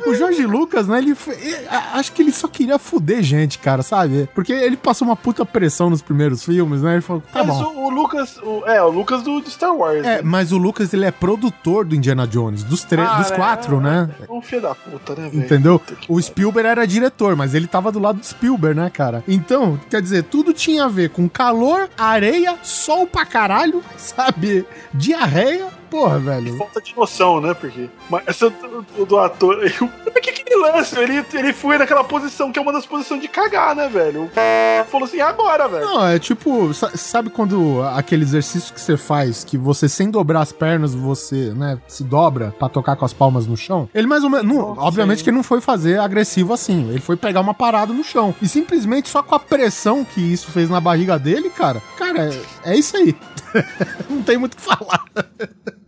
O 0.06 0.14
Jorge 0.14 0.45
Lucas, 0.45 0.88
né, 0.88 0.97
ele, 0.99 1.16
ele- 1.39 1.68
acho 1.93 2.12
que 2.12 2.22
ele 2.22 2.32
só 2.32 2.47
queria 2.47 2.78
fuder 2.78 3.22
gente, 3.24 3.58
cara, 3.60 3.82
sabe? 3.84 4.28
Porque 4.36 4.51
ele 4.54 4.76
passou 4.78 5.08
uma 5.08 5.16
puta 5.16 5.45
pressão 5.45 5.89
nos 5.89 6.01
primeiros 6.01 6.43
filmes, 6.43 6.82
né? 6.82 6.93
Ele 6.93 7.01
falou, 7.01 7.24
tá 7.32 7.43
Mas 7.43 7.56
bom. 7.58 7.64
o, 7.76 7.86
o 7.86 7.89
Lucas, 7.89 8.38
o- 8.43 8.64
é, 8.66 8.82
o 8.82 8.89
Lucas 8.89 9.22
do, 9.24 9.39
do 9.39 9.49
Star 9.49 9.76
Wars. 9.76 9.99
É, 10.06 10.18
né? 10.18 10.22
mas 10.24 10.51
o 10.51 10.58
Lucas, 10.58 10.93
ele 10.93 11.06
é 11.06 11.12
produtor 11.12 11.86
do 11.86 11.95
Indiana 11.95 12.28
Jones, 12.28 12.64
dos, 12.64 12.84
tre- 12.84 13.01
Ah, 13.01 13.18
dos 13.20 13.32
é, 13.32 13.36
quatro, 13.36 13.78
é, 13.78 13.80
né? 13.82 14.10
Um 14.30 14.41
filho 14.41 14.62
da 14.62 14.76
puta, 14.76 15.16
né, 15.16 15.30
velho? 15.30 15.43
Entendeu? 15.43 15.82
O 16.10 16.22
Spielberg 16.22 16.68
era 16.70 16.86
diretor, 16.86 17.36
mas 17.36 17.54
ele 17.54 17.68
tava 17.68 17.91
do 17.91 17.99
lado 17.99 18.20
do 18.20 18.26
Spielberg, 18.26 18.80
né, 18.80 18.89
cara? 18.89 19.24
Então, 19.28 19.80
quer 19.89 20.01
dizer, 20.01 20.24
tudo 20.24 20.54
tinha 20.54 20.86
a 20.86 20.89
ver 20.89 21.10
com 21.10 21.30
calor, 21.30 21.89
areia, 21.97 22.58
sol 22.64 23.08
pra 23.08 23.26
caralho, 23.26 23.84
sabe? 23.97 24.66
Diarreia, 24.93 25.68
porra, 25.94 26.20
velho. 26.20 26.58
falta 26.58 26.82
de 26.82 26.96
noção, 26.96 27.39
né? 27.39 27.54
Porque. 27.54 27.89
Mas 28.10 28.24
essa 28.28 28.50
do, 28.50 29.06
do- 29.06 29.20
ator. 29.20 29.60
Eu, 29.80 29.89
mas 30.06 30.24
que 30.24 30.32
que 30.32 30.44
ele 30.54 30.62
lance? 30.62 30.98
Ele, 31.00 31.24
ele 31.34 31.54
foi 31.54 31.78
naquela 31.78 32.04
posição 32.04 32.52
que 32.52 32.58
é 32.60 32.62
uma 32.62 32.74
das 32.74 32.86
posições 32.86 33.22
de 33.22 33.28
cagar, 33.28 33.76
né, 33.76 33.88
velho? 33.88 34.24
O 34.24 34.86
falou 34.89 35.06
assim, 35.06 35.22
agora, 35.22 35.68
velho. 35.68 35.86
Não, 35.86 36.08
é 36.08 36.18
tipo, 36.20 36.74
sa- 36.74 36.91
sabe 36.96 37.30
quando 37.30 37.82
aquele 37.96 38.24
exercício 38.24 38.74
que 38.74 38.82
você 38.82 38.98
faz, 38.98 39.44
que 39.44 39.58
você 39.58 39.88
sem 39.88 40.10
dobrar 40.10 40.41
as 40.41 40.52
pernas, 40.52 40.94
você, 40.96 41.54
né, 41.56 41.78
se 41.88 42.04
dobra 42.04 42.54
pra 42.58 42.68
tocar 42.70 42.96
com 42.96 43.06
as 43.06 43.14
palmas 43.14 43.46
no 43.48 43.56
chão? 43.56 43.88
Ele 43.94 44.08
mais 44.08 44.24
ou 44.24 44.30
menos, 44.30 44.46
não, 44.46 44.78
obviamente 44.78 45.24
que 45.24 45.30
ele 45.30 45.38
não 45.38 45.44
foi 45.44 45.62
fazer 45.62 46.00
agressivo 46.00 46.54
assim, 46.54 46.89
ele 46.89 47.00
foi 47.00 47.16
pegar 47.16 47.41
uma 47.41 47.54
parada 47.54 47.94
no 47.94 48.04
chão. 48.04 48.34
E 48.41 48.48
simplesmente 48.48 49.10
só 49.10 49.22
com 49.24 49.36
a 49.36 49.39
pressão 49.39 50.04
que 50.04 50.22
isso 50.22 50.52
fez 50.52 50.70
na 50.70 50.80
barriga 50.82 51.18
dele, 51.20 51.50
cara, 51.50 51.82
cara, 51.98 52.34
é, 52.64 52.72
é 52.74 52.76
isso 52.78 52.96
aí. 52.98 53.16
não 54.10 54.22
tem 54.24 54.38
muito 54.38 54.54
o 54.54 54.58
que 54.58 54.62
falar. 54.64 55.04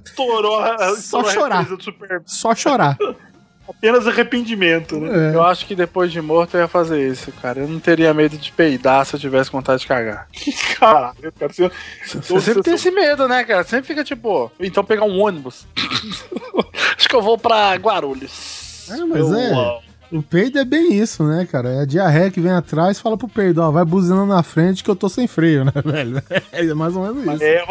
Estourou 0.05 0.59
a, 0.59 0.77
Só 0.77 0.93
estourou 0.95 1.29
a 1.29 1.33
chorar. 1.33 1.59
represa 1.59 1.77
do 1.77 1.83
Super. 1.83 2.21
Só 2.25 2.55
chorar. 2.55 2.97
Apenas 3.67 4.07
arrependimento, 4.07 4.99
né? 4.99 5.33
Eu 5.33 5.43
acho 5.43 5.65
que 5.65 5.75
depois 5.75 6.11
de 6.11 6.21
morto 6.21 6.55
eu 6.55 6.61
ia 6.61 6.67
fazer 6.67 7.09
isso, 7.11 7.31
cara. 7.41 7.61
Eu 7.61 7.67
não 7.67 7.79
teria 7.79 8.13
medo 8.13 8.37
de 8.37 8.51
peidar 8.51 9.03
se 9.05 9.15
eu 9.15 9.19
tivesse 9.19 9.51
vontade 9.51 9.81
de 9.81 9.87
cagar. 9.87 10.27
Caralho, 10.79 11.33
cara. 11.33 11.51
Você, 11.51 11.71
Você 12.05 12.41
sempre 12.41 12.61
tem 12.61 12.75
esse 12.75 12.91
medo, 12.91 13.27
né, 13.27 13.43
cara? 13.43 13.63
Sempre 13.63 13.87
fica 13.87 14.03
tipo, 14.03 14.51
então 14.59 14.83
pegar 14.83 15.05
um 15.05 15.19
ônibus. 15.19 15.65
acho 16.95 17.09
que 17.09 17.15
eu 17.15 17.23
vou 17.23 17.39
pra 17.39 17.73
Guarulhos. 17.75 18.87
É, 18.87 18.97
mas 19.03 19.31
é. 19.33 19.79
O 20.11 20.21
peido 20.21 20.59
é 20.59 20.63
bem 20.63 20.93
isso, 20.93 21.23
né, 21.23 21.47
cara? 21.51 21.69
É 21.69 21.81
a 21.81 21.85
diarreia 21.85 22.29
que 22.29 22.39
vem 22.39 22.51
atrás 22.51 22.97
e 22.97 23.01
fala 23.01 23.17
pro 23.17 23.27
peido, 23.27 23.63
ó, 23.63 23.71
vai 23.71 23.83
buzinando 23.83 24.27
na 24.27 24.43
frente 24.43 24.83
que 24.83 24.89
eu 24.91 24.95
tô 24.95 25.09
sem 25.09 25.25
freio, 25.27 25.65
né, 25.65 25.73
velho? 25.83 26.21
É 26.51 26.63
mais 26.75 26.95
ou 26.95 27.01
menos 27.01 27.33
isso. 27.35 27.43
É, 27.43 27.65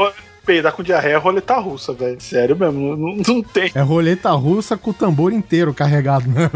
peidar 0.45 0.73
com 0.73 0.83
diarreia 0.83 1.15
é 1.15 1.19
roleta 1.19 1.55
russa, 1.59 1.93
velho. 1.93 2.21
Sério 2.21 2.57
mesmo, 2.57 2.97
não, 2.97 3.17
não 3.17 3.43
tem. 3.43 3.71
É 3.75 3.81
roleta 3.81 4.31
russa 4.33 4.77
com 4.77 4.91
o 4.91 4.95
tambor 4.95 5.33
inteiro 5.33 5.73
carregado, 5.75 6.29
né? 6.29 6.51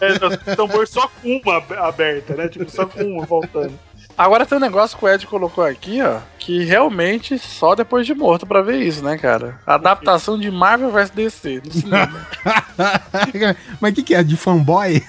É, 0.00 0.54
tambor 0.56 0.86
só 0.86 1.08
com 1.22 1.40
uma 1.44 1.56
ab- 1.56 1.72
aberta, 1.78 2.34
né? 2.34 2.48
Tipo, 2.48 2.70
só 2.70 2.86
com 2.86 3.02
uma 3.02 3.24
voltando. 3.24 3.72
Agora 4.16 4.44
tem 4.44 4.58
um 4.58 4.60
negócio 4.60 4.96
que 4.98 5.04
o 5.04 5.08
Ed 5.08 5.26
colocou 5.26 5.64
aqui, 5.64 6.02
ó, 6.02 6.18
que 6.38 6.64
realmente 6.64 7.38
só 7.38 7.74
depois 7.74 8.06
de 8.06 8.14
morto 8.14 8.46
pra 8.46 8.60
ver 8.60 8.76
isso, 8.82 9.02
né, 9.02 9.16
cara? 9.16 9.58
Adaptação 9.66 10.38
de 10.38 10.50
Marvel 10.50 10.90
vs 10.90 11.10
DC 11.10 11.62
no 11.64 11.72
cinema. 11.72 12.26
Mas 13.80 13.92
o 13.92 13.94
que, 13.94 14.02
que 14.02 14.14
é? 14.14 14.22
De 14.22 14.36
fanboy? 14.36 15.02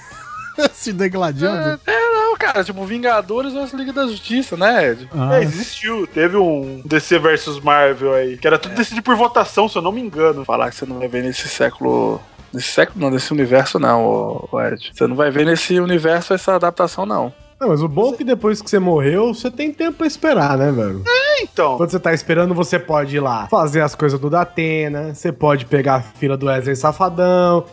Se 0.72 0.92
degladiando? 0.92 1.80
é, 1.86 2.12
não, 2.12 2.36
cara, 2.36 2.62
tipo 2.64 2.84
Vingadores 2.84 3.52
versus 3.52 3.72
Liga 3.72 3.92
da 3.92 4.06
Justiça, 4.06 4.56
né, 4.56 4.90
Ed? 4.90 5.08
Ah, 5.14 5.36
É, 5.38 5.42
existiu. 5.42 6.06
Teve 6.06 6.36
um 6.36 6.82
DC 6.84 7.18
versus 7.18 7.60
Marvel 7.60 8.12
aí, 8.14 8.36
que 8.36 8.46
era 8.46 8.58
tudo 8.58 8.74
decidido 8.74 9.02
por 9.02 9.16
votação, 9.16 9.68
se 9.68 9.76
eu 9.76 9.82
não 9.82 9.92
me 9.92 10.00
engano. 10.00 10.44
Falar 10.44 10.70
que 10.70 10.76
você 10.76 10.86
não 10.86 10.98
vai 10.98 11.08
ver 11.08 11.22
nesse 11.22 11.48
século. 11.48 12.20
Nesse 12.52 12.68
século, 12.68 13.00
não, 13.00 13.10
nesse 13.10 13.32
universo, 13.32 13.78
não, 13.78 14.04
ô- 14.50 14.60
Ed. 14.60 14.92
Você 14.94 15.06
não 15.06 15.16
vai 15.16 15.30
ver 15.30 15.44
nesse 15.44 15.78
universo 15.80 16.32
essa 16.34 16.54
adaptação, 16.54 17.04
não. 17.04 17.32
Não, 17.60 17.68
mas 17.68 17.82
o 17.82 17.88
bom 17.88 18.12
é 18.12 18.16
que 18.16 18.24
depois 18.24 18.60
que 18.60 18.68
você 18.68 18.78
morreu, 18.78 19.32
você 19.32 19.50
tem 19.50 19.72
tempo 19.72 19.98
pra 19.98 20.06
esperar, 20.06 20.58
né, 20.58 20.70
velho? 20.72 21.02
Então, 21.40 21.76
Quando 21.76 21.90
você 21.90 21.98
tá 22.00 22.12
esperando, 22.12 22.52
você 22.54 22.78
pode 22.78 23.16
ir 23.16 23.20
lá 23.20 23.46
fazer 23.48 23.80
as 23.80 23.94
coisas 23.94 24.18
do 24.20 24.28
Datena, 24.30 25.14
você 25.14 25.32
pode 25.32 25.64
pegar 25.66 25.94
a 25.96 26.00
fila 26.00 26.36
do 26.36 26.46
Wesley 26.46 26.76
Safadão, 26.76 27.64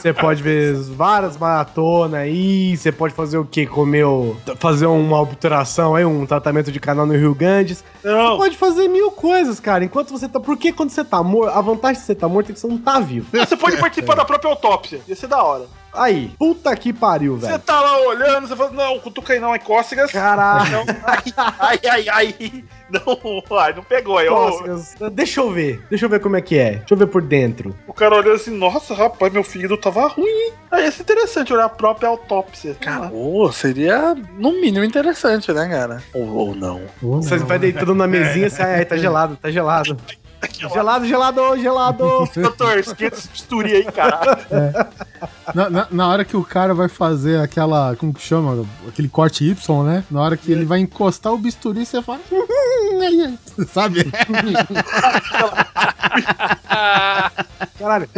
você 0.00 0.12
pode 0.12 0.42
ver 0.42 0.74
várias 0.74 1.36
maratonas 1.36 2.20
aí, 2.20 2.76
você 2.76 2.90
pode 2.90 3.14
fazer 3.14 3.38
o 3.38 3.44
quê? 3.44 3.66
Comer 3.66 4.04
o... 4.04 4.36
fazer 4.56 4.86
uma 4.86 5.20
obturação 5.20 5.94
aí, 5.94 6.04
um 6.04 6.24
tratamento 6.24 6.72
de 6.72 6.80
canal 6.80 7.06
no 7.06 7.14
Rio 7.14 7.34
Ganges. 7.34 7.84
Você 8.00 8.08
não. 8.08 8.36
pode 8.36 8.56
fazer 8.56 8.88
mil 8.88 9.10
coisas, 9.10 9.60
cara, 9.60 9.84
enquanto 9.84 10.10
você 10.10 10.28
tá... 10.28 10.40
Porque 10.40 10.72
quando 10.72 10.90
você 10.90 11.04
tá 11.04 11.22
morto, 11.22 11.56
a 11.56 11.60
vantagem 11.60 12.00
de 12.00 12.06
você 12.06 12.14
tá 12.14 12.28
morto 12.28 12.50
é 12.50 12.54
que 12.54 12.60
você 12.60 12.66
não 12.66 12.78
tá 12.78 12.98
vivo. 13.00 13.26
Você 13.32 13.56
pode 13.56 13.76
participar 13.76 14.14
da 14.14 14.24
própria 14.24 14.50
autópsia. 14.50 15.00
Ia 15.06 15.16
ser 15.16 15.26
da 15.26 15.42
hora. 15.42 15.79
Aí, 15.92 16.32
puta 16.38 16.74
que 16.76 16.92
pariu, 16.92 17.36
Você 17.38 17.46
velho. 17.48 17.58
tá 17.58 17.80
lá 17.80 18.00
olhando, 18.06 18.46
você 18.46 18.54
fala, 18.56 18.70
não, 18.70 18.98
cutuca 19.00 19.32
aí 19.32 19.40
não, 19.40 19.54
é 19.54 19.58
cócegas. 19.58 20.12
Caralho. 20.12 20.70
Não, 20.70 20.84
ai, 21.04 21.22
ai, 21.36 21.80
ai, 21.90 22.08
ai. 22.08 22.64
Não, 22.90 23.58
ai, 23.58 23.72
não 23.72 23.82
pegou 23.84 24.18
aí. 24.18 24.28
ó. 24.28 24.50
Cócegas. 24.50 24.94
Deixa 25.12 25.40
eu 25.40 25.50
ver, 25.52 25.80
deixa 25.88 26.06
eu 26.06 26.08
ver 26.10 26.20
como 26.20 26.36
é 26.36 26.40
que 26.40 26.58
é. 26.58 26.76
Deixa 26.76 26.94
eu 26.94 26.98
ver 26.98 27.06
por 27.06 27.22
dentro. 27.22 27.74
O 27.86 27.92
cara 27.92 28.16
olhando 28.16 28.34
assim, 28.34 28.50
nossa, 28.56 28.94
rapaz, 28.94 29.32
meu 29.32 29.44
fígado 29.44 29.76
tava 29.76 30.06
ruim, 30.08 30.26
hein? 30.28 30.52
Aí 30.72 30.84
ia 30.84 30.90
ser 30.92 31.02
interessante 31.02 31.52
olhar 31.52 31.64
a 31.66 31.68
própria 31.68 32.08
autópsia. 32.08 32.74
Cara, 32.80 33.10
ô, 33.12 33.50
seria 33.52 34.14
no 34.36 34.52
mínimo 34.60 34.84
interessante, 34.84 35.52
né, 35.52 35.68
cara? 35.68 36.02
Ou, 36.14 36.28
ou 36.36 36.54
não. 36.54 36.82
Você 37.00 37.36
vai 37.38 37.58
deitando 37.58 37.94
na 37.94 38.06
mesinha 38.06 38.46
e 38.46 38.50
sai, 38.50 38.74
ai, 38.76 38.84
tá 38.84 38.96
gelado, 38.98 39.36
tá 39.36 39.50
gelado. 39.50 39.96
Gelado, 40.72 41.06
gelado, 41.06 41.56
gelado. 41.58 42.04
Doutor, 42.34 42.78
esquenta 42.78 43.16
esse 43.16 43.28
bisturi 43.28 43.72
aí, 43.72 43.84
cara. 43.84 44.38
Na, 45.54 45.68
na- 45.70 45.88
na 45.90 46.08
hora 46.08 46.24
que 46.24 46.36
o 46.36 46.44
cara 46.44 46.72
vai 46.74 46.88
fazer 46.88 47.40
aquela. 47.40 47.94
Como 47.96 48.12
que 48.14 48.22
chama? 48.22 48.64
Aquele 48.88 49.08
corte 49.08 49.44
Y, 49.44 49.54
né? 49.84 50.04
Na 50.10 50.20
hora 50.22 50.36
que 50.36 50.50
ele 50.50 50.64
vai 50.64 50.78
encostar 50.80 51.32
o 51.32 51.38
bisturi, 51.38 51.84
você 51.84 52.00
fala. 52.02 52.20
Sabe? 53.72 54.10
Caralho, 57.78 58.08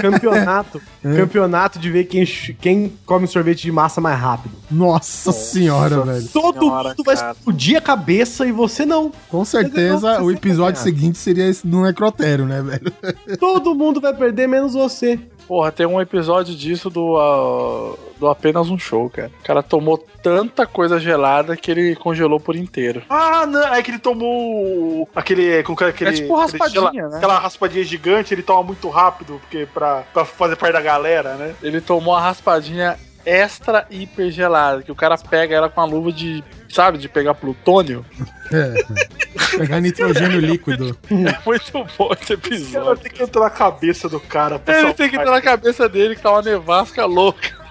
campeonato. 0.00 0.82
campeonato 1.02 1.78
de 1.78 1.90
ver 1.90 2.04
quem, 2.04 2.24
quem 2.60 2.92
come 3.06 3.26
sorvete 3.26 3.62
de 3.62 3.72
massa 3.72 4.00
mais 4.00 4.18
rápido. 4.18 4.54
Nossa 4.70 5.30
senhora, 5.32 6.00
velho. 6.02 6.28
Todo 6.28 6.60
Senhora, 6.60 6.88
mundo 6.90 7.04
vai 7.04 7.14
explodir 7.14 7.76
a 7.76 7.80
cabeça 7.80 8.46
e 8.46 8.52
você 8.52 8.84
não. 8.84 9.12
Com 9.28 9.44
certeza 9.44 10.20
o 10.22 10.30
episódio 10.30 10.80
seguinte 10.80 11.18
seria 11.18 11.46
esse 11.48 11.63
do 11.64 11.82
necrotério, 11.82 12.44
né, 12.44 12.60
velho? 12.62 12.92
Todo 13.40 13.74
mundo 13.74 14.00
vai 14.00 14.14
perder, 14.14 14.46
menos 14.46 14.74
você. 14.74 15.18
Porra, 15.48 15.72
tem 15.72 15.84
um 15.86 16.00
episódio 16.00 16.54
disso 16.54 16.88
do, 16.88 17.16
ah, 17.18 17.94
do 18.18 18.28
apenas 18.28 18.70
um 18.70 18.78
show, 18.78 19.10
cara. 19.10 19.30
O 19.40 19.44
cara 19.44 19.62
tomou 19.62 19.98
tanta 20.22 20.66
coisa 20.66 20.98
gelada 20.98 21.54
que 21.56 21.70
ele 21.70 21.94
congelou 21.96 22.38
por 22.40 22.56
inteiro. 22.56 23.02
Ah, 23.10 23.44
não, 23.46 23.74
é 23.74 23.82
que 23.82 23.90
ele 23.90 23.98
tomou 23.98 25.06
aquele. 25.14 25.62
Com 25.62 25.72
aquele 25.72 26.10
É 26.10 26.12
tipo 26.14 26.34
aquele 26.36 26.58
raspadinha, 26.58 26.92
gela- 26.92 27.10
né? 27.10 27.16
Aquela 27.18 27.38
raspadinha 27.38 27.84
gigante, 27.84 28.32
ele 28.32 28.42
toma 28.42 28.62
muito 28.62 28.88
rápido, 28.88 29.38
porque 29.40 29.66
pra, 29.72 30.02
pra 30.14 30.24
fazer 30.24 30.56
parte 30.56 30.72
da 30.72 30.80
galera, 30.80 31.34
né? 31.34 31.54
Ele 31.62 31.80
tomou 31.80 32.14
a 32.14 32.20
raspadinha 32.22 32.96
extra 33.24 33.86
hiper 33.90 34.30
gelada, 34.30 34.82
que 34.82 34.92
o 34.92 34.94
cara 34.94 35.16
pega 35.18 35.54
ela 35.54 35.68
com 35.68 35.80
a 35.80 35.84
luva 35.84 36.12
de, 36.12 36.42
sabe, 36.68 36.98
de 36.98 37.08
pegar 37.08 37.34
plutônio. 37.34 38.04
É. 38.52 39.56
Pegar 39.56 39.80
nitrogênio 39.80 40.40
líquido. 40.40 40.96
É 41.10 41.38
muito 41.46 41.72
bom 41.96 42.12
esse 42.20 42.32
Ela 42.32 42.40
episódio. 42.42 43.02
tem 43.02 43.12
que 43.12 43.22
entrar 43.22 43.42
na 43.42 43.50
cabeça 43.50 44.08
do 44.08 44.20
cara. 44.20 44.60
Ele 44.66 44.76
salvar 44.76 44.94
tem 44.94 45.10
que 45.10 45.16
entrar 45.16 45.30
na 45.30 45.40
cabeça 45.40 45.88
dele 45.88 46.14
que 46.14 46.22
tá 46.22 46.30
uma 46.30 46.42
nevasca 46.42 47.04
louca. 47.04 47.64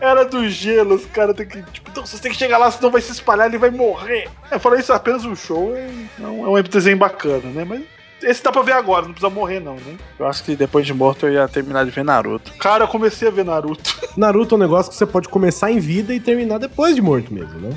Era 0.00 0.24
do 0.24 0.48
gelo, 0.48 0.94
os 0.94 1.06
caras 1.06 1.34
tem 1.34 1.46
que. 1.46 1.62
Tipo, 1.62 1.90
então 1.90 2.06
vocês 2.06 2.20
têm 2.20 2.30
que 2.30 2.38
chegar 2.38 2.58
lá, 2.58 2.70
senão 2.70 2.90
vai 2.90 3.00
se 3.00 3.10
espalhar, 3.10 3.46
ele 3.46 3.58
vai 3.58 3.70
morrer. 3.70 4.28
É, 4.50 4.58
falando 4.58 4.80
isso, 4.80 4.92
apenas 4.92 5.24
um 5.24 5.34
show 5.34 5.74
é, 5.74 5.90
é 6.20 6.26
um, 6.26 6.56
é 6.56 6.60
um 6.60 6.62
desenho 6.62 6.96
bacana, 6.96 7.50
né? 7.50 7.64
Mas 7.64 7.82
esse 8.22 8.42
dá 8.42 8.50
pra 8.50 8.62
ver 8.62 8.72
agora, 8.72 9.02
não 9.02 9.12
precisa 9.12 9.30
morrer, 9.30 9.60
não, 9.60 9.74
né? 9.74 9.96
Eu 10.18 10.26
acho 10.26 10.42
que 10.42 10.56
depois 10.56 10.84
de 10.84 10.92
morto 10.92 11.26
eu 11.26 11.32
ia 11.32 11.48
terminar 11.48 11.84
de 11.84 11.90
ver 11.90 12.04
Naruto. 12.04 12.52
Cara, 12.58 12.84
eu 12.84 12.88
comecei 12.88 13.28
a 13.28 13.30
ver 13.30 13.44
Naruto. 13.44 13.96
Naruto 14.16 14.54
é 14.54 14.56
um 14.56 14.60
negócio 14.60 14.90
que 14.90 14.98
você 14.98 15.06
pode 15.06 15.28
começar 15.28 15.70
em 15.70 15.78
vida 15.78 16.12
e 16.12 16.20
terminar 16.20 16.58
depois 16.58 16.94
de 16.94 17.02
morto 17.02 17.32
mesmo, 17.32 17.58
né? 17.60 17.70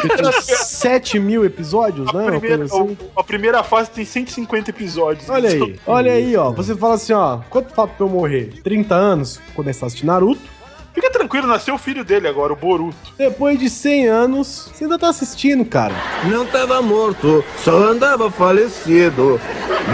Tem 0.00 0.32
7 0.42 1.18
mil 1.18 1.44
episódios, 1.44 2.08
A, 2.10 2.18
né? 2.18 2.38
Primeira, 2.38 2.64
assim. 2.64 2.96
a 3.16 3.24
primeira 3.24 3.62
fase 3.64 3.90
tem 3.90 4.04
150 4.04 4.70
episódios. 4.70 5.28
Olha 5.28 5.48
aí, 5.50 5.80
olha 5.86 6.12
aí, 6.12 6.36
ó. 6.36 6.50
Você 6.58 6.76
fala 6.76 6.94
assim, 6.94 7.12
ó, 7.12 7.38
quanto 7.50 7.74
falta 7.74 7.94
pra 7.94 8.06
eu 8.06 8.10
morrer? 8.10 8.60
30 8.62 8.94
anos, 8.94 9.40
começar 9.54 9.86
a 9.86 9.88
assistir 9.88 10.06
Naruto. 10.06 10.57
Fica 10.98 11.12
tranquilo, 11.12 11.46
nasceu 11.46 11.76
o 11.76 11.78
filho 11.78 12.04
dele 12.04 12.26
agora, 12.26 12.52
o 12.52 12.56
Boruto. 12.56 12.96
Depois 13.16 13.56
de 13.56 13.70
100 13.70 14.08
anos, 14.08 14.68
você 14.74 14.82
ainda 14.82 14.98
tá 14.98 15.08
assistindo, 15.08 15.64
cara. 15.64 15.94
Não 16.24 16.44
tava 16.44 16.82
morto, 16.82 17.44
só 17.62 17.76
andava 17.76 18.28
falecido. 18.32 19.40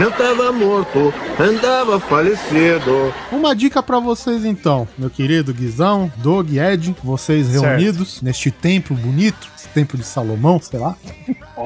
Não 0.00 0.10
tava 0.10 0.50
morto, 0.50 1.12
andava 1.38 2.00
falecido. 2.00 3.12
Uma 3.30 3.54
dica 3.54 3.82
pra 3.82 3.98
vocês 4.00 4.46
então, 4.46 4.88
meu 4.96 5.10
querido 5.10 5.52
Guizão, 5.52 6.10
Doug, 6.16 6.50
Ed, 6.56 6.96
vocês 7.04 7.48
Certo. 7.48 7.62
reunidos 7.62 8.22
neste 8.22 8.50
templo 8.50 8.96
bonito, 8.96 9.46
esse 9.54 9.68
templo 9.68 9.98
de 9.98 10.04
Salomão, 10.06 10.58
sei 10.58 10.80
lá. 10.80 10.96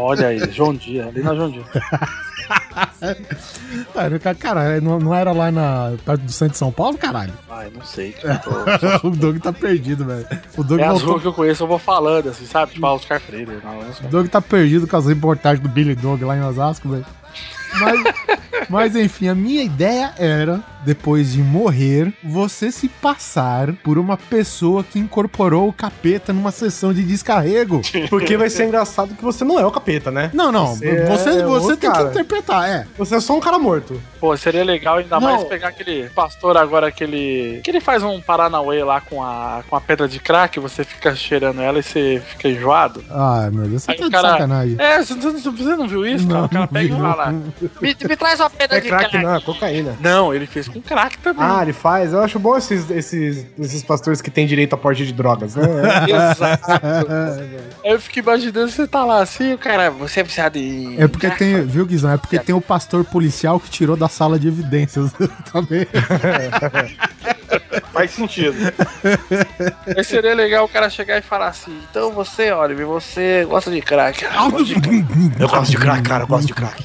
Olha 0.01 0.29
aí, 0.29 0.39
João 0.53 0.75
Dia, 0.75 1.07
ali 1.07 1.23
na 1.23 1.35
João 1.35 1.51
Dia. 1.51 1.65
Cara, 3.93 4.35
cara, 4.35 4.81
não, 4.81 4.99
não 4.99 5.15
era 5.15 5.33
lá 5.33 5.51
na, 5.51 5.93
perto 6.05 6.23
do 6.23 6.33
centro 6.33 6.53
de 6.53 6.59
São 6.59 6.73
Paulo, 6.73 6.97
caralho? 6.97 7.33
Ai, 7.51 7.71
não 7.75 7.85
sei. 7.85 8.15
tô- 9.03 9.09
o 9.09 9.11
Doug 9.11 9.39
tá 9.39 9.53
perdido, 9.53 10.05
velho. 10.05 10.27
O 10.57 10.65
Doug 10.65 10.81
É 10.81 10.85
as 10.85 10.93
voltou. 10.93 11.11
ruas 11.11 11.23
que 11.23 11.29
eu 11.29 11.33
conheço, 11.33 11.63
eu 11.63 11.67
vou 11.67 11.79
falando, 11.79 12.29
assim, 12.29 12.47
sabe? 12.47 12.73
Tipo, 12.73 12.87
ah, 12.87 12.95
Oscar 12.95 13.21
Freire. 13.21 13.61
Não, 13.63 13.75
não. 13.75 13.89
O 14.05 14.09
Doug 14.11 14.29
tá 14.29 14.41
perdido 14.41 14.87
com 14.87 14.97
as 14.97 15.07
reportagens 15.07 15.61
do 15.63 15.69
Billy 15.69 15.95
Dog 15.95 16.25
lá 16.25 16.37
em 16.37 16.43
Osasco, 16.43 16.89
velho. 16.89 17.05
Mas, 17.81 18.15
mas 18.69 18.97
enfim, 18.97 19.29
a 19.29 19.35
minha 19.35 19.63
ideia 19.63 20.13
era, 20.19 20.61
depois 20.85 21.33
de 21.33 21.39
morrer, 21.43 22.13
você 22.25 22.71
se 22.73 22.89
passar 22.89 23.73
por 23.85 23.99
uma 23.99 24.17
pessoa 24.17 24.83
que 24.85 24.99
incorporou 24.99 25.69
o 25.69 25.73
capeta 25.73 26.33
numa 26.33 26.51
sessão 26.51 26.93
de 26.93 27.03
descarrego. 27.05 27.81
Porque 28.11 28.37
vai 28.37 28.51
ser 28.51 28.67
engraçado 28.67 29.15
que 29.15 29.23
você 29.23 29.45
não 29.45 29.59
é 29.59 29.67
o 29.67 29.71
capeta, 29.71 30.11
né? 30.11 30.31
Não, 30.33 30.51
não, 30.53 30.75
Você 30.77 31.07
você, 31.07 31.29
é 31.31 31.43
você, 31.45 31.77
tem 31.77 31.91
cara. 31.91 32.05
que 32.05 32.11
interpretar, 32.11 32.69
é. 32.69 32.87
Você 32.97 33.17
é 33.17 33.21
só 33.21 33.37
um 33.37 33.41
cara 33.41 33.59
morto. 33.59 34.01
Pô, 34.21 34.37
seria 34.37 34.65
legal 34.65 34.97
ainda 34.97 35.21
Não. 35.21 35.29
mais 35.29 35.45
pegar 35.45 35.69
aquele 35.69 36.09
pastor 36.11 36.57
agora, 36.57 36.89
aquele. 36.89 37.61
Que 37.63 37.71
ele 37.71 37.81
faz 37.81 38.03
um 38.03 38.21
Paranauê 38.21 38.83
lá 38.83 39.01
com 39.01 39.23
a, 39.23 39.63
com 39.69 39.77
a 39.77 39.81
pedra 39.81 40.09
de 40.09 40.19
crack, 40.19 40.59
você 40.59 40.83
fica 40.85 41.15
cheirando 41.15 41.61
ela 41.61 41.79
e 41.79 41.83
você 41.83 42.21
fica 42.27 42.49
enjoado. 42.49 43.05
Ai, 43.11 43.51
meu 43.51 43.69
Deus, 43.69 43.83
você 43.85 43.93
Aí 43.93 43.97
tá 43.99 44.05
o 44.05 44.09
de 44.09 44.13
cara. 44.13 44.29
sacanagem. 44.31 44.77
É, 44.79 45.03
você, 45.03 45.15
você- 45.15 45.77
não 45.77 45.87
viu 45.87 46.05
isso? 46.07 46.27
cara? 46.27 46.39
Não, 46.41 46.47
o 46.47 46.49
cara 46.49 46.67
pega 46.67 46.95
e 46.95 46.99
fala: 47.01 47.35
me, 47.81 47.97
me 48.09 48.17
traz 48.17 48.41
uma 48.41 48.51
pedra 48.51 48.79
É 48.79 48.81
de 48.81 48.89
crack, 48.89 49.11
crack. 49.11 49.25
não, 49.27 49.35
é 49.37 49.41
cocaína. 49.41 49.97
Não, 50.01 50.35
ele 50.35 50.47
fez 50.47 50.69
com 50.69 50.81
crack 50.81 51.19
também. 51.19 51.45
Ah, 51.45 51.61
ele 51.63 51.73
faz. 51.73 52.13
Eu 52.13 52.23
acho 52.23 52.39
bom 52.39 52.57
esses, 52.57 52.91
esses, 52.91 53.47
esses 53.59 53.83
pastores 53.83 54.21
que 54.21 54.31
têm 54.31 54.47
direito 54.47 54.75
a 54.75 54.77
porte 54.77 55.05
de 55.07 55.13
drogas, 55.13 55.55
né? 55.55 55.65
Exato. 56.09 56.71
Eu 57.85 58.01
fico 58.01 58.19
imaginando 58.21 58.71
você 58.71 58.87
tá 58.87 59.05
lá 59.05 59.23
assim, 59.23 59.53
o 59.53 59.59
cara, 59.59 59.91
você 59.91 60.21
é 60.21 60.23
viciado 60.23 60.59
em. 60.59 61.01
É 61.01 61.09
porque 61.09 61.31
tem, 61.31 61.63
viu, 61.65 61.87
Guizão? 61.87 62.13
É 62.13 62.17
porque 62.17 62.39
tem 62.39 62.55
o 62.55 62.61
pastor 62.61 63.05
policial 63.05 63.59
que 63.61 63.71
tirou 63.71 63.97
da 63.97 64.09
sala 64.09 64.39
de 64.39 64.49
evidências 64.49 65.11
também. 65.53 65.87
Faz 67.93 68.11
sentido. 68.13 68.55
Aí 69.97 70.05
seria 70.05 70.35
legal 70.35 70.65
o 70.65 70.69
cara 70.69 70.89
chegar 70.91 71.19
e 71.19 71.23
falar 71.23 71.49
assim: 71.49 71.77
então 71.91 72.13
você, 72.13 72.53
Oliver, 72.53 72.87
você 72.87 73.45
gosta 73.49 73.71
de 73.71 73.81
crack. 73.81 74.25
Eu 74.25 75.49
gosto 75.49 75.71
de 75.71 75.77
crack, 75.77 76.03
cara, 76.03 76.25
eu 76.25 76.29
gosto 76.29 76.47
de 76.47 76.55
crack. 76.55 76.85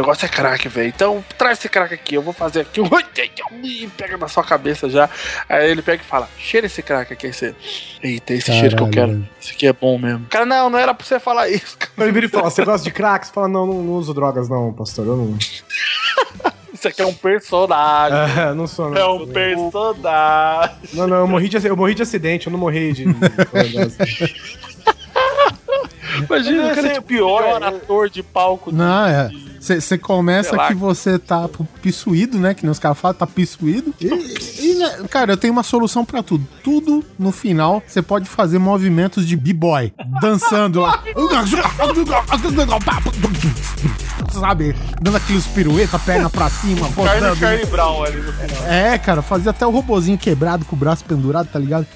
O 0.00 0.02
negócio 0.02 0.24
é 0.24 0.28
crack, 0.28 0.66
velho. 0.66 0.88
Então 0.88 1.22
traz 1.36 1.58
esse 1.58 1.68
crack 1.68 1.92
aqui, 1.92 2.14
eu 2.14 2.22
vou 2.22 2.32
fazer 2.32 2.62
aqui. 2.62 2.80
E 3.62 3.86
pega 3.88 4.16
na 4.16 4.28
sua 4.28 4.42
cabeça 4.42 4.88
já. 4.88 5.10
Aí 5.48 5.70
ele 5.70 5.82
pega 5.82 6.02
e 6.02 6.06
fala: 6.06 6.28
cheira 6.38 6.66
esse 6.66 6.82
crack 6.82 7.12
aqui. 7.12 7.26
Aí 7.26 7.32
você. 7.32 7.54
Eita, 8.02 8.32
esse 8.32 8.50
cheiro 8.50 8.76
que 8.76 8.82
eu 8.82 8.90
Caralho, 8.90 9.20
quero. 9.20 9.28
Esse 9.40 9.52
aqui 9.52 9.66
é 9.66 9.72
bom 9.72 9.98
mesmo. 9.98 10.26
Cara, 10.30 10.46
não, 10.46 10.70
não 10.70 10.78
era 10.78 10.94
pra 10.94 11.04
você 11.04 11.20
falar 11.20 11.50
isso. 11.50 11.76
Ele 11.98 12.12
vira 12.12 12.26
e 12.26 12.28
fala, 12.28 12.48
você 12.48 12.64
gosta 12.64 12.82
de 12.82 12.90
crack? 12.90 13.26
Você 13.26 13.32
fala, 13.32 13.48
não, 13.48 13.66
não, 13.66 13.82
não 13.82 13.92
uso 13.92 14.14
drogas 14.14 14.48
não, 14.48 14.72
pastor, 14.72 15.06
eu 15.06 15.16
não... 15.16 15.36
Isso 16.72 16.88
aqui 16.88 17.02
é 17.02 17.06
um 17.06 17.12
personagem. 17.12 18.18
É, 18.40 18.54
não 18.54 18.66
sou, 18.66 18.88
não. 18.88 18.96
É 18.96 19.06
um 19.06 19.26
personagem. 19.26 20.76
Não, 20.94 21.06
não, 21.06 21.16
eu 21.18 21.26
morri 21.26 21.48
de, 21.48 21.66
eu 21.66 21.76
morri 21.76 21.94
de 21.94 22.02
acidente, 22.02 22.46
eu 22.46 22.52
não 22.52 22.58
morri 22.58 22.92
de... 22.94 23.04
Imagina, 26.24 26.66
o 26.66 26.74
cara 26.74 26.88
é 26.88 26.90
é 26.90 26.94
tipo, 26.94 27.06
pior, 27.06 27.60
né? 27.60 27.66
ator 27.66 28.08
de 28.10 28.22
palco. 28.22 28.72
Não, 28.72 29.06
é. 29.06 29.30
Você 29.60 29.98
começa 29.98 30.56
que 30.68 30.74
você 30.74 31.18
tá 31.18 31.48
pissuído, 31.82 32.38
né? 32.38 32.54
Que 32.54 32.62
nem 32.62 32.70
os 32.70 32.78
caras 32.78 32.98
falam, 32.98 33.14
tá 33.14 33.26
pissuído. 33.26 33.94
E, 34.00 34.06
e, 34.06 34.74
né, 34.76 35.04
cara, 35.10 35.32
eu 35.32 35.36
tenho 35.36 35.52
uma 35.52 35.62
solução 35.62 36.02
pra 36.02 36.22
tudo. 36.22 36.46
Tudo 36.64 37.04
no 37.18 37.30
final, 37.30 37.82
você 37.86 38.00
pode 38.00 38.26
fazer 38.26 38.58
movimentos 38.58 39.26
de 39.26 39.36
b-boy, 39.36 39.92
dançando 40.22 40.80
lá. 40.80 41.02
Sabe? 44.32 44.74
Dando 45.02 45.16
aqueles 45.16 45.46
pirueta, 45.46 45.98
perna 45.98 46.30
pra 46.30 46.48
cima, 46.48 46.88
Carne 46.92 47.20
rodando. 47.20 47.36
Charlie 47.36 47.66
Brown 47.66 48.04
ali 48.04 48.20
no 48.20 48.32
final. 48.32 48.66
É, 48.66 48.96
cara, 48.96 49.20
fazia 49.20 49.50
até 49.50 49.66
o 49.66 49.70
robozinho 49.70 50.16
quebrado 50.16 50.64
com 50.64 50.74
o 50.74 50.78
braço 50.78 51.04
pendurado, 51.04 51.48
tá 51.48 51.58
ligado? 51.58 51.86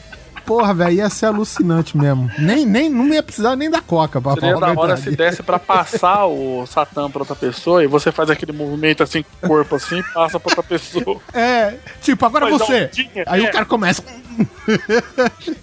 Porra, 0.45 0.74
velho, 0.74 0.97
ia 0.97 1.11
ser 1.11 1.26
alucinante 1.26 1.97
mesmo. 1.97 2.30
Nem, 2.38 2.66
nem, 2.66 2.88
não 2.90 3.09
ia 3.09 3.22
precisar 3.22 3.57
nem 3.57 3.70
da 3.70 3.80
coca, 3.80 4.20
pra 4.20 4.34
Seria 4.34 4.55
falar 4.55 4.74
da 4.74 4.80
hora 4.80 4.97
se 4.97 5.11
desse 5.16 5.42
pra 5.42 5.59
passar 5.59 6.26
o 6.26 6.66
Satã 6.66 7.11
pra 7.11 7.20
outra 7.22 7.34
pessoa 7.34 7.82
e 7.82 7.86
você 7.86 8.12
faz 8.12 8.28
aquele 8.30 8.53
movimento 8.53 9.03
assim 9.03 9.22
com 9.22 9.47
o 9.47 9.49
corpo 9.49 9.76
assim 9.76 9.99
e 9.99 10.03
passa 10.14 10.38
pra 10.38 10.51
outra 10.51 10.62
pessoa. 10.62 11.20
É, 11.32 11.74
tipo, 12.01 12.24
agora 12.26 12.47
Faz 12.49 12.59
você. 12.59 12.84
ondinha, 12.84 13.24
Aí 13.26 13.45
é. 13.45 13.49
o 13.49 13.53
cara 13.53 13.64
começa. 13.64 14.03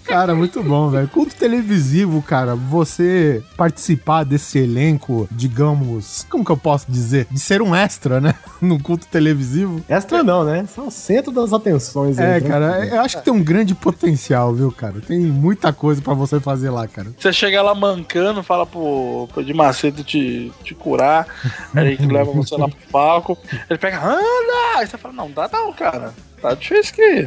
cara, 0.04 0.34
muito 0.34 0.62
bom, 0.62 0.88
velho. 0.90 1.08
Culto 1.08 1.34
televisivo, 1.34 2.22
cara, 2.22 2.54
você 2.54 3.42
participar 3.56 4.24
desse 4.24 4.58
elenco, 4.58 5.28
digamos, 5.30 6.26
como 6.30 6.44
que 6.44 6.50
eu 6.50 6.56
posso 6.56 6.90
dizer? 6.90 7.26
De 7.30 7.38
ser 7.38 7.62
um 7.62 7.74
extra, 7.74 8.20
né? 8.20 8.34
No 8.62 8.80
culto 8.80 9.08
televisivo. 9.08 9.82
Extra 9.88 10.22
não, 10.22 10.44
né? 10.44 10.64
São 10.72 10.86
o 10.86 10.90
centro 10.90 11.32
das 11.32 11.52
atenções. 11.52 12.16
É, 12.16 12.34
aí, 12.34 12.40
cara, 12.40 12.70
tranquilo. 12.70 12.94
eu 12.94 13.00
acho 13.00 13.16
que 13.18 13.24
tem 13.24 13.32
um 13.32 13.42
grande 13.42 13.74
potencial, 13.74 14.54
viu, 14.54 14.71
cara? 14.72 15.00
Tem 15.00 15.18
muita 15.18 15.72
coisa 15.72 16.00
pra 16.00 16.14
você 16.14 16.40
fazer 16.40 16.70
lá, 16.70 16.86
cara. 16.88 17.08
Você 17.18 17.32
chega 17.32 17.62
lá 17.62 17.74
mancando, 17.74 18.42
fala 18.42 18.66
pro, 18.66 19.28
pro 19.32 19.44
de 19.44 19.52
Macedo 19.52 20.02
te, 20.02 20.52
te 20.64 20.74
curar, 20.74 21.26
aí 21.74 21.92
ele 21.92 22.12
leva 22.12 22.32
você 22.32 22.56
lá 22.56 22.68
pro 22.68 22.78
palco, 22.90 23.38
ele 23.68 23.78
pega, 23.78 24.02
anda! 24.02 24.78
Aí 24.78 24.86
você 24.86 24.98
fala, 24.98 25.14
não, 25.14 25.30
dá 25.30 25.48
não, 25.52 25.72
cara. 25.72 26.12
Tá 26.40 26.54
difícil 26.54 26.94
aqui. 26.94 27.26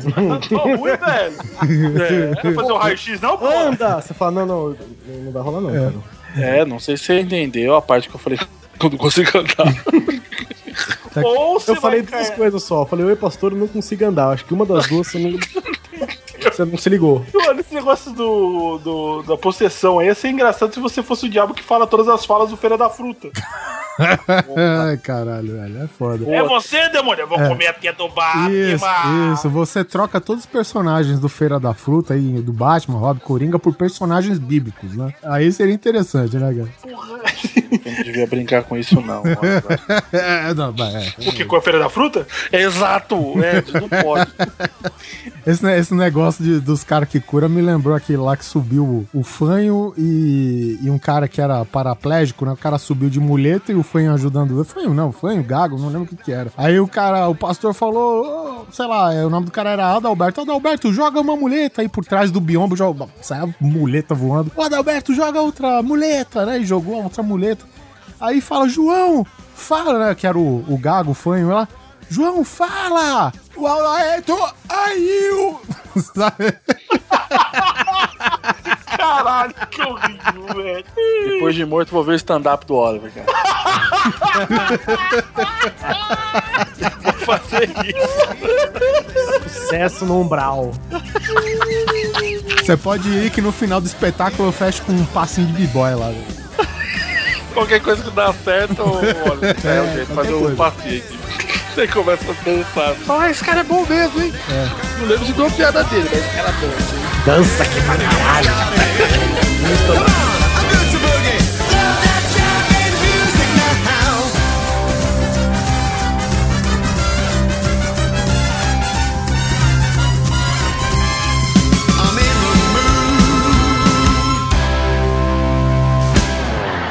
Tá 0.49 0.61
ruim, 0.61 0.77
velho. 0.81 2.01
É, 2.03 2.27
não 2.35 2.41
vai 2.43 2.53
fazer 2.53 2.71
o 2.71 2.77
raio-x, 2.77 3.21
não, 3.21 3.37
pô? 3.37 3.47
Anda! 3.47 4.01
Você 4.01 4.13
fala, 4.13 4.31
não, 4.31 4.45
não, 4.45 4.77
não 5.23 5.31
vai 5.31 5.41
rolar 5.41 5.61
não, 5.61 5.71
cara. 5.71 5.93
É, 6.37 6.65
não 6.65 6.79
sei 6.79 6.97
se 6.97 7.05
você 7.05 7.21
entendeu 7.21 7.75
a 7.75 7.81
parte 7.81 8.09
que 8.09 8.15
eu 8.15 8.19
falei 8.19 8.37
que 8.77 8.85
eu 8.85 8.89
não 8.89 8.97
consigo 8.97 9.37
andar. 9.37 9.73
Ou 11.23 11.59
você 11.59 11.71
Eu 11.71 11.75
falei 11.77 12.01
duas 12.01 12.29
coisas 12.31 12.63
só. 12.63 12.81
Eu 12.81 12.85
falei, 12.85 13.05
oi, 13.05 13.15
pastor, 13.15 13.53
eu 13.53 13.57
não 13.57 13.67
consigo 13.67 14.05
andar. 14.05 14.29
Acho 14.29 14.45
que 14.45 14.53
uma 14.53 14.65
das 14.65 14.87
duas 14.87 15.07
você 15.07 15.17
não, 15.19 15.39
você 16.53 16.65
não 16.65 16.77
se 16.77 16.89
ligou. 16.89 17.25
Mano, 17.33 17.59
esse 17.59 17.73
negócio 17.73 18.11
do, 18.11 18.77
do- 18.79 19.23
da 19.23 19.37
possessão 19.37 19.99
aí 19.99 20.07
ia 20.07 20.15
ser 20.15 20.29
engraçado 20.29 20.73
se 20.73 20.79
você 20.79 21.01
fosse 21.03 21.25
o 21.25 21.29
diabo 21.29 21.53
que 21.53 21.63
fala 21.63 21.87
todas 21.87 22.07
as 22.07 22.25
falas 22.25 22.49
do 22.49 22.57
Feira 22.57 22.77
da 22.77 22.89
Fruta. 22.89 23.29
Ai, 24.87 24.97
caralho, 24.97 25.53
velho, 25.53 25.83
é 25.83 25.87
foda. 25.87 26.29
É 26.29 26.43
você, 26.43 26.89
demônio? 26.89 27.21
Eu 27.23 27.27
vou 27.27 27.37
comer 27.37 27.67
a 27.67 27.73
tia 27.73 27.93
do 27.93 28.07
Batman. 28.09 28.51
Isso, 28.51 28.85
isso. 29.33 29.49
Você 29.49 29.83
troca 29.83 30.19
todos 30.19 30.43
os 30.43 30.49
personagens 30.49 31.19
do 31.19 31.29
Feira 31.29 31.59
da 31.59 31.73
Fruta 31.73 32.13
aí, 32.13 32.41
do 32.41 32.51
Batman, 32.51 32.97
Rob 32.99 33.19
Coringa, 33.21 33.57
por 33.57 33.73
personagens 33.75 34.37
bíblicos, 34.37 34.95
né? 34.95 35.13
Aí 35.23 35.51
seria 35.51 35.73
interessante, 35.73 36.35
né, 36.37 36.53
cara? 36.53 36.69
Eu 36.85 37.91
não 37.91 38.03
devia 38.03 38.27
brincar 38.27 38.63
com 38.63 38.77
isso, 38.77 38.99
não. 39.01 39.23
É, 40.11 40.53
não, 40.53 40.73
mas 40.77 40.95
é. 40.95 41.29
O 41.29 41.33
que, 41.33 41.45
com 41.45 41.55
a 41.55 41.61
Feira 41.61 41.79
da 41.79 41.89
Fruta? 41.89 42.25
Exato, 42.51 43.15
é, 43.43 43.63
não 43.79 43.89
pode. 43.89 44.31
Esse, 45.45 45.63
esse 45.73 45.93
negócio 45.93 46.43
de- 46.43 46.59
dos 46.59 46.83
caras 46.83 47.07
que 47.07 47.19
cura 47.19 47.47
me 47.47 47.61
lembrou 47.61 47.95
aquele 47.95 48.17
lá 48.17 48.35
que 48.35 48.43
subiu 48.43 48.83
o, 49.13 49.19
o 49.19 49.23
fanho 49.23 49.93
e, 49.95 50.79
e 50.81 50.89
um 50.89 50.97
cara 50.97 51.27
que 51.27 51.39
era 51.39 51.63
paraplégico, 51.65 52.45
né? 52.45 52.53
O 52.53 52.57
cara 52.57 52.79
subiu 52.79 53.11
de 53.11 53.19
muleta 53.19 53.71
e 53.71 53.75
o 53.75 53.83
fanho 53.85 54.13
ajudando. 54.13 54.63
Fanho 54.65 54.93
não, 54.93 55.11
fanho, 55.11 55.41
gago, 55.41 55.77
não 55.77 55.87
lembro 55.87 56.03
o 56.03 56.07
que 56.07 56.17
que 56.17 56.31
era. 56.31 56.51
Aí 56.57 56.79
o 56.79 56.87
cara, 56.87 57.29
o 57.29 57.35
pastor 57.35 57.73
falou, 57.73 58.65
"Ô, 58.67 58.73
sei 58.73 58.85
lá, 58.85 59.13
é, 59.13 59.25
o 59.25 59.29
nome 59.29 59.45
do 59.45 59.51
cara 59.51 59.69
era 59.69 59.95
Adalberto. 59.95 60.41
Adalberto, 60.41 60.91
joga 60.91 61.21
uma 61.21 61.37
muleta 61.37 61.81
aí 61.81 61.87
por 61.87 62.03
trás 62.03 62.31
do 62.31 62.41
biombo, 62.41 62.75
joga, 62.75 63.07
sai 63.21 63.39
a 63.39 63.47
muleta 63.61 64.13
voando. 64.13 64.51
O 64.55 64.61
Adalberto 64.61 65.13
joga 65.13 65.39
outra 65.39 65.81
muleta, 65.81 66.45
né? 66.45 66.59
E 66.59 66.65
jogou 66.65 67.03
outra 67.03 67.23
muleta. 67.23 67.65
Aí 68.19 68.41
fala, 68.41 68.67
João, 68.67 69.25
fala, 69.53 70.07
né? 70.07 70.15
Que 70.15 70.27
era 70.27 70.37
o, 70.37 70.65
o 70.67 70.77
Gago, 70.77 71.11
o 71.11 71.15
fanho 71.15 71.49
lá. 71.49 71.67
João, 72.09 72.43
fala! 72.43 73.31
O 73.55 73.65
Alaeto, 73.65 74.35
aí 74.69 75.31
o... 75.31 75.59
Caralho, 79.05 79.53
que 79.69 79.81
horrível, 79.81 80.55
velho. 80.55 80.85
Depois 81.25 81.55
de 81.55 81.65
morto, 81.65 81.91
vou 81.91 82.03
ver 82.03 82.13
o 82.13 82.15
stand-up 82.15 82.65
do 82.65 82.75
Oliver, 82.75 83.11
cara. 83.13 83.27
vou 87.01 87.13
fazer 87.13 87.69
isso. 87.85 89.49
Sucesso 89.49 90.05
no 90.05 90.21
umbral. 90.21 90.71
Você 92.57 92.75
pode 92.75 93.07
ir 93.09 93.29
que 93.29 93.41
no 93.41 93.51
final 93.51 93.79
do 93.79 93.85
espetáculo 93.87 94.49
eu 94.49 94.51
fecho 94.51 94.81
com 94.83 94.91
um 94.91 95.05
passinho 95.05 95.47
de 95.47 95.53
b-boy 95.53 95.93
lá. 95.95 96.07
velho. 96.07 96.45
Qualquer 97.53 97.81
coisa 97.81 98.03
que 98.03 98.11
dá 98.11 98.33
certo, 98.33 98.81
o 98.81 98.97
Oliver. 98.97 99.55
É, 99.65 99.81
o 99.81 99.93
jeito, 99.93 100.13
fazer 100.13 100.33
um 100.33 100.55
passinho 100.55 101.03
aqui. 101.03 101.19
Você 101.75 101.87
começa 101.89 102.31
a 102.31 102.35
pensar. 102.35 102.95
Ah, 103.09 103.29
esse 103.29 103.43
cara 103.43 103.59
é 103.59 103.63
bom 103.63 103.85
mesmo, 103.85 104.23
hein? 104.23 104.33
Não 104.97 105.07
lembro 105.07 105.25
de 105.25 105.33
uma 105.33 105.51
piada 105.51 105.83
dele, 105.83 106.09
mas 106.09 106.19
esse 106.19 106.33
cara 106.33 106.47
é 106.47 106.53
bom, 106.53 106.71
assim. 106.77 106.95
Dança 107.25 107.65
que 107.65 107.81
pra 107.81 107.97
caralho. 107.97 108.75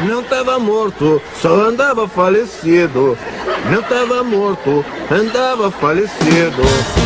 Não 0.06 0.22
tava 0.24 0.58
morto, 0.58 1.22
só 1.40 1.54
andava 1.54 2.06
falecido. 2.06 3.16
Não 3.70 3.82
tava 3.82 4.22
morto, 4.22 4.84
andava 5.10 5.70
falecido. 5.70 7.03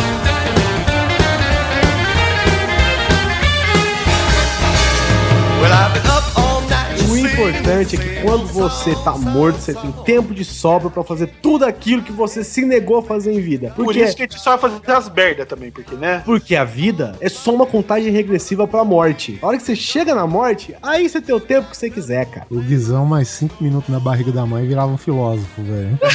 Importante 7.39 7.95
é 7.95 7.99
que 7.99 8.21
quando 8.21 8.45
você 8.47 8.93
tá 9.03 9.11
morto, 9.13 9.59
você 9.59 9.73
tem 9.73 9.91
tempo 10.03 10.33
de 10.33 10.43
sobra 10.43 10.89
pra 10.89 11.03
fazer 11.03 11.27
tudo 11.41 11.65
aquilo 11.65 12.01
que 12.01 12.11
você 12.11 12.43
se 12.43 12.65
negou 12.65 12.97
a 12.97 13.03
fazer 13.03 13.33
em 13.33 13.39
vida. 13.39 13.71
Por 13.75 13.85
Porque, 13.85 14.01
isso 14.01 14.15
que 14.15 14.23
a 14.23 14.25
gente 14.25 14.39
só 14.39 14.57
vai 14.57 14.69
fazer 14.69 14.91
as 14.91 15.09
merda 15.09 15.45
também, 15.45 15.71
porque, 15.71 15.95
né? 15.95 16.21
porque 16.25 16.55
a 16.55 16.63
vida 16.63 17.15
é 17.21 17.29
só 17.29 17.53
uma 17.53 17.65
contagem 17.65 18.11
regressiva 18.11 18.67
pra 18.67 18.83
morte. 18.83 19.39
A 19.41 19.47
hora 19.47 19.57
que 19.57 19.63
você 19.63 19.75
chega 19.75 20.13
na 20.13 20.27
morte, 20.27 20.75
aí 20.81 21.07
você 21.07 21.21
tem 21.21 21.33
o 21.33 21.39
tempo 21.39 21.69
que 21.69 21.77
você 21.77 21.89
quiser, 21.89 22.25
cara. 22.25 22.45
O 22.49 22.59
Guizão, 22.59 23.05
mais 23.05 23.27
cinco 23.29 23.55
minutos 23.63 23.89
na 23.89 23.99
barriga 23.99 24.31
da 24.31 24.45
mãe, 24.45 24.67
virava 24.67 24.91
um 24.91 24.97
filósofo, 24.97 25.61
velho. 25.61 25.97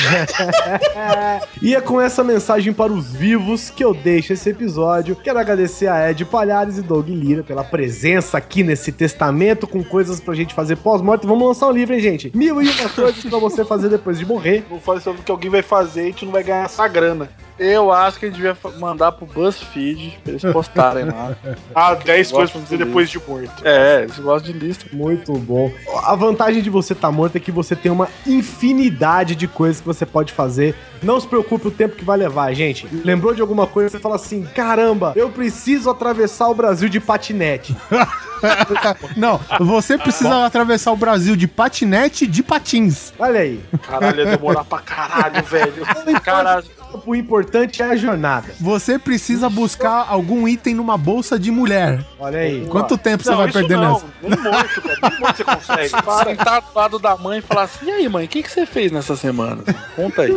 E 1.63 1.75
é 1.75 1.81
com 1.81 2.01
essa 2.01 2.23
mensagem 2.23 2.73
para 2.73 2.93
os 2.93 3.13
vivos 3.13 3.71
que 3.71 3.83
eu 3.83 3.95
deixo 3.95 4.33
esse 4.33 4.51
episódio. 4.51 5.17
Quero 5.17 5.39
agradecer 5.39 5.87
a 5.87 6.11
Ed 6.11 6.25
Palhares 6.25 6.79
e 6.79 6.83
Doug 6.83 7.09
Lira 7.09 7.43
pela 7.43 7.65
presença 7.65 8.37
aqui 8.37 8.63
nesse 8.63 8.93
testamento 8.93 9.67
com 9.67 9.83
coisas 9.83 10.21
pra 10.21 10.35
gente 10.35 10.53
fazer 10.55 10.77
pós-morte. 10.77 11.14
Vamos 11.23 11.47
lançar 11.47 11.69
um 11.69 11.73
livro, 11.73 11.95
hein, 11.95 12.01
gente? 12.01 12.31
Mil 12.35 12.61
e 12.63 12.69
uma 12.69 12.89
coisas 12.91 13.25
pra 13.25 13.39
você 13.39 13.65
fazer 13.65 13.89
depois 13.89 14.19
de 14.19 14.27
morrer. 14.27 14.65
Vou 14.69 14.81
fazer 14.81 15.01
sobre 15.01 15.21
o 15.21 15.25
que 15.25 15.31
alguém 15.31 15.51
vai 15.51 15.63
fazer 15.63 16.03
e 16.03 16.07
gente 16.07 16.25
não 16.25 16.33
vai 16.33 16.43
ganhar 16.43 16.65
essa 16.65 16.87
grana. 16.89 17.29
Eu 17.57 17.93
acho 17.93 18.19
que 18.19 18.27
a 18.27 18.29
gente 18.29 18.37
devia 18.37 18.57
mandar 18.81 19.13
pro 19.13 19.27
BuzzFeed 19.27 20.19
pra 20.25 20.33
eles 20.33 20.43
postarem 20.43 21.05
lá. 21.05 21.37
Ah, 21.75 21.95
10 21.95 22.31
Eu 22.31 22.37
coisas 22.37 22.51
pra 22.53 22.61
fazer 22.61 22.77
disso. 22.77 22.87
depois 22.89 23.11
de 23.11 23.19
morto. 23.29 23.63
É, 23.65 24.03
eles 24.03 24.19
gostam 24.19 24.53
de 24.53 24.59
lista. 24.59 24.87
Muito 24.93 25.33
bom. 25.35 25.71
A 26.05 26.15
vantagem 26.17 26.63
de 26.63 26.71
você 26.71 26.93
estar 26.95 27.13
morto 27.13 27.37
é 27.37 27.41
que 27.41 27.53
você 27.53 27.77
tem 27.77 27.93
uma 27.93 28.09
infinidade 28.27 29.35
de 29.35 29.47
coisas 29.47 29.81
que 29.81 29.87
você 29.87 30.05
pode 30.07 30.33
fazer. 30.33 30.75
Não 31.05 31.21
se 31.21 31.27
preocupe 31.27 31.69
o 31.69 31.71
tempo 31.71 31.97
que 31.97 32.05
vai 32.05 32.17
levar, 32.17 32.53
gente. 32.55 32.89
Lembrou 33.05 33.35
de 33.35 33.41
alguma 33.41 33.67
coisa, 33.67 33.91
você 33.91 33.99
fala 33.99 34.17
assim: 34.17 34.43
caramba, 34.55 35.13
eu 35.15 35.31
preciso 35.31 35.91
atravessar 35.91 36.49
o 36.49 36.55
Brasil 36.55 36.89
de 36.89 37.01
patinete. 37.01 37.77
Não, 39.17 39.41
você 39.61 39.97
precisa 39.97 40.45
atravessar 40.45 40.93
o 40.93 40.97
Brasil 40.97 41.35
de 41.35 41.49
patinete 41.49 42.27
de 42.27 42.43
patins. 42.43 43.13
Olha 43.19 43.41
aí. 43.41 43.61
Caralho, 43.87 44.19
ia 44.19 44.37
demorar 44.37 44.65
pra 44.65 44.81
caralho, 44.81 45.43
velho. 45.45 45.87
Cara, 46.23 46.63
O 47.05 47.15
importante 47.15 47.83
é 47.83 47.87
a 47.87 47.97
jornada. 47.97 48.55
Você 48.61 48.99
precisa 48.99 49.49
buscar 49.51 50.07
algum 50.09 50.47
item 50.47 50.75
numa 50.75 50.97
bolsa 50.97 51.39
de 51.39 51.51
mulher. 51.51 52.05
Olha 52.19 52.39
aí. 52.39 52.67
Quanto 52.67 52.97
tempo 52.97 53.23
você 53.25 53.31
Não, 53.31 53.39
vai 53.39 53.49
isso 53.49 53.59
perder 53.59 53.77
não. 53.77 53.93
nessa? 53.95 54.07
Nem 54.23 54.39
morto, 54.41 54.83
cara. 54.83 54.99
Nem 55.11 55.21
morto 55.21 55.37
você 55.37 55.45
consegue. 55.45 55.91
Para. 56.05 56.25
sentar 56.25 56.61
do 56.61 56.67
lado 56.75 56.99
da 56.99 57.17
mãe 57.17 57.39
e 57.39 57.43
falar 57.43 57.63
assim: 57.63 57.87
e 57.87 57.91
aí, 57.91 58.09
mãe, 58.09 58.25
o 58.25 58.29
que, 58.29 58.43
que 58.43 58.51
você 58.51 58.65
fez 58.67 58.93
nessa 58.93 59.17
semana? 59.17 59.63
Conta 59.97 60.23
aí. 60.23 60.33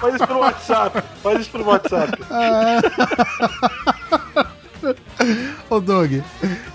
Faz 0.00 0.14
isso 0.14 0.26
pelo 0.26 0.38
WhatsApp. 0.40 1.02
Faz 1.22 1.40
isso 1.40 1.50
pelo 1.50 1.64
WhatsApp. 1.66 2.12
Ô, 5.70 5.80
Doug, 5.80 6.20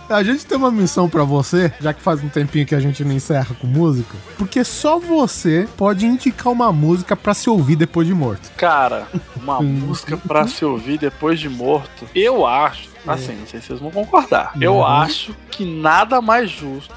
a 0.09 0.23
gente 0.23 0.45
tem 0.45 0.57
uma 0.57 0.71
missão 0.71 1.07
pra 1.09 1.23
você, 1.23 1.71
já 1.79 1.93
que 1.93 2.01
faz 2.01 2.23
um 2.23 2.29
tempinho 2.29 2.65
que 2.65 2.75
a 2.75 2.79
gente 2.79 3.03
não 3.03 3.11
encerra 3.13 3.55
com 3.59 3.67
música, 3.67 4.15
porque 4.37 4.63
só 4.63 4.97
você 4.99 5.67
pode 5.77 6.05
indicar 6.05 6.51
uma 6.51 6.71
música 6.71 7.15
pra 7.15 7.33
se 7.33 7.49
ouvir 7.49 7.75
depois 7.75 8.07
de 8.07 8.13
morto. 8.13 8.49
Cara, 8.57 9.07
uma 9.35 9.61
música 9.63 10.17
pra 10.17 10.47
se 10.47 10.63
ouvir 10.65 10.97
depois 10.97 11.39
de 11.39 11.49
morto. 11.49 12.07
Eu 12.15 12.45
acho, 12.45 12.89
assim, 13.07 13.33
não 13.35 13.47
sei 13.47 13.61
se 13.61 13.67
vocês 13.67 13.79
vão 13.79 13.91
concordar. 13.91 14.53
Eu 14.59 14.75
Uhum. 14.75 14.85
acho 14.85 15.35
que 15.51 15.63
nada 15.65 16.21
mais 16.21 16.49
justo, 16.49 16.93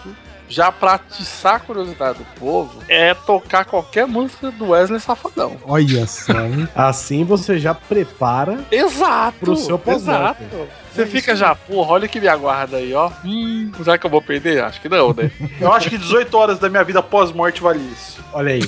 já 0.48 0.70
pra 0.70 0.94
atiçar 0.94 1.55
a 1.55 1.60
curiosidade 1.60 2.18
do 2.18 2.24
povo, 2.39 2.78
é 2.89 3.14
tocar 3.14 3.64
qualquer 3.64 4.06
música 4.06 4.51
do 4.51 4.68
Wesley 4.70 5.01
Safadão. 5.01 5.56
Olha 5.64 6.06
só, 6.06 6.32
hein? 6.44 6.68
Assim 6.74 7.24
você 7.24 7.59
já 7.59 7.72
prepara. 7.74 8.60
Exato! 8.70 9.39
Pro 9.40 9.56
seu 9.56 9.78
pós-morte. 9.78 10.43
Exato. 10.43 10.68
Você 10.94 11.06
fica 11.06 11.35
já, 11.35 11.55
porra, 11.55 11.93
olha 11.93 12.06
o 12.06 12.09
que 12.09 12.20
me 12.20 12.28
aguarda 12.28 12.77
aí, 12.77 12.93
ó. 12.93 13.10
Hum, 13.24 13.70
será 13.82 13.97
que 13.97 14.05
eu 14.05 14.10
vou 14.10 14.20
perder? 14.20 14.62
Acho 14.62 14.81
que 14.81 14.89
não, 14.89 15.12
né? 15.14 15.31
Eu 15.60 15.73
acho 15.73 15.89
que 15.89 15.97
18 15.97 16.36
horas 16.36 16.59
da 16.59 16.69
minha 16.69 16.82
vida 16.85 17.02
pós-morte 17.02 17.62
vale 17.62 17.81
isso. 17.93 18.20
Olha 18.32 18.52
aí. 18.55 18.62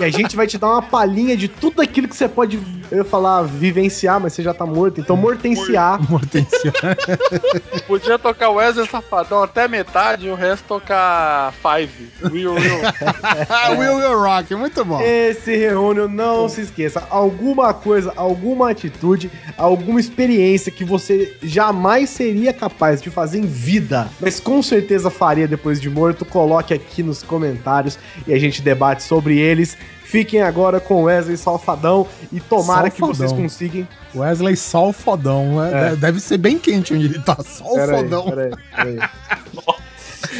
e 0.00 0.04
a 0.04 0.10
gente 0.10 0.36
vai 0.36 0.46
te 0.46 0.58
dar 0.58 0.68
uma 0.68 0.82
palhinha 0.82 1.36
de 1.36 1.48
tudo 1.48 1.80
aquilo 1.80 2.06
que 2.06 2.16
você 2.16 2.28
pode, 2.28 2.60
eu 2.90 2.98
ia 2.98 3.04
falar, 3.04 3.42
vivenciar, 3.42 4.20
mas 4.20 4.32
você 4.32 4.42
já 4.42 4.52
tá 4.52 4.66
morto. 4.66 5.00
Então, 5.00 5.16
mortenciar. 5.16 6.00
Mortenciar. 6.10 6.74
Podia 7.86 8.18
tocar 8.18 8.50
Wesley 8.50 8.86
Safadão 8.86 9.42
até 9.42 9.66
metade 9.66 10.26
e 10.26 10.30
o 10.30 10.34
resto 10.34 10.64
tocar 10.66 11.52
Five. 11.54 12.10
Will, 12.30 12.54
will. 12.54 13.78
Will 13.78 13.96
Will 13.96 14.20
Rock, 14.20 14.54
muito 14.54 14.84
bom. 14.84 15.00
Esse 15.00 15.56
reúne, 15.56 16.06
não 16.08 16.48
se 16.48 16.62
esqueça, 16.62 17.06
alguma 17.10 17.72
coisa, 17.72 18.12
alguma 18.16 18.70
atitude, 18.70 19.30
alguma 19.56 19.98
experiência 19.98 20.70
que 20.70 20.84
você 20.84 21.36
jamais 21.64 22.10
seria 22.10 22.52
capaz 22.52 23.00
de 23.00 23.08
fazer 23.10 23.38
em 23.38 23.46
vida, 23.46 24.10
mas 24.20 24.38
com 24.38 24.62
certeza 24.62 25.08
faria 25.10 25.48
depois 25.48 25.80
de 25.80 25.88
morto, 25.88 26.22
coloque 26.24 26.74
aqui 26.74 27.02
nos 27.02 27.22
comentários 27.22 27.98
e 28.26 28.34
a 28.34 28.38
gente 28.38 28.60
debate 28.60 29.02
sobre 29.02 29.38
eles. 29.38 29.74
Fiquem 30.04 30.42
agora 30.42 30.78
com 30.78 31.04
Wesley 31.04 31.38
Salfadão 31.38 32.06
e 32.30 32.38
tomara 32.38 32.90
que 32.90 32.98
Salfadão. 32.98 33.28
vocês 33.28 33.32
consigam. 33.32 33.88
Wesley 34.14 34.56
Sol 34.56 34.92
Fodão. 34.92 35.64
é. 35.64 35.96
Deve 35.96 36.20
ser 36.20 36.36
bem 36.36 36.58
quente 36.58 36.92
onde 36.94 37.06
ele 37.06 37.18
tá. 37.18 37.36
Sol 37.42 37.74
Pera 37.74 37.96
aí, 37.96 38.02
Fodão. 38.02 38.24
pera 38.26 38.44
aí, 38.44 38.50
pera 38.76 38.90
aí. 38.90 38.98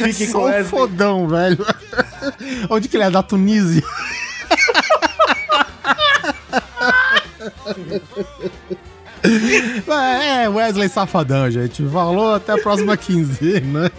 Fiquem 0.13 0.31
com 0.31 0.43
Wesley. 0.43 0.63
Fodão, 0.65 1.27
velho. 1.27 1.65
Onde 2.69 2.87
que 2.87 2.97
ele 2.97 3.03
é? 3.03 3.09
Da 3.09 3.23
Tunísia? 3.23 3.83
É, 9.87 10.49
Wesley 10.49 10.89
Safadão, 10.89 11.49
gente. 11.49 11.87
Falou 11.89 12.35
até 12.35 12.53
a 12.53 12.57
próxima 12.57 12.95
quinzena. 12.97 13.91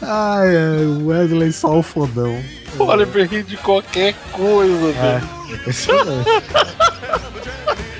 Ai, 0.00 0.48
é, 0.56 1.04
Wesley 1.04 1.52
só 1.52 1.78
o 1.78 1.82
fodão. 1.82 2.42
Olha, 2.78 3.02
eu 3.02 3.26
ri 3.26 3.42
de 3.42 3.56
qualquer 3.56 4.14
coisa, 4.32 4.92
velho. 4.92 5.28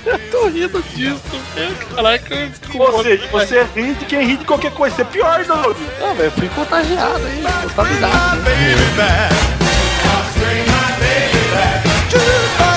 Eu 0.05 0.19
tô 0.31 0.49
rindo 0.49 0.83
disso, 0.95 1.21
velho. 1.55 1.77
Caraca, 1.95 2.47
desculpa. 2.49 2.93
Você, 2.93 3.17
você 3.31 3.63
ri 3.75 3.95
de 3.95 4.05
quem 4.07 4.27
ri 4.27 4.37
de 4.37 4.45
qualquer 4.45 4.73
coisa. 4.73 4.97
Você 4.97 5.03
é 5.03 5.05
pior, 5.05 5.45
Doug. 5.45 5.77
Não, 6.01 6.15
velho, 6.15 6.31
fui 6.33 6.49
contagiado. 6.49 7.21
Tá 7.77 7.85
baby 7.85 8.97
back. 8.97 9.35
Bring 10.39 10.65
my 10.67 10.93
baby 10.99 11.43
back. 11.55 12.72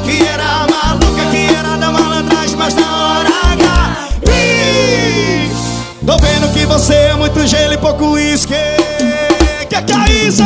Que 0.00 0.26
era 0.26 0.66
maluca, 0.68 1.30
que 1.30 1.54
era 1.54 1.76
da 1.76 1.90
malandragem 1.90 2.56
Mas 2.56 2.74
na 2.74 2.96
hora 2.96 3.28
H. 3.52 4.08
Ih, 4.26 5.50
Tô 6.06 6.16
vendo 6.16 6.50
que 6.54 6.64
você 6.64 6.94
é 6.94 7.14
muito 7.14 7.46
gelo 7.46 7.74
e 7.74 7.78
pouco 7.78 8.06
uísque. 8.12 8.54
Que 9.68 9.82
que 9.82 9.92
é 9.92 10.26
isso? 10.26 10.42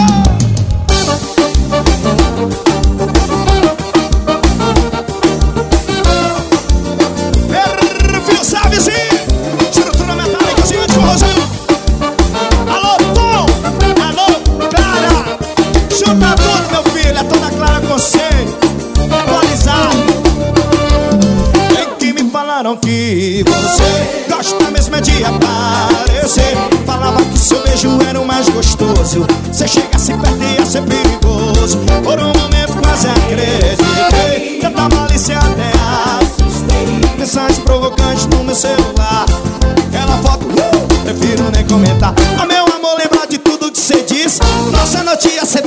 Falaram 22.56 22.76
que 22.78 23.44
você 23.46 24.34
gosta 24.34 24.70
mesmo 24.70 24.96
é 24.96 25.00
de 25.02 25.22
aparecer. 25.22 26.56
Falava 26.86 27.22
que 27.22 27.38
seu 27.38 27.62
beijo 27.62 27.98
era 28.08 28.18
o 28.18 28.26
mais 28.26 28.48
gostoso. 28.48 29.26
Você 29.52 29.68
chegasse 29.68 30.14
perto 30.14 30.42
ia 30.42 30.64
ser 30.64 30.82
perigoso. 30.84 31.78
Por 32.02 32.18
um 32.18 32.32
momento 32.32 32.82
quase 32.82 33.08
acreditei. 33.08 34.58
Tanta 34.58 34.88
malícia 34.88 35.36
até 35.36 35.70
assustei. 36.18 37.18
Mensagens 37.18 37.58
provocantes 37.58 38.26
no 38.26 38.42
meu 38.42 38.54
celular. 38.54 39.26
Aquela 39.88 40.16
foto, 40.22 40.46
prefiro 41.04 41.50
nem 41.52 41.66
comentar. 41.66 42.14
Ah, 42.38 42.46
meu 42.46 42.64
amor, 42.64 42.96
lembrar 42.98 43.26
de 43.26 43.36
tudo 43.36 43.70
que 43.70 43.78
você 43.78 44.02
disse. 44.02 44.40
Nossa 44.72 45.02
noite 45.02 45.28
ia 45.28 45.44
ser 45.44 45.60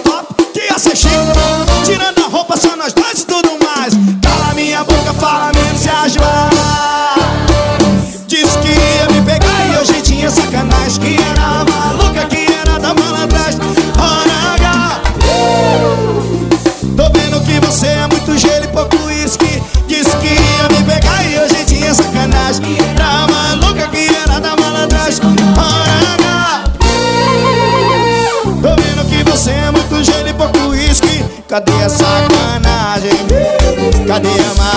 Cadê 31.50 31.84
a 31.84 31.90
sacanagem? 31.90 33.26
Cadê 34.06 34.30
a? 34.30 34.69